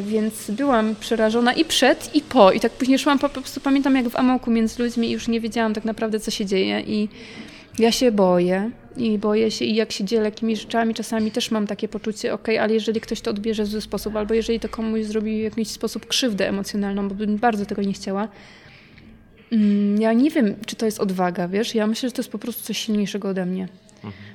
więc 0.00 0.50
byłam 0.50 0.94
przerażona 1.00 1.52
i 1.52 1.64
przed, 1.64 2.14
i 2.14 2.20
po. 2.20 2.52
I 2.52 2.60
tak 2.60 2.72
później 2.72 2.98
szłam, 2.98 3.18
po 3.18 3.28
prostu 3.28 3.60
pamiętam 3.60 3.96
jak 3.96 4.08
w 4.08 4.16
amoku 4.16 4.50
między 4.50 4.82
ludźmi 4.82 5.08
i 5.08 5.10
już 5.10 5.28
nie 5.28 5.40
wiedziałam 5.40 5.74
tak 5.74 5.84
naprawdę, 5.84 6.20
co 6.20 6.30
się 6.30 6.46
dzieje. 6.46 6.80
I 6.80 7.08
ja 7.78 7.92
się 7.92 8.12
boję. 8.12 8.70
I 8.96 9.18
boję 9.18 9.50
się, 9.50 9.64
i 9.64 9.74
jak 9.74 9.92
się 9.92 10.04
dzielę 10.04 10.24
jakimiś 10.24 10.60
rzeczami, 10.60 10.94
czasami 10.94 11.30
też 11.30 11.50
mam 11.50 11.66
takie 11.66 11.88
poczucie, 11.88 12.34
ok, 12.34 12.48
ale 12.60 12.74
jeżeli 12.74 13.00
ktoś 13.00 13.20
to 13.20 13.30
odbierze 13.30 13.64
w 13.64 13.66
zły 13.66 13.80
sposób, 13.80 14.16
albo 14.16 14.34
jeżeli 14.34 14.60
to 14.60 14.68
komuś 14.68 15.04
zrobi 15.04 15.40
w 15.40 15.44
jakiś 15.44 15.68
sposób 15.68 16.06
krzywdę 16.06 16.48
emocjonalną, 16.48 17.08
bo 17.08 17.14
bym 17.14 17.36
bardzo 17.36 17.66
tego 17.66 17.82
nie 17.82 17.92
chciała, 17.92 18.28
mm, 19.52 20.00
ja 20.00 20.12
nie 20.12 20.30
wiem, 20.30 20.54
czy 20.66 20.76
to 20.76 20.86
jest 20.86 21.00
odwaga, 21.00 21.48
wiesz? 21.48 21.74
Ja 21.74 21.86
myślę, 21.86 22.08
że 22.08 22.12
to 22.12 22.22
jest 22.22 22.32
po 22.32 22.38
prostu 22.38 22.62
coś 22.62 22.78
silniejszego 22.78 23.28
ode 23.28 23.46
mnie. 23.46 23.68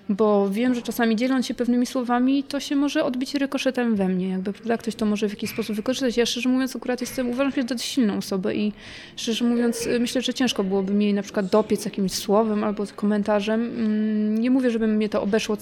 Bo 0.10 0.50
wiem, 0.50 0.76
że 0.76 0.82
czasami 0.82 1.16
dzieląc 1.16 1.46
się 1.46 1.54
pewnymi 1.54 1.86
słowami, 1.86 2.44
to 2.44 2.60
się 2.60 2.76
może 2.76 3.04
odbić 3.04 3.36
rykoszetem 3.36 3.96
we 3.96 4.08
mnie, 4.08 4.30
jakby, 4.30 4.54
prawda? 4.54 4.78
Ktoś 4.78 4.96
to 4.96 5.06
może 5.06 5.30
w 5.30 5.32
jakiś 5.32 5.50
sposób 5.50 5.76
wykorzystać. 5.76 6.18
Ja 6.18 6.26
szczerze 6.26 6.50
mówiąc 6.50 6.76
akurat 6.76 7.02
jestem, 7.02 7.30
uważam 7.30 7.52
się 7.52 7.62
za 7.62 7.68
dość 7.68 7.84
silną 7.84 8.18
osobę 8.18 8.56
i 8.56 8.74
szczerze 9.16 9.46
mówiąc 9.46 9.90
myślę, 10.00 10.22
że 10.22 10.34
ciężko 10.34 10.64
byłoby 10.64 10.94
mi 10.94 11.14
na 11.14 11.22
przykład 11.22 11.46
dopiec 11.46 11.86
jakimś 11.86 12.12
słowem 12.12 12.64
albo 12.64 12.84
komentarzem. 12.96 13.62
Mm, 13.62 14.38
nie 14.38 14.52
mówię, 14.52 14.72
żeby 14.72 14.88
mnie 14.88 15.10
to 15.10 15.22
obeszło, 15.22 15.58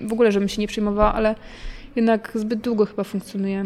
w 0.00 0.12
ogóle 0.12 0.32
żebym 0.32 0.48
się 0.48 0.60
nie 0.60 0.68
przejmowała, 0.68 1.14
ale 1.14 1.34
jednak 1.96 2.32
zbyt 2.34 2.60
długo 2.60 2.86
chyba 2.86 3.04
funkcjonuje 3.04 3.64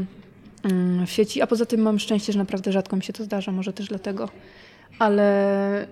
mm, 0.63 1.07
w 1.07 1.11
sieci, 1.11 1.43
a 1.43 1.47
poza 1.47 1.67
tym 1.67 1.81
mam 1.81 1.99
szczęście, 1.99 2.33
że 2.33 2.39
naprawdę 2.39 2.73
rzadko 2.73 2.97
mi 2.97 3.03
się 3.03 3.13
to 3.13 3.25
zdarza, 3.25 3.53
może 3.53 3.73
też 3.73 3.89
dlatego. 3.89 4.29
Ale 4.99 5.87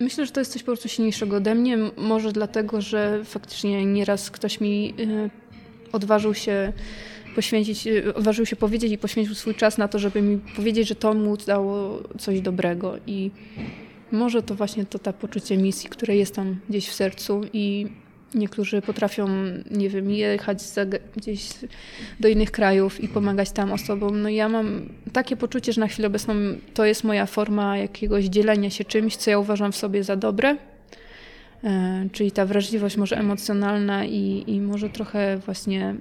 myślę, 0.00 0.26
że 0.26 0.32
to 0.32 0.40
jest 0.40 0.52
coś 0.52 0.62
po 0.62 0.66
prostu 0.66 0.88
silniejszego 0.88 1.36
ode 1.36 1.54
mnie, 1.54 1.78
może 1.96 2.32
dlatego, 2.32 2.80
że 2.80 3.20
faktycznie 3.24 3.86
nieraz 3.86 4.30
ktoś 4.30 4.60
mi 4.60 4.94
y, 5.00 5.30
odważył 5.92 6.34
się 6.34 6.72
poświęcić, 7.34 7.86
y, 7.86 8.14
odważył 8.14 8.46
się 8.46 8.56
powiedzieć 8.56 8.92
i 8.92 8.98
poświęcił 8.98 9.34
swój 9.34 9.54
czas 9.54 9.78
na 9.78 9.88
to, 9.88 9.98
żeby 9.98 10.22
mi 10.22 10.38
powiedzieć, 10.38 10.88
że 10.88 10.94
to 10.94 11.14
mu 11.14 11.36
dało 11.36 12.02
coś 12.18 12.40
dobrego. 12.40 12.96
I 13.06 13.30
może 14.12 14.42
to 14.42 14.54
właśnie 14.54 14.86
to 14.86 14.98
ta 14.98 15.12
poczucie 15.12 15.56
misji, 15.56 15.90
które 15.90 16.16
jest 16.16 16.34
tam 16.34 16.60
gdzieś 16.68 16.88
w 16.88 16.94
sercu 16.94 17.40
i 17.52 17.86
Niektórzy 18.34 18.82
potrafią, 18.82 19.28
nie 19.70 19.90
wiem, 19.90 20.10
jechać 20.10 20.58
gdzieś 21.16 21.48
do 22.20 22.28
innych 22.28 22.50
krajów 22.50 23.00
i 23.00 23.08
pomagać 23.08 23.50
tam 23.50 23.72
osobom. 23.72 24.22
No 24.22 24.28
ja 24.28 24.48
mam 24.48 24.88
takie 25.12 25.36
poczucie, 25.36 25.72
że 25.72 25.80
na 25.80 25.88
chwilę 25.88 26.08
obecną 26.08 26.34
to 26.74 26.84
jest 26.84 27.04
moja 27.04 27.26
forma 27.26 27.78
jakiegoś 27.78 28.24
dzielenia 28.24 28.70
się 28.70 28.84
czymś, 28.84 29.16
co 29.16 29.30
ja 29.30 29.38
uważam 29.38 29.72
w 29.72 29.76
sobie 29.76 30.04
za 30.04 30.16
dobre. 30.16 30.56
E, 31.64 32.08
czyli 32.12 32.32
ta 32.32 32.46
wrażliwość 32.46 32.96
może 32.96 33.16
emocjonalna 33.16 34.04
i, 34.04 34.44
i 34.46 34.60
może 34.60 34.90
trochę 34.90 35.38
właśnie 35.38 35.94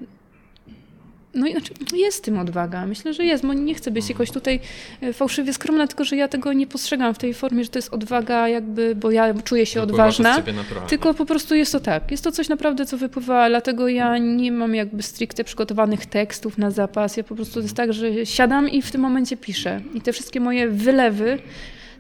no 1.38 1.48
i 1.48 1.52
znaczy, 1.52 1.74
jest 1.94 2.18
w 2.18 2.22
tym 2.22 2.40
odwaga. 2.40 2.86
Myślę, 2.86 3.14
że 3.14 3.26
jest, 3.26 3.46
bo 3.46 3.54
nie 3.54 3.76
chcę 3.76 3.92
być 3.92 4.10
jakoś 4.10 4.32
tutaj 4.32 4.60
e, 5.02 5.14
fałszywie 5.14 5.54
skromna, 5.54 5.88
tylko 5.88 6.04
że 6.04 6.16
ja 6.16 6.28
tego 6.28 6.54
nie 6.54 6.68
postrzegam 6.68 7.14
w 7.14 7.18
tej 7.18 7.34
formie, 7.34 7.64
że 7.64 7.70
to 7.70 7.78
jest 7.78 7.94
odwaga 7.94 8.48
jakby, 8.48 8.96
bo 8.96 9.12
ja 9.12 9.34
czuję 9.34 9.66
się 9.66 9.82
odważna. 9.82 10.44
Tylko 10.90 11.14
po 11.14 11.26
prostu 11.26 11.56
jest 11.56 11.72
to 11.72 11.80
tak. 11.80 12.12
Jest 12.12 12.24
to 12.24 12.32
coś 12.32 12.50
naprawdę, 12.50 12.86
co 12.86 12.98
wypływa, 12.98 13.50
dlatego 13.50 13.88
ja 13.88 14.18
nie 14.18 14.52
mam 14.52 14.76
jakby 14.76 15.04
stricte 15.04 15.44
przygotowanych 15.44 16.06
tekstów 16.06 16.58
na 16.58 16.72
zapas. 16.72 17.18
Ja 17.18 17.24
po 17.24 17.36
prostu 17.36 17.62
jest 17.62 17.76
tak, 17.76 17.94
że 17.94 18.26
siadam 18.26 18.70
i 18.70 18.82
w 18.82 18.92
tym 18.92 19.02
momencie 19.02 19.38
piszę. 19.38 19.82
I 19.94 20.02
te 20.02 20.14
wszystkie 20.14 20.40
moje 20.40 20.68
wylewy 20.68 21.40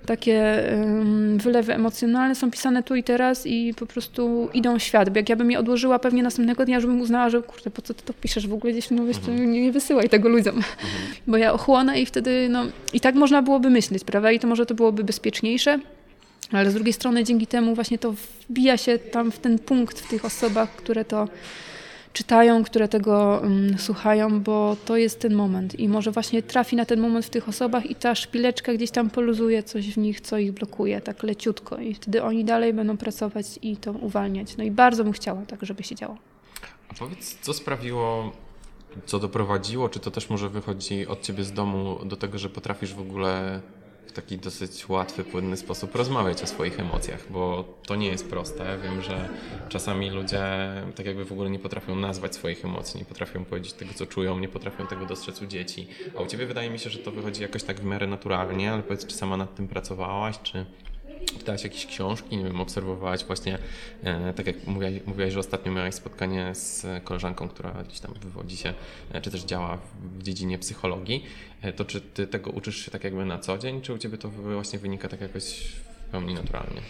takie 0.08 0.64
wylewy 1.38 1.74
emocjonalne 1.74 2.36
są 2.36 2.52
pisane 2.52 2.84
tu 2.84 2.96
i 2.96 3.04
teraz 3.04 3.46
i 3.46 3.74
po 3.74 3.86
prostu 3.86 4.50
idą 4.54 4.80
w 4.80 4.84
świat. 4.84 5.10
Bo 5.10 5.20
jak 5.20 5.30
ja 5.30 5.36
bym 5.36 5.52
je 5.52 5.60
odłożyła 5.60 6.00
pewnie 6.00 6.24
następnego 6.24 6.66
dnia, 6.66 6.80
żebym 6.80 7.02
uznała, 7.02 7.30
że 7.30 7.42
kurde, 7.42 7.70
po 7.70 7.82
co 7.82 7.94
ty 7.94 8.04
to 8.04 8.14
piszesz 8.14 8.48
w 8.48 8.54
ogóle 8.54 8.74
gdzieś, 8.74 8.90
no 8.90 9.06
wiesz, 9.06 9.18
mhm. 9.18 9.52
nie, 9.52 9.62
nie 9.62 9.72
wysyłaj 9.72 10.10
tego 10.10 10.30
ludziom. 10.30 10.56
Mhm. 10.56 10.74
Bo 11.28 11.38
ja 11.38 11.54
ochłonę 11.54 12.02
i 12.02 12.06
wtedy, 12.06 12.48
no 12.50 12.66
i 12.94 13.00
tak 13.00 13.16
można 13.16 13.42
byłoby 13.42 13.70
myśleć, 13.70 14.04
prawda? 14.04 14.32
I 14.32 14.40
to 14.40 14.48
może 14.48 14.66
to 14.66 14.76
byłoby 14.76 15.04
bezpieczniejsze. 15.04 15.80
Ale 16.52 16.72
z 16.72 16.74
drugiej 16.74 16.94
strony 16.94 17.24
dzięki 17.24 17.48
temu 17.48 17.76
właśnie 17.76 17.98
to 17.98 18.14
wbija 18.50 18.78
się 18.78 19.00
tam 19.00 19.32
w 19.32 19.40
ten 19.40 19.60
punkt 19.60 20.00
w 20.00 20.08
tych 20.10 20.26
osobach, 20.26 20.70
które 20.70 21.06
to 21.06 21.28
czytają, 22.18 22.64
które 22.64 22.88
tego 22.88 23.40
um, 23.44 23.78
słuchają, 23.78 24.42
bo 24.42 24.78
to 24.86 24.98
jest 24.98 25.20
ten 25.20 25.34
moment 25.34 25.80
i 25.80 25.90
może 25.90 26.12
właśnie 26.12 26.44
trafi 26.44 26.76
na 26.76 26.86
ten 26.86 27.00
moment 27.00 27.26
w 27.26 27.30
tych 27.30 27.50
osobach 27.50 27.86
i 27.86 27.96
ta 27.96 28.16
szpileczka 28.16 28.74
gdzieś 28.74 28.92
tam 28.92 29.10
poluzuje 29.10 29.64
coś 29.64 29.94
w 29.94 29.98
nich, 29.98 30.22
co 30.22 30.38
ich 30.38 30.52
blokuje, 30.52 31.02
tak 31.02 31.24
leciutko 31.24 31.78
i 31.78 31.94
wtedy 31.94 32.24
oni 32.24 32.46
dalej 32.46 32.74
będą 32.74 32.98
pracować 32.98 33.46
i 33.62 33.78
to 33.78 33.92
uwalniać. 33.92 34.58
No 34.58 34.64
i 34.64 34.72
bardzo 34.72 35.04
bym 35.04 35.14
chciała 35.14 35.42
tak, 35.46 35.66
żeby 35.66 35.84
się 35.84 35.96
działo. 35.96 36.18
A 36.90 36.94
powiedz, 36.94 37.38
co 37.42 37.54
sprawiło, 37.54 38.32
co 39.06 39.20
doprowadziło, 39.20 39.90
czy 39.90 40.00
to 40.00 40.12
też 40.12 40.30
może 40.30 40.50
wychodzi 40.50 41.08
od 41.08 41.22
ciebie 41.22 41.44
z 41.44 41.54
domu 41.54 42.00
do 42.06 42.16
tego, 42.16 42.38
że 42.38 42.50
potrafisz 42.50 42.94
w 42.94 43.00
ogóle 43.00 43.62
taki 44.22 44.38
dosyć 44.38 44.90
łatwy, 44.90 45.24
płynny 45.24 45.58
sposób 45.58 45.96
rozmawiać 45.96 46.44
o 46.44 46.48
swoich 46.48 46.80
emocjach, 46.80 47.32
bo 47.32 47.64
to 47.86 47.96
nie 47.96 48.08
jest 48.08 48.30
proste. 48.30 48.78
Wiem, 48.84 49.02
że 49.02 49.30
czasami 49.70 50.10
ludzie 50.10 50.42
tak 50.96 51.06
jakby 51.06 51.26
w 51.26 51.32
ogóle 51.32 51.50
nie 51.50 51.60
potrafią 51.60 51.96
nazwać 51.96 52.36
swoich 52.36 52.66
emocji, 52.66 53.00
nie 53.00 53.06
potrafią 53.06 53.46
powiedzieć 53.46 53.74
tego, 53.74 53.94
co 53.94 54.06
czują, 54.06 54.40
nie 54.40 54.48
potrafią 54.48 54.88
tego 54.88 55.06
dostrzec 55.06 55.42
u 55.42 55.46
dzieci. 55.46 55.88
A 56.18 56.22
u 56.22 56.28
Ciebie 56.28 56.46
wydaje 56.46 56.70
mi 56.70 56.80
się, 56.80 56.90
że 56.90 57.00
to 57.00 57.12
wychodzi 57.12 57.42
jakoś 57.42 57.64
tak 57.64 57.80
w 57.80 57.84
miarę 57.84 58.08
naturalnie, 58.08 58.72
ale 58.72 58.84
powiedz, 58.84 59.06
czy 59.06 59.16
sama 59.16 59.38
nad 59.38 59.56
tym 59.56 59.68
pracowałaś, 59.68 60.40
czy 60.44 60.66
czytałaś 61.26 61.64
jakieś 61.64 61.86
książki, 61.86 62.38
nie 62.38 62.44
wiem, 62.44 62.62
obserwowałaś 62.62 63.26
właśnie, 63.26 63.58
e, 64.04 64.34
tak 64.34 64.48
jak 64.48 64.68
mówiłaś, 64.68 64.94
mówiłaś, 65.06 65.34
że 65.34 65.40
ostatnio 65.40 65.72
miałaś 65.72 65.94
spotkanie 65.96 66.56
z 66.56 66.86
koleżanką, 67.04 67.50
która 67.50 67.72
gdzieś 67.72 68.00
tam 68.00 68.14
wywodzi 68.14 68.58
się, 68.58 68.74
e, 69.12 69.22
czy 69.22 69.32
też 69.32 69.44
działa 69.44 69.78
w, 69.78 70.24
dziedzinie 70.24 70.60
psychologii, 70.60 71.26
e, 71.62 71.74
to 71.74 71.86
czy 71.86 72.02
ty 72.02 72.28
tego 72.28 72.52
uczysz 72.52 72.86
się 72.86 72.92
tak 72.92 73.04
jakby 73.04 73.26
na 73.26 73.40
co 73.40 73.58
dzień, 73.58 73.82
czy 73.82 73.94
u 73.94 73.98
ciebie 73.98 74.18
to 74.18 74.30
właśnie 74.30 74.80
wynika 74.80 75.10
tak 75.10 75.22
jakoś 75.22 75.44
w 76.08 76.12
pełni 76.12 76.34
naturalnie? 76.34 76.82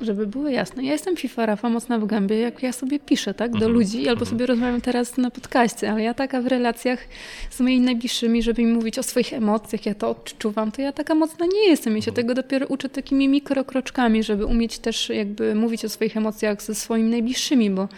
Żeby 0.00 0.26
było 0.26 0.48
jasne, 0.48 0.84
ja 0.84 0.92
jestem 0.92 1.16
FIFA 1.16 1.46
Rafa 1.46 1.68
mocna 1.68 1.98
w 1.98 2.06
gębie, 2.06 2.38
jak 2.38 2.62
ja 2.62 2.72
sobie 2.72 3.00
piszę, 3.00 3.34
tak, 3.34 3.50
do 3.50 3.56
mhm. 3.56 3.72
ludzi, 3.72 3.98
albo 3.98 4.20
mhm. 4.20 4.30
sobie 4.30 4.46
rozmawiam 4.46 4.80
teraz 4.80 5.16
na 5.16 5.30
podcaście, 5.30 5.90
ale 5.90 6.02
ja 6.02 6.14
taka 6.14 6.40
w 6.40 6.46
relacjach 6.46 6.98
z 7.50 7.60
moimi 7.60 7.80
najbliższymi, 7.80 8.42
żeby 8.42 8.62
im 8.62 8.72
mówić 8.72 8.98
o 8.98 9.02
swoich 9.02 9.32
emocjach, 9.32 9.86
ja 9.86 9.94
to 9.94 10.08
odczuwam, 10.08 10.72
to 10.72 10.82
ja 10.82 10.92
taka 10.92 11.14
mocna 11.14 11.46
nie 11.46 11.68
jestem. 11.68 11.96
Ja 11.96 12.02
się 12.02 12.10
mhm. 12.10 12.14
tego 12.26 12.34
dopiero 12.34 12.66
uczę 12.66 12.88
takimi 12.88 13.28
mikrokroczkami, 13.28 14.22
żeby 14.22 14.46
umieć 14.46 14.78
też 14.78 15.08
jakby 15.08 15.54
mówić 15.54 15.84
o 15.84 15.88
swoich 15.88 16.16
emocjach 16.16 16.62
ze 16.62 16.74
swoimi 16.74 17.10
najbliższymi, 17.10 17.70
bo 17.70 17.88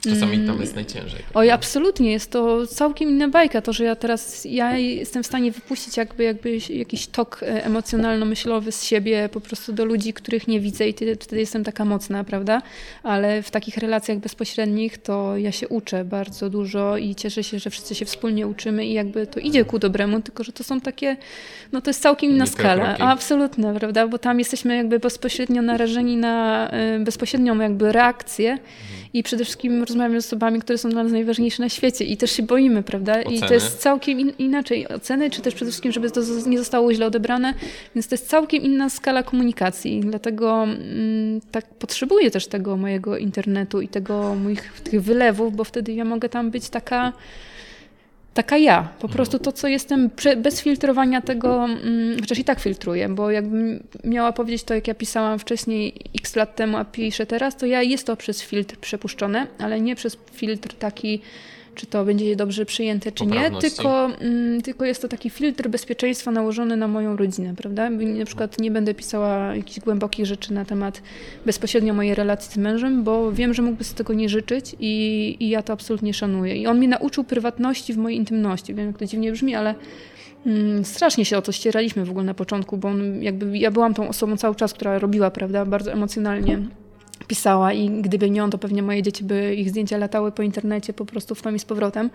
Czasami 0.00 0.36
tam 0.36 0.48
mm. 0.48 0.60
jest 0.60 0.74
najciężej. 0.74 1.20
Oj, 1.34 1.50
absolutnie. 1.50 2.12
Jest 2.12 2.30
to 2.30 2.66
całkiem 2.66 3.08
inna 3.08 3.28
bajka. 3.28 3.62
To, 3.62 3.72
że 3.72 3.84
ja 3.84 3.96
teraz 3.96 4.44
ja 4.44 4.76
jestem 4.76 5.22
w 5.22 5.26
stanie 5.26 5.52
wypuścić 5.52 5.96
jakby, 5.96 6.24
jakby 6.24 6.58
jakiś 6.70 7.06
tok 7.06 7.42
e, 7.42 7.64
emocjonalno-myślowy 7.64 8.72
z 8.72 8.84
siebie 8.84 9.28
po 9.32 9.40
prostu 9.40 9.72
do 9.72 9.84
ludzi, 9.84 10.12
których 10.12 10.48
nie 10.48 10.60
widzę 10.60 10.88
i 10.88 10.92
wtedy 10.92 11.40
jestem 11.40 11.64
taka 11.64 11.84
mocna, 11.84 12.24
prawda? 12.24 12.62
Ale 13.02 13.42
w 13.42 13.50
takich 13.50 13.76
relacjach 13.76 14.18
bezpośrednich 14.18 14.98
to 14.98 15.36
ja 15.36 15.52
się 15.52 15.68
uczę 15.68 16.04
bardzo 16.04 16.50
dużo 16.50 16.96
i 16.96 17.14
cieszę 17.14 17.44
się, 17.44 17.58
że 17.58 17.70
wszyscy 17.70 17.94
się 17.94 18.04
wspólnie 18.04 18.46
uczymy 18.46 18.86
i 18.86 18.92
jakby 18.92 19.26
to 19.26 19.40
idzie 19.40 19.64
ku 19.64 19.78
dobremu, 19.78 20.20
tylko 20.20 20.44
że 20.44 20.52
to 20.52 20.64
są 20.64 20.80
takie, 20.80 21.16
no 21.72 21.80
to 21.80 21.90
jest 21.90 22.02
całkiem 22.02 22.30
inna 22.30 22.46
skala. 22.46 22.98
Absolutna, 22.98 23.74
prawda? 23.74 24.08
Bo 24.08 24.18
tam 24.18 24.38
jesteśmy 24.38 24.76
jakby 24.76 24.98
bezpośrednio 24.98 25.62
narażeni 25.62 26.16
na 26.16 26.68
e, 26.70 26.98
bezpośrednią 26.98 27.60
jakby 27.60 27.92
reakcję. 27.92 28.58
I 29.16 29.22
przede 29.22 29.44
wszystkim 29.44 29.82
rozmawiamy 29.82 30.22
z 30.22 30.26
osobami, 30.26 30.60
które 30.60 30.78
są 30.78 30.90
dla 30.90 31.02
nas 31.02 31.12
najważniejsze 31.12 31.62
na 31.62 31.68
świecie 31.68 32.04
i 32.04 32.16
też 32.16 32.30
się 32.30 32.42
boimy, 32.42 32.82
prawda? 32.82 33.20
Oceny. 33.20 33.36
I 33.36 33.40
to 33.40 33.54
jest 33.54 33.78
całkiem 33.78 34.20
in, 34.20 34.32
inaczej. 34.38 34.88
Oceny, 34.88 35.30
czy 35.30 35.42
też 35.42 35.54
przede 35.54 35.70
wszystkim, 35.70 35.92
żeby 35.92 36.10
to 36.10 36.20
nie 36.46 36.58
zostało 36.58 36.94
źle 36.94 37.06
odebrane, 37.06 37.54
więc 37.94 38.08
to 38.08 38.14
jest 38.14 38.28
całkiem 38.28 38.62
inna 38.62 38.90
skala 38.90 39.22
komunikacji. 39.22 40.00
Dlatego 40.00 40.62
mm, 40.62 41.40
tak 41.50 41.66
potrzebuję 41.66 42.30
też 42.30 42.46
tego 42.46 42.76
mojego 42.76 43.18
internetu 43.18 43.80
i 43.80 43.88
tego 43.88 44.34
moich 44.34 44.72
tych 44.84 45.02
wylewów, 45.02 45.56
bo 45.56 45.64
wtedy 45.64 45.92
ja 45.92 46.04
mogę 46.04 46.28
tam 46.28 46.50
być 46.50 46.68
taka 46.68 47.12
taka 48.36 48.56
ja. 48.56 48.88
Po 48.98 49.08
prostu 49.08 49.38
to, 49.38 49.52
co 49.52 49.68
jestem, 49.68 50.10
bez 50.36 50.60
filtrowania 50.60 51.20
tego, 51.20 51.64
mm, 51.64 52.20
chociaż 52.20 52.38
i 52.38 52.44
tak 52.44 52.60
filtruję, 52.60 53.08
bo 53.08 53.30
jakbym 53.30 53.82
miała 54.04 54.32
powiedzieć 54.32 54.64
to, 54.64 54.74
jak 54.74 54.88
ja 54.88 54.94
pisałam 54.94 55.38
wcześniej 55.38 55.94
x 56.20 56.36
lat 56.36 56.56
temu, 56.56 56.76
a 56.76 56.84
piszę 56.84 57.26
teraz, 57.26 57.56
to 57.56 57.66
ja 57.66 57.82
jest 57.82 58.06
to 58.06 58.16
przez 58.16 58.42
filtr 58.42 58.76
przepuszczone, 58.76 59.46
ale 59.58 59.80
nie 59.80 59.96
przez 59.96 60.18
filtr 60.32 60.74
taki 60.74 61.20
czy 61.76 61.86
to 61.86 62.04
będzie 62.04 62.36
dobrze 62.36 62.66
przyjęte, 62.66 63.12
czy 63.12 63.26
nie, 63.26 63.50
tylko, 63.60 64.06
mm, 64.20 64.62
tylko 64.62 64.84
jest 64.84 65.02
to 65.02 65.08
taki 65.08 65.30
filtr 65.30 65.68
bezpieczeństwa 65.68 66.30
nałożony 66.30 66.76
na 66.76 66.88
moją 66.88 67.16
rodzinę, 67.16 67.54
prawda? 67.56 67.90
Na 67.90 68.24
przykład 68.24 68.60
nie 68.60 68.70
będę 68.70 68.94
pisała 68.94 69.56
jakichś 69.56 69.80
głębokich 69.80 70.26
rzeczy 70.26 70.52
na 70.52 70.64
temat 70.64 71.02
bezpośrednio 71.46 71.94
mojej 71.94 72.14
relacji 72.14 72.52
z 72.52 72.56
mężem, 72.56 73.04
bo 73.04 73.32
wiem, 73.32 73.54
że 73.54 73.62
mógłby 73.62 73.84
sobie 73.84 73.98
tego 73.98 74.14
nie 74.14 74.28
życzyć 74.28 74.76
i, 74.80 75.36
i 75.40 75.48
ja 75.48 75.62
to 75.62 75.72
absolutnie 75.72 76.14
szanuję. 76.14 76.56
I 76.56 76.66
on 76.66 76.78
mnie 76.78 76.88
nauczył 76.88 77.24
prywatności 77.24 77.92
w 77.92 77.96
mojej 77.96 78.18
intymności. 78.18 78.74
Wiem, 78.74 78.86
jak 78.86 78.98
to 78.98 79.06
dziwnie 79.06 79.32
brzmi, 79.32 79.54
ale 79.54 79.74
mm, 80.46 80.84
strasznie 80.84 81.24
się 81.24 81.38
o 81.38 81.42
to 81.42 81.52
ścieraliśmy 81.52 82.04
w 82.04 82.10
ogóle 82.10 82.24
na 82.24 82.34
początku, 82.34 82.76
bo 82.76 82.88
on 82.88 83.22
jakby, 83.22 83.58
ja 83.58 83.70
byłam 83.70 83.94
tą 83.94 84.08
osobą 84.08 84.36
cały 84.36 84.54
czas, 84.54 84.74
która 84.74 84.98
robiła, 84.98 85.30
prawda, 85.30 85.64
bardzo 85.64 85.92
emocjonalnie 85.92 86.58
pisała 87.26 87.72
i 87.72 87.90
gdyby 87.90 88.30
nie 88.30 88.44
on, 88.44 88.50
to 88.50 88.58
pewnie 88.58 88.82
moje 88.82 89.02
dzieci 89.02 89.24
by 89.24 89.54
ich 89.54 89.70
zdjęcia 89.70 89.98
latały 89.98 90.32
po 90.32 90.42
internecie 90.42 90.92
po 90.92 91.04
prostu 91.06 91.34
w 91.34 91.42
tom 91.42 91.56
i 91.56 91.58
z 91.58 91.64
powrotem. 91.64 92.10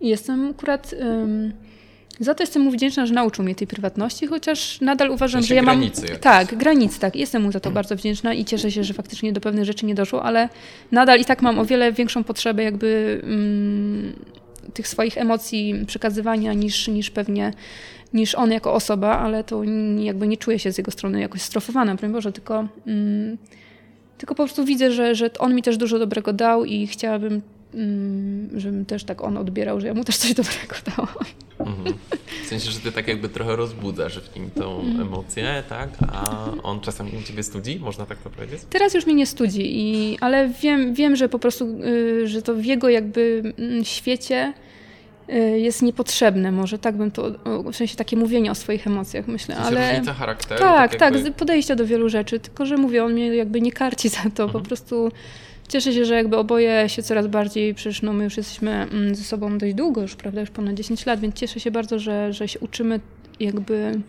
I 0.00 0.08
jestem 0.08 0.50
akurat... 0.50 0.94
Um, 1.00 1.52
za 2.20 2.34
to 2.34 2.42
jestem 2.42 2.62
mu 2.62 2.70
wdzięczna, 2.70 3.06
że 3.06 3.14
nauczył 3.14 3.44
mnie 3.44 3.54
tej 3.54 3.66
prywatności, 3.66 4.26
chociaż 4.26 4.80
nadal 4.80 5.10
uważam, 5.10 5.42
że 5.42 5.54
ja 5.54 5.62
mam. 5.62 5.82
Tak, 6.20 6.54
granic, 6.54 6.98
tak. 6.98 7.16
Jestem 7.16 7.42
mu 7.42 7.52
za 7.52 7.60
to 7.60 7.64
hmm. 7.64 7.74
bardzo 7.74 7.96
wdzięczna 7.96 8.34
i 8.34 8.44
cieszę 8.44 8.70
się, 8.70 8.84
że 8.84 8.94
faktycznie 8.94 9.32
do 9.32 9.40
pewnych 9.40 9.64
rzeczy 9.64 9.86
nie 9.86 9.94
doszło, 9.94 10.22
ale 10.22 10.48
nadal 10.92 11.20
i 11.20 11.24
tak 11.24 11.42
mam 11.42 11.58
o 11.58 11.64
wiele 11.64 11.92
większą 11.92 12.24
potrzebę 12.24 12.62
jakby 12.62 13.20
um, 13.22 14.12
tych 14.74 14.88
swoich 14.88 15.18
emocji 15.18 15.84
przekazywania 15.86 16.52
niż, 16.52 16.88
niż 16.88 17.10
pewnie 17.10 17.52
niż 18.14 18.34
on 18.34 18.52
jako 18.52 18.72
osoba, 18.72 19.18
ale 19.18 19.44
to 19.44 19.62
jakby 19.98 20.28
nie 20.28 20.36
czuję 20.36 20.58
się 20.58 20.72
z 20.72 20.78
jego 20.78 20.90
strony 20.90 21.20
jakoś 21.20 21.42
strofowana, 21.42 21.94
broń 21.94 22.12
Boże, 22.12 22.32
tylko 22.32 22.68
um, 22.86 23.36
tylko 24.20 24.34
po 24.34 24.44
prostu 24.44 24.64
widzę, 24.64 24.92
że, 24.92 25.14
że 25.14 25.30
on 25.38 25.54
mi 25.54 25.62
też 25.62 25.76
dużo 25.76 25.98
dobrego 25.98 26.32
dał 26.32 26.64
i 26.64 26.86
chciałabym, 26.86 27.42
mm, 27.74 28.60
żebym 28.60 28.84
też 28.84 29.04
tak 29.04 29.24
on 29.24 29.36
odbierał, 29.36 29.80
że 29.80 29.86
ja 29.86 29.94
mu 29.94 30.04
też 30.04 30.16
coś 30.16 30.34
dobrego 30.34 30.74
dałam. 30.96 31.24
Mhm. 31.58 31.96
W 32.44 32.46
sensie, 32.46 32.70
że 32.70 32.80
ty 32.80 32.92
tak 32.92 33.08
jakby 33.08 33.28
trochę 33.28 33.56
rozbudzasz 33.56 34.20
w 34.20 34.36
nim 34.36 34.50
tą 34.50 34.80
mhm. 34.80 35.00
emocję, 35.00 35.62
tak? 35.68 35.90
A 36.12 36.46
on 36.62 36.80
czasami 36.80 37.10
u 37.22 37.22
ciebie 37.22 37.42
studzi, 37.42 37.78
można 37.78 38.06
tak 38.06 38.18
to 38.18 38.30
powiedzieć? 38.30 38.60
Teraz 38.70 38.94
już 38.94 39.06
mnie 39.06 39.14
nie 39.14 39.26
studzi, 39.26 39.62
i, 39.62 40.18
ale 40.20 40.48
wiem, 40.62 40.94
wiem, 40.94 41.16
że 41.16 41.28
po 41.28 41.38
prostu, 41.38 41.64
y, 41.84 42.28
że 42.28 42.42
to 42.42 42.54
w 42.54 42.64
jego 42.64 42.88
jakby 42.88 43.54
mm, 43.58 43.84
świecie 43.84 44.52
jest 45.38 45.82
niepotrzebne, 45.82 46.52
może 46.52 46.78
tak 46.78 46.96
bym 46.96 47.10
to, 47.10 47.30
w 47.72 47.76
sensie 47.76 47.96
takie 47.96 48.16
mówienie 48.16 48.50
o 48.50 48.54
swoich 48.54 48.86
emocjach, 48.86 49.28
myślę, 49.28 49.54
w 49.54 49.58
sensie 49.58 49.78
ale... 49.78 49.90
różnica 49.90 50.14
charakteru? 50.14 50.60
Tak, 50.60 50.96
tak, 50.96 51.14
jakby... 51.14 51.30
tak, 51.30 51.38
podejścia 51.38 51.76
do 51.76 51.86
wielu 51.86 52.08
rzeczy, 52.08 52.40
tylko 52.40 52.66
że 52.66 52.76
mówię, 52.76 53.04
on 53.04 53.12
mnie 53.12 53.26
jakby 53.26 53.60
nie 53.60 53.72
karci 53.72 54.08
za 54.18 54.22
to, 54.22 54.42
mhm. 54.42 54.50
po 54.50 54.60
prostu 54.60 55.10
Cieszę 55.70 55.92
się, 55.92 56.04
że 56.04 56.14
jakby 56.14 56.36
oboje 56.36 56.88
się 56.88 57.02
coraz 57.02 57.26
bardziej, 57.26 57.74
przecież 57.74 58.02
no 58.02 58.12
my 58.12 58.24
już 58.24 58.36
jesteśmy 58.36 58.70
mm, 58.70 59.14
ze 59.14 59.24
sobą 59.24 59.58
dość 59.58 59.74
długo 59.74 60.02
już, 60.02 60.16
prawda, 60.16 60.40
już 60.40 60.50
ponad 60.50 60.74
10 60.74 61.06
lat, 61.06 61.20
więc 61.20 61.34
cieszę 61.34 61.60
się 61.60 61.70
bardzo, 61.70 61.98
że, 61.98 62.32
że 62.32 62.48
się 62.48 62.58
uczymy 62.58 63.00
jakby 63.40 64.00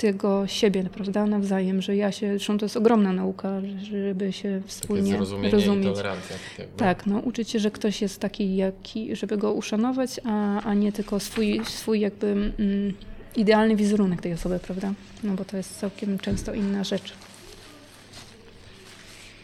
tego 0.00 0.46
siebie, 0.46 0.84
prawda, 0.94 1.26
nawzajem, 1.26 1.82
że 1.82 1.96
ja 1.96 2.12
się, 2.12 2.28
zresztą 2.28 2.58
to 2.58 2.64
jest 2.64 2.76
ogromna 2.76 3.12
nauka, 3.12 3.60
żeby 3.82 4.32
się 4.32 4.62
wspólnie 4.66 5.16
rozumieć. 5.50 5.96
Tak, 6.02 6.66
tak, 6.76 7.06
no 7.06 7.18
uczyć 7.18 7.50
się, 7.50 7.58
że 7.58 7.70
ktoś 7.70 8.02
jest 8.02 8.20
taki, 8.20 8.56
jaki, 8.56 9.16
żeby 9.16 9.36
go 9.36 9.52
uszanować, 9.52 10.20
a, 10.24 10.62
a 10.62 10.74
nie 10.74 10.92
tylko 10.92 11.20
swój, 11.20 11.60
swój 11.64 12.00
jakby 12.00 12.26
mm, 12.26 12.94
idealny 13.36 13.76
wizerunek 13.76 14.20
tej 14.20 14.32
osoby, 14.32 14.58
prawda, 14.58 14.92
no 15.22 15.34
bo 15.34 15.44
to 15.44 15.56
jest 15.56 15.78
całkiem 15.78 16.18
często 16.18 16.54
inna 16.54 16.84
rzecz. 16.84 17.12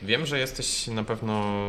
Wiem, 0.02 0.26
że 0.26 0.38
jesteś 0.38 0.86
na 0.86 1.04
pewno, 1.04 1.66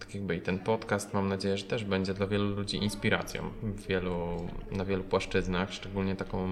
tak 0.00 0.14
jakby 0.14 0.36
i 0.36 0.40
ten 0.40 0.58
podcast, 0.58 1.14
mam 1.14 1.28
nadzieję, 1.28 1.58
że 1.58 1.64
też 1.64 1.84
będzie 1.84 2.14
dla 2.14 2.26
wielu 2.26 2.54
ludzi 2.54 2.76
inspiracją 2.76 3.50
wielu, 3.88 4.48
na 4.72 4.84
wielu 4.84 5.04
płaszczyznach, 5.04 5.72
szczególnie 5.72 6.16
taką 6.16 6.48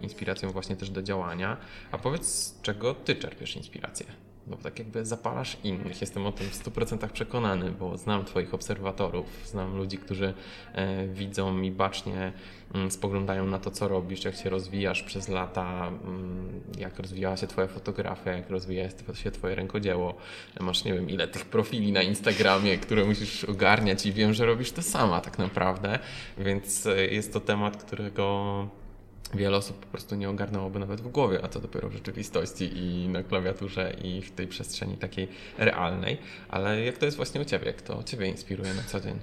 inspiracją 0.00 0.50
właśnie 0.50 0.76
też 0.76 0.90
do 0.90 1.02
działania. 1.02 1.56
A 1.92 1.98
powiedz, 1.98 2.26
z 2.26 2.60
czego 2.62 2.94
ty 2.94 3.16
czerpiesz 3.16 3.56
inspirację? 3.56 4.06
Bo 4.46 4.56
tak 4.56 4.78
jakby 4.78 5.04
zapalasz 5.04 5.56
innych. 5.64 6.00
Jestem 6.00 6.26
o 6.26 6.32
tym 6.32 6.46
w 6.46 6.64
100% 6.64 7.08
przekonany, 7.08 7.70
bo 7.70 7.96
znam 7.96 8.24
Twoich 8.24 8.54
obserwatorów, 8.54 9.26
znam 9.44 9.76
ludzi, 9.76 9.98
którzy 9.98 10.34
e, 10.72 11.06
widzą 11.08 11.62
i 11.62 11.70
bacznie 11.70 12.32
mm, 12.74 12.90
spoglądają 12.90 13.46
na 13.46 13.58
to, 13.58 13.70
co 13.70 13.88
robisz, 13.88 14.24
jak 14.24 14.36
się 14.36 14.50
rozwijasz 14.50 15.02
przez 15.02 15.28
lata, 15.28 15.88
mm, 15.88 16.60
jak 16.78 16.98
rozwijała 16.98 17.36
się 17.36 17.46
Twoja 17.46 17.68
fotografia, 17.68 18.32
jak 18.32 18.50
rozwija 18.50 18.88
się 19.14 19.30
Twoje 19.30 19.54
rękodzieło. 19.54 20.14
Masz 20.60 20.84
nie 20.84 20.94
wiem, 20.94 21.10
ile 21.10 21.28
tych 21.28 21.44
profili 21.44 21.92
na 21.92 22.02
Instagramie, 22.02 22.78
które 22.78 23.04
musisz 23.04 23.44
ogarniać 23.44 24.06
i 24.06 24.12
wiem, 24.12 24.34
że 24.34 24.46
robisz 24.46 24.72
to 24.72 24.82
sama 24.82 25.20
tak 25.20 25.38
naprawdę, 25.38 25.98
więc 26.38 26.86
e, 26.86 27.06
jest 27.06 27.32
to 27.32 27.40
temat, 27.40 27.84
którego 27.84 28.85
wiele 29.34 29.56
osób 29.56 29.76
po 29.76 29.86
prostu 29.86 30.14
nie 30.14 30.30
ogarnęłoby 30.30 30.78
nawet 30.78 31.00
w 31.00 31.08
głowie, 31.08 31.38
a 31.44 31.48
co 31.48 31.60
dopiero 31.60 31.88
w 31.88 31.92
rzeczywistości 31.92 32.78
i 32.78 33.08
na 33.08 33.22
klawiaturze 33.22 33.92
i 34.04 34.22
w 34.22 34.30
tej 34.30 34.46
przestrzeni 34.46 34.96
takiej 34.96 35.28
realnej. 35.58 36.18
Ale 36.48 36.84
jak 36.84 36.98
to 36.98 37.04
jest 37.04 37.16
właśnie 37.16 37.40
u 37.40 37.44
Ciebie? 37.44 37.72
Kto 37.72 38.02
Ciebie 38.02 38.26
inspiruje 38.28 38.74
na 38.74 38.82
co 38.82 39.00
dzień? 39.00 39.14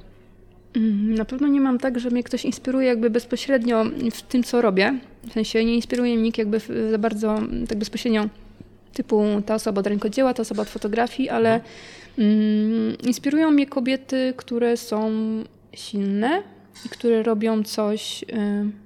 Mm, 0.75 1.15
na 1.15 1.25
pewno 1.25 1.47
nie 1.47 1.61
mam 1.61 1.79
tak, 1.79 1.99
że 1.99 2.09
mnie 2.09 2.23
ktoś 2.23 2.45
inspiruje 2.45 2.87
jakby 2.87 3.09
bezpośrednio 3.09 3.85
w 4.11 4.21
tym, 4.21 4.43
co 4.43 4.61
robię. 4.61 4.99
W 5.29 5.33
sensie 5.33 5.65
nie 5.65 5.75
inspiruje 5.75 6.13
mnie 6.13 6.23
nikt 6.23 6.37
jakby 6.37 6.59
za 6.91 6.97
bardzo 6.97 7.39
tak 7.67 7.77
bezpośrednio 7.77 8.29
typu 8.93 9.23
ta 9.45 9.55
osoba 9.55 9.79
od 9.79 9.87
rękodzieła, 9.87 10.33
ta 10.33 10.41
osoba 10.41 10.61
od 10.61 10.69
fotografii, 10.69 11.29
ale 11.29 11.61
mm, 12.17 12.97
inspirują 12.97 13.51
mnie 13.51 13.67
kobiety, 13.67 14.33
które 14.37 14.77
są 14.77 15.11
silne 15.73 16.43
i 16.85 16.89
które 16.89 17.23
robią 17.23 17.63
coś... 17.63 18.23
Y 18.23 18.82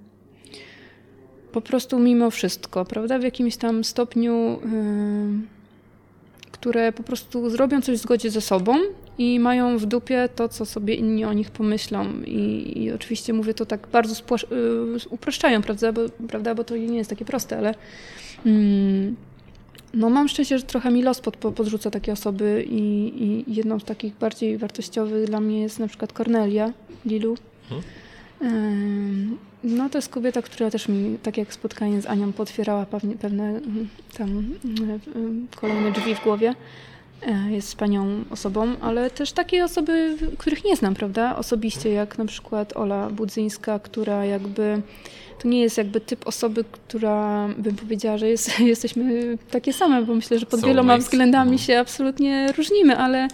po 1.51 1.61
prostu 1.61 1.99
mimo 1.99 2.31
wszystko, 2.31 2.85
prawda? 2.85 3.19
W 3.19 3.23
jakimś 3.23 3.57
tam 3.57 3.83
stopniu, 3.83 4.33
yy, 4.33 5.47
które 6.51 6.91
po 6.91 7.03
prostu 7.03 7.49
zrobią 7.49 7.81
coś 7.81 7.97
w 7.97 8.01
zgodzie 8.01 8.31
ze 8.31 8.41
sobą 8.41 8.75
i 9.17 9.39
mają 9.39 9.77
w 9.77 9.85
dupie 9.85 10.29
to, 10.35 10.49
co 10.49 10.65
sobie 10.65 10.95
inni 10.95 11.25
o 11.25 11.33
nich 11.33 11.51
pomyślą. 11.51 12.05
I, 12.25 12.73
i 12.83 12.91
oczywiście 12.91 13.33
mówię 13.33 13.53
to 13.53 13.65
tak 13.65 13.87
bardzo 13.87 14.15
yy, 14.51 14.97
upraszczają, 15.09 15.61
prawda? 15.61 15.91
Bo, 15.91 16.01
prawda? 16.27 16.55
Bo 16.55 16.63
to 16.63 16.77
nie 16.77 16.97
jest 16.97 17.09
takie 17.09 17.25
proste, 17.25 17.57
ale. 17.57 17.75
Yy, 18.45 19.13
no 19.93 20.09
mam 20.09 20.27
szczęście, 20.27 20.57
że 20.57 20.63
trochę 20.63 20.91
mi 20.91 21.03
los 21.03 21.21
pod, 21.21 21.37
podrzuca 21.37 21.91
takie 21.91 22.11
osoby 22.11 22.65
i, 22.69 23.13
i 23.23 23.55
jedną 23.55 23.79
z 23.79 23.83
takich 23.83 24.15
bardziej 24.15 24.57
wartościowych 24.57 25.25
dla 25.25 25.39
mnie 25.39 25.61
jest 25.61 25.79
na 25.79 25.87
przykład 25.87 26.13
Cornelia 26.13 26.73
Lilu. 27.05 27.37
Hmm. 27.69 27.87
No 29.63 29.89
to 29.89 29.97
jest 29.97 30.09
kobieta, 30.09 30.41
która 30.41 30.69
też 30.69 30.87
mi, 30.87 31.17
tak 31.23 31.37
jak 31.37 31.53
spotkanie 31.53 32.01
z 32.01 32.05
Anią, 32.05 32.33
potwierała 32.33 32.85
pewne, 32.85 33.15
pewne 33.15 33.43
mm, 33.43 33.87
tam 34.17 34.29
mm, 34.65 35.47
kolejne 35.55 35.91
drzwi 35.91 36.15
w 36.15 36.23
głowie. 36.23 36.53
E, 37.21 37.51
jest 37.51 37.67
wspaniałą 37.67 38.23
osobą, 38.29 38.67
ale 38.81 39.09
też 39.09 39.31
takie 39.31 39.63
osoby, 39.63 40.17
których 40.37 40.65
nie 40.65 40.75
znam, 40.75 40.95
prawda? 40.95 41.35
Osobiście, 41.35 41.89
jak 41.89 42.17
na 42.17 42.25
przykład 42.25 42.77
Ola 42.77 43.09
Budzyńska, 43.09 43.79
która 43.79 44.25
jakby 44.25 44.81
to 45.39 45.47
nie 45.47 45.61
jest 45.61 45.77
jakby 45.77 46.01
typ 46.01 46.27
osoby, 46.27 46.63
która 46.71 47.47
bym 47.57 47.75
powiedziała, 47.75 48.17
że 48.17 48.29
jest, 48.29 48.59
jesteśmy 48.73 49.37
takie 49.51 49.73
same, 49.73 50.01
bo 50.01 50.15
myślę, 50.15 50.39
że 50.39 50.45
pod 50.45 50.65
wieloma 50.65 50.97
względami 50.97 51.51
no. 51.51 51.57
się 51.57 51.79
absolutnie 51.79 52.51
różnimy, 52.57 52.97
ale 52.97 53.27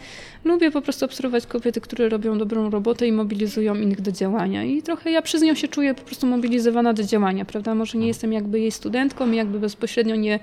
lubię 0.45 0.72
po 0.72 0.82
prostu 0.82 1.06
obserwować 1.06 1.45
kobiety, 1.45 1.82
które 1.82 2.10
robią 2.10 2.38
dobrą 2.38 2.70
robotę 2.70 3.07
i 3.07 3.11
mobilizują 3.11 3.76
innych 3.76 4.02
do 4.02 4.11
działania. 4.11 4.64
I 4.64 4.82
trochę 4.82 5.11
ja 5.11 5.22
przez 5.22 5.41
nią 5.41 5.56
się 5.56 5.68
czuję 5.68 5.94
po 5.94 6.02
prostu 6.02 6.28
mobilizowana 6.28 6.94
do 6.94 7.03
działania, 7.03 7.45
prawda? 7.45 7.76
Może 7.76 7.98
nie 7.98 8.07
jestem 8.07 8.34
jakby 8.34 8.60
jej 8.60 8.72
studentką 8.72 9.32
jakby 9.32 9.60
bezpośrednio 9.60 10.15
nie 10.15 10.40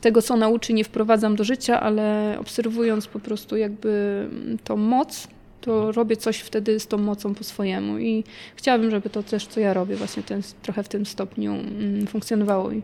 tego, 0.00 0.22
co 0.22 0.36
nauczy, 0.36 0.72
nie 0.72 0.84
wprowadzam 0.84 1.36
do 1.36 1.44
życia, 1.44 1.80
ale 1.80 2.36
obserwując 2.40 3.06
po 3.06 3.20
prostu 3.20 3.56
jakby 3.56 4.26
tą 4.64 4.76
moc, 4.76 5.28
to 5.60 5.92
robię 5.92 6.16
coś 6.16 6.38
wtedy 6.38 6.80
z 6.80 6.86
tą 6.86 6.98
mocą 6.98 7.34
po 7.34 7.44
swojemu 7.44 7.98
i 7.98 8.24
chciałabym, 8.56 8.90
żeby 8.90 9.10
to 9.10 9.22
też, 9.22 9.46
co 9.46 9.60
ja 9.60 9.74
robię, 9.74 9.96
właśnie 9.96 10.22
ten, 10.22 10.42
trochę 10.62 10.82
w 10.82 10.88
tym 10.88 11.06
stopniu 11.06 11.52
mm, 11.52 12.06
funkcjonowało. 12.06 12.72
I 12.72 12.82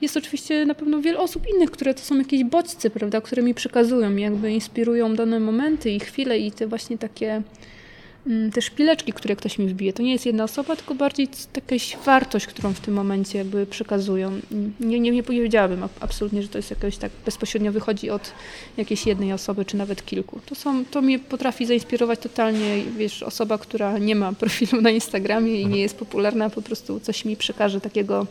jest 0.00 0.16
oczywiście 0.16 0.66
na 0.66 0.74
pewno 0.74 1.00
wiele 1.00 1.18
osób 1.18 1.46
innych, 1.54 1.70
które 1.70 1.94
to 1.94 2.00
są 2.00 2.18
jakieś 2.18 2.44
bodźce, 2.44 2.90
prawda, 2.90 3.20
które 3.20 3.42
mi 3.42 3.54
przekazują, 3.54 4.16
jakby 4.16 4.52
inspirują 4.52 5.14
dane 5.14 5.40
momenty 5.40 5.90
i 5.90 6.00
chwile 6.00 6.38
i 6.38 6.52
te 6.52 6.66
właśnie 6.66 6.98
takie 6.98 7.42
te 8.54 8.62
szpileczki, 8.62 9.12
które 9.12 9.36
ktoś 9.36 9.58
mi 9.58 9.68
wbije. 9.68 9.92
To 9.92 10.02
nie 10.02 10.12
jest 10.12 10.26
jedna 10.26 10.44
osoba, 10.44 10.76
tylko 10.76 10.94
bardziej 10.94 11.28
jakaś 11.56 11.96
wartość, 12.04 12.46
którą 12.46 12.72
w 12.72 12.80
tym 12.80 12.94
momencie 12.94 13.38
jakby 13.38 13.66
przekazują. 13.66 14.40
Nie, 14.80 15.00
nie, 15.00 15.10
nie 15.10 15.22
powiedziałabym 15.22 15.88
absolutnie, 16.00 16.42
że 16.42 16.48
to 16.48 16.58
jest 16.58 16.70
jakoś 16.70 16.96
tak 16.96 17.12
bezpośrednio 17.24 17.72
wychodzi 17.72 18.10
od 18.10 18.32
jakiejś 18.76 19.06
jednej 19.06 19.32
osoby, 19.32 19.64
czy 19.64 19.76
nawet 19.76 20.04
kilku. 20.04 20.40
To, 20.46 20.54
są, 20.54 20.84
to 20.84 21.02
mnie 21.02 21.18
potrafi 21.18 21.66
zainspirować 21.66 22.20
totalnie, 22.20 22.82
wiesz, 22.98 23.22
osoba, 23.22 23.58
która 23.58 23.98
nie 23.98 24.14
ma 24.14 24.32
profilu 24.32 24.82
na 24.82 24.90
Instagramie 24.90 25.60
i 25.60 25.66
nie 25.66 25.80
jest 25.80 25.96
popularna, 25.96 26.50
po 26.50 26.62
prostu 26.62 27.00
coś 27.00 27.24
mi 27.24 27.36
przekaże 27.36 27.80
takiego 27.80 28.26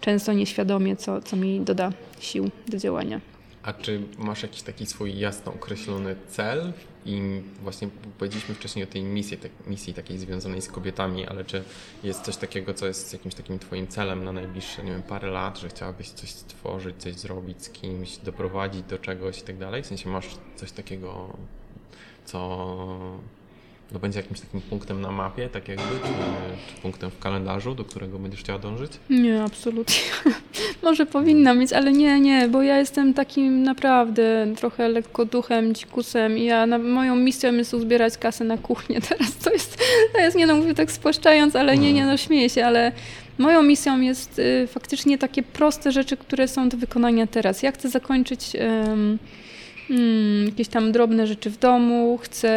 często 0.00 0.32
nieświadomie, 0.32 0.96
co, 0.96 1.22
co 1.22 1.36
mi 1.36 1.60
doda 1.60 1.92
sił 2.20 2.50
do 2.68 2.78
działania. 2.78 3.20
A 3.68 3.72
czy 3.72 4.00
masz 4.18 4.42
jakiś 4.42 4.62
taki 4.62 4.86
swój 4.86 5.18
jasno 5.18 5.52
określony 5.52 6.16
cel? 6.28 6.72
I 7.06 7.40
właśnie 7.62 7.88
powiedzieliśmy 8.18 8.54
wcześniej 8.54 8.84
o 8.84 8.88
tej 8.88 9.02
misji, 9.02 9.36
tej 9.36 9.50
misji 9.66 9.94
takiej 9.94 10.18
związanej 10.18 10.62
z 10.62 10.68
kobietami, 10.68 11.26
ale 11.26 11.44
czy 11.44 11.64
jest 12.02 12.22
coś 12.22 12.36
takiego, 12.36 12.74
co 12.74 12.86
jest 12.86 13.12
jakimś 13.12 13.34
takim 13.34 13.58
twoim 13.58 13.88
celem 13.88 14.24
na 14.24 14.32
najbliższe, 14.32 14.84
nie 14.84 14.90
wiem, 14.92 15.02
parę 15.02 15.30
lat, 15.30 15.58
że 15.58 15.68
chciałabyś 15.68 16.10
coś 16.10 16.30
stworzyć, 16.30 16.96
coś 16.98 17.14
zrobić 17.14 17.64
z 17.64 17.70
kimś, 17.70 18.16
doprowadzić 18.16 18.82
do 18.82 18.98
czegoś 18.98 19.38
i 19.38 19.42
tak 19.42 19.58
dalej? 19.58 19.82
W 19.82 19.86
sensie 19.86 20.08
masz 20.08 20.28
coś 20.56 20.72
takiego, 20.72 21.36
co 22.24 23.20
to 23.92 23.98
będzie 23.98 24.20
jakimś 24.20 24.40
takim 24.40 24.60
punktem 24.60 25.00
na 25.00 25.10
mapie, 25.10 25.48
tak 25.48 25.68
jakby, 25.68 25.84
czy, 25.84 26.08
czy, 26.74 26.82
punktem 26.82 27.10
w 27.10 27.18
kalendarzu, 27.18 27.74
do 27.74 27.84
którego 27.84 28.18
będziesz 28.18 28.40
chciała 28.40 28.58
dążyć? 28.58 28.92
Nie, 29.10 29.42
absolutnie. 29.42 29.94
Może 30.82 31.06
powinna 31.06 31.54
mieć, 31.54 31.72
ale 31.72 31.92
nie, 31.92 32.20
nie, 32.20 32.48
bo 32.48 32.62
ja 32.62 32.78
jestem 32.78 33.14
takim 33.14 33.62
naprawdę 33.62 34.46
trochę 34.56 34.88
lekko 34.88 35.24
duchem, 35.24 35.74
dzikusem 35.74 36.38
i 36.38 36.44
ja 36.44 36.66
na, 36.66 36.78
moją 36.78 37.16
misją 37.16 37.52
jest 37.52 37.74
uzbierać 37.74 38.18
kasę 38.18 38.44
na 38.44 38.58
kuchnię 38.58 39.00
teraz. 39.08 39.36
To 39.36 39.50
jest, 39.50 39.78
to 40.12 40.18
jest 40.18 40.36
nie 40.36 40.46
no 40.46 40.56
mówię 40.56 40.74
tak 40.74 40.92
spłaszczając, 40.92 41.56
ale 41.56 41.78
nie, 41.78 41.92
nie, 41.92 42.06
no 42.06 42.16
śmieję 42.16 42.50
się, 42.50 42.64
ale 42.64 42.92
moją 43.38 43.62
misją 43.62 44.00
jest 44.00 44.38
y, 44.38 44.66
faktycznie 44.66 45.18
takie 45.18 45.42
proste 45.42 45.92
rzeczy, 45.92 46.16
które 46.16 46.48
są 46.48 46.68
do 46.68 46.76
wykonania 46.76 47.26
teraz. 47.26 47.62
Ja 47.62 47.72
chcę 47.72 47.88
zakończyć... 47.88 48.56
hmm, 49.88 50.46
jakieś 50.46 50.68
tam 50.68 50.92
drobne 50.92 51.26
rzeczy 51.26 51.50
w 51.50 51.58
domu, 51.58 52.18
chcę... 52.22 52.48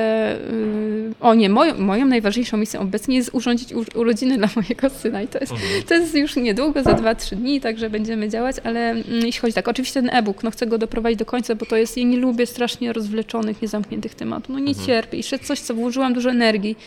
Yy, 0.52 1.14
o 1.20 1.34
nie, 1.34 1.50
moją, 1.50 1.78
moją 1.78 2.06
najważniejszą 2.06 2.58
misją 2.58 2.82
obecnie 2.82 3.16
jest 3.16 3.30
urządzić 3.34 3.74
urodziny 3.96 4.38
dla 4.38 4.50
mojego 4.56 4.90
syna 4.90 5.22
i 5.22 5.28
to 5.28 5.40
jest, 5.40 5.52
mhm. 5.52 5.84
to 5.84 5.94
jest 5.94 6.16
już 6.16 6.36
niedługo, 6.36 6.84
za 6.84 6.92
2-3 6.92 7.36
dni, 7.36 7.62
także 7.62 7.90
będziemy 7.90 8.30
działać, 8.30 8.56
ale 8.64 8.90
mm, 8.90 9.04
jeśli 9.08 9.42
chodzi 9.42 9.54
tak, 9.54 9.68
oczywiście 9.68 10.02
ten 10.02 10.10
e-book, 10.10 10.44
no 10.44 10.52
chcę 10.52 10.68
go 10.68 10.78
doprowadzić 10.78 11.20
do 11.20 11.26
końca, 11.26 11.56
bo 11.56 11.66
to 11.66 11.76
jest, 11.76 11.98
ja 11.98 12.04
nie 12.04 12.18
lubię 12.18 12.46
strasznie 12.46 12.94
rozwleczonych, 12.94 13.62
niezamkniętych 13.62 14.16
tematów, 14.16 14.50
no 14.50 14.60
nie 14.60 14.70
mhm. 14.70 14.88
cierpię 14.88 15.18
i 15.18 15.20
jeszcze 15.20 15.40
coś, 15.40 15.60
co 15.60 15.74
włożyłam 15.74 16.14
dużo 16.14 16.30
energii. 16.30 16.78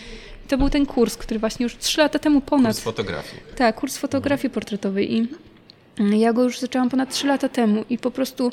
To 0.49 0.59
był 0.59 0.71
ten 0.71 0.87
kurs, 0.87 1.17
który 1.17 1.41
właśnie 1.41 1.65
już 1.65 1.77
3 1.77 2.01
lata 2.01 2.19
temu 2.19 2.41
ponad... 2.41 2.73
Kurs 2.73 2.85
fotografii. 2.85 3.43
Tak, 3.57 3.77
kurs 3.77 3.97
fotografii 3.97 4.51
portretowej 4.51 5.15
i 5.15 5.29
mm, 5.99 6.15
ja 6.17 6.33
go 6.33 6.43
już 6.43 6.59
zaczęłam 6.59 6.91
ponad 6.91 7.11
3 7.11 7.27
lata 7.27 7.49
temu 7.49 7.85
i 7.91 7.99
po 7.99 8.11
prostu 8.11 8.53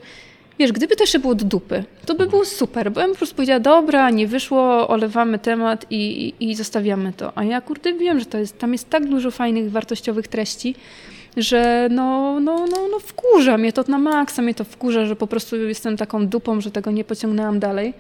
Wiesz, 0.62 0.72
gdyby 0.72 0.96
to 0.96 1.04
jeszcze 1.04 1.20
było 1.20 1.36
do 1.36 1.46
dupy, 1.46 1.84
to 2.06 2.16
by 2.16 2.28
było 2.28 2.46
super, 2.46 2.92
bo 2.92 3.02
ja 3.02 3.08
po 3.08 3.16
prostu 3.16 3.36
powiedziała, 3.36 3.60
dobra, 3.60 4.10
nie 4.10 4.28
wyszło, 4.28 4.88
olewamy 4.88 5.40
temat 5.40 5.86
i, 5.90 6.34
i, 6.40 6.50
i 6.50 6.56
zostawiamy 6.56 7.14
to. 7.14 7.38
A 7.38 7.44
ja 7.44 7.62
kurde 7.62 7.94
wiem, 7.94 8.20
że 8.20 8.26
to 8.26 8.38
jest, 8.38 8.60
tam 8.60 8.72
jest 8.72 8.90
tak 8.90 9.06
dużo 9.06 9.32
fajnych, 9.32 9.72
wartościowych 9.72 10.28
treści, 10.28 10.76
że 11.38 11.88
no, 11.92 12.40
no, 12.40 12.66
no, 12.68 12.88
no 12.92 13.00
wkurza 13.00 13.58
mnie 13.58 13.74
to 13.74 13.84
na 13.88 13.98
maksa, 13.98 14.42
mnie 14.42 14.54
to 14.54 14.64
wkurza, 14.64 15.06
że 15.06 15.16
po 15.16 15.28
prostu 15.28 15.58
jestem 15.58 15.98
taką 15.98 16.28
dupą, 16.28 16.62
że 16.62 16.72
tego 16.72 16.92
nie 16.92 17.04
pociągnęłam 17.04 17.60
dalej. 17.60 17.94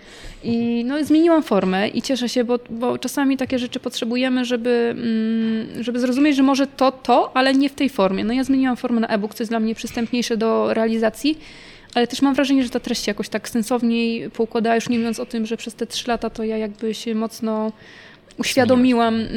I 0.43 0.83
no, 0.85 1.03
zmieniłam 1.03 1.43
formę 1.43 1.87
i 1.87 2.01
cieszę 2.01 2.29
się, 2.29 2.43
bo, 2.43 2.59
bo 2.69 2.97
czasami 2.97 3.37
takie 3.37 3.59
rzeczy 3.59 3.79
potrzebujemy, 3.79 4.45
żeby, 4.45 4.95
mm, 4.97 5.83
żeby 5.83 5.99
zrozumieć, 5.99 6.35
że 6.35 6.43
może 6.43 6.67
to, 6.67 6.91
to, 6.91 7.31
ale 7.33 7.53
nie 7.53 7.69
w 7.69 7.73
tej 7.73 7.89
formie. 7.89 8.23
No 8.23 8.33
ja 8.33 8.43
zmieniłam 8.43 8.77
formę 8.77 9.01
na 9.01 9.07
e-book, 9.07 9.33
co 9.33 9.43
jest 9.43 9.51
dla 9.51 9.59
mnie 9.59 9.75
przystępniejsze 9.75 10.37
do 10.37 10.73
realizacji 10.73 11.37
ale 11.95 12.07
też 12.07 12.21
mam 12.21 12.35
wrażenie, 12.35 12.63
że 12.63 12.69
ta 12.69 12.79
treść 12.79 13.05
się 13.05 13.09
jakoś 13.09 13.29
tak 13.29 13.49
sensowniej 13.49 14.29
poukładała, 14.29 14.75
już 14.75 14.89
nie 14.89 14.97
mówiąc 14.97 15.19
o 15.19 15.25
tym, 15.25 15.45
że 15.45 15.57
przez 15.57 15.75
te 15.75 15.87
trzy 15.87 16.07
lata 16.07 16.29
to 16.29 16.43
ja 16.43 16.57
jakby 16.57 16.93
się 16.93 17.15
mocno 17.15 17.71
uświadomiłam. 18.37 19.15
Mm, 19.15 19.29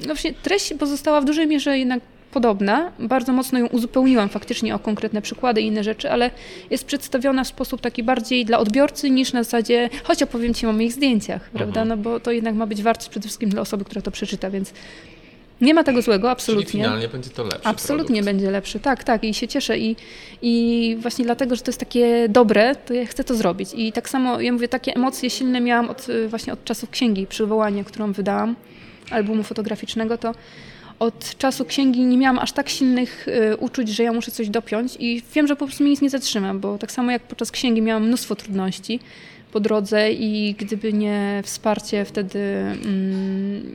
no 0.00 0.06
właśnie 0.06 0.32
treść 0.32 0.74
pozostała 0.78 1.20
w 1.20 1.24
dużej 1.24 1.46
mierze 1.46 1.78
jednak 1.78 2.00
podobna. 2.34 2.92
Bardzo 2.98 3.32
mocno 3.32 3.58
ją 3.58 3.66
uzupełniłam 3.66 4.28
faktycznie 4.28 4.74
o 4.74 4.78
konkretne 4.78 5.22
przykłady 5.22 5.60
i 5.60 5.66
inne 5.66 5.84
rzeczy, 5.84 6.10
ale 6.10 6.30
jest 6.70 6.84
przedstawiona 6.84 7.44
w 7.44 7.48
sposób 7.48 7.80
taki 7.80 8.02
bardziej 8.02 8.44
dla 8.44 8.58
odbiorcy 8.58 9.10
niż 9.10 9.32
na 9.32 9.42
zasadzie, 9.42 9.90
choć 10.04 10.22
opowiem 10.22 10.54
Ci 10.54 10.66
o 10.66 10.72
moich 10.72 10.92
zdjęciach, 10.92 11.50
prawda? 11.50 11.82
Mhm. 11.82 11.88
No 11.88 11.96
bo 11.96 12.20
to 12.20 12.32
jednak 12.32 12.54
ma 12.54 12.66
być 12.66 12.82
wartość 12.82 13.08
przede 13.08 13.22
wszystkim 13.22 13.50
dla 13.50 13.60
osoby, 13.60 13.84
która 13.84 14.02
to 14.02 14.10
przeczyta, 14.10 14.50
więc 14.50 14.72
nie 15.64 15.74
ma 15.74 15.84
tego 15.84 16.02
złego, 16.02 16.30
absolutnie. 16.30 16.70
Czyli 16.70 16.82
finalnie 16.82 17.08
będzie 17.08 17.30
to 17.30 17.44
lepszy 17.44 17.60
Absolutnie 17.64 18.06
produkt. 18.06 18.24
będzie 18.24 18.50
lepszy, 18.50 18.80
tak, 18.80 19.04
tak 19.04 19.24
i 19.24 19.34
się 19.34 19.48
cieszę 19.48 19.78
i, 19.78 19.96
i 20.42 20.96
właśnie 21.00 21.24
dlatego, 21.24 21.56
że 21.56 21.62
to 21.62 21.68
jest 21.70 21.80
takie 21.80 22.28
dobre, 22.28 22.74
to 22.74 22.94
ja 22.94 23.06
chcę 23.06 23.24
to 23.24 23.34
zrobić 23.34 23.68
i 23.74 23.92
tak 23.92 24.08
samo, 24.08 24.40
ja 24.40 24.52
mówię, 24.52 24.68
takie 24.68 24.94
emocje 24.94 25.30
silne 25.30 25.60
miałam 25.60 25.90
od, 25.90 26.06
właśnie 26.28 26.52
od 26.52 26.64
czasów 26.64 26.90
księgi 26.90 27.26
przywołania, 27.26 27.84
którą 27.84 28.12
wydałam, 28.12 28.56
albumu 29.10 29.42
fotograficznego, 29.42 30.18
to 30.18 30.34
od 30.98 31.36
czasu 31.38 31.64
księgi 31.64 32.00
nie 32.00 32.18
miałam 32.18 32.38
aż 32.38 32.52
tak 32.52 32.68
silnych 32.68 33.28
y, 33.28 33.56
uczuć, 33.56 33.88
że 33.88 34.02
ja 34.02 34.12
muszę 34.12 34.30
coś 34.30 34.48
dopiąć 34.48 34.96
i 34.98 35.22
wiem, 35.34 35.46
że 35.46 35.56
po 35.56 35.66
prostu 35.66 35.84
mnie 35.84 35.90
nic 35.90 36.00
nie 36.02 36.10
zatrzyma, 36.10 36.54
bo 36.54 36.78
tak 36.78 36.92
samo 36.92 37.10
jak 37.10 37.22
podczas 37.22 37.50
księgi 37.50 37.82
miałam 37.82 38.06
mnóstwo 38.06 38.36
trudności 38.36 39.00
po 39.52 39.60
drodze 39.60 40.12
i 40.12 40.54
gdyby 40.58 40.92
nie 40.92 41.42
wsparcie 41.44 42.04
wtedy... 42.04 42.38
Mm, 42.84 43.74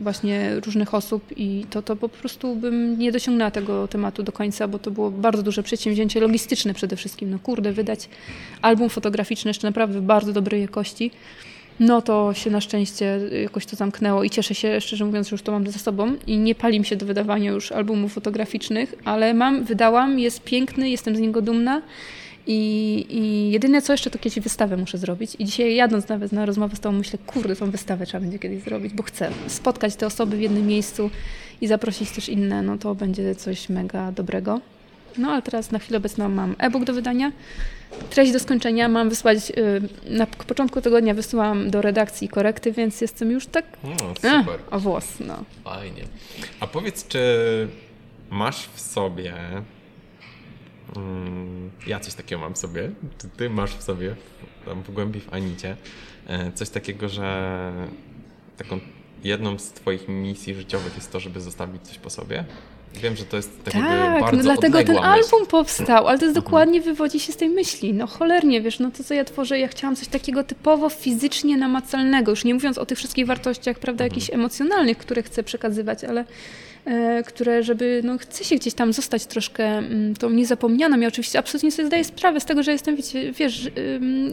właśnie 0.00 0.60
różnych 0.64 0.94
osób 0.94 1.24
i 1.36 1.64
to, 1.70 1.82
to 1.82 1.96
po 1.96 2.08
prostu 2.08 2.56
bym 2.56 2.98
nie 2.98 3.12
dosiągnęła 3.12 3.50
tego 3.50 3.88
tematu 3.88 4.22
do 4.22 4.32
końca, 4.32 4.68
bo 4.68 4.78
to 4.78 4.90
było 4.90 5.10
bardzo 5.10 5.42
duże 5.42 5.62
przedsięwzięcie 5.62 6.20
logistyczne 6.20 6.74
przede 6.74 6.96
wszystkim. 6.96 7.30
No 7.30 7.38
kurde, 7.38 7.72
wydać 7.72 8.08
album 8.62 8.88
fotograficzny 8.88 9.48
jeszcze 9.48 9.66
naprawdę 9.66 10.00
bardzo 10.00 10.32
dobrej 10.32 10.60
jakości. 10.60 11.10
No 11.80 12.02
to 12.02 12.34
się 12.34 12.50
na 12.50 12.60
szczęście 12.60 13.20
jakoś 13.42 13.66
to 13.66 13.76
zamknęło 13.76 14.24
i 14.24 14.30
cieszę 14.30 14.54
się, 14.54 14.80
szczerze 14.80 15.04
mówiąc, 15.04 15.28
że 15.28 15.34
już 15.34 15.42
to 15.42 15.52
mam 15.52 15.66
za 15.66 15.78
sobą 15.78 16.12
i 16.26 16.38
nie 16.38 16.54
palim 16.54 16.84
się 16.84 16.96
do 16.96 17.06
wydawania 17.06 17.50
już 17.50 17.72
albumów 17.72 18.12
fotograficznych, 18.12 18.94
ale 19.04 19.34
mam, 19.34 19.64
wydałam, 19.64 20.18
jest 20.18 20.44
piękny, 20.44 20.90
jestem 20.90 21.16
z 21.16 21.20
niego 21.20 21.42
dumna 21.42 21.82
i, 22.52 23.06
I 23.08 23.50
jedyne 23.50 23.82
co 23.82 23.92
jeszcze, 23.92 24.10
to 24.10 24.18
kiedyś 24.18 24.40
wystawę 24.40 24.76
muszę 24.76 24.98
zrobić. 24.98 25.36
I 25.38 25.44
dzisiaj 25.44 25.74
jadąc 25.74 26.08
nawet 26.08 26.32
na 26.32 26.46
rozmowę 26.46 26.76
z 26.76 26.80
tobą 26.80 26.98
myślę, 26.98 27.18
kurde, 27.26 27.56
tą 27.56 27.70
wystawę 27.70 28.06
trzeba 28.06 28.20
będzie 28.20 28.38
kiedyś 28.38 28.62
zrobić, 28.62 28.94
bo 28.94 29.02
chcę 29.02 29.30
spotkać 29.46 29.96
te 29.96 30.06
osoby 30.06 30.36
w 30.36 30.40
jednym 30.40 30.66
miejscu 30.66 31.10
i 31.60 31.66
zaprosić 31.66 32.10
też 32.10 32.28
inne, 32.28 32.62
no 32.62 32.78
to 32.78 32.94
będzie 32.94 33.34
coś 33.34 33.68
mega 33.68 34.12
dobrego. 34.12 34.60
No 35.18 35.30
ale 35.30 35.42
teraz 35.42 35.70
na 35.70 35.78
chwilę 35.78 35.98
obecną 35.98 36.28
mam 36.28 36.54
e-book 36.58 36.84
do 36.84 36.92
wydania. 36.92 37.32
Treść 38.10 38.32
do 38.32 38.40
skończenia 38.40 38.88
mam 38.88 39.08
wysłać, 39.08 39.38
y, 39.50 39.82
na 40.10 40.26
początku 40.26 40.80
tygodnia 40.80 41.14
wysłałam 41.14 41.70
do 41.70 41.82
redakcji 41.82 42.28
korekty, 42.28 42.72
więc 42.72 43.00
jestem 43.00 43.30
już 43.30 43.46
tak 43.46 43.64
no, 43.84 44.14
super. 44.14 44.60
A, 44.70 44.76
o 44.76 44.80
włos. 44.80 45.06
No. 45.20 45.44
Fajnie. 45.64 46.02
A 46.60 46.66
powiedz, 46.66 47.08
czy 47.08 47.20
masz 48.30 48.68
w 48.74 48.80
sobie 48.80 49.34
ja 51.86 52.00
coś 52.00 52.14
takiego 52.14 52.40
mam 52.40 52.54
w 52.54 52.58
sobie, 52.58 52.90
ty, 53.18 53.28
ty 53.28 53.50
masz 53.50 53.76
w 53.76 53.82
sobie, 53.82 54.16
tam 54.64 54.82
w 54.82 54.90
głębi 54.90 55.20
w 55.20 55.34
Anicie, 55.34 55.76
e, 56.26 56.52
coś 56.52 56.70
takiego, 56.70 57.08
że 57.08 57.72
taką 58.56 58.80
jedną 59.24 59.58
z 59.58 59.72
Twoich 59.72 60.08
misji 60.08 60.54
życiowych 60.54 60.94
jest 60.94 61.12
to, 61.12 61.20
żeby 61.20 61.40
zostawić 61.40 61.82
coś 61.82 61.98
po 61.98 62.10
sobie? 62.10 62.44
Wiem, 62.94 63.16
że 63.16 63.24
to 63.24 63.36
jest 63.36 63.64
tak, 63.64 63.74
tak 63.74 64.20
bardzo 64.20 64.36
no 64.36 64.42
dlatego 64.42 64.78
ten 64.78 64.94
myśl. 64.94 65.06
album 65.06 65.46
powstał, 65.46 66.08
ale 66.08 66.18
to 66.18 66.24
jest 66.24 66.36
mhm. 66.36 66.44
dokładnie 66.44 66.80
wywodzi 66.80 67.20
się 67.20 67.32
z 67.32 67.36
tej 67.36 67.48
myśli. 67.48 67.94
No 67.94 68.06
cholernie, 68.06 68.60
wiesz, 68.60 68.78
no 68.78 68.90
to 68.90 69.04
co 69.04 69.14
ja 69.14 69.24
tworzę, 69.24 69.58
ja 69.58 69.68
chciałam 69.68 69.96
coś 69.96 70.08
takiego 70.08 70.44
typowo 70.44 70.88
fizycznie 70.88 71.56
namacalnego, 71.56 72.32
już 72.32 72.44
nie 72.44 72.54
mówiąc 72.54 72.78
o 72.78 72.86
tych 72.86 72.98
wszystkich 72.98 73.26
wartościach, 73.26 73.78
prawda, 73.78 74.04
mhm. 74.04 74.10
jakichś 74.10 74.34
emocjonalnych, 74.34 74.98
które 74.98 75.22
chcę 75.22 75.42
przekazywać, 75.42 76.04
ale 76.04 76.24
które, 77.26 77.62
żeby, 77.62 78.00
no 78.04 78.18
chce 78.18 78.44
się 78.44 78.56
gdzieś 78.56 78.74
tam 78.74 78.92
zostać 78.92 79.26
troszkę 79.26 79.64
mm, 79.64 80.14
tą 80.16 80.30
niezapomnianą. 80.30 81.00
Ja 81.00 81.08
oczywiście 81.08 81.38
absolutnie 81.38 81.72
sobie 81.72 81.86
zdaję 81.86 82.04
sprawę 82.04 82.40
z 82.40 82.44
tego, 82.44 82.62
że 82.62 82.72
jestem, 82.72 82.96
wiecie, 82.96 83.32
wiesz, 83.32 83.68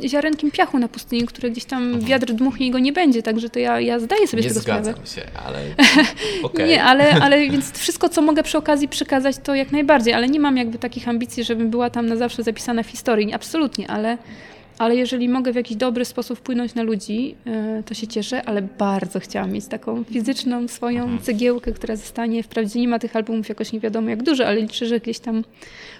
ziarenkiem 0.05 0.51
piachu 0.51 0.79
na 0.79 0.87
pustyni, 0.87 1.25
które 1.25 1.49
gdzieś 1.51 1.65
tam 1.65 1.83
mhm. 1.83 2.05
wiatr 2.05 2.33
dmuchnie 2.33 2.67
i 2.67 2.71
go 2.71 2.79
nie 2.79 2.93
będzie, 2.93 3.23
także 3.23 3.49
to 3.49 3.59
ja, 3.59 3.79
ja 3.79 3.99
zdaję 3.99 4.27
sobie 4.27 4.43
nie 4.43 4.49
z 4.49 4.53
tego 4.53 4.61
sprawę. 4.61 4.79
Nie 4.79 4.93
zgadzam 4.93 5.05
się, 5.15 5.31
ale 5.45 5.59
okay. 6.43 6.67
Nie, 6.67 6.83
ale, 6.83 7.13
ale 7.23 7.49
więc 7.49 7.79
wszystko, 7.79 8.09
co 8.09 8.21
mogę 8.21 8.43
przy 8.43 8.57
okazji 8.57 8.87
przekazać, 8.87 9.35
to 9.43 9.55
jak 9.55 9.71
najbardziej, 9.71 10.13
ale 10.13 10.27
nie 10.29 10.39
mam 10.39 10.57
jakby 10.57 10.77
takich 10.77 11.07
ambicji, 11.07 11.43
żebym 11.43 11.69
była 11.69 11.89
tam 11.89 12.05
na 12.05 12.15
zawsze 12.15 12.43
zapisana 12.43 12.83
w 12.83 12.87
historii, 12.87 13.33
absolutnie, 13.33 13.87
ale 13.87 14.17
ale 14.77 14.95
jeżeli 14.95 15.29
mogę 15.29 15.53
w 15.53 15.55
jakiś 15.55 15.77
dobry 15.77 16.05
sposób 16.05 16.39
wpłynąć 16.39 16.75
na 16.75 16.83
ludzi, 16.83 17.35
e, 17.45 17.83
to 17.85 17.93
się 17.93 18.07
cieszę, 18.07 18.43
ale 18.43 18.61
bardzo 18.61 19.19
chciałam 19.19 19.51
mieć 19.51 19.65
taką 19.65 20.03
fizyczną 20.03 20.67
swoją 20.67 21.03
mhm. 21.03 21.21
cegiełkę, 21.21 21.71
która 21.71 21.95
zostanie. 21.95 22.43
Wprawdzie 22.43 22.79
nie 22.79 22.87
ma 22.87 22.99
tych 22.99 23.15
albumów 23.15 23.49
jakoś 23.49 23.71
nie 23.71 23.79
wiadomo 23.79 24.09
jak 24.09 24.23
dużo, 24.23 24.47
ale 24.47 24.61
liczę, 24.61 24.85
że 24.85 24.99
gdzieś 24.99 25.19
tam 25.19 25.43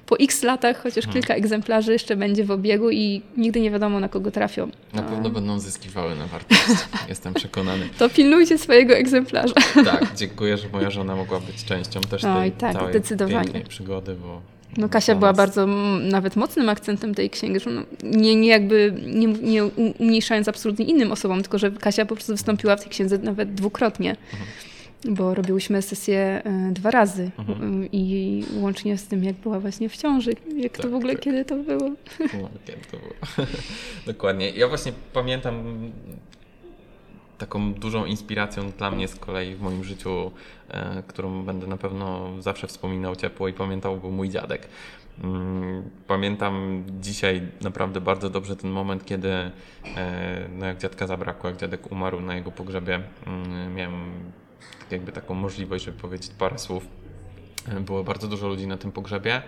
po 0.06 0.20
x 0.20 0.44
latach 0.44 0.84
chociaż 0.84 1.06
mhm. 1.06 1.14
kilka 1.14 1.34
egzemplarzy 1.34 1.94
jeszcze 1.94 2.16
będzie 2.16 2.44
w 2.44 2.52
obiegu 2.52 2.90
i 2.90 3.22
nigdy 3.38 3.62
nie 3.62 3.72
wiadomo 3.72 4.00
na 4.00 4.10
kogo 4.10 4.32
trafią. 4.32 4.70
Na 4.94 5.04
pewno 5.04 5.30
będą 5.30 5.60
zyskiwały 5.60 6.16
na 6.16 6.28
wartości. 6.28 6.88
Jestem 7.10 7.34
przekonany. 7.34 7.90
To 7.98 8.10
pilnujcie 8.10 8.58
swojego 8.58 8.96
egzemplarza. 8.96 9.54
Tak, 9.86 10.16
dziękuję, 10.16 10.58
że 10.58 10.70
moja 10.70 10.90
żona 10.90 11.16
mogła 11.16 11.40
być 11.40 11.66
częścią 11.66 12.02
też 12.02 12.22
tej 12.22 12.32
Oj, 12.32 12.52
tak, 12.52 12.74
całej 12.74 13.02
pięknej 13.30 13.64
przygody, 13.64 14.16
bo 14.16 14.57
no 14.78 14.90
Kasia 14.90 15.16
była 15.16 15.34
bardzo 15.34 15.68
nawet 16.02 16.36
mocnym 16.36 16.70
akcentem 16.70 17.16
tej 17.16 17.30
księgi, 17.30 17.60
że 17.60 17.70
no, 17.70 17.82
nie, 18.04 18.36
nie 18.36 18.48
jakby 18.48 18.94
nie, 19.06 19.28
nie 19.28 19.66
umniejszając 20.00 20.48
absolutnie 20.48 20.86
innym 20.86 21.12
osobom, 21.12 21.42
tylko 21.42 21.58
że 21.58 21.72
Kasia 21.72 22.06
po 22.06 22.16
prostu 22.16 22.32
wystąpiła 22.32 22.76
w 22.76 22.82
tej 22.82 22.90
księdze 22.90 23.18
nawet 23.18 23.54
dwukrotnie. 23.54 24.10
Mhm. 24.10 24.50
Bo 25.16 25.34
robiłyśmy 25.34 25.82
sesję 25.82 26.42
y, 26.70 26.74
dwa 26.74 26.92
razy 26.92 27.32
mhm. 27.40 27.84
y, 27.84 27.90
i 27.92 28.44
łącznie 28.60 28.98
z 28.98 29.08
tym, 29.08 29.24
jak 29.24 29.36
była 29.36 29.60
właśnie 29.60 29.90
w 29.90 29.98
ciąży. 29.98 30.32
Jak 30.56 30.72
tak, 30.72 30.82
to 30.82 30.90
w 30.90 30.96
ogóle, 30.96 31.14
tak. 31.14 31.22
kiedy 31.22 31.46
to 31.46 31.56
było? 31.56 31.90
No, 32.20 32.50
kiedy 32.66 32.82
to 32.92 32.98
było. 32.98 33.14
Dokładnie. 34.06 34.50
Ja 34.50 34.68
właśnie 34.68 34.92
pamiętam 35.14 35.64
taką 37.38 37.74
dużą 37.74 38.06
inspiracją 38.06 38.72
dla 38.72 38.92
mnie 38.92 39.08
z 39.08 39.16
kolei 39.16 39.56
w 39.56 39.62
moim 39.62 39.84
życiu, 39.84 40.32
e, 40.70 41.04
którą 41.08 41.44
będę 41.44 41.68
na 41.68 41.78
pewno 41.78 42.30
zawsze 42.42 42.68
wspominał 42.68 43.16
ciepło 43.16 43.48
i 43.48 43.54
pamiętał, 43.54 43.98
był 43.98 44.12
mój 44.12 44.30
dziadek. 44.30 44.68
Mm, 45.24 45.90
pamiętam 46.08 46.84
dzisiaj 47.02 47.42
naprawdę 47.62 48.02
bardzo 48.02 48.30
dobrze 48.30 48.56
ten 48.56 48.72
moment, 48.72 49.06
kiedy 49.06 49.30
e, 49.32 49.52
no 50.60 50.66
jak 50.66 50.78
dziadka 50.78 51.08
zabrakło, 51.08 51.50
jak 51.50 51.60
dziadek 51.60 51.92
umarł 51.92 52.22
na 52.22 52.36
jego 52.36 52.52
pogrzebie, 52.52 53.02
mm, 53.28 53.76
miałem 53.76 54.12
jakby 54.92 55.12
taką 55.12 55.34
możliwość, 55.34 55.86
żeby 55.86 56.00
powiedzieć 56.00 56.32
parę 56.38 56.60
słów 56.60 56.88
było 57.82 58.04
bardzo 58.04 58.28
dużo 58.28 58.48
ludzi 58.48 58.68
na 58.68 58.78
tym 58.78 58.92
pogrzebie 58.92 59.42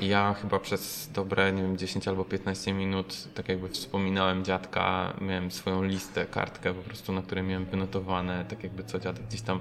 i 0.00 0.08
ja 0.08 0.34
chyba 0.34 0.58
przez 0.58 1.10
dobre, 1.14 1.52
nie 1.52 1.62
wiem, 1.62 1.76
10 1.76 2.08
albo 2.08 2.24
15 2.24 2.72
minut, 2.72 3.34
tak 3.34 3.48
jakby 3.48 3.68
wspominałem 3.68 4.44
dziadka, 4.44 5.12
miałem 5.20 5.50
swoją 5.50 5.82
listę, 5.82 6.26
kartkę 6.26 6.74
po 6.74 6.82
prostu, 6.82 7.12
na 7.12 7.22
której 7.22 7.44
miałem 7.44 7.64
wynotowane, 7.64 8.44
tak 8.48 8.62
jakby 8.62 8.84
co 8.84 8.98
dziadek 8.98 9.26
gdzieś 9.26 9.42
tam 9.42 9.60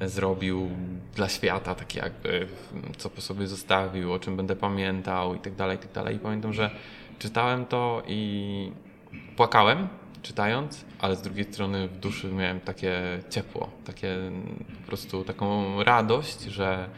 zrobił 0.00 0.70
dla 1.14 1.28
świata, 1.28 1.74
tak 1.74 1.94
jakby, 1.94 2.48
co 2.96 3.10
po 3.10 3.20
sobie 3.20 3.46
zostawił, 3.46 4.12
o 4.12 4.18
czym 4.18 4.36
będę 4.36 4.56
pamiętał 4.56 5.34
i 5.34 5.38
tak 5.38 5.54
dalej, 5.54 5.76
i 5.76 5.80
tak 5.80 5.92
dalej. 5.92 6.16
I 6.16 6.18
pamiętam, 6.18 6.52
że 6.52 6.70
czytałem 7.18 7.66
to 7.66 8.02
i 8.06 8.72
płakałem 9.36 9.88
czytając, 10.22 10.84
ale 10.98 11.16
z 11.16 11.22
drugiej 11.22 11.44
strony 11.44 11.88
w 11.88 11.98
duszy 11.98 12.32
miałem 12.32 12.60
takie 12.60 13.00
ciepło, 13.30 13.70
takie 13.84 14.16
po 14.80 14.86
prostu 14.86 15.24
taką 15.24 15.82
radość, 15.84 16.42
że 16.42 16.88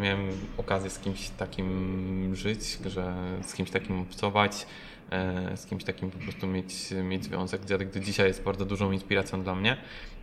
miałem 0.00 0.30
okazję 0.56 0.90
z 0.90 0.98
kimś 0.98 1.28
takim 1.28 2.36
żyć, 2.36 2.78
że 2.86 3.14
z 3.42 3.54
kimś 3.54 3.70
takim 3.70 4.00
obcować, 4.00 4.66
e, 5.10 5.56
z 5.56 5.66
kimś 5.66 5.84
takim 5.84 6.10
po 6.10 6.18
prostu 6.18 6.46
mieć, 6.46 6.74
mieć 7.04 7.24
związek. 7.24 7.64
Dziadek 7.64 7.90
do 7.90 8.00
dzisiaj 8.00 8.28
jest 8.28 8.42
bardzo 8.42 8.64
dużą 8.64 8.92
inspiracją 8.92 9.42
dla 9.42 9.54
mnie, 9.54 9.76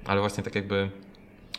ale 0.06 0.20
właśnie 0.20 0.44
tak 0.44 0.56
jakby 0.56 0.90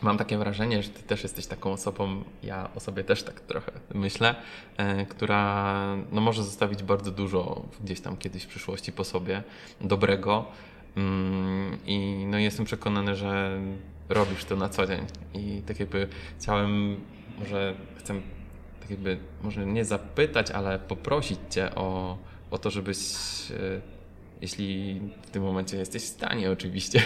mam 0.03 0.19
takie 0.19 0.39
wrażenie, 0.39 0.83
że 0.83 0.89
ty 0.89 1.03
też 1.03 1.23
jesteś 1.23 1.47
taką 1.47 1.73
osobą, 1.73 2.25
ja 2.43 2.71
o 2.75 2.81
sobie 2.81 3.05
też 3.05 3.23
tak 3.23 3.41
trochę 3.41 3.73
myślę, 3.95 4.35
e, 4.77 5.07
która 5.07 5.75
no, 6.13 6.21
może 6.21 6.45
zostawić 6.45 6.83
bardzo 6.83 7.11
dużo 7.11 7.63
gdzieś 7.85 8.01
tam 8.01 8.17
kiedyś 8.17 8.43
w 8.43 8.47
przyszłości 8.47 8.93
po 8.93 9.05
sobie 9.05 9.43
dobrego. 9.81 10.45
Mm, 10.97 11.79
I 11.87 12.27
no, 12.27 12.39
jestem 12.39 12.65
przekonany, 12.65 13.15
że 13.15 13.61
robisz 14.09 14.45
to 14.45 14.57
na 14.57 14.69
co 14.69 14.87
dzień. 14.87 15.07
I 15.35 15.63
tak 15.67 15.81
jakby 15.81 16.09
chciałem, 16.39 17.01
może 17.39 17.75
chcę 17.99 18.21
tak 18.81 18.91
jakby, 18.91 19.19
może 19.43 19.67
nie 19.67 19.85
zapytać, 19.85 20.51
ale 20.51 20.79
poprosić 20.79 21.39
Cię 21.51 21.75
o, 21.75 22.19
o 22.51 22.59
to, 22.59 22.71
żebyś 22.71 22.99
e, 23.51 23.81
jeśli 24.41 25.01
w 25.23 25.31
tym 25.31 25.43
momencie 25.43 25.77
jesteś 25.77 26.03
w 26.03 26.07
stanie 26.07 26.51
oczywiście, 26.51 27.03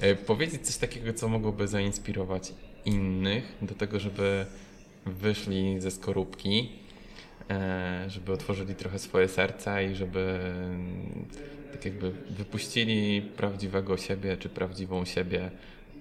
e, 0.00 0.14
powiedzieć 0.14 0.66
coś 0.66 0.76
takiego, 0.76 1.12
co 1.12 1.28
mogłoby 1.28 1.68
zainspirować 1.68 2.52
innych 2.84 3.56
do 3.62 3.74
tego, 3.74 4.00
żeby 4.00 4.46
wyszli 5.06 5.80
ze 5.80 5.90
skorupki, 5.90 6.72
e, 7.50 8.04
żeby 8.08 8.32
otworzyli 8.32 8.74
trochę 8.74 8.98
swoje 8.98 9.28
serca 9.28 9.82
i 9.82 9.94
żeby 9.94 10.38
tak 11.72 11.84
jakby 11.84 12.10
wypuścili 12.30 13.22
prawdziwego 13.22 13.96
siebie 13.96 14.36
czy 14.36 14.48
prawdziwą 14.48 15.04
siebie 15.04 15.50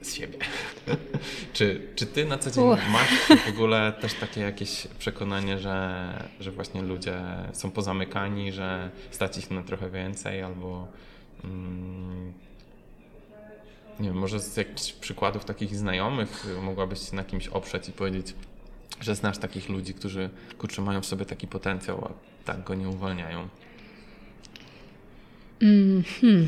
z 0.04 0.14
siebie. 0.14 0.38
czy, 1.54 1.88
czy 1.96 2.06
ty 2.06 2.26
na 2.26 2.38
co 2.38 2.52
dzień 2.52 2.64
masz 2.92 3.40
w 3.46 3.50
ogóle 3.50 3.94
też 4.02 4.14
takie 4.14 4.42
jakieś 4.42 4.88
przekonanie, 5.00 5.60
że, 5.60 6.30
że 6.40 6.52
właśnie 6.52 6.82
ludzie 6.82 7.22
są 7.54 7.72
pozamykani, 7.72 8.52
że 8.52 8.90
stać 9.12 9.38
ich 9.38 9.52
na 9.52 9.64
trochę 9.64 9.90
więcej 9.90 10.42
albo 10.42 10.88
mm, 11.44 12.34
nie 14.00 14.10
wiem, 14.10 14.18
może 14.18 14.40
z 14.40 14.58
jakichś 14.58 14.92
przykładów 14.92 15.46
takich 15.46 15.76
znajomych 15.76 16.48
mogłabyś 16.62 17.10
się 17.10 17.16
na 17.16 17.24
kimś 17.24 17.48
oprzeć 17.48 17.90
i 17.90 17.92
powiedzieć, 17.92 18.36
że 19.02 19.16
znasz 19.16 19.38
takich 19.38 19.70
ludzi, 19.70 19.94
którzy 19.94 20.30
kurczę, 20.58 20.82
mają 20.82 21.02
w 21.02 21.06
sobie 21.06 21.26
taki 21.26 21.48
potencjał, 21.48 22.06
a 22.06 22.14
tak 22.46 22.64
go 22.64 22.76
nie 22.76 22.90
uwalniają. 22.90 23.48
Mm, 25.64 26.04
hmm. 26.22 26.48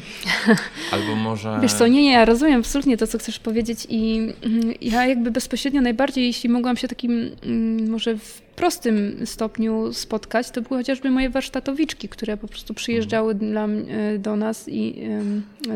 Albo 0.92 1.16
może. 1.16 1.60
Wiesz 1.62 1.74
co, 1.74 1.88
nie, 1.88 2.04
nie, 2.04 2.12
ja 2.12 2.26
rozumiem 2.26 2.60
absolutnie 2.60 2.98
to, 2.98 3.08
co 3.08 3.18
chcesz 3.18 3.40
powiedzieć, 3.40 3.88
i 3.90 4.18
mm, 4.44 4.74
ja 4.82 5.08
jakby 5.08 5.32
bezpośrednio 5.32 5.82
najbardziej, 5.82 6.26
jeśli 6.26 6.50
mogłam 6.50 6.78
się 6.78 6.88
takim 6.88 7.32
mm, 7.44 7.90
może 7.90 8.18
w 8.18 8.42
prostym 8.56 9.26
stopniu 9.26 9.94
spotkać, 9.94 10.52
to 10.52 10.62
były 10.62 10.80
chociażby 10.80 11.12
moje 11.12 11.30
warsztatowiczki, 11.30 12.10
które 12.10 12.38
po 12.38 12.48
prostu 12.48 12.74
przyjeżdżały 12.74 13.34
mhm. 13.34 13.52
dla, 13.52 13.94
e, 13.96 14.18
do 14.18 14.36
nas 14.36 14.70
i 14.70 14.96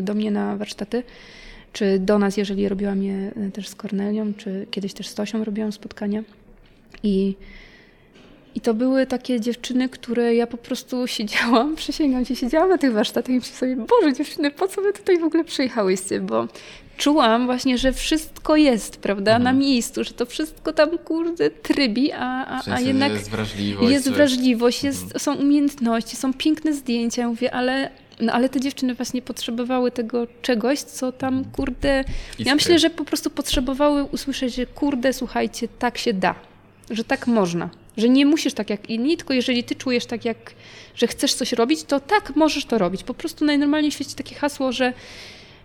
do 0.02 0.14
mnie 0.14 0.32
na 0.32 0.57
warsztaty. 0.57 1.03
Czy 1.74 1.99
do 1.99 2.20
nas, 2.20 2.38
jeżeli 2.38 2.70
robiłam 2.70 3.03
je 3.03 3.32
e, 3.48 3.52
też 3.52 3.68
z 3.68 3.76
Kornelią, 3.76 4.34
czy 4.34 4.68
kiedyś 4.72 4.94
też 4.94 5.07
z 5.07 5.14
Tosią 5.16 5.44
robiłam 5.44 5.72
spotkania. 5.72 6.24
I 7.03 7.36
i 8.55 8.61
to 8.61 8.73
były 8.73 9.05
takie 9.05 9.39
dziewczyny, 9.39 9.89
które 9.89 10.35
ja 10.35 10.47
po 10.47 10.57
prostu 10.57 11.07
siedziałam, 11.07 11.76
przysięgam 11.84 12.26
się, 12.26 12.35
siedziałam 12.35 12.69
na 12.69 12.77
tych 12.77 12.93
warsztatach 12.93 13.30
i 13.30 13.38
myślałam 13.38 13.59
sobie, 13.59 13.76
Boże 13.76 14.13
dziewczyny, 14.13 14.51
po 14.51 14.67
co 14.67 14.81
wy 14.81 14.93
tutaj 14.93 15.19
w 15.19 15.23
ogóle 15.23 15.43
przyjechałyście? 15.43 16.19
Bo 16.19 16.47
czułam 16.97 17.45
właśnie, 17.45 17.77
że 17.77 17.93
wszystko 17.93 18.55
jest, 18.55 18.97
prawda, 18.97 19.35
mhm. 19.35 19.43
na 19.43 19.53
miejscu, 19.53 20.03
że 20.03 20.11
to 20.11 20.26
wszystko 20.26 20.73
tam, 20.73 20.97
kurde, 20.97 21.49
trybi, 21.49 22.11
a, 22.11 22.45
a, 22.45 22.61
w 22.61 22.63
sensie, 22.63 22.84
a 22.84 22.88
jednak 22.88 23.11
jest 23.11 23.30
wrażliwość, 23.30 23.91
jest, 23.91 24.11
wrażliwość 24.11 24.84
jest, 24.84 25.03
mhm. 25.03 25.19
są 25.19 25.35
umiejętności, 25.35 26.15
są 26.15 26.34
piękne 26.34 26.73
zdjęcia. 26.73 27.21
Ja 27.21 27.27
mówię, 27.27 27.53
ale 27.53 27.89
no 28.19 28.34
ale 28.34 28.49
te 28.49 28.59
dziewczyny 28.59 28.95
właśnie 28.95 29.21
potrzebowały 29.21 29.91
tego 29.91 30.27
czegoś, 30.41 30.80
co 30.80 31.11
tam, 31.11 31.45
kurde. 31.45 32.03
Ja 32.39 32.55
myślę, 32.55 32.80
że 32.80 32.89
po 32.89 33.05
prostu 33.05 33.30
potrzebowały 33.30 34.03
usłyszeć, 34.03 34.55
że 34.55 34.65
kurde, 34.65 35.13
słuchajcie, 35.13 35.67
tak 35.80 35.97
się 35.97 36.13
da, 36.13 36.35
że 36.91 37.03
tak 37.03 37.27
można. 37.27 37.69
Że 37.99 38.09
nie 38.09 38.26
musisz 38.26 38.53
tak 38.53 38.69
jak 38.69 38.89
inni, 38.89 39.17
tylko 39.17 39.34
jeżeli 39.34 39.63
ty 39.63 39.76
czujesz 39.76 40.05
tak 40.05 40.26
jak, 40.26 40.53
że 40.95 41.07
chcesz 41.07 41.34
coś 41.34 41.53
robić, 41.53 41.84
to 41.84 41.99
tak 41.99 42.35
możesz 42.35 42.65
to 42.65 42.77
robić. 42.77 43.03
Po 43.03 43.13
prostu 43.13 43.45
najnormalniej 43.45 43.91
w 43.91 43.93
świecie 43.93 44.15
takie 44.15 44.35
hasło, 44.35 44.71
że, 44.71 44.93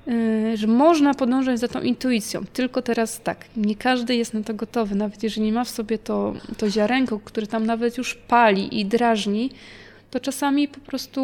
yy, 0.06 0.56
że 0.56 0.66
można 0.66 1.14
podążać 1.14 1.60
za 1.60 1.68
tą 1.68 1.80
intuicją. 1.80 2.44
Tylko 2.52 2.82
teraz 2.82 3.20
tak, 3.20 3.44
nie 3.56 3.74
każdy 3.74 4.16
jest 4.16 4.34
na 4.34 4.42
to 4.42 4.54
gotowy. 4.54 4.94
Nawet 4.94 5.22
jeżeli 5.22 5.52
ma 5.52 5.64
w 5.64 5.70
sobie 5.70 5.98
to, 5.98 6.34
to 6.58 6.70
ziarenko, 6.70 7.20
które 7.24 7.46
tam 7.46 7.66
nawet 7.66 7.98
już 7.98 8.14
pali 8.14 8.80
i 8.80 8.84
drażni, 8.84 9.50
to 10.10 10.20
czasami 10.20 10.68
po 10.68 10.80
prostu 10.80 11.22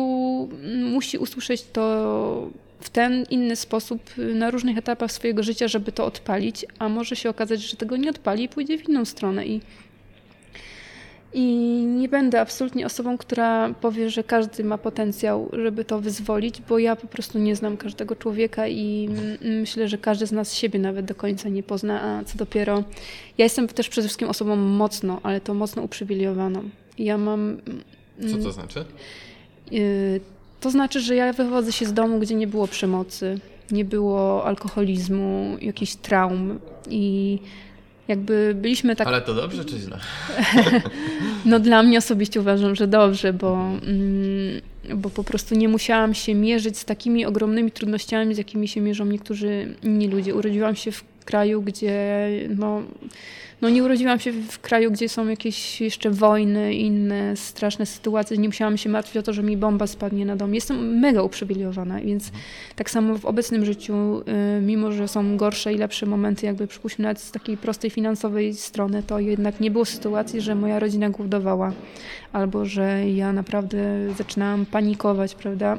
musi 0.84 1.18
usłyszeć 1.18 1.62
to 1.72 2.50
w 2.80 2.90
ten 2.90 3.26
inny 3.30 3.56
sposób 3.56 4.10
na 4.16 4.50
różnych 4.50 4.78
etapach 4.78 5.12
swojego 5.12 5.42
życia, 5.42 5.68
żeby 5.68 5.92
to 5.92 6.04
odpalić, 6.04 6.66
a 6.78 6.88
może 6.88 7.16
się 7.16 7.30
okazać, 7.30 7.60
że 7.60 7.76
tego 7.76 7.96
nie 7.96 8.10
odpali 8.10 8.44
i 8.44 8.48
pójdzie 8.48 8.78
w 8.78 8.88
inną 8.88 9.04
stronę. 9.04 9.46
I 9.46 9.60
i 11.32 11.44
nie 11.86 12.08
będę 12.08 12.40
absolutnie 12.40 12.86
osobą, 12.86 13.18
która 13.18 13.74
powie, 13.80 14.10
że 14.10 14.24
każdy 14.24 14.64
ma 14.64 14.78
potencjał, 14.78 15.48
żeby 15.52 15.84
to 15.84 16.00
wyzwolić, 16.00 16.60
bo 16.68 16.78
ja 16.78 16.96
po 16.96 17.06
prostu 17.06 17.38
nie 17.38 17.56
znam 17.56 17.76
każdego 17.76 18.16
człowieka 18.16 18.68
i 18.68 19.08
myślę, 19.40 19.88
że 19.88 19.98
każdy 19.98 20.26
z 20.26 20.32
nas 20.32 20.54
siebie 20.54 20.78
nawet 20.78 21.06
do 21.06 21.14
końca 21.14 21.48
nie 21.48 21.62
pozna, 21.62 22.02
a 22.02 22.24
co 22.24 22.38
dopiero. 22.38 22.84
Ja 23.38 23.44
jestem 23.44 23.68
też 23.68 23.88
przede 23.88 24.08
wszystkim 24.08 24.28
osobą 24.28 24.56
mocno, 24.56 25.20
ale 25.22 25.40
to 25.40 25.54
mocno 25.54 25.82
uprzywilejowaną. 25.82 26.62
Ja 26.98 27.18
mam. 27.18 27.56
Co 28.30 28.38
to 28.38 28.52
znaczy? 28.52 28.84
Y, 29.72 30.20
to 30.60 30.70
znaczy, 30.70 31.00
że 31.00 31.14
ja 31.14 31.32
wychodzę 31.32 31.72
się 31.72 31.86
z 31.86 31.92
domu, 31.92 32.18
gdzie 32.18 32.34
nie 32.34 32.46
było 32.46 32.68
przemocy, 32.68 33.38
nie 33.70 33.84
było 33.84 34.44
alkoholizmu, 34.44 35.56
jakichś 35.60 35.94
traum 35.94 36.58
i 36.90 37.38
jakby 38.10 38.52
byliśmy 38.54 38.96
tak... 38.96 39.08
Ale 39.08 39.20
to 39.20 39.34
dobrze 39.34 39.64
czy 39.64 39.78
źle? 39.78 39.98
no 41.44 41.60
dla 41.60 41.82
mnie 41.82 41.98
osobiście 41.98 42.40
uważam, 42.40 42.74
że 42.74 42.86
dobrze, 42.86 43.32
bo, 43.32 43.54
mm, 43.54 44.60
bo 44.94 45.10
po 45.10 45.24
prostu 45.24 45.54
nie 45.54 45.68
musiałam 45.68 46.14
się 46.14 46.34
mierzyć 46.34 46.78
z 46.78 46.84
takimi 46.84 47.26
ogromnymi 47.26 47.72
trudnościami, 47.72 48.34
z 48.34 48.38
jakimi 48.38 48.68
się 48.68 48.80
mierzą 48.80 49.04
niektórzy 49.04 49.74
inni 49.82 50.08
ludzie. 50.08 50.34
Urodziłam 50.34 50.76
się 50.76 50.92
w 50.92 51.04
kraju, 51.24 51.62
gdzie 51.62 52.28
no, 52.56 52.82
no 53.62 53.68
nie 53.68 53.84
urodziłam 53.84 54.20
się 54.20 54.32
w 54.32 54.58
kraju, 54.58 54.90
gdzie 54.90 55.08
są 55.08 55.28
jakieś 55.28 55.80
jeszcze 55.80 56.10
wojny, 56.10 56.74
inne 56.74 57.36
straszne 57.36 57.86
sytuacje. 57.86 58.38
Nie 58.38 58.48
musiałam 58.48 58.76
się 58.76 58.88
martwić 58.88 59.16
o 59.16 59.22
to, 59.22 59.32
że 59.32 59.42
mi 59.42 59.56
bomba 59.56 59.86
spadnie 59.86 60.26
na 60.26 60.36
dom. 60.36 60.54
Jestem 60.54 60.98
mega 60.98 61.22
uprzywilejowana, 61.22 62.00
więc 62.00 62.30
tak 62.76 62.90
samo 62.90 63.18
w 63.18 63.26
obecnym 63.26 63.64
życiu, 63.64 63.94
y, 64.58 64.60
mimo 64.62 64.92
że 64.92 65.08
są 65.08 65.36
gorsze 65.36 65.72
i 65.72 65.78
lepsze 65.78 66.06
momenty, 66.06 66.46
jakby 66.46 66.66
przypuśćmy 66.66 67.02
nawet 67.02 67.20
z 67.20 67.30
takiej 67.30 67.56
prostej 67.56 67.90
finansowej 67.90 68.54
strony, 68.54 69.02
to 69.02 69.18
jednak 69.18 69.60
nie 69.60 69.70
było 69.70 69.84
sytuacji, 69.84 70.40
że 70.40 70.54
moja 70.54 70.78
rodzina 70.78 71.10
głodowała 71.10 71.72
albo 72.32 72.64
że 72.64 73.08
ja 73.10 73.32
naprawdę 73.32 73.78
zaczynałam 74.18 74.66
panikować, 74.66 75.34
prawda? 75.34 75.78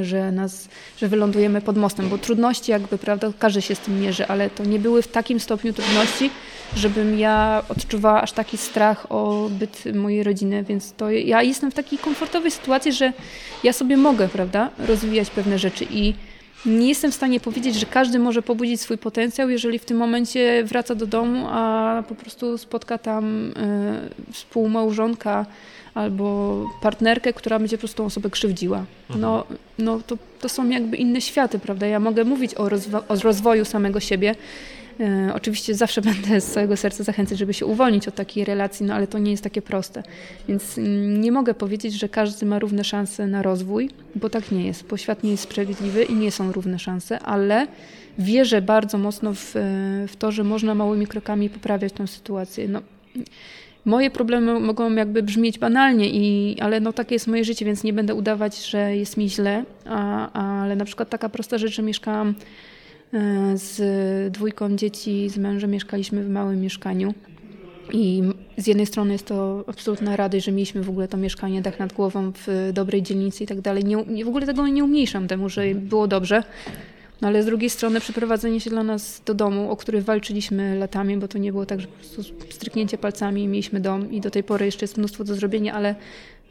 Że, 0.00 0.32
nas, 0.32 0.68
że 0.98 1.08
wylądujemy 1.08 1.60
pod 1.60 1.76
mostem, 1.76 2.08
bo 2.08 2.18
trudności 2.18 2.70
jakby, 2.70 2.98
prawda, 2.98 3.32
każdy 3.38 3.62
się 3.62 3.74
z 3.74 3.78
tym 3.78 4.00
mierzy, 4.00 4.26
ale 4.26 4.50
to 4.50 4.64
nie 4.64 4.78
były 4.78 5.02
w 5.02 5.08
takim 5.08 5.40
stopniu 5.40 5.72
trudności, 5.72 6.30
żebym 6.76 7.18
ja 7.18 7.62
odczuwała 7.68 8.22
aż 8.22 8.32
taki 8.32 8.56
strach 8.56 9.06
o 9.12 9.48
byt 9.50 9.94
mojej 9.94 10.22
rodziny, 10.22 10.64
więc 10.68 10.92
to 10.92 11.10
ja 11.10 11.42
jestem 11.42 11.70
w 11.70 11.74
takiej 11.74 11.98
komfortowej 11.98 12.50
sytuacji, 12.50 12.92
że 12.92 13.12
ja 13.64 13.72
sobie 13.72 13.96
mogę, 13.96 14.28
prawda, 14.28 14.70
rozwijać 14.78 15.30
pewne 15.30 15.58
rzeczy 15.58 15.86
i 15.90 16.14
nie 16.66 16.88
jestem 16.88 17.12
w 17.12 17.14
stanie 17.14 17.40
powiedzieć, 17.40 17.74
że 17.74 17.86
każdy 17.86 18.18
może 18.18 18.42
pobudzić 18.42 18.80
swój 18.80 18.98
potencjał, 18.98 19.50
jeżeli 19.50 19.78
w 19.78 19.84
tym 19.84 19.96
momencie 19.96 20.64
wraca 20.64 20.94
do 20.94 21.06
domu, 21.06 21.46
a 21.50 22.02
po 22.08 22.14
prostu 22.14 22.58
spotka 22.58 22.98
tam 22.98 23.50
y, 23.50 23.52
współmałżonka, 24.32 25.46
albo 25.96 26.64
partnerkę, 26.80 27.32
która 27.32 27.58
będzie 27.58 27.76
po 27.76 27.80
prostu 27.80 27.96
tą 27.96 28.04
osobę 28.04 28.30
krzywdziła. 28.30 28.78
Mhm. 28.78 29.20
No, 29.20 29.44
no 29.78 30.00
to, 30.06 30.18
to 30.40 30.48
są 30.48 30.68
jakby 30.68 30.96
inne 30.96 31.20
światy, 31.20 31.58
prawda? 31.58 31.86
Ja 31.86 32.00
mogę 32.00 32.24
mówić 32.24 32.54
o, 32.54 32.68
rozwo 32.68 33.02
o 33.08 33.16
rozwoju 33.16 33.64
samego 33.64 34.00
siebie. 34.00 34.34
E, 35.00 35.32
oczywiście 35.34 35.74
zawsze 35.74 36.02
będę 36.10 36.40
z 36.40 36.50
całego 36.52 36.76
serca 36.76 37.04
zachęcać, 37.04 37.38
żeby 37.38 37.54
się 37.54 37.66
uwolnić 37.66 38.08
od 38.08 38.14
takiej 38.14 38.44
relacji, 38.44 38.86
no 38.86 38.94
ale 38.94 39.06
to 39.06 39.18
nie 39.18 39.30
jest 39.30 39.42
takie 39.42 39.62
proste. 39.62 40.02
Więc 40.48 40.78
mm, 40.78 41.20
nie 41.20 41.32
mogę 41.32 41.54
powiedzieć, 41.54 41.94
że 41.94 42.08
każdy 42.08 42.46
ma 42.46 42.58
równe 42.58 42.84
szanse 42.84 43.26
na 43.26 43.42
rozwój, 43.42 43.90
bo 44.14 44.30
tak 44.30 44.52
nie 44.52 44.66
jest, 44.66 44.86
bo 44.86 44.96
świat 44.96 45.22
nie 45.22 45.30
jest 45.30 45.42
sprawiedliwy 45.42 46.04
i 46.04 46.14
nie 46.14 46.30
są 46.30 46.52
równe 46.52 46.78
szanse, 46.78 47.18
ale 47.18 47.66
wierzę 48.18 48.62
bardzo 48.62 48.98
mocno 48.98 49.34
w, 49.34 49.52
w 50.08 50.16
to, 50.18 50.32
że 50.32 50.44
można 50.44 50.74
małymi 50.74 51.06
krokami 51.06 51.50
poprawiać 51.50 51.92
tę 51.92 52.06
sytuację. 52.06 52.68
No, 52.68 52.80
moje 53.86 54.10
problemy 54.10 54.60
mogą 54.60 54.94
jakby 54.94 55.22
brzmieć 55.22 55.58
banalnie, 55.58 56.10
i, 56.10 56.56
ale 56.60 56.80
no 56.80 56.92
takie 56.92 57.14
jest 57.14 57.26
moje 57.26 57.44
życie, 57.44 57.64
więc 57.64 57.84
nie 57.84 57.92
będę 57.92 58.14
udawać, 58.14 58.66
że 58.66 58.96
jest 58.96 59.16
mi 59.16 59.30
źle, 59.30 59.64
a, 59.84 60.32
ale 60.62 60.76
na 60.76 60.84
przykład 60.84 61.08
taka 61.08 61.28
prosta 61.28 61.58
rzecz, 61.58 61.74
że 61.74 61.82
mieszkałam 61.82 62.34
e, 63.12 63.56
z 63.56 64.32
dwójką 64.32 64.76
dzieci, 64.76 65.28
z 65.28 65.38
mężem 65.38 65.70
mieszkaliśmy 65.70 66.24
w 66.24 66.28
małym 66.30 66.60
mieszkaniu. 66.60 67.14
I 67.92 68.22
z 68.56 68.66
jednej 68.66 68.86
strony 68.86 69.12
jest 69.12 69.26
to 69.26 69.64
absolutna 69.66 70.16
radość, 70.16 70.44
że 70.44 70.52
mieliśmy 70.52 70.82
w 70.82 70.90
ogóle 70.90 71.08
to 71.08 71.16
mieszkanie, 71.16 71.62
dach 71.62 71.78
nad 71.78 71.92
głową 71.92 72.32
w 72.46 72.70
dobrej 72.72 73.02
dzielnicy 73.02 73.44
i 73.44 73.46
tak 73.46 73.60
dalej. 73.60 73.84
Nie, 73.84 74.24
w 74.24 74.28
ogóle 74.28 74.46
tego 74.46 74.68
nie 74.68 74.84
umniejszam 74.84 75.28
temu, 75.28 75.48
że 75.48 75.74
było 75.74 76.06
dobrze, 76.08 76.42
no 77.20 77.28
ale 77.28 77.42
z 77.42 77.46
drugiej 77.46 77.70
strony 77.70 78.00
przeprowadzenie 78.00 78.60
się 78.60 78.70
dla 78.70 78.82
nas 78.82 79.22
do 79.26 79.34
domu, 79.34 79.70
o 79.70 79.76
który 79.76 80.02
walczyliśmy 80.02 80.78
latami, 80.78 81.16
bo 81.16 81.28
to 81.28 81.38
nie 81.38 81.52
było 81.52 81.66
tak, 81.66 81.80
że 81.80 81.86
po 81.86 81.96
prostu 81.96 82.22
stryknięcie 82.50 82.98
palcami 82.98 83.48
mieliśmy 83.48 83.80
dom 83.80 84.12
i 84.12 84.20
do 84.20 84.30
tej 84.30 84.42
pory 84.42 84.66
jeszcze 84.66 84.84
jest 84.84 84.96
mnóstwo 84.96 85.24
do 85.24 85.34
zrobienia, 85.34 85.74
ale 85.74 85.94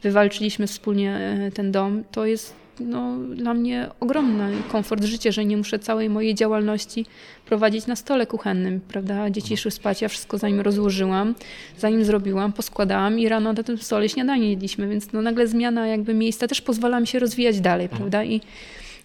wywalczyliśmy 0.02 0.66
wspólnie 0.66 1.16
e, 1.16 1.50
ten 1.50 1.72
dom, 1.72 2.04
to 2.12 2.26
jest 2.26 2.54
no, 2.80 3.16
dla 3.34 3.54
mnie 3.54 3.88
ogromny 4.00 4.52
komfort 4.68 5.04
życia, 5.04 5.32
że 5.32 5.44
nie 5.44 5.56
muszę 5.56 5.78
całej 5.78 6.10
mojej 6.10 6.34
działalności 6.34 7.06
prowadzić 7.46 7.86
na 7.86 7.96
stole 7.96 8.26
kuchennym, 8.26 8.80
prawda? 8.88 9.30
Dzieci 9.30 9.56
szły 9.56 9.70
spać, 9.70 10.02
ja 10.02 10.08
wszystko 10.08 10.38
zanim 10.38 10.60
rozłożyłam, 10.60 11.34
zanim 11.78 12.04
zrobiłam, 12.04 12.52
poskładałam 12.52 13.18
i 13.18 13.28
rano 13.28 13.52
na 13.52 13.62
tym 13.62 13.78
stole 13.78 14.08
śniadanie 14.08 14.50
jedliśmy, 14.50 14.88
więc 14.88 15.12
no, 15.12 15.22
nagle 15.22 15.46
zmiana 15.46 15.86
jakby 15.86 16.14
miejsca 16.14 16.48
też 16.48 16.60
pozwala 16.60 17.00
mi 17.00 17.06
się 17.06 17.18
rozwijać 17.18 17.60
dalej, 17.60 17.88
prawda? 17.88 18.24
I 18.24 18.40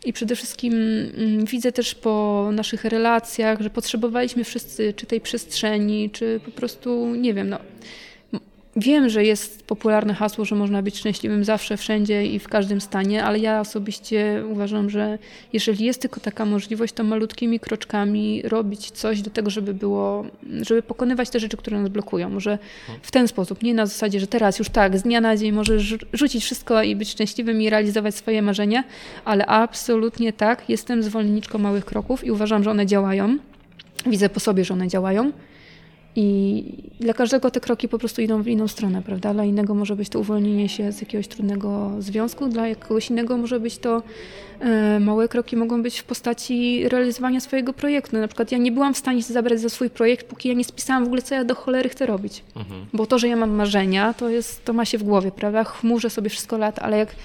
i 0.06 0.14
przede 0.14 0.36
wszystkim 0.36 0.73
mm, 0.73 1.45
widzę 1.45 1.72
też 1.72 1.95
po 1.95 2.49
naszych 2.53 2.86
relacjach, 2.86 3.61
że 3.61 3.69
potrzebowaliśmy 3.69 4.44
wszyscy 4.44 4.94
czy 4.94 5.06
tej 5.06 5.22
przestrzeni, 5.22 6.10
czy 6.10 6.40
po 6.45 6.52
prostu, 6.52 7.15
nie 7.15 7.34
wiem, 7.34 7.49
no, 7.49 7.60
Wiem, 8.76 9.10
że 9.10 9.23
jest 9.23 9.64
popularne 9.64 10.14
hasło, 10.14 10.45
że 10.45 10.56
można 10.56 10.81
być 10.81 10.98
szczęśliwym 10.98 11.43
zawsze, 11.43 11.77
wszędzie 11.77 12.26
i 12.26 12.39
w 12.39 12.48
każdym 12.48 12.81
stanie, 12.81 13.23
ale 13.23 13.39
ja 13.39 13.60
osobiście 13.60 14.43
uważam, 14.52 14.89
że 14.89 15.18
jeżeli 15.53 15.85
jest 15.85 16.02
tylko 16.02 16.19
taka 16.19 16.45
możliwość, 16.45 16.93
to 16.93 17.03
malutkimi 17.03 17.60
kroczkami 17.60 18.41
robić 18.41 18.91
coś 18.91 19.22
do 19.22 19.30
tego, 19.30 19.49
żeby 19.49 19.73
było, 19.73 20.26
żeby 20.61 20.84
pokonywać 20.84 21.30
te 21.30 21.39
rzeczy, 21.39 21.57
które 21.57 21.80
nas 21.80 21.89
blokują. 21.89 22.30
Może 22.30 22.57
w 23.02 23.11
ten 23.11 23.27
sposób, 23.27 23.64
nie 23.64 23.73
na 23.73 23.85
zasadzie, 23.85 24.19
że 24.19 24.27
teraz 24.27 24.60
już 24.60 24.69
tak, 24.69 24.98
z 24.98 25.03
dnia 25.03 25.22
na 25.22 25.38
dzień 25.38 25.52
możesz 25.52 25.98
rzucić 26.14 26.43
wszystko 26.43 26.84
i 26.84 26.95
być 26.95 27.10
szczęśliwym 27.10 27.61
i 27.61 27.69
realizować 27.69 28.15
swoje 28.15 28.41
marzenia, 28.41 28.84
ale 29.26 29.45
absolutnie 29.45 30.34
tak, 30.34 30.69
jestem 30.69 31.03
zwolenniczką 31.03 31.60
małych 31.60 31.85
kroków 31.85 32.23
i 32.23 32.31
uważam, 32.31 32.64
że 32.64 32.72
one 32.72 32.85
działają. 32.85 33.38
Widzę 34.06 34.30
po 34.30 34.39
sobie, 34.39 34.65
że 34.65 34.73
one 34.73 34.88
działają 34.88 35.31
i 36.15 36.63
dla 36.99 37.13
każdego 37.13 37.51
te 37.51 37.59
kroki 37.59 37.88
po 37.89 37.99
prostu 37.99 38.21
idą 38.21 38.41
w 38.41 38.47
inną 38.47 38.67
stronę, 38.67 39.01
prawda? 39.01 39.33
Dla 39.33 39.45
innego 39.45 39.75
może 39.75 39.95
być 39.95 40.09
to 40.09 40.19
uwolnienie 40.19 40.69
się 40.69 40.91
z 40.91 41.01
jakiegoś 41.01 41.27
trudnego 41.27 41.91
związku, 41.99 42.47
dla 42.47 42.75
kogoś 42.75 43.09
innego 43.09 43.38
może 43.38 43.59
być 43.59 43.77
to 43.77 44.03
e, 44.59 44.99
małe 44.99 45.27
kroki 45.27 45.57
mogą 45.57 45.83
być 45.83 45.99
w 45.99 46.03
postaci 46.03 46.89
realizowania 46.89 47.39
swojego 47.39 47.73
projektu. 47.73 48.17
Na 48.17 48.27
przykład 48.27 48.51
ja 48.51 48.57
nie 48.57 48.71
byłam 48.71 48.93
w 48.93 48.97
stanie 48.97 49.23
się 49.23 49.33
zabrać 49.33 49.59
za 49.59 49.69
swój 49.69 49.89
projekt, 49.89 50.27
póki 50.27 50.49
ja 50.49 50.55
nie 50.55 50.63
spisałam 50.63 51.03
w 51.03 51.07
ogóle, 51.07 51.21
co 51.21 51.35
ja 51.35 51.43
do 51.43 51.55
cholery 51.55 51.89
chcę 51.89 52.05
robić. 52.05 52.43
Mhm. 52.55 52.85
Bo 52.93 53.05
to, 53.05 53.19
że 53.19 53.27
ja 53.27 53.35
mam 53.35 53.51
marzenia, 53.51 54.13
to 54.13 54.29
jest, 54.29 54.65
to 54.65 54.73
ma 54.73 54.85
się 54.85 54.97
w 54.97 55.03
głowie, 55.03 55.31
prawda? 55.31 55.63
Chmurzę 55.63 56.09
sobie 56.09 56.29
wszystko 56.29 56.57
lat, 56.57 56.79
ale 56.79 56.97
jak 56.97 57.15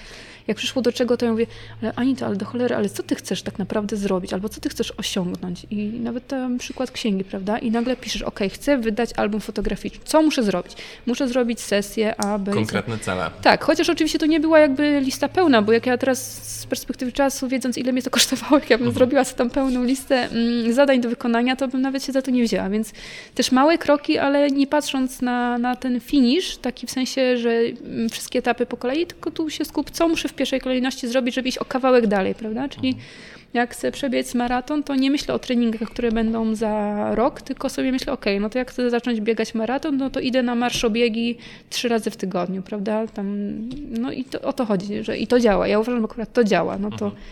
jak 0.49 0.57
przyszło 0.57 0.83
do 0.83 0.93
czego, 0.93 1.17
to 1.17 1.25
ja 1.25 1.33
mówię, 1.33 1.47
ale 1.83 1.93
Anita, 1.97 2.27
ale 2.27 2.37
do 2.37 2.47
cholery, 2.47 2.75
ale 2.75 2.89
co 2.89 3.03
ty 3.03 3.15
chcesz 3.15 3.43
tak 3.43 3.59
naprawdę 3.59 3.97
zrobić? 3.97 4.33
Albo 4.33 4.49
co 4.49 4.61
ty 4.61 4.69
chcesz 4.69 4.93
osiągnąć? 4.97 5.67
I 5.71 5.87
nawet 5.87 6.27
ten 6.27 6.59
przykład 6.59 6.91
księgi, 6.91 7.25
prawda? 7.25 7.59
I 7.59 7.71
nagle 7.71 7.97
piszesz, 7.97 8.23
ok, 8.23 8.41
chcę 8.53 8.79
wydać 8.79 9.11
album 9.17 9.41
fotograficzny. 9.41 10.01
Co 10.05 10.23
muszę 10.23 10.43
zrobić? 10.43 10.73
Muszę 11.07 11.29
zrobić 11.29 11.61
sesję 11.61 12.21
A, 12.21 12.39
B, 12.39 12.53
Konkretne 12.53 12.99
cele. 12.99 13.31
Tak, 13.43 13.65
chociaż 13.65 13.91
oczywiście 13.91 14.19
to 14.19 14.27
nie 14.27 14.41
była 14.41 14.59
jakby 14.59 15.01
lista 15.01 15.29
pełna, 15.29 15.63
bo 15.63 15.73
jak 15.73 15.87
ja 15.87 15.99
teraz 15.99 16.43
z 16.61 16.67
perspektywy 16.67 17.13
czasu, 17.13 17.49
wiedząc 17.49 17.79
ile 17.79 17.93
mnie 17.93 18.03
to 18.03 18.11
kosztowało, 18.11 18.59
jak 18.61 18.71
ja 18.71 18.79
bym 18.79 18.87
mhm. 18.87 18.95
zrobiła 18.95 19.25
sobie 19.25 19.39
tam 19.39 19.51
pełną 19.51 19.85
listę 19.85 20.29
mm, 20.31 20.73
zadań 20.73 21.01
do 21.01 21.09
wykonania, 21.09 21.57
to 21.57 21.69
bym 21.69 21.81
nawet 21.81 22.05
się 22.05 22.13
za 22.13 22.23
to 22.23 22.31
nie 22.31 22.45
wzięła. 22.45 22.71
Więc 22.71 22.93
też 23.35 23.53
małe 23.53 23.79
kroki, 23.79 24.19
ale 24.19 24.51
nie 24.51 24.67
patrząc 24.67 25.23
na, 25.23 25.59
na 25.59 25.77
ten 25.77 26.01
finish, 26.01 26.57
taki 26.57 26.87
w 26.87 26.91
sensie, 26.91 27.37
że 27.37 27.51
mm, 27.51 28.09
wszystkie 28.09 28.39
etapy 28.39 28.67
po 28.67 28.77
kolei, 28.77 29.07
tylko 29.07 29.31
tu 29.31 29.51
się 29.51 29.65
skup, 29.65 29.91
co 29.91 30.09
muszę 30.09 30.29
w 30.29 30.36
pierwszej 30.37 30.61
kolejności 30.61 31.09
zrobić, 31.09 31.35
żeby 31.35 31.49
iść 31.49 31.59
o 31.59 31.65
kawałek 31.65 32.07
dalej, 32.07 32.35
prawda? 32.35 32.69
Czyli 32.69 32.89
mhm. 32.89 33.07
jak 33.55 33.73
chcę 33.73 33.93
przebiec 33.93 34.35
maraton, 34.35 34.83
to 34.83 34.95
nie 34.95 35.11
myślę 35.11 35.35
o 35.35 35.39
treningach, 35.39 35.91
które 35.91 36.13
będą 36.13 36.55
za 36.55 37.15
rok, 37.15 37.43
tylko 37.43 37.69
sobie 37.69 37.93
myślę, 37.93 38.13
ok, 38.13 38.25
no 38.41 38.51
to 38.51 38.59
jak 38.59 38.71
chcę 38.71 38.91
zacząć 38.91 39.21
biegać 39.21 39.55
maraton, 39.55 39.97
no 39.97 40.11
to 40.11 40.21
idę 40.21 40.43
na 40.43 40.55
marszobiegi 40.55 41.37
trzy 41.71 41.89
razy 41.89 42.11
w 42.11 42.17
tygodniu, 42.17 42.63
prawda? 42.63 43.07
Tam, 43.07 43.57
no 43.91 44.13
i 44.13 44.25
to, 44.25 44.41
o 44.41 44.53
to 44.53 44.65
chodzi, 44.65 45.05
że 45.05 45.19
i 45.19 45.27
to 45.27 45.41
działa. 45.41 45.69
Ja 45.69 45.79
uważam, 45.79 46.01
że 46.01 46.05
akurat 46.05 46.33
to 46.33 46.45
działa, 46.45 46.79
no 46.79 46.91
to 46.91 47.05
mhm. 47.05 47.23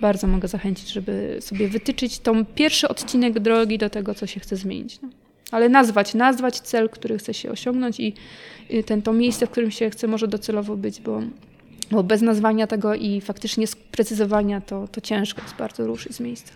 bardzo 0.00 0.26
mogę 0.26 0.48
zachęcić, 0.48 0.92
żeby 0.92 1.36
sobie 1.40 1.68
wytyczyć 1.68 2.18
tą 2.18 2.44
pierwszy 2.44 2.88
odcinek 2.88 3.38
drogi 3.40 3.78
do 3.78 3.90
tego, 3.90 4.14
co 4.14 4.26
się 4.26 4.40
chce 4.40 4.56
zmienić. 4.56 5.02
No. 5.02 5.08
Ale 5.50 5.68
nazwać, 5.68 6.14
nazwać 6.14 6.60
cel, 6.60 6.88
który 6.88 7.18
chce 7.18 7.34
się 7.34 7.50
osiągnąć 7.50 8.00
i 8.00 8.14
ten, 8.86 9.02
to 9.02 9.12
miejsce, 9.12 9.46
w 9.46 9.50
którym 9.50 9.70
się 9.70 9.90
chce 9.90 10.06
może 10.06 10.28
docelowo 10.28 10.76
być, 10.76 11.00
bo 11.00 11.22
bo 11.90 12.02
bez 12.02 12.22
nazwania 12.22 12.66
tego 12.66 12.94
i 12.94 13.20
faktycznie 13.20 13.66
sprecyzowania 13.66 14.60
to, 14.60 14.88
to 14.88 15.00
ciężko 15.00 15.42
jest 15.42 15.54
bardzo 15.54 15.86
ruszyć 15.86 16.12
z 16.12 16.20
miejsca. 16.20 16.52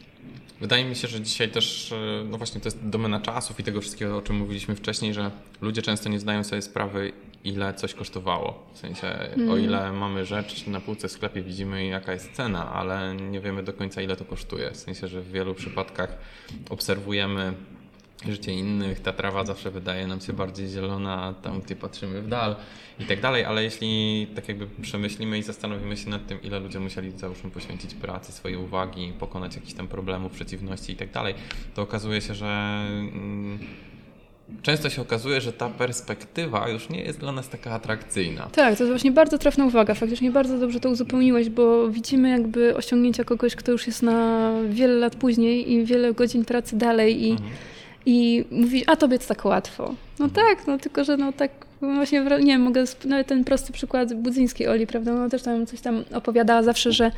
Wydaje 0.60 0.84
mi 0.84 0.96
się, 0.96 1.08
że 1.08 1.20
dzisiaj 1.20 1.50
też, 1.50 1.92
e, 1.92 2.24
no 2.30 2.38
właśnie 2.38 2.60
to 2.60 2.66
jest 2.66 2.88
domena 2.88 3.20
czasów 3.20 3.60
i 3.60 3.64
tego 3.64 3.80
wszystkiego, 3.80 4.16
o 4.16 4.22
czym 4.22 4.36
mówiliśmy 4.36 4.76
wcześniej, 4.76 5.14
że 5.14 5.30
ludzie 5.60 5.82
często 5.82 6.08
nie 6.08 6.18
zdają 6.18 6.44
sobie 6.44 6.62
sprawy, 6.62 7.12
ile 7.44 7.74
coś 7.74 7.94
kosztowało. 7.94 8.66
W 8.74 8.78
sensie, 8.78 9.06
mm. 9.08 9.50
o 9.50 9.56
ile 9.56 9.92
mamy 9.92 10.24
rzecz 10.24 10.66
na 10.66 10.80
półce 10.80 11.08
w 11.08 11.12
sklepie, 11.12 11.42
widzimy 11.42 11.86
jaka 11.86 12.12
jest 12.12 12.32
cena, 12.32 12.72
ale 12.72 13.14
nie 13.14 13.40
wiemy 13.40 13.62
do 13.62 13.72
końca 13.72 14.02
ile 14.02 14.16
to 14.16 14.24
kosztuje. 14.24 14.70
W 14.70 14.76
sensie, 14.76 15.08
że 15.08 15.20
w 15.20 15.32
wielu 15.32 15.54
przypadkach 15.54 16.18
obserwujemy 16.70 17.52
życie 18.28 18.52
innych, 18.52 19.00
ta 19.00 19.12
trawa 19.12 19.44
zawsze 19.44 19.70
wydaje 19.70 20.06
nam 20.06 20.20
się 20.20 20.32
bardziej 20.32 20.68
zielona, 20.68 21.34
tam 21.42 21.60
gdzie 21.60 21.76
patrzymy 21.76 22.22
w 22.22 22.28
dal 22.28 22.56
i 23.00 23.04
tak 23.04 23.20
dalej, 23.20 23.44
ale 23.44 23.64
jeśli 23.64 24.26
tak 24.34 24.48
jakby 24.48 24.66
przemyślimy 24.82 25.38
i 25.38 25.42
zastanowimy 25.42 25.96
się 25.96 26.10
nad 26.10 26.26
tym, 26.26 26.42
ile 26.42 26.60
ludzie 26.60 26.80
musieli 26.80 27.18
załóżmy 27.18 27.50
poświęcić 27.50 27.94
pracy, 27.94 28.32
swojej 28.32 28.56
uwagi, 28.56 29.12
pokonać 29.18 29.56
jakiś 29.56 29.74
tam 29.74 29.88
problemów, 29.88 30.32
przeciwności 30.32 30.92
i 30.92 30.96
tak 30.96 31.10
dalej, 31.10 31.34
to 31.74 31.82
okazuje 31.82 32.20
się, 32.20 32.34
że 32.34 32.46
mm, 32.46 33.58
często 34.62 34.90
się 34.90 35.02
okazuje, 35.02 35.40
że 35.40 35.52
ta 35.52 35.68
perspektywa 35.68 36.68
już 36.68 36.88
nie 36.88 37.02
jest 37.02 37.20
dla 37.20 37.32
nas 37.32 37.48
taka 37.48 37.70
atrakcyjna. 37.70 38.42
Tak, 38.42 38.76
to 38.76 38.84
jest 38.84 38.92
właśnie 38.92 39.12
bardzo 39.12 39.38
trafna 39.38 39.66
uwaga. 39.66 39.94
Faktycznie 39.94 40.30
bardzo 40.30 40.58
dobrze 40.58 40.80
to 40.80 40.90
uzupełniłeś, 40.90 41.48
bo 41.48 41.88
widzimy 41.88 42.30
jakby 42.30 42.76
osiągnięcia 42.76 43.24
kogoś, 43.24 43.56
kto 43.56 43.72
już 43.72 43.86
jest 43.86 44.02
na 44.02 44.50
wiele 44.70 44.94
lat 44.94 45.16
później 45.16 45.72
i 45.72 45.84
wiele 45.84 46.14
godzin 46.14 46.44
pracy 46.44 46.78
dalej 46.78 47.22
i 47.26 47.30
mhm 47.30 47.50
i 48.06 48.44
mówi, 48.50 48.84
a 48.86 48.96
tobie 48.96 49.18
to 49.18 49.26
tak 49.26 49.44
łatwo. 49.44 49.94
No 50.18 50.24
mhm. 50.24 50.46
tak, 50.46 50.66
no 50.66 50.78
tylko, 50.78 51.04
że 51.04 51.16
no 51.16 51.32
tak 51.32 51.50
właśnie, 51.80 52.20
nie 52.20 52.52
wiem, 52.52 52.60
mogę, 52.60 52.84
nawet 53.04 53.26
ten 53.26 53.44
prosty 53.44 53.72
przykład 53.72 54.14
Budzyńskiej 54.14 54.68
Oli, 54.68 54.86
prawda, 54.86 55.12
no 55.12 55.28
też 55.28 55.42
tam 55.42 55.66
coś 55.66 55.80
tam 55.80 56.04
opowiadała 56.14 56.62
zawsze, 56.62 56.92
że 56.92 57.12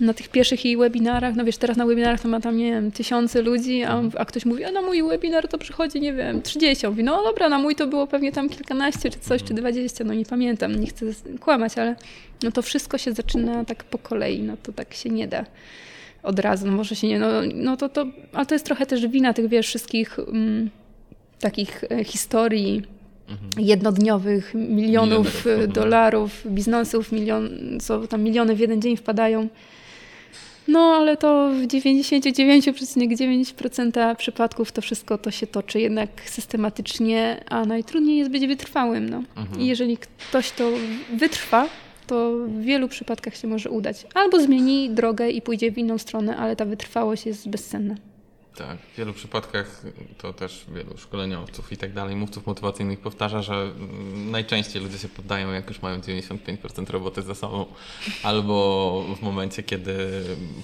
na 0.00 0.14
tych 0.14 0.28
pierwszych 0.28 0.64
jej 0.64 0.76
webinarach, 0.76 1.34
no 1.34 1.44
wiesz, 1.44 1.56
teraz 1.56 1.76
na 1.76 1.86
webinarach 1.86 2.20
to 2.20 2.28
ma 2.28 2.40
tam, 2.40 2.56
nie 2.56 2.70
wiem, 2.70 2.92
tysiące 2.92 3.42
ludzi, 3.42 3.84
a, 3.84 4.02
a 4.18 4.24
ktoś 4.24 4.44
mówi, 4.44 4.64
a 4.64 4.70
na 4.70 4.82
mój 4.82 5.02
webinar 5.02 5.48
to 5.48 5.58
przychodzi, 5.58 6.00
nie 6.00 6.12
wiem, 6.12 6.42
30. 6.42 6.86
Mówi, 6.86 7.04
no 7.04 7.22
dobra, 7.22 7.48
na 7.48 7.58
mój 7.58 7.76
to 7.76 7.86
było 7.86 8.06
pewnie 8.06 8.32
tam 8.32 8.48
kilkanaście, 8.48 9.10
czy 9.10 9.18
coś, 9.18 9.42
czy 9.42 9.54
dwadzieścia, 9.54 10.04
no 10.04 10.14
nie 10.14 10.24
pamiętam, 10.24 10.80
nie 10.80 10.86
chcę 10.86 11.06
kłamać, 11.40 11.78
ale 11.78 11.96
no 12.42 12.52
to 12.52 12.62
wszystko 12.62 12.98
się 12.98 13.12
zaczyna 13.12 13.64
tak 13.64 13.84
po 13.84 13.98
kolei, 13.98 14.42
no 14.42 14.56
to 14.62 14.72
tak 14.72 14.94
się 14.94 15.10
nie 15.10 15.28
da 15.28 15.44
od 16.22 16.38
razu, 16.38 16.66
no 16.66 16.72
może 16.72 16.96
się 16.96 17.08
nie, 17.08 17.18
no, 17.18 17.28
no 17.54 17.76
to, 17.76 17.88
to, 17.88 18.06
ale 18.32 18.46
to 18.46 18.54
jest 18.54 18.64
trochę 18.64 18.86
też 18.86 19.06
wina 19.06 19.32
tych, 19.32 19.48
wiesz, 19.48 19.66
wszystkich 19.66 20.18
mm, 20.18 20.70
takich 21.40 21.84
e, 21.90 22.04
historii 22.04 22.82
mhm. 23.28 23.50
jednodniowych, 23.58 24.54
milionów 24.54 25.46
e, 25.46 25.68
dolarów, 25.68 26.42
biznesów, 26.46 27.12
milion, 27.12 27.50
co 27.80 28.06
tam 28.06 28.22
miliony 28.22 28.54
w 28.54 28.58
jeden 28.58 28.82
dzień 28.82 28.96
wpadają. 28.96 29.48
No, 30.68 30.80
ale 30.80 31.16
to 31.16 31.50
w 31.50 31.66
99,9% 31.66 34.16
przypadków 34.16 34.72
to 34.72 34.82
wszystko 34.82 35.18
to 35.18 35.30
się 35.30 35.46
toczy 35.46 35.80
jednak 35.80 36.08
systematycznie, 36.24 37.44
a 37.48 37.64
najtrudniej 37.64 38.18
jest 38.18 38.30
być 38.30 38.46
wytrwałym. 38.46 39.08
No. 39.08 39.22
Mhm. 39.36 39.60
I 39.60 39.66
jeżeli 39.66 39.98
ktoś 40.28 40.50
to 40.50 40.70
wytrwa, 41.16 41.68
to 42.06 42.32
w 42.46 42.60
wielu 42.60 42.88
przypadkach 42.88 43.36
się 43.36 43.48
może 43.48 43.70
udać. 43.70 44.06
Albo 44.14 44.40
zmieni 44.40 44.90
drogę 44.90 45.30
i 45.30 45.42
pójdzie 45.42 45.72
w 45.72 45.78
inną 45.78 45.98
stronę, 45.98 46.36
ale 46.36 46.56
ta 46.56 46.64
wytrwałość 46.64 47.26
jest 47.26 47.48
bezcenna. 47.48 47.94
Tak, 48.56 48.78
w 48.78 48.96
wielu 48.96 49.12
przypadkach 49.12 49.82
to 50.18 50.32
też 50.32 50.64
wielu 50.74 50.98
szkoleniowców 50.98 51.72
i 51.72 51.76
tak 51.76 51.92
dalej, 51.92 52.16
mówców 52.16 52.46
motywacyjnych 52.46 53.00
powtarza, 53.00 53.42
że 53.42 53.70
najczęściej 54.14 54.82
ludzie 54.82 54.98
się 54.98 55.08
poddają, 55.08 55.52
jak 55.52 55.68
już 55.68 55.82
mają 55.82 55.98
95% 55.98 56.90
roboty 56.90 57.22
za 57.22 57.34
sobą, 57.34 57.66
albo 58.22 59.04
w 59.16 59.22
momencie, 59.22 59.62
kiedy 59.62 59.94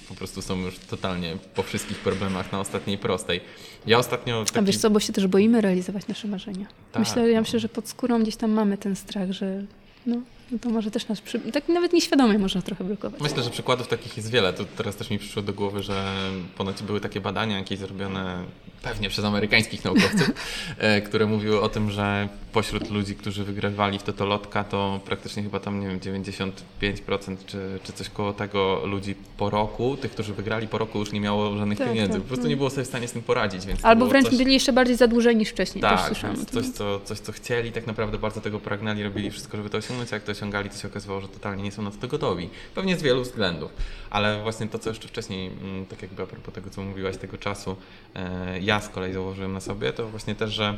po 0.09 0.15
prostu 0.15 0.41
są 0.41 0.57
już 0.57 0.79
totalnie 0.79 1.37
po 1.55 1.63
wszystkich 1.63 1.97
problemach 1.97 2.51
na 2.51 2.59
ostatniej 2.59 2.97
prostej. 2.97 3.41
Ja 3.87 3.97
ostatnio. 3.97 4.45
Taki... 4.45 4.59
A 4.59 4.61
wiesz 4.61 4.77
co, 4.77 4.89
bo 4.89 4.99
się 4.99 5.13
też 5.13 5.27
boimy 5.27 5.61
realizować 5.61 6.07
nasze 6.07 6.27
marzenia. 6.27 6.65
Tak. 6.91 6.99
Myślę, 6.99 7.29
ja 7.29 7.41
myślę, 7.41 7.59
że 7.59 7.69
pod 7.69 7.87
skórą 7.87 8.21
gdzieś 8.21 8.35
tam 8.35 8.51
mamy 8.51 8.77
ten 8.77 8.95
strach, 8.95 9.31
że 9.31 9.63
no, 10.05 10.15
no 10.51 10.59
to 10.59 10.69
może 10.69 10.91
też 10.91 11.07
nas, 11.07 11.21
przy... 11.21 11.39
tak 11.39 11.69
nawet 11.69 11.93
nieświadomie 11.93 12.39
można 12.39 12.61
trochę 12.61 12.83
blokować. 12.83 13.21
Myślę, 13.21 13.43
że 13.43 13.49
przykładów 13.49 13.87
takich 13.87 14.17
jest 14.17 14.31
wiele. 14.31 14.53
To 14.53 14.65
teraz 14.65 14.95
też 14.95 15.09
mi 15.09 15.19
przyszło 15.19 15.41
do 15.41 15.53
głowy, 15.53 15.83
że 15.83 16.13
ponoć 16.57 16.83
były 16.83 17.01
takie 17.01 17.21
badania 17.21 17.57
jakieś 17.57 17.79
zrobione 17.79 18.43
pewnie 18.81 19.09
przez 19.09 19.25
amerykańskich 19.25 19.85
naukowców, 19.85 20.29
e, 20.77 21.01
które 21.01 21.25
mówiły 21.25 21.61
o 21.61 21.69
tym, 21.69 21.91
że 21.91 22.29
pośród 22.51 22.89
ludzi, 22.89 23.15
którzy 23.15 23.43
wygrywali 23.43 23.99
w 23.99 24.03
Totolotka, 24.03 24.63
to 24.63 24.99
praktycznie 25.05 25.43
chyba 25.43 25.59
tam, 25.59 25.79
nie 25.79 25.87
wiem, 25.87 25.99
95% 25.99 27.35
czy, 27.45 27.79
czy 27.83 27.93
coś 27.93 28.09
koło 28.09 28.33
tego 28.33 28.85
ludzi 28.85 29.15
po 29.37 29.49
roku, 29.49 29.97
tych, 29.97 30.11
którzy 30.11 30.33
wygrali 30.33 30.67
po 30.67 30.77
roku 30.77 30.99
już 30.99 31.11
nie 31.11 31.21
miało 31.21 31.57
żadnych 31.57 31.77
tak, 31.77 31.87
pieniędzy. 31.87 32.13
Tak, 32.13 32.21
po 32.21 32.27
prostu 32.27 32.43
tak. 32.43 32.49
nie 32.49 32.57
było 32.57 32.69
sobie 32.69 32.83
w 32.83 32.87
stanie 32.87 33.07
z 33.07 33.11
tym 33.11 33.21
poradzić. 33.21 33.65
Więc 33.65 33.85
Albo 33.85 34.07
wręcz 34.07 34.27
coś... 34.27 34.37
byli 34.37 34.53
jeszcze 34.53 34.73
bardziej 34.73 34.95
zadłużeni 34.95 35.39
niż 35.39 35.49
wcześniej. 35.49 35.81
Tak, 35.81 36.11
coś 36.51 36.69
co, 36.69 36.99
coś, 36.99 37.19
co 37.19 37.31
chcieli, 37.31 37.71
tak 37.71 37.87
naprawdę 37.87 38.17
bardzo 38.17 38.41
tego 38.41 38.59
pragnęli, 38.59 39.03
robili 39.03 39.31
wszystko, 39.31 39.57
żeby 39.57 39.69
to 39.69 39.77
osiągnąć, 39.77 40.11
jak 40.11 40.23
to 40.23 40.31
osiągali, 40.39 40.69
to 40.69 40.77
się 40.77 40.87
okazywało, 40.87 41.21
że 41.21 41.27
totalnie 41.27 41.63
nie 41.63 41.71
są 41.71 41.81
na 41.81 41.91
to 41.91 42.07
gotowi. 42.07 42.49
Pewnie 42.75 42.97
z 42.97 43.01
wielu 43.01 43.21
względów, 43.21 43.71
ale 44.09 44.41
właśnie 44.43 44.67
to, 44.67 44.79
co 44.79 44.89
jeszcze 44.89 45.07
wcześniej, 45.07 45.47
mm, 45.47 45.85
tak 45.85 46.01
jakby 46.01 46.23
a 46.23 46.25
propos 46.25 46.53
tego, 46.53 46.69
co 46.69 46.81
mówiłaś, 46.81 47.17
tego 47.17 47.37
czasu, 47.37 47.75
e, 48.15 48.59
ja 48.59 48.81
z 48.81 48.89
kolei 48.89 49.13
założyłem 49.13 49.53
na 49.53 49.59
sobie, 49.59 49.93
to 49.93 50.07
właśnie 50.07 50.35
też, 50.35 50.53
że 50.53 50.77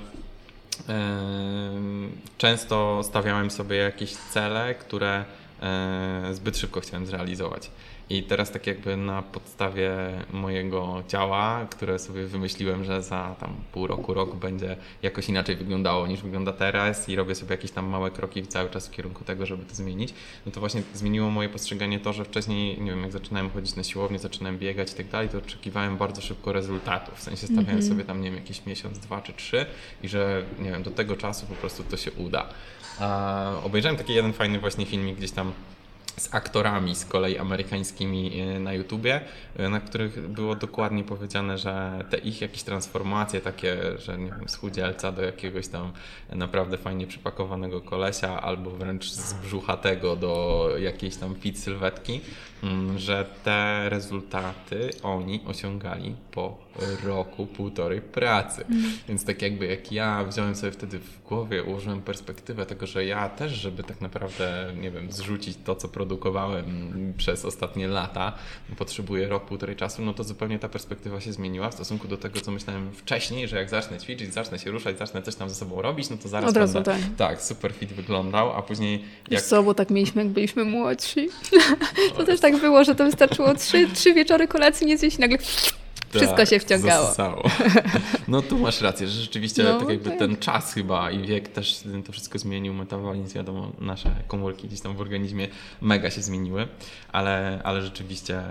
często 2.37 3.01
stawiałem 3.03 3.51
sobie 3.51 3.75
jakieś 3.77 4.11
cele, 4.11 4.75
które 4.75 5.25
e, 5.61 6.29
zbyt 6.33 6.57
szybko 6.57 6.81
chciałem 6.81 7.05
zrealizować. 7.05 7.71
I 8.11 8.23
teraz 8.23 8.51
tak 8.51 8.67
jakby 8.67 8.97
na 8.97 9.21
podstawie 9.21 9.91
mojego 10.33 11.03
ciała, 11.07 11.67
które 11.69 11.99
sobie 11.99 12.25
wymyśliłem, 12.25 12.83
że 12.83 13.03
za 13.03 13.35
tam 13.39 13.55
pół 13.71 13.87
roku, 13.87 14.13
rok 14.13 14.35
będzie 14.35 14.77
jakoś 15.01 15.29
inaczej 15.29 15.55
wyglądało 15.55 16.07
niż 16.07 16.21
wygląda 16.21 16.53
teraz 16.53 17.09
i 17.09 17.15
robię 17.15 17.35
sobie 17.35 17.51
jakieś 17.51 17.71
tam 17.71 17.85
małe 17.85 18.11
kroki 18.11 18.47
cały 18.47 18.69
czas 18.69 18.87
w 18.87 18.91
kierunku 18.91 19.23
tego, 19.23 19.45
żeby 19.45 19.65
to 19.65 19.75
zmienić, 19.75 20.13
no 20.45 20.51
to 20.51 20.59
właśnie 20.59 20.81
zmieniło 20.93 21.29
moje 21.29 21.49
postrzeganie 21.49 21.99
to, 21.99 22.13
że 22.13 22.25
wcześniej, 22.25 22.81
nie 22.81 22.91
wiem, 22.91 23.01
jak 23.01 23.11
zaczynałem 23.11 23.49
chodzić 23.49 23.75
na 23.75 23.83
siłownię, 23.83 24.19
zaczynałem 24.19 24.57
biegać 24.57 24.91
i 24.91 24.95
tak 24.95 25.07
dalej, 25.07 25.29
to 25.29 25.37
oczekiwałem 25.37 25.97
bardzo 25.97 26.21
szybko 26.21 26.53
rezultatów. 26.53 27.15
W 27.15 27.21
sensie 27.21 27.47
stawiałem 27.47 27.69
mm 27.69 27.81
-hmm. 27.81 27.89
sobie 27.89 28.03
tam, 28.03 28.21
nie 28.21 28.31
wiem, 28.31 28.39
jakiś 28.39 28.65
miesiąc, 28.65 28.99
dwa 28.99 29.21
czy 29.21 29.33
trzy 29.33 29.65
i 30.03 30.09
że, 30.09 30.43
nie 30.59 30.71
wiem, 30.71 30.83
do 30.83 30.91
tego 30.91 31.17
czasu 31.17 31.45
po 31.45 31.55
prostu 31.55 31.83
to 31.83 31.97
się 31.97 32.11
uda. 32.11 32.49
A 32.99 33.51
obejrzałem 33.63 33.97
taki 33.97 34.13
jeden 34.13 34.33
fajny 34.33 34.59
właśnie 34.59 34.85
filmik 34.85 35.17
gdzieś 35.17 35.31
tam 35.31 35.51
z 36.17 36.35
aktorami 36.35 36.95
z 36.95 37.05
kolei 37.05 37.37
amerykańskimi 37.37 38.39
e, 38.39 38.59
na 38.59 38.73
YouTubie, 38.73 39.21
e, 39.57 39.69
na 39.69 39.79
których 39.79 40.27
było 40.27 40.55
dokładnie 40.55 41.03
powiedziane, 41.03 41.57
że 41.57 42.05
te 42.09 42.17
ich 42.17 42.41
jakieś 42.41 42.63
transformacje 42.63 43.41
takie, 43.41 43.77
że 43.97 44.17
nie 44.17 44.31
wiem, 44.31 44.49
z 44.49 44.55
chudzielca 44.55 45.11
do 45.11 45.21
jakiegoś 45.21 45.67
tam 45.67 45.91
naprawdę 46.29 46.77
fajnie 46.77 47.07
przypakowanego 47.07 47.81
kolesia 47.81 48.41
albo 48.41 48.71
wręcz 48.71 49.11
z 49.11 49.33
brzuchatego 49.33 50.15
do 50.15 50.69
jakiejś 50.79 51.15
tam 51.15 51.35
fit 51.35 51.59
sylwetki, 51.59 52.21
że 52.95 53.25
te 53.43 53.89
rezultaty 53.89 54.89
oni 55.03 55.41
osiągali 55.47 56.15
po 56.31 56.57
roku, 57.03 57.45
półtorej 57.45 58.01
pracy. 58.01 58.65
Mm. 58.69 58.91
Więc 59.07 59.25
tak 59.25 59.41
jakby 59.41 59.65
jak 59.65 59.91
ja 59.91 60.23
wziąłem 60.23 60.55
sobie 60.55 60.71
wtedy 60.71 60.99
w 60.99 61.23
głowie, 61.23 61.63
ułożyłem 61.63 62.01
perspektywę 62.01 62.65
tego, 62.65 62.87
że 62.87 63.05
ja 63.05 63.29
też, 63.29 63.51
żeby 63.51 63.83
tak 63.83 64.01
naprawdę, 64.01 64.73
nie 64.81 64.91
wiem, 64.91 65.11
zrzucić 65.11 65.57
to, 65.65 65.75
co 65.75 65.87
produkowałem 65.87 66.65
przez 67.17 67.45
ostatnie 67.45 67.87
lata, 67.87 68.33
potrzebuję 68.77 69.27
rok, 69.27 69.45
półtorej 69.45 69.75
czasu, 69.75 70.01
no 70.01 70.13
to 70.13 70.23
zupełnie 70.23 70.59
ta 70.59 70.69
perspektywa 70.69 71.21
się 71.21 71.33
zmieniła 71.33 71.69
w 71.69 71.73
stosunku 71.73 72.07
do 72.07 72.17
tego, 72.17 72.41
co 72.41 72.51
myślałem 72.51 72.91
wcześniej, 72.91 73.47
że 73.47 73.57
jak 73.57 73.69
zacznę 73.69 73.99
ćwiczyć, 73.99 74.33
zacznę 74.33 74.59
się 74.59 74.71
ruszać, 74.71 74.97
zacznę 74.97 75.21
coś 75.21 75.35
tam 75.35 75.49
ze 75.49 75.55
sobą 75.55 75.81
robić, 75.81 76.09
no 76.09 76.17
to 76.17 76.29
zaraz 76.29 76.49
Od 76.49 76.57
razu, 76.57 76.73
będę, 76.73 76.91
tak. 76.91 77.01
tak, 77.17 77.41
super 77.41 77.73
fit 77.73 77.93
wyglądał, 77.93 78.51
a 78.53 78.61
później 78.61 78.93
jak... 78.93 79.31
Wiesz 79.31 79.41
co, 79.41 79.63
bo 79.63 79.73
tak 79.73 79.89
mieliśmy, 79.89 80.23
jak 80.23 80.31
byliśmy 80.31 80.65
młodsi. 80.65 81.29
to 82.17 82.23
też 82.23 82.39
tak 82.39 82.50
było, 82.57 82.83
że 82.83 82.95
to 82.95 83.05
wystarczyło 83.05 83.53
trzy, 83.55 83.87
trzy 83.93 84.13
wieczory 84.13 84.47
kolacji 84.47 84.87
nie 84.87 84.97
zjeść 84.97 85.17
i 85.17 85.21
nagle 85.21 85.37
wszystko 86.09 86.37
tak, 86.37 86.49
się 86.49 86.59
wciągało. 86.59 87.05
Zasysało. 87.05 87.43
No 88.27 88.41
tu 88.41 88.59
masz 88.59 88.81
rację, 88.81 89.07
że 89.07 89.21
rzeczywiście 89.21 89.63
no, 89.63 89.79
tak 89.79 89.89
jakby 89.89 90.09
tak. 90.09 90.19
ten 90.19 90.37
czas 90.37 90.73
chyba 90.73 91.11
i 91.11 91.27
wiek 91.27 91.47
też 91.47 91.83
to 92.05 92.11
wszystko 92.11 92.39
zmienił, 92.39 92.73
metabolizm, 92.73 93.35
wiadomo, 93.35 93.71
nasze 93.79 94.15
komórki 94.27 94.67
gdzieś 94.67 94.81
tam 94.81 94.95
w 94.95 95.01
organizmie 95.01 95.47
mega 95.81 96.09
się 96.09 96.21
zmieniły, 96.21 96.67
ale, 97.11 97.61
ale 97.63 97.81
rzeczywiście 97.81 98.41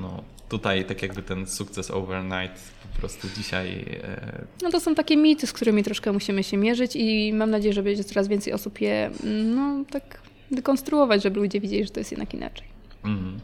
no, 0.00 0.22
tutaj 0.48 0.84
tak 0.84 1.02
jakby 1.02 1.22
ten 1.22 1.46
sukces 1.46 1.90
overnight 1.90 2.58
po 2.92 2.98
prostu 2.98 3.28
dzisiaj... 3.36 3.98
E... 4.02 4.44
No 4.62 4.70
to 4.70 4.80
są 4.80 4.94
takie 4.94 5.16
mity, 5.16 5.46
z 5.46 5.52
którymi 5.52 5.84
troszkę 5.84 6.12
musimy 6.12 6.42
się 6.42 6.56
mierzyć 6.56 6.96
i 6.96 7.32
mam 7.32 7.50
nadzieję, 7.50 7.74
że 7.74 7.82
będzie 7.82 8.04
coraz 8.04 8.28
więcej 8.28 8.52
osób 8.52 8.80
je 8.80 9.10
no 9.44 9.84
tak 9.90 10.18
dekonstruować, 10.50 11.22
żeby 11.22 11.40
ludzie 11.40 11.60
widzieli, 11.60 11.84
że 11.84 11.90
to 11.90 12.00
jest 12.00 12.10
jednak 12.10 12.34
inaczej. 12.34 12.73
Mm. 13.04 13.40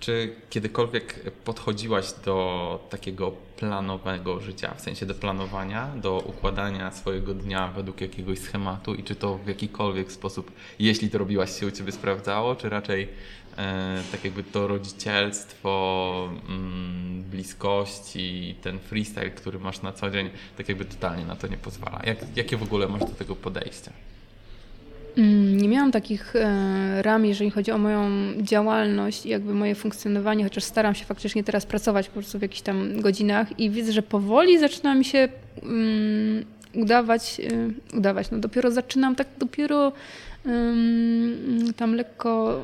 Czy 0.00 0.36
kiedykolwiek 0.50 1.30
podchodziłaś 1.44 2.12
do 2.24 2.88
takiego 2.90 3.32
planowego 3.56 4.40
życia, 4.40 4.74
w 4.74 4.80
sensie 4.80 5.06
do 5.06 5.14
planowania, 5.14 5.86
do 5.96 6.18
układania 6.18 6.92
swojego 6.92 7.34
dnia 7.34 7.68
według 7.68 8.00
jakiegoś 8.00 8.38
schematu 8.38 8.94
i 8.94 9.02
czy 9.02 9.14
to 9.14 9.38
w 9.38 9.48
jakikolwiek 9.48 10.12
sposób, 10.12 10.52
jeśli 10.78 11.10
to 11.10 11.18
robiłaś, 11.18 11.60
się 11.60 11.66
u 11.66 11.70
Ciebie 11.70 11.92
sprawdzało, 11.92 12.56
czy 12.56 12.68
raczej 12.68 13.08
e, 13.56 14.02
tak 14.12 14.24
jakby 14.24 14.44
to 14.44 14.66
rodzicielstwo, 14.68 16.28
mm, 16.48 17.22
bliskość 17.22 18.16
i 18.16 18.54
ten 18.62 18.78
freestyle, 18.78 19.30
który 19.30 19.58
masz 19.58 19.82
na 19.82 19.92
co 19.92 20.10
dzień, 20.10 20.30
tak 20.56 20.68
jakby 20.68 20.84
totalnie 20.84 21.24
na 21.24 21.36
to 21.36 21.46
nie 21.46 21.56
pozwala? 21.56 22.00
Jak, 22.04 22.36
jakie 22.36 22.56
w 22.56 22.62
ogóle 22.62 22.88
masz 22.88 23.00
do 23.00 23.14
tego 23.18 23.36
podejście? 23.36 23.92
Mm, 25.20 25.56
nie 25.56 25.68
miałam 25.68 25.92
takich 25.92 26.36
e, 26.36 27.02
ram, 27.02 27.26
jeżeli 27.26 27.50
chodzi 27.50 27.70
o 27.72 27.78
moją 27.78 28.08
działalność 28.36 29.26
i 29.26 29.28
jakby 29.28 29.54
moje 29.54 29.74
funkcjonowanie, 29.74 30.44
chociaż 30.44 30.64
staram 30.64 30.94
się 30.94 31.04
faktycznie 31.04 31.44
teraz 31.44 31.66
pracować 31.66 32.08
po 32.08 32.12
prostu 32.12 32.38
w 32.38 32.42
jakichś 32.42 32.60
tam 32.60 33.00
godzinach 33.00 33.60
i 33.60 33.70
widzę, 33.70 33.92
że 33.92 34.02
powoli 34.02 34.58
zaczyna 34.58 34.94
mi 34.94 35.04
się 35.04 35.28
um, 35.62 36.44
udawać, 36.74 37.40
um, 37.50 37.74
udawać, 37.94 38.30
no 38.30 38.38
dopiero 38.38 38.70
zaczynam 38.70 39.16
tak 39.16 39.26
dopiero 39.38 39.92
tam 41.76 41.94
lekko 41.94 42.60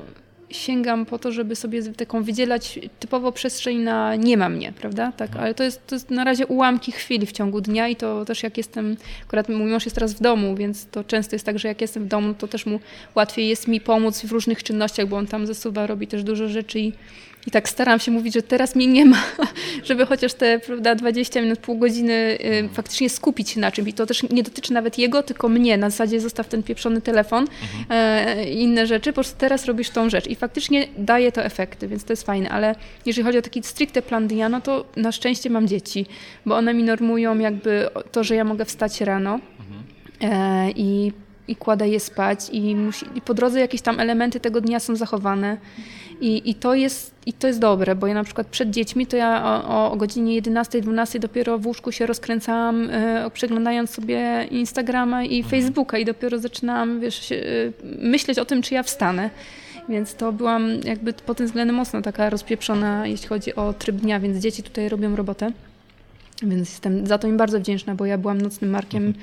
sięgam 0.51 1.07
po 1.07 1.19
to, 1.19 1.33
żeby 1.33 1.57
sobie 1.57 1.83
taką 1.83 2.23
wydzielać 2.23 2.79
typowo 3.01 3.33
przestrzeń 3.33 3.79
na 3.79 4.17
nie 4.17 4.37
ma 4.37 4.49
mnie, 4.49 4.73
prawda? 4.73 5.13
Tak, 5.13 5.29
mhm. 5.29 5.45
ale 5.45 5.55
to 5.55 5.65
jest, 5.65 5.87
to 5.87 5.95
jest 5.95 6.11
na 6.11 6.25
razie 6.25 6.47
ułamki 6.47 6.93
chwili 6.93 7.27
w 7.27 7.33
ciągu 7.33 7.61
dnia 7.61 7.89
i 7.89 7.97
to 7.97 8.25
też 8.25 8.43
jak 8.43 8.57
jestem, 8.57 8.97
akurat 9.27 9.49
mój 9.49 9.71
mąż 9.71 9.85
jest 9.85 9.95
teraz 9.95 10.15
w 10.15 10.21
domu, 10.21 10.55
więc 10.57 10.87
to 10.87 11.05
często 11.05 11.35
jest 11.35 11.47
tak, 11.47 11.59
że 11.59 11.69
jak 11.69 11.81
jestem 11.81 12.05
w 12.05 12.09
domu, 12.09 12.35
to 12.35 12.49
też 12.49 12.67
mu 12.67 12.81
łatwiej 13.15 13.49
jest 13.49 13.69
mi 13.69 13.81
pomóc 13.81 14.21
w 14.21 14.33
różnych 14.33 14.63
czynnościach, 14.63 15.07
bo 15.07 15.17
on 15.17 15.27
tam 15.27 15.47
zasuwa, 15.47 15.87
robi 15.87 16.07
też 16.07 16.23
dużo 16.23 16.49
rzeczy 16.49 16.81
i 16.81 16.93
i 17.47 17.51
tak 17.51 17.69
staram 17.69 17.99
się 17.99 18.11
mówić, 18.11 18.35
że 18.35 18.43
teraz 18.43 18.75
mnie 18.75 18.87
nie 18.87 19.05
ma, 19.05 19.23
żeby 19.85 20.07
chociaż 20.07 20.35
te 20.35 20.59
prawda, 20.59 20.95
20 20.95 21.43
minut, 21.43 21.59
pół 21.59 21.79
godziny 21.79 22.13
y, 22.13 22.69
faktycznie 22.73 23.11
skupić 23.11 23.51
się 23.51 23.61
na 23.61 23.71
czymś. 23.71 23.89
I 23.89 23.93
to 23.93 24.07
też 24.07 24.23
nie 24.23 24.43
dotyczy 24.43 24.73
nawet 24.73 24.99
jego, 24.99 25.23
tylko 25.23 25.49
mnie. 25.49 25.77
Na 25.77 25.91
zasadzie 25.91 26.21
zostaw 26.21 26.49
ten 26.49 26.63
pieprzony 26.63 27.01
telefon 27.01 27.47
mhm. 27.63 28.49
i 28.49 28.63
inne 28.63 28.87
rzeczy. 28.87 29.11
Po 29.11 29.15
prostu 29.15 29.39
teraz 29.39 29.65
robisz 29.65 29.91
tą 29.91 30.11
rzecz. 30.11 30.27
I 30.27 30.37
faktycznie 30.37 30.89
daje 30.99 31.33
to 31.33 31.45
efekty, 31.45 31.89
więc 31.89 32.05
to 32.05 32.13
jest 32.13 32.23
fajne. 32.23 32.51
Ale 32.51 32.75
jeżeli 33.07 33.25
chodzi 33.25 33.39
o 33.39 33.43
taki 33.43 33.63
stricte 33.63 34.03
plan 34.03 34.29
dnia, 34.29 34.49
no 34.49 34.61
to 34.61 34.85
na 34.97 35.13
szczęście 35.13 35.51
mam 35.51 35.69
dzieci, 35.69 36.07
bo 36.47 36.57
one 36.57 36.75
mi 36.75 36.83
normują 36.83 37.39
jakby 37.39 37.89
to, 38.13 38.25
że 38.25 38.35
ja 38.35 38.45
mogę 38.45 38.65
wstać 38.65 39.01
rano. 39.01 39.41
Mhm. 39.59 39.85
E, 40.33 40.71
I 40.71 41.13
i 41.49 41.57
kładę 41.57 41.89
je 41.89 42.01
spać 42.01 42.51
i, 42.53 42.77
musi, 42.77 43.07
i 43.15 43.21
po 43.21 43.35
drodze 43.35 43.61
jakieś 43.61 43.81
tam 43.81 44.01
elementy 44.01 44.41
tego 44.41 44.61
dnia 44.61 44.81
są 44.81 44.97
zachowane 44.97 45.57
i, 46.21 46.51
i, 46.51 46.55
to 46.55 46.75
jest, 46.75 47.15
i 47.27 47.33
to 47.33 47.47
jest 47.47 47.59
dobre, 47.59 47.95
bo 47.95 48.07
ja 48.07 48.15
na 48.15 48.25
przykład 48.25 48.47
przed 48.47 48.71
dziećmi 48.71 49.07
to 49.07 49.17
ja 49.17 49.63
o, 49.69 49.93
o 49.93 49.97
godzinie 49.97 50.43
11-12 50.43 51.19
dopiero 51.19 51.59
w 51.59 51.67
łóżku 51.67 51.93
się 51.93 52.07
rozkręcałam, 52.07 52.91
e, 52.91 53.31
przeglądając 53.31 53.91
sobie 53.91 54.47
Instagrama 54.51 55.25
i 55.25 55.37
mhm. 55.37 55.51
Facebooka 55.51 55.99
i 55.99 56.05
dopiero 56.05 56.39
zaczynałam 56.39 57.01
wiesz, 57.01 57.33
e, 57.33 57.37
myśleć 57.99 58.39
o 58.39 58.45
tym, 58.45 58.63
czy 58.63 58.75
ja 58.75 58.83
wstanę. 58.83 59.31
Więc 59.89 60.15
to 60.15 60.33
byłam 60.33 60.71
jakby 60.85 61.13
pod 61.13 61.37
tym 61.37 61.47
względem 61.47 61.77
mocno 61.77 62.03
taka 62.03 62.31
rozpieprzona, 62.31 63.07
jeśli 63.07 63.29
chodzi 63.29 63.55
o 63.55 63.73
tryb 63.73 63.97
dnia, 63.97 64.21
więc 64.21 64.39
dzieci 64.39 64.63
tutaj 64.63 64.89
robią 64.89 65.17
robotę. 65.17 65.53
Więc 66.43 66.71
jestem 66.71 67.07
za 67.07 67.19
to 67.19 67.29
im 67.29 67.37
bardzo 67.37 67.61
wdzięczna, 67.61 67.95
bo 67.95 68.07
ja 68.07 68.19
byłam 68.19 68.41
nocnym 68.41 68.71
markiem 68.71 69.15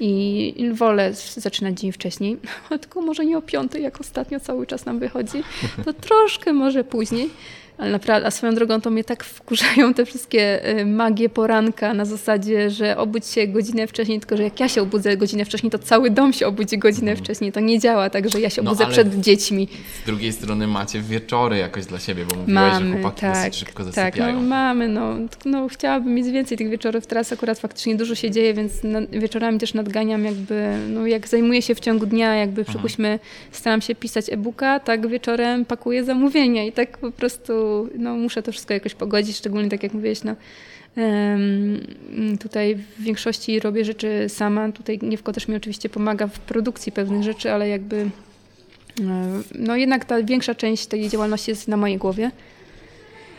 i 0.00 0.70
wolę 0.74 1.14
zaczynać 1.36 1.80
dzień 1.80 1.92
wcześniej, 1.92 2.36
tylko 2.80 3.00
może 3.00 3.26
nie 3.26 3.38
o 3.38 3.42
piątej, 3.42 3.82
jak 3.82 4.00
ostatnio 4.00 4.40
cały 4.40 4.66
czas 4.66 4.86
nam 4.86 4.98
wychodzi, 4.98 5.42
to 5.84 5.92
troszkę 5.92 6.52
może 6.52 6.84
później. 6.84 7.30
Ale 7.78 7.90
naprawdę, 7.90 8.26
a 8.26 8.30
swoją 8.30 8.54
drogą 8.54 8.80
to 8.80 8.90
mnie 8.90 9.04
tak 9.04 9.24
wkurzają 9.24 9.94
te 9.94 10.06
wszystkie 10.06 10.68
y, 10.78 10.86
magie 10.86 11.28
poranka 11.28 11.94
na 11.94 12.04
zasadzie, 12.04 12.70
że 12.70 12.96
obudź 12.96 13.26
się 13.26 13.46
godzinę 13.46 13.86
wcześniej, 13.86 14.20
tylko 14.20 14.36
że 14.36 14.42
jak 14.42 14.60
ja 14.60 14.68
się 14.68 14.82
obudzę 14.82 15.16
godzinę 15.16 15.44
wcześniej, 15.44 15.70
to 15.70 15.78
cały 15.78 16.10
dom 16.10 16.32
się 16.32 16.46
obudzi 16.46 16.78
godzinę 16.78 17.10
mm. 17.10 17.24
wcześniej. 17.24 17.52
To 17.52 17.60
nie 17.60 17.78
działa 17.78 18.10
tak, 18.10 18.30
że 18.30 18.40
ja 18.40 18.50
się 18.50 18.62
no, 18.62 18.70
obudzę 18.70 18.84
no, 18.84 18.90
przed 18.90 19.20
dziećmi. 19.20 19.68
Z 20.02 20.06
drugiej 20.06 20.32
strony 20.32 20.66
macie 20.66 21.00
wieczory 21.00 21.58
jakoś 21.58 21.86
dla 21.86 21.98
siebie, 21.98 22.24
bo 22.24 22.36
mówiłaś, 22.36 22.72
mamy, 22.72 22.86
że 22.86 22.92
chłopaki 22.92 23.20
tak, 23.20 23.34
dosyć 23.34 23.56
szybko 23.56 23.84
zasypiają. 23.84 24.12
Tak, 24.12 24.34
no, 24.34 24.40
mamy, 24.40 24.88
no, 24.88 25.14
no 25.44 25.68
chciałabym 25.68 26.14
mieć 26.14 26.30
więcej 26.30 26.58
tych 26.58 26.70
wieczorów. 26.70 27.06
Teraz 27.06 27.32
akurat 27.32 27.58
faktycznie 27.58 27.96
dużo 27.96 28.14
się 28.14 28.30
dzieje, 28.30 28.54
więc 28.54 28.84
na, 28.84 29.00
wieczorami 29.12 29.58
też 29.58 29.74
nadganiam 29.74 30.24
jakby, 30.24 30.76
no 30.88 31.06
jak 31.06 31.28
zajmuję 31.28 31.62
się 31.62 31.74
w 31.74 31.80
ciągu 31.80 32.06
dnia, 32.06 32.34
jakby 32.34 32.60
mhm. 32.60 32.74
przypuśćmy, 32.74 33.18
staram 33.52 33.80
się 33.80 33.94
pisać 33.94 34.30
e-booka, 34.30 34.80
tak 34.80 35.08
wieczorem 35.08 35.64
pakuję 35.64 36.04
zamówienia 36.04 36.64
i 36.64 36.72
tak 36.72 36.98
po 36.98 37.10
prostu 37.10 37.67
no, 37.98 38.16
muszę 38.16 38.42
to 38.42 38.52
wszystko 38.52 38.74
jakoś 38.74 38.94
pogodzić, 38.94 39.36
szczególnie 39.36 39.68
tak 39.68 39.82
jak 39.82 39.94
mówiłeś, 39.94 40.24
no, 40.24 40.34
Tutaj 42.40 42.74
w 42.74 43.02
większości 43.02 43.60
robię 43.60 43.84
rzeczy 43.84 44.28
sama. 44.28 44.72
Tutaj 44.72 44.98
Niewko 45.02 45.32
też 45.32 45.48
mi 45.48 45.56
oczywiście 45.56 45.88
pomaga 45.88 46.26
w 46.26 46.38
produkcji 46.38 46.92
pewnych 46.92 47.22
rzeczy, 47.22 47.52
ale 47.52 47.68
jakby 47.68 47.96
e, 47.96 48.10
no 49.54 49.76
jednak 49.76 50.04
ta 50.04 50.22
większa 50.22 50.54
część 50.54 50.86
tej 50.86 51.08
działalności 51.08 51.50
jest 51.50 51.68
na 51.68 51.76
mojej 51.76 51.98
głowie. 51.98 52.30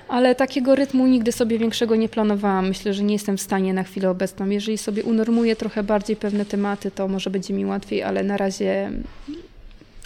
Ale 0.08 0.36
takiego 0.36 0.76
rytmu 0.76 1.08
nigdy 1.08 1.32
sobie 1.32 1.60
większego 1.60 1.96
nie 1.96 2.10
planowałam. 2.10 2.68
Myślę, 2.68 2.94
że 2.94 3.04
nie 3.04 3.14
jestem 3.14 3.38
w 3.38 3.42
stanie 3.42 3.74
na 3.74 3.84
chwilę 3.84 4.10
obecną. 4.10 4.50
Jeżeli 4.50 4.78
sobie 4.78 5.04
unormuję 5.04 5.56
trochę 5.56 5.84
bardziej 5.84 6.16
pewne 6.16 6.46
tematy, 6.46 6.92
to 6.92 7.08
może 7.08 7.30
będzie 7.30 7.54
mi 7.54 7.66
łatwiej, 7.66 8.04
ale 8.04 8.24
na 8.24 8.38
razie 8.38 8.92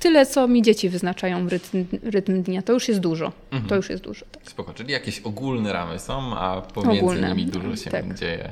tyle, 0.03 0.25
co 0.25 0.47
mi 0.47 0.61
dzieci 0.61 0.89
wyznaczają 0.89 1.49
rytm, 1.49 1.85
rytm 2.03 2.43
dnia. 2.43 2.61
To 2.61 2.73
już 2.73 2.87
jest 2.87 2.99
dużo. 2.99 3.31
Mhm. 3.51 3.69
To 3.69 3.75
już 3.75 3.89
jest 3.89 4.03
dużo. 4.03 4.25
Tak. 4.31 4.43
Spoko, 4.49 4.73
czyli 4.73 4.91
jakieś 4.91 5.19
ogólne 5.19 5.73
ramy 5.73 5.99
są, 5.99 6.37
a 6.37 6.61
pomiędzy 6.61 7.01
ogólne. 7.01 7.29
nimi 7.29 7.45
dużo 7.45 7.75
się 7.75 7.91
tak. 7.91 8.13
dzieje 8.13 8.51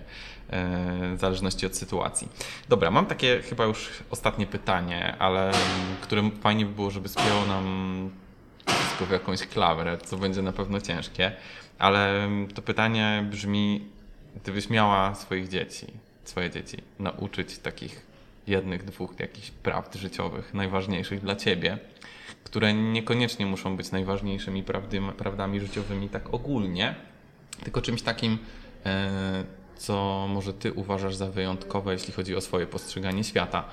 e, 0.50 1.16
w 1.16 1.20
zależności 1.20 1.66
od 1.66 1.76
sytuacji. 1.76 2.28
Dobra, 2.70 2.92
mam 2.92 3.06
takie 3.06 3.42
chyba 3.42 3.66
już 3.66 3.90
ostatnie 4.10 4.46
pytanie, 4.46 5.16
ale 5.20 5.52
którym 6.02 6.32
fajnie 6.32 6.66
by 6.66 6.76
było, 6.76 6.92
żeby 6.92 7.10
spięło 7.10 7.46
nam 7.48 8.10
wszystko 8.66 9.06
w 9.06 9.12
jakąś 9.12 9.48
klawrę, 9.48 9.98
co 9.98 10.18
będzie 10.18 10.42
na 10.42 10.52
pewno 10.52 10.82
ciężkie, 10.82 11.32
ale 11.80 12.30
to 12.56 12.62
pytanie 12.62 13.28
brzmi, 13.32 13.86
gdybyś 14.44 14.70
miała 14.70 15.16
swoich 15.16 15.50
dzieci, 15.50 15.88
swoje 16.24 16.50
dzieci 16.50 16.78
nauczyć 17.00 17.58
takich 17.58 18.11
jednych, 18.52 18.84
dwóch 18.84 19.20
jakichś 19.20 19.52
prawd 19.52 19.96
życiowych 19.96 20.54
najważniejszych 20.54 21.22
dla 21.22 21.36
ciebie, 21.36 21.78
które 22.44 22.74
niekoniecznie 22.74 23.46
muszą 23.46 23.78
być 23.78 23.92
najważniejszymi 23.92 24.64
prawdy, 24.64 25.02
prawdami 25.18 25.60
życiowymi 25.60 26.10
tak 26.10 26.34
ogólnie, 26.34 26.96
tylko 27.64 27.82
czymś 27.82 28.02
takim, 28.02 28.38
e, 28.86 29.44
co 29.76 30.28
może 30.30 30.54
ty 30.54 30.74
uważasz 30.74 31.16
za 31.16 31.28
wyjątkowe, 31.28 31.94
jeśli 31.94 32.14
chodzi 32.14 32.36
o 32.36 32.42
swoje 32.42 32.68
postrzeganie 32.68 33.24
świata 33.24 33.64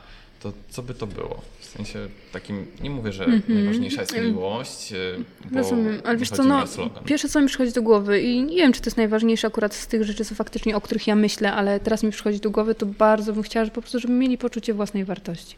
to 0.41 0.53
co 0.71 0.83
by 0.83 0.95
to 0.95 1.07
było? 1.07 1.41
W 1.61 1.65
sensie 1.65 1.99
takim, 2.33 2.67
nie 2.83 2.91
mówię, 2.91 3.13
że 3.13 3.25
mm 3.25 3.41
-hmm. 3.41 3.55
najważniejsza 3.55 4.01
jest 4.01 4.21
miłość, 4.21 4.93
y, 4.93 5.25
bo 5.51 5.59
Rozumiem, 5.59 6.01
ale 6.05 6.17
wiesz 6.17 6.31
co, 6.31 6.45
no, 6.45 6.65
pierwsze 7.05 7.29
co 7.29 7.41
mi 7.41 7.47
przychodzi 7.47 7.73
do 7.73 7.83
głowy 7.83 8.21
i 8.21 8.43
nie 8.43 8.57
wiem, 8.57 8.73
czy 8.73 8.81
to 8.81 8.87
jest 8.87 8.97
najważniejsze 8.97 9.47
akurat 9.47 9.75
z 9.75 9.87
tych 9.87 10.05
rzeczy, 10.05 10.25
co 10.25 10.35
faktycznie, 10.35 10.77
o 10.77 10.81
których 10.81 11.07
ja 11.07 11.15
myślę, 11.15 11.53
ale 11.53 11.81
teraz 11.81 12.03
mi 12.03 12.11
przychodzi 12.11 12.41
do 12.41 12.51
głowy, 12.51 12.75
to 12.75 12.87
bardzo 12.87 13.33
bym 13.33 13.43
chciała, 13.43 13.65
że 13.65 13.71
po 13.71 13.81
prostu, 13.81 14.01
żeby 14.01 14.15
mieli 14.15 14.39
poczucie 14.39 14.75
własnej 14.75 15.05
wartości. 15.05 15.57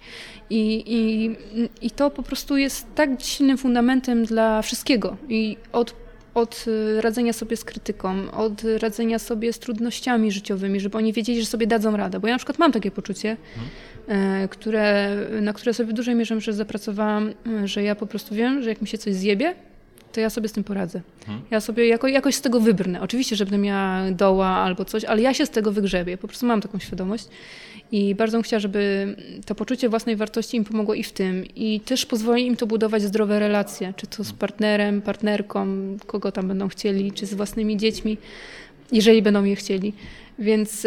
I, 0.51 0.85
i, 0.87 1.31
i 1.87 1.91
to 1.91 2.11
po 2.11 2.23
prostu 2.23 2.57
jest 2.57 2.87
tak 2.95 3.11
silnym 3.19 3.59
fundamentem 3.59 4.25
dla 4.25 4.63
wszystkiego 4.63 5.17
i 5.29 5.57
od 5.73 5.95
od 6.35 6.65
radzenia 7.01 7.33
sobie 7.33 7.57
z 7.57 7.65
krytyką, 7.65 8.31
od 8.33 8.63
radzenia 8.79 9.19
sobie 9.19 9.53
z 9.53 9.59
trudnościami 9.59 10.33
życiowymi, 10.33 10.81
żeby 10.81 10.99
oni 10.99 11.13
wiedzieli, 11.13 11.41
że 11.41 11.47
sobie 11.47 11.67
dadzą 11.67 11.97
radę. 11.97 12.21
Bo 12.21 12.29
ja 12.29 12.35
na 12.35 12.39
przykład 12.39 12.59
mam 12.59 12.73
takie 12.73 12.91
poczucie, 12.91 13.37
hmm. 13.55 13.71
Które, 14.51 15.17
na 15.41 15.53
które 15.53 15.75
sobie 15.75 15.91
w 15.91 15.93
dużej 15.93 16.15
mierze 16.15 16.41
że 16.41 16.53
zapracowałam, 16.53 17.33
e, 17.47 17.69
że 17.69 17.83
ja 17.83 17.95
po 17.95 18.07
prostu 18.07 18.35
wiem, 18.35 18.63
że 18.63 18.69
jak 18.69 18.83
mi 18.83 18.89
się 18.89 18.99
coś 18.99 19.15
zjebie, 19.15 19.55
to 20.13 20.21
ja 20.21 20.31
sobie 20.31 20.49
z 20.49 20.53
tym 20.53 20.65
poradzę. 20.65 21.01
Hmm. 21.27 21.45
Ja 21.51 21.61
sobie 21.61 21.89
jako, 21.89 22.09
jakoś 22.09 22.35
z 22.35 22.41
tego 22.41 22.61
wybrnę. 22.61 23.01
Oczywiście, 23.01 23.37
że 23.37 23.45
będę 23.45 23.59
miała 23.59 24.11
doła 24.11 24.49
albo 24.49 24.85
coś, 24.85 25.05
ale 25.05 25.23
ja 25.23 25.35
się 25.35 25.47
z 25.47 25.51
tego 25.51 25.73
wygrzebię. 25.73 26.17
Po 26.19 26.29
prostu 26.29 26.47
mam 26.47 26.61
taką 26.61 26.79
świadomość. 26.79 27.29
I 27.93 28.15
bardzo 28.15 28.39
bym 28.39 28.43
chciała, 28.43 28.61
żeby 28.61 29.15
to 29.47 29.55
poczucie 29.55 29.89
własnej 29.89 30.17
wartości 30.17 30.57
im 30.57 30.65
pomogło 30.65 30.95
i 30.95 31.03
w 31.03 31.13
tym. 31.13 31.45
I 31.57 31.81
też 31.81 32.07
pozwoli 32.07 32.47
im 32.47 32.57
to 32.57 32.67
budować 32.67 33.03
zdrowe 33.03 33.39
relacje, 33.39 33.95
czy 33.97 34.07
to 34.07 34.25
z 34.25 34.33
partnerem, 34.33 35.03
partnerką, 35.03 35.67
kogo 36.07 36.33
tam 36.33 36.49
będą 36.49 36.69
chcieli, 36.69 37.13
czy 37.13 37.27
z 37.27 37.35
własnymi 37.35 37.77
dziećmi, 37.77 38.19
jeżeli 38.93 39.23
będą 39.23 39.45
je 39.45 39.57
chcieli. 39.57 39.93
Więc 40.39 40.87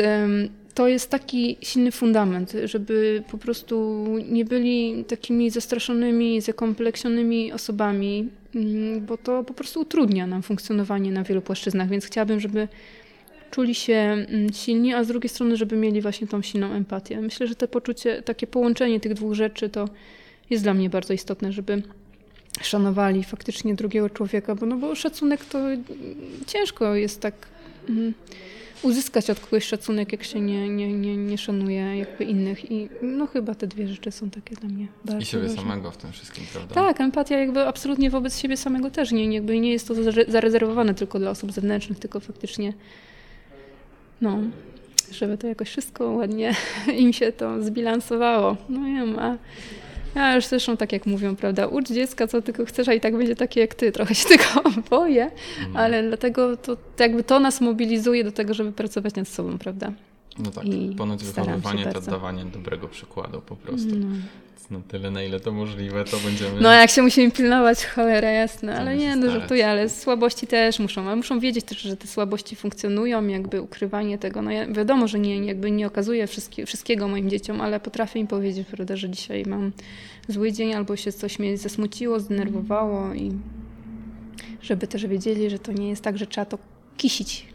to 0.74 0.88
jest 0.88 1.10
taki 1.10 1.58
silny 1.62 1.92
fundament, 1.92 2.54
żeby 2.66 3.24
po 3.32 3.38
prostu 3.38 4.06
nie 4.30 4.46
byli 4.46 5.06
takimi 5.06 5.50
zastraszonymi, 5.50 6.42
zakompleksionymi 6.42 7.54
osobami, 7.54 8.30
mm, 8.56 9.06
bo 9.06 9.18
to 9.18 9.44
po 9.44 9.54
prostu 9.54 9.80
utrudnia 9.80 10.28
nam 10.28 10.44
funkcjonowanie 10.44 11.12
na 11.12 11.24
wielu 11.24 11.42
płaszczyznach. 11.42 11.90
Więc 11.90 12.06
chciałabym, 12.06 12.40
żeby 12.40 12.68
czuli 13.52 13.76
się 13.76 13.94
mm, 13.94 14.54
silni, 14.54 14.94
a 14.94 15.04
z 15.04 15.08
drugiej 15.08 15.30
strony, 15.30 15.58
żeby 15.58 15.76
mieli 15.76 16.02
właśnie 16.02 16.28
tą 16.28 16.42
silną 16.42 16.72
empatię. 16.72 17.22
Myślę, 17.22 17.48
że 17.48 17.56
to 17.56 17.68
poczucie, 17.68 18.22
takie 18.22 18.48
połączenie 18.48 19.00
tych 19.00 19.14
dwóch 19.14 19.34
rzeczy 19.34 19.70
to 19.70 19.90
jest 20.50 20.64
dla 20.64 20.74
mnie 20.74 20.90
bardzo 20.90 21.14
istotne, 21.14 21.52
żeby 21.52 21.82
szanowali 22.62 23.24
faktycznie 23.24 23.76
drugiego 23.76 24.10
człowieka, 24.10 24.56
bo, 24.56 24.66
no 24.66 24.78
bo 24.78 24.96
szacunek 24.96 25.46
to 25.46 25.60
ciężko 26.48 26.96
jest 26.96 27.22
tak 27.22 27.34
mm, 27.90 28.14
uzyskać 28.84 29.30
od 29.30 29.40
kogoś 29.40 29.66
szacunek, 29.66 30.12
jak 30.12 30.24
się 30.24 30.42
nie, 30.42 30.70
nie, 30.70 30.94
nie, 30.94 31.18
nie 31.18 31.38
szanuje 31.38 31.98
jakby 31.98 32.24
innych 32.24 32.72
i 32.72 32.90
no 33.02 33.28
chyba 33.28 33.56
te 33.56 33.68
dwie 33.68 33.88
rzeczy 33.88 34.12
są 34.12 34.30
takie 34.30 34.56
dla 34.56 34.70
mnie 34.70 34.88
bardzo 35.06 35.22
I 35.22 35.26
siebie 35.26 35.44
ważne. 35.48 35.62
samego 35.62 35.92
w 35.92 35.98
tym 35.98 36.12
wszystkim, 36.12 36.44
prawda? 36.54 36.76
Tak, 36.76 37.02
empatia 37.02 37.38
jakby 37.38 37.68
absolutnie 37.68 38.10
wobec 38.10 38.40
siebie 38.40 38.58
samego 38.58 38.92
też 38.92 39.12
nie, 39.12 39.34
jakby 39.34 39.60
nie 39.60 39.72
jest 39.72 39.88
to 39.88 39.94
zarezerwowane 40.28 40.94
tylko 40.94 41.20
dla 41.20 41.32
osób 41.32 41.52
zewnętrznych, 41.52 42.00
tylko 42.00 42.20
faktycznie 42.20 42.74
no, 44.22 44.40
żeby 45.12 45.38
to 45.38 45.48
jakoś 45.48 45.70
wszystko 45.70 46.12
ładnie 46.12 46.56
im 46.98 47.14
się 47.14 47.32
to 47.32 47.64
zbilansowało. 47.64 48.58
No 48.70 48.86
wiem, 48.86 49.20
a 49.20 49.38
ja 50.16 50.36
już 50.36 50.46
zresztą 50.46 50.78
tak 50.78 50.92
jak 50.92 51.06
mówią, 51.06 51.36
prawda, 51.36 51.68
ucz 51.68 51.88
dziecka 51.88 52.28
co 52.28 52.42
tylko 52.42 52.66
chcesz, 52.66 52.88
a 52.88 52.94
i 52.94 53.00
tak 53.00 53.18
będzie 53.18 53.36
takie 53.36 53.62
jak 53.62 53.76
ty. 53.76 53.92
Trochę 53.92 54.16
się 54.16 54.30
tego 54.38 54.70
boję, 54.90 55.32
mm. 55.60 55.78
ale 55.78 56.04
dlatego 56.04 56.58
to 56.58 56.78
jakby 57.00 57.24
to 57.24 57.40
nas 57.40 57.62
mobilizuje 57.62 58.24
do 58.24 58.32
tego, 58.32 58.54
żeby 58.54 58.72
pracować 58.72 59.16
nad 59.16 59.28
sobą, 59.28 59.58
prawda? 59.58 59.92
No 60.40 60.52
tak, 60.52 60.66
I 60.66 60.96
ponoć 60.98 61.24
wychowywanie 61.24 61.86
to 61.86 62.02
dawanie 62.02 62.46
dobrego 62.46 62.88
przykładu 62.88 63.42
po 63.42 63.56
prostu. 63.56 63.96
No 63.96 64.08
na 64.72 64.80
tyle, 64.88 65.12
na 65.12 65.24
ile 65.24 65.40
to 65.40 65.52
możliwe, 65.52 66.04
to 66.04 66.18
będziemy... 66.18 66.62
No 66.62 66.72
jak 66.72 66.90
się 66.90 67.02
musimy 67.02 67.32
pilnować, 67.32 67.86
cholera 67.86 68.32
jasne, 68.32 68.80
ale 68.80 68.98
nie, 68.98 69.16
no 69.16 69.32
żartuję, 69.32 69.68
ale 69.68 69.90
słabości 69.90 70.48
też 70.48 70.80
muszą, 70.80 71.08
ale 71.08 71.16
muszą 71.16 71.40
wiedzieć 71.40 71.66
też, 71.66 71.82
że 71.82 71.98
te 71.98 72.08
słabości 72.08 72.56
funkcjonują, 72.56 73.28
jakby 73.28 73.62
ukrywanie 73.62 74.18
tego, 74.18 74.42
no 74.42 74.52
ja, 74.52 74.68
wiadomo, 74.68 75.08
że 75.08 75.20
nie, 75.20 75.46
jakby 75.46 75.72
nie 75.72 75.88
okazuję 75.88 76.28
wszystkie, 76.28 76.66
wszystkiego 76.66 77.08
moim 77.08 77.30
dzieciom, 77.30 77.62
ale 77.62 77.80
potrafię 77.80 78.20
im 78.20 78.28
powiedzieć, 78.28 78.68
prawda, 78.68 78.96
że 78.96 79.10
dzisiaj 79.10 79.44
mam 79.46 79.72
zły 80.28 80.52
dzień, 80.52 80.74
albo 80.74 80.96
się 80.96 81.12
coś 81.12 81.40
mnie 81.40 81.58
zasmuciło, 81.58 82.20
zdenerwowało 82.20 83.14
i 83.14 83.32
żeby 84.62 84.88
też 84.88 85.08
wiedzieli, 85.08 85.50
że 85.50 85.60
to 85.60 85.72
nie 85.72 85.90
jest 85.90 86.02
tak, 86.02 86.18
że 86.18 86.28
trzeba 86.28 86.46
to 86.46 86.58
kisić. 86.98 87.53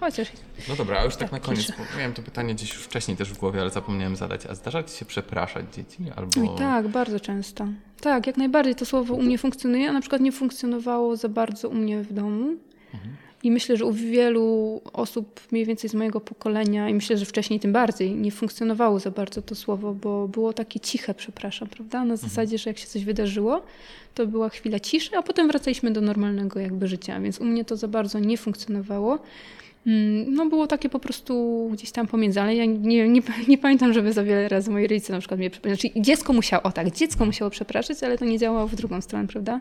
Chociaż. 0.00 0.28
No 0.68 0.76
dobra, 0.76 1.00
a 1.00 1.04
już 1.04 1.16
tak, 1.16 1.30
tak 1.30 1.32
na 1.32 1.40
koniec. 1.40 1.72
Miałem 1.98 2.12
to 2.12 2.22
pytanie 2.22 2.54
gdzieś 2.54 2.74
już 2.74 2.82
wcześniej 2.82 3.16
też 3.16 3.32
w 3.32 3.38
głowie, 3.38 3.60
ale 3.60 3.70
zapomniałem 3.70 4.16
zadać. 4.16 4.46
A 4.46 4.54
zdarza 4.54 4.82
ci 4.82 4.96
się 4.96 5.04
przepraszać 5.04 5.74
dzieci? 5.74 5.98
Albo... 6.16 6.54
I 6.54 6.58
tak, 6.58 6.88
bardzo 6.88 7.20
często. 7.20 7.66
Tak, 8.00 8.26
jak 8.26 8.36
najbardziej 8.36 8.74
to 8.74 8.84
słowo 8.84 9.14
u 9.14 9.22
mnie 9.22 9.38
funkcjonuje, 9.38 9.88
a 9.88 9.92
na 9.92 10.00
przykład 10.00 10.20
nie 10.20 10.32
funkcjonowało 10.32 11.16
za 11.16 11.28
bardzo 11.28 11.68
u 11.68 11.74
mnie 11.74 12.02
w 12.02 12.12
domu. 12.12 12.56
Mhm. 12.94 13.16
I 13.42 13.50
myślę, 13.50 13.76
że 13.76 13.84
u 13.84 13.92
wielu 13.92 14.80
osób 14.92 15.40
mniej 15.52 15.64
więcej 15.64 15.90
z 15.90 15.94
mojego 15.94 16.20
pokolenia, 16.20 16.88
i 16.88 16.94
myślę, 16.94 17.18
że 17.18 17.24
wcześniej 17.24 17.60
tym 17.60 17.72
bardziej, 17.72 18.14
nie 18.14 18.30
funkcjonowało 18.30 18.98
za 18.98 19.10
bardzo 19.10 19.42
to 19.42 19.54
słowo, 19.54 19.94
bo 19.94 20.28
było 20.28 20.52
takie 20.52 20.80
ciche, 20.80 21.14
przepraszam, 21.14 21.68
prawda? 21.68 21.98
Na 21.98 22.14
mhm. 22.14 22.18
zasadzie, 22.18 22.58
że 22.58 22.70
jak 22.70 22.78
się 22.78 22.86
coś 22.86 23.04
wydarzyło, 23.04 23.62
to 24.14 24.26
była 24.26 24.48
chwila 24.48 24.80
ciszy, 24.80 25.16
a 25.16 25.22
potem 25.22 25.48
wracaliśmy 25.48 25.90
do 25.90 26.00
normalnego 26.00 26.60
jakby 26.60 26.88
życia, 26.88 27.20
więc 27.20 27.40
u 27.40 27.44
mnie 27.44 27.64
to 27.64 27.76
za 27.76 27.88
bardzo 27.88 28.18
nie 28.18 28.38
funkcjonowało. 28.38 29.18
Mm, 29.86 30.34
no 30.34 30.46
było 30.46 30.66
takie 30.66 30.88
po 30.88 30.98
prostu 30.98 31.68
gdzieś 31.72 31.90
tam 31.90 32.06
pomiędzy, 32.06 32.40
ale 32.40 32.54
ja 32.54 32.64
nie, 32.64 33.08
nie, 33.08 33.22
nie 33.48 33.58
pamiętam, 33.58 33.92
żeby 33.92 34.12
za 34.12 34.24
wiele 34.24 34.48
razy 34.48 34.70
moi 34.70 34.86
rodzice 34.86 35.12
na 35.12 35.18
przykład 35.18 35.40
mnie 35.40 35.50
przepraszali. 35.50 35.80
Znaczy 35.80 36.00
dziecko 36.00 36.32
musiało, 36.32 36.62
o 36.62 36.72
tak, 36.72 36.90
dziecko 36.90 37.26
musiało 37.26 37.50
przepraszać, 37.50 38.02
ale 38.02 38.18
to 38.18 38.24
nie 38.24 38.38
działało 38.38 38.66
w 38.66 38.74
drugą 38.74 39.00
stronę, 39.00 39.28
prawda? 39.28 39.60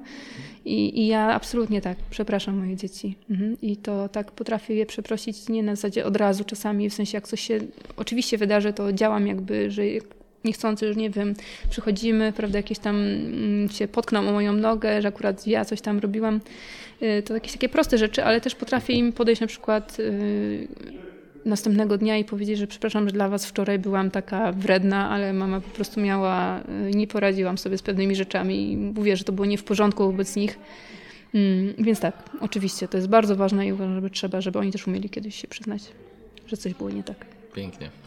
I, 0.65 0.99
i 1.01 1.07
ja 1.07 1.33
absolutnie 1.33 1.81
tak, 1.81 1.97
przepraszam 2.09 2.57
moje 2.57 2.75
dzieci. 2.75 3.15
Mhm. 3.29 3.57
I 3.61 3.77
to 3.77 4.09
tak 4.09 4.31
potrafię 4.31 4.75
je 4.75 4.85
przeprosić 4.85 5.49
nie 5.49 5.63
na 5.63 5.75
zasadzie 5.75 6.05
od 6.05 6.15
razu 6.15 6.43
czasami, 6.43 6.89
w 6.89 6.93
sensie 6.93 7.17
jak 7.17 7.27
coś 7.27 7.41
się 7.41 7.59
oczywiście 7.97 8.37
wydarzy, 8.37 8.73
to 8.73 8.93
działam 8.93 9.27
jakby, 9.27 9.71
że 9.71 9.83
niechcący, 10.45 10.93
że 10.93 10.99
nie 10.99 11.09
wiem, 11.09 11.33
przychodzimy, 11.69 12.33
prawda, 12.33 12.59
jakieś 12.59 12.79
tam 12.79 12.95
mm, 12.95 13.69
się 13.69 13.87
potkną 13.87 14.19
o 14.29 14.31
moją 14.31 14.53
nogę, 14.53 15.01
że 15.01 15.07
akurat 15.07 15.47
ja 15.47 15.65
coś 15.65 15.81
tam 15.81 15.99
robiłam. 15.99 16.39
Y, 17.01 17.23
to 17.23 17.33
jakieś 17.33 17.51
takie 17.51 17.69
proste 17.69 17.97
rzeczy, 17.97 18.23
ale 18.23 18.41
też 18.41 18.55
potrafię 18.55 18.93
im 18.93 19.13
podejść 19.13 19.41
na 19.41 19.47
przykład 19.47 19.99
y, 19.99 20.67
następnego 21.45 21.97
dnia 21.97 22.17
i 22.17 22.23
powiedzieć, 22.23 22.57
że 22.57 22.67
przepraszam, 22.67 23.09
że 23.09 23.13
dla 23.13 23.29
was 23.29 23.45
wczoraj 23.45 23.79
byłam 23.79 24.11
taka 24.11 24.51
wredna, 24.51 25.09
ale 25.09 25.33
mama 25.33 25.61
po 25.61 25.69
prostu 25.69 26.01
miała, 26.01 26.59
y, 26.59 26.91
nie 26.95 27.07
poradziłam 27.07 27.57
sobie 27.57 27.77
z 27.77 27.81
pewnymi 27.81 28.15
rzeczami 28.15 28.71
i 28.71 28.77
mówię, 28.77 29.17
że 29.17 29.23
to 29.23 29.31
było 29.31 29.45
nie 29.45 29.57
w 29.57 29.63
porządku 29.63 30.05
wobec 30.05 30.35
nich. 30.35 30.59
Mm, 31.33 31.73
więc 31.77 31.99
tak, 31.99 32.29
oczywiście, 32.41 32.87
to 32.87 32.97
jest 32.97 33.09
bardzo 33.09 33.35
ważne 33.35 33.67
i 33.67 33.73
uważam, 33.73 34.01
że 34.01 34.09
trzeba, 34.09 34.41
żeby 34.41 34.59
oni 34.59 34.71
też 34.71 34.87
umieli 34.87 35.09
kiedyś 35.09 35.35
się 35.35 35.47
przyznać, 35.47 35.83
że 36.47 36.57
coś 36.57 36.73
było 36.73 36.89
nie 36.89 37.03
tak. 37.03 37.25
Pięknie. 37.53 38.04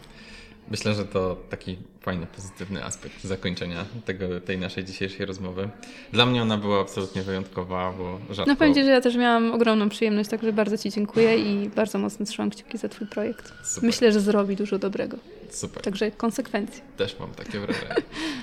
Myślę, 0.71 0.95
że 0.95 1.05
to 1.05 1.37
taki 1.51 1.77
fajny, 2.01 2.27
pozytywny 2.27 2.85
aspekt 2.85 3.25
zakończenia 3.25 3.85
tego, 4.05 4.41
tej 4.41 4.59
naszej 4.59 4.85
dzisiejszej 4.85 5.27
rozmowy. 5.27 5.69
Dla 6.13 6.27
mnie 6.27 6.43
ona 6.43 6.57
była 6.57 6.81
absolutnie 6.81 7.23
wyjątkowa, 7.23 7.93
bo 7.99 8.35
rzadko... 8.35 8.53
No 8.53 8.57
powiem 8.57 8.75
Ci, 8.75 8.85
że 8.85 8.91
ja 8.91 9.01
też 9.01 9.17
miałam 9.17 9.53
ogromną 9.53 9.89
przyjemność, 9.89 10.31
także 10.31 10.53
bardzo 10.53 10.79
Ci 10.79 10.91
dziękuję 10.91 11.39
i 11.39 11.69
bardzo 11.69 11.99
mocno 11.99 12.27
trzymam 12.27 12.51
kciuki 12.51 12.79
za 12.79 12.89
Twój 12.89 13.07
projekt. 13.07 13.53
Super. 13.63 13.87
Myślę, 13.87 14.13
że 14.13 14.21
zrobi 14.21 14.57
dużo 14.57 14.79
dobrego. 14.79 15.17
Super. 15.51 15.83
Także 15.83 16.11
konsekwencje. 16.11 16.83
Też 16.97 17.19
mam 17.19 17.31
takie 17.31 17.61
wrażenie. 17.61 17.95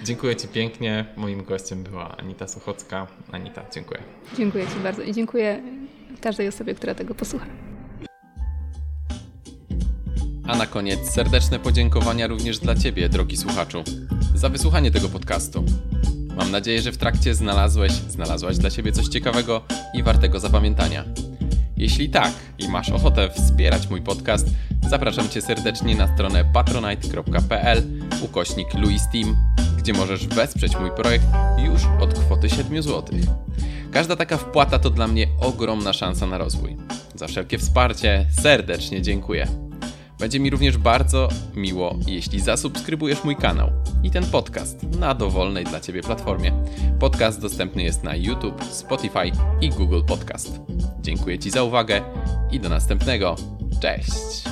dziękuję 0.03 0.35
Ci 0.35 0.47
pięknie. 0.47 1.05
Moim 1.17 1.43
gościem 1.43 1.83
była 1.83 2.17
Anita 2.17 2.47
Sochocka. 2.47 3.07
Anita, 3.31 3.65
dziękuję. 3.73 3.99
Dziękuję 4.37 4.67
Ci 4.67 4.79
bardzo 4.83 5.01
i 5.01 5.13
dziękuję 5.13 5.61
każdej 6.21 6.47
osobie, 6.47 6.75
która 6.75 6.95
tego 6.95 7.15
posłucha. 7.15 7.45
A 10.47 10.55
na 10.55 10.67
koniec 10.67 11.09
serdeczne 11.09 11.59
podziękowania 11.59 12.27
również 12.27 12.59
dla 12.59 12.75
Ciebie, 12.75 13.09
drogi 13.09 13.37
słuchaczu, 13.37 13.83
za 14.35 14.49
wysłuchanie 14.49 14.91
tego 14.91 15.09
podcastu. 15.09 15.63
Mam 16.37 16.51
nadzieję, 16.51 16.81
że 16.81 16.91
w 16.91 16.97
trakcie 16.97 17.35
znalazłeś, 17.35 17.91
znalazłaś 17.91 18.57
dla 18.57 18.69
siebie 18.69 18.91
coś 18.91 19.07
ciekawego 19.07 19.61
i 19.93 20.03
wartego 20.03 20.39
zapamiętania. 20.39 21.03
Jeśli 21.77 22.09
tak 22.09 22.31
i 22.59 22.67
masz 22.67 22.89
ochotę 22.89 23.29
wspierać 23.29 23.89
mój 23.89 24.01
podcast, 24.01 24.47
zapraszam 24.89 25.29
Cię 25.29 25.41
serdecznie 25.41 25.95
na 25.95 26.13
stronę 26.15 26.45
patronite.pl 26.53 27.83
ukośnik 28.21 28.73
Louis 28.73 29.01
Team, 29.11 29.37
gdzie 29.77 29.93
możesz 29.93 30.27
wesprzeć 30.27 30.79
mój 30.79 30.91
projekt 30.91 31.25
już 31.65 31.81
od 32.01 32.13
kwoty 32.13 32.49
7 32.49 32.83
zł. 32.83 33.03
Każda 33.91 34.15
taka 34.15 34.37
wpłata 34.37 34.79
to 34.79 34.89
dla 34.89 35.07
mnie 35.07 35.27
ogromna 35.41 35.93
szansa 35.93 36.27
na 36.27 36.37
rozwój. 36.37 36.77
Za 37.15 37.27
wszelkie 37.27 37.57
wsparcie 37.57 38.25
serdecznie 38.41 39.01
dziękuję. 39.01 39.64
Będzie 40.19 40.39
mi 40.39 40.49
również 40.49 40.77
bardzo 40.77 41.29
miło, 41.55 41.95
jeśli 42.07 42.39
zasubskrybujesz 42.39 43.23
mój 43.23 43.35
kanał 43.35 43.71
i 44.03 44.11
ten 44.11 44.25
podcast 44.25 44.83
na 44.83 45.13
dowolnej 45.13 45.65
dla 45.65 45.79
Ciebie 45.79 46.01
platformie. 46.01 46.51
Podcast 46.99 47.41
dostępny 47.41 47.83
jest 47.83 48.03
na 48.03 48.15
YouTube, 48.15 48.63
Spotify 48.63 49.31
i 49.61 49.69
Google 49.69 50.01
Podcast. 50.07 50.59
Dziękuję 51.01 51.39
Ci 51.39 51.51
za 51.51 51.63
uwagę 51.63 52.01
i 52.51 52.59
do 52.59 52.69
następnego. 52.69 53.35
Cześć! 53.81 54.43